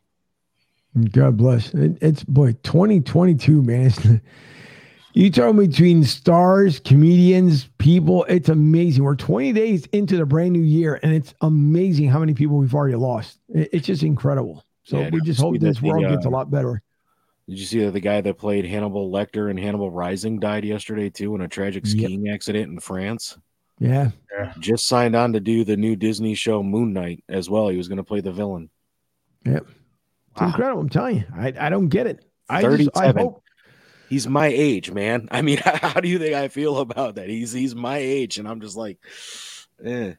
God 1.11 1.37
bless. 1.37 1.73
It, 1.73 1.97
it's 2.01 2.23
boy, 2.23 2.53
2022, 2.63 3.61
man. 3.61 4.21
You 5.13 5.31
talk 5.31 5.55
between 5.55 6.03
stars, 6.03 6.79
comedians, 6.79 7.67
people. 7.79 8.25
It's 8.25 8.47
amazing. 8.47 9.03
We're 9.03 9.15
20 9.15 9.53
days 9.53 9.85
into 9.87 10.17
the 10.17 10.25
brand 10.25 10.53
new 10.53 10.61
year, 10.61 10.99
and 11.01 11.13
it's 11.13 11.33
amazing 11.41 12.09
how 12.09 12.19
many 12.19 12.35
people 12.35 12.57
we've 12.57 12.75
already 12.75 12.95
lost. 12.95 13.39
It, 13.49 13.69
it's 13.73 13.87
just 13.87 14.03
incredible. 14.03 14.63
So 14.83 14.99
yeah, 14.99 15.09
we 15.11 15.21
just 15.21 15.41
hope 15.41 15.59
this 15.59 15.81
world 15.81 16.03
the, 16.03 16.09
uh, 16.09 16.11
gets 16.11 16.25
a 16.25 16.29
lot 16.29 16.51
better. 16.51 16.81
Did 17.47 17.59
you 17.59 17.65
see 17.65 17.83
that 17.83 17.91
the 17.91 17.99
guy 17.99 18.21
that 18.21 18.37
played 18.37 18.65
Hannibal 18.65 19.11
Lecter 19.11 19.49
and 19.49 19.59
Hannibal 19.59 19.89
Rising 19.89 20.39
died 20.39 20.63
yesterday 20.63 21.09
too 21.09 21.33
in 21.33 21.41
a 21.41 21.47
tragic 21.47 21.87
skiing 21.87 22.27
yep. 22.27 22.35
accident 22.35 22.71
in 22.71 22.79
France? 22.79 23.37
Yeah. 23.79 24.11
yeah. 24.31 24.53
Just 24.59 24.87
signed 24.87 25.15
on 25.15 25.33
to 25.33 25.39
do 25.39 25.63
the 25.63 25.77
new 25.77 25.95
Disney 25.95 26.35
show 26.35 26.61
Moon 26.61 26.93
Knight 26.93 27.23
as 27.27 27.49
well. 27.49 27.69
He 27.69 27.77
was 27.77 27.87
going 27.87 27.97
to 27.97 28.03
play 28.03 28.21
the 28.21 28.31
villain. 28.31 28.69
Yep. 29.45 29.65
It's 30.31 30.41
wow. 30.41 30.47
incredible. 30.47 30.81
I'm 30.81 30.89
telling 30.89 31.17
you, 31.17 31.23
I, 31.35 31.53
I 31.59 31.69
don't 31.69 31.89
get 31.89 32.07
it. 32.07 32.25
I 32.49 32.61
37. 32.61 32.85
Just, 32.85 32.97
I 32.97 33.19
hope. 33.21 33.43
He's 34.09 34.27
my 34.27 34.47
age, 34.47 34.91
man. 34.91 35.27
I 35.31 35.41
mean, 35.41 35.57
how 35.63 35.99
do 35.99 36.07
you 36.09 36.19
think 36.19 36.33
I 36.35 36.47
feel 36.47 36.77
about 36.77 37.15
that? 37.15 37.29
He's 37.29 37.51
he's 37.51 37.75
my 37.75 37.97
age, 37.97 38.37
and 38.37 38.47
I'm 38.47 38.61
just 38.61 38.77
like, 38.77 38.97
eh. 39.83 40.13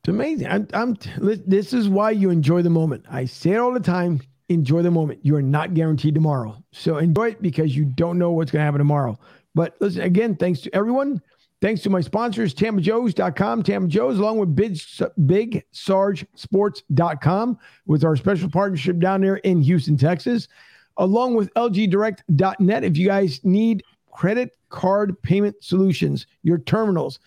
It's 0.00 0.08
amazing. 0.08 0.46
I'm, 0.46 0.66
I'm. 0.72 0.96
This 1.18 1.72
is 1.74 1.88
why 1.88 2.12
you 2.12 2.30
enjoy 2.30 2.62
the 2.62 2.70
moment. 2.70 3.04
I 3.10 3.26
say 3.26 3.50
it 3.50 3.58
all 3.58 3.72
the 3.72 3.80
time. 3.80 4.20
enjoy 4.48 4.82
the 4.82 4.90
moment. 4.90 5.20
You 5.22 5.36
are 5.36 5.42
not 5.42 5.74
guaranteed 5.74 6.14
tomorrow. 6.14 6.56
So 6.72 6.96
enjoy 6.98 7.30
it 7.30 7.42
because 7.42 7.76
you 7.76 7.84
don't 7.84 8.18
know 8.18 8.30
what's 8.30 8.50
going 8.50 8.60
to 8.60 8.64
happen 8.64 8.78
tomorrow. 8.78 9.18
But 9.54 9.76
listen, 9.80 10.02
again, 10.02 10.36
thanks 10.36 10.60
to 10.62 10.74
everyone. 10.74 11.20
Thanks 11.60 11.82
to 11.82 11.90
my 11.90 12.00
sponsors, 12.00 12.54
TamaJoes.com, 12.54 13.62
Tama 13.62 13.88
Joe's, 13.88 14.18
along 14.18 14.38
with 14.38 14.56
Big, 14.56 14.72
BigSargeSports.com, 14.72 17.58
with 17.86 18.02
our 18.02 18.16
special 18.16 18.48
partnership 18.48 18.98
down 18.98 19.20
there 19.20 19.36
in 19.36 19.60
Houston, 19.60 19.98
Texas, 19.98 20.48
along 20.96 21.34
with 21.34 21.52
LGDirect.net. 21.54 22.84
If 22.84 22.96
you 22.96 23.06
guys 23.06 23.44
need 23.44 23.82
credit 24.10 24.56
card 24.70 25.20
payment 25.22 25.56
solutions, 25.60 26.26
your 26.42 26.56
terminals, 26.58 27.20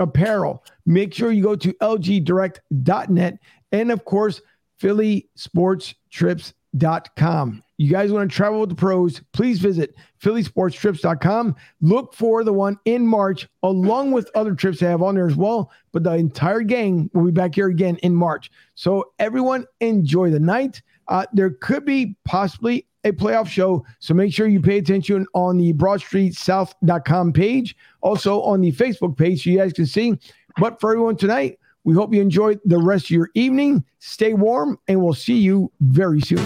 apparel, 0.00 0.62
make 0.84 1.14
sure 1.14 1.32
you 1.32 1.42
go 1.42 1.56
to 1.56 1.72
LGDirect.net. 1.74 3.38
And 3.72 3.90
of 3.90 4.04
course, 4.04 4.42
PhillySportsTrips.com. 4.82 7.62
You 7.78 7.88
guys 7.88 8.10
want 8.10 8.28
to 8.28 8.36
travel 8.36 8.58
with 8.58 8.70
the 8.70 8.74
pros, 8.74 9.22
please 9.32 9.60
visit 9.60 9.94
PhillySportsTrips.com. 10.20 11.54
Look 11.80 12.12
for 12.12 12.42
the 12.42 12.52
one 12.52 12.76
in 12.84 13.06
March, 13.06 13.48
along 13.62 14.10
with 14.10 14.28
other 14.34 14.54
trips 14.54 14.82
I 14.82 14.88
have 14.88 15.00
on 15.00 15.14
there 15.14 15.28
as 15.28 15.36
well. 15.36 15.70
But 15.92 16.02
the 16.02 16.14
entire 16.14 16.62
gang 16.62 17.08
will 17.14 17.26
be 17.26 17.30
back 17.30 17.54
here 17.54 17.68
again 17.68 17.96
in 18.02 18.16
March. 18.16 18.50
So 18.74 19.12
everyone 19.20 19.64
enjoy 19.80 20.30
the 20.30 20.40
night. 20.40 20.82
Uh, 21.06 21.26
there 21.32 21.50
could 21.50 21.84
be 21.84 22.16
possibly 22.24 22.84
a 23.04 23.12
playoff 23.12 23.46
show. 23.46 23.86
So 24.00 24.12
make 24.12 24.34
sure 24.34 24.48
you 24.48 24.60
pay 24.60 24.78
attention 24.78 25.24
on 25.34 25.56
the 25.56 25.72
BroadStreetSouth.com 25.72 27.32
page, 27.32 27.76
also 28.00 28.42
on 28.42 28.60
the 28.60 28.72
Facebook 28.72 29.16
page 29.16 29.44
so 29.44 29.50
you 29.50 29.58
guys 29.58 29.72
can 29.72 29.86
see. 29.86 30.18
But 30.58 30.80
for 30.80 30.90
everyone 30.90 31.16
tonight, 31.16 31.60
we 31.84 31.94
hope 31.94 32.12
you 32.12 32.20
enjoy 32.20 32.56
the 32.64 32.78
rest 32.78 33.04
of 33.06 33.10
your 33.10 33.30
evening. 33.34 33.84
Stay 34.00 34.34
warm, 34.34 34.78
and 34.88 35.00
we'll 35.00 35.14
see 35.14 35.38
you 35.38 35.70
very 35.80 36.20
soon. 36.20 36.44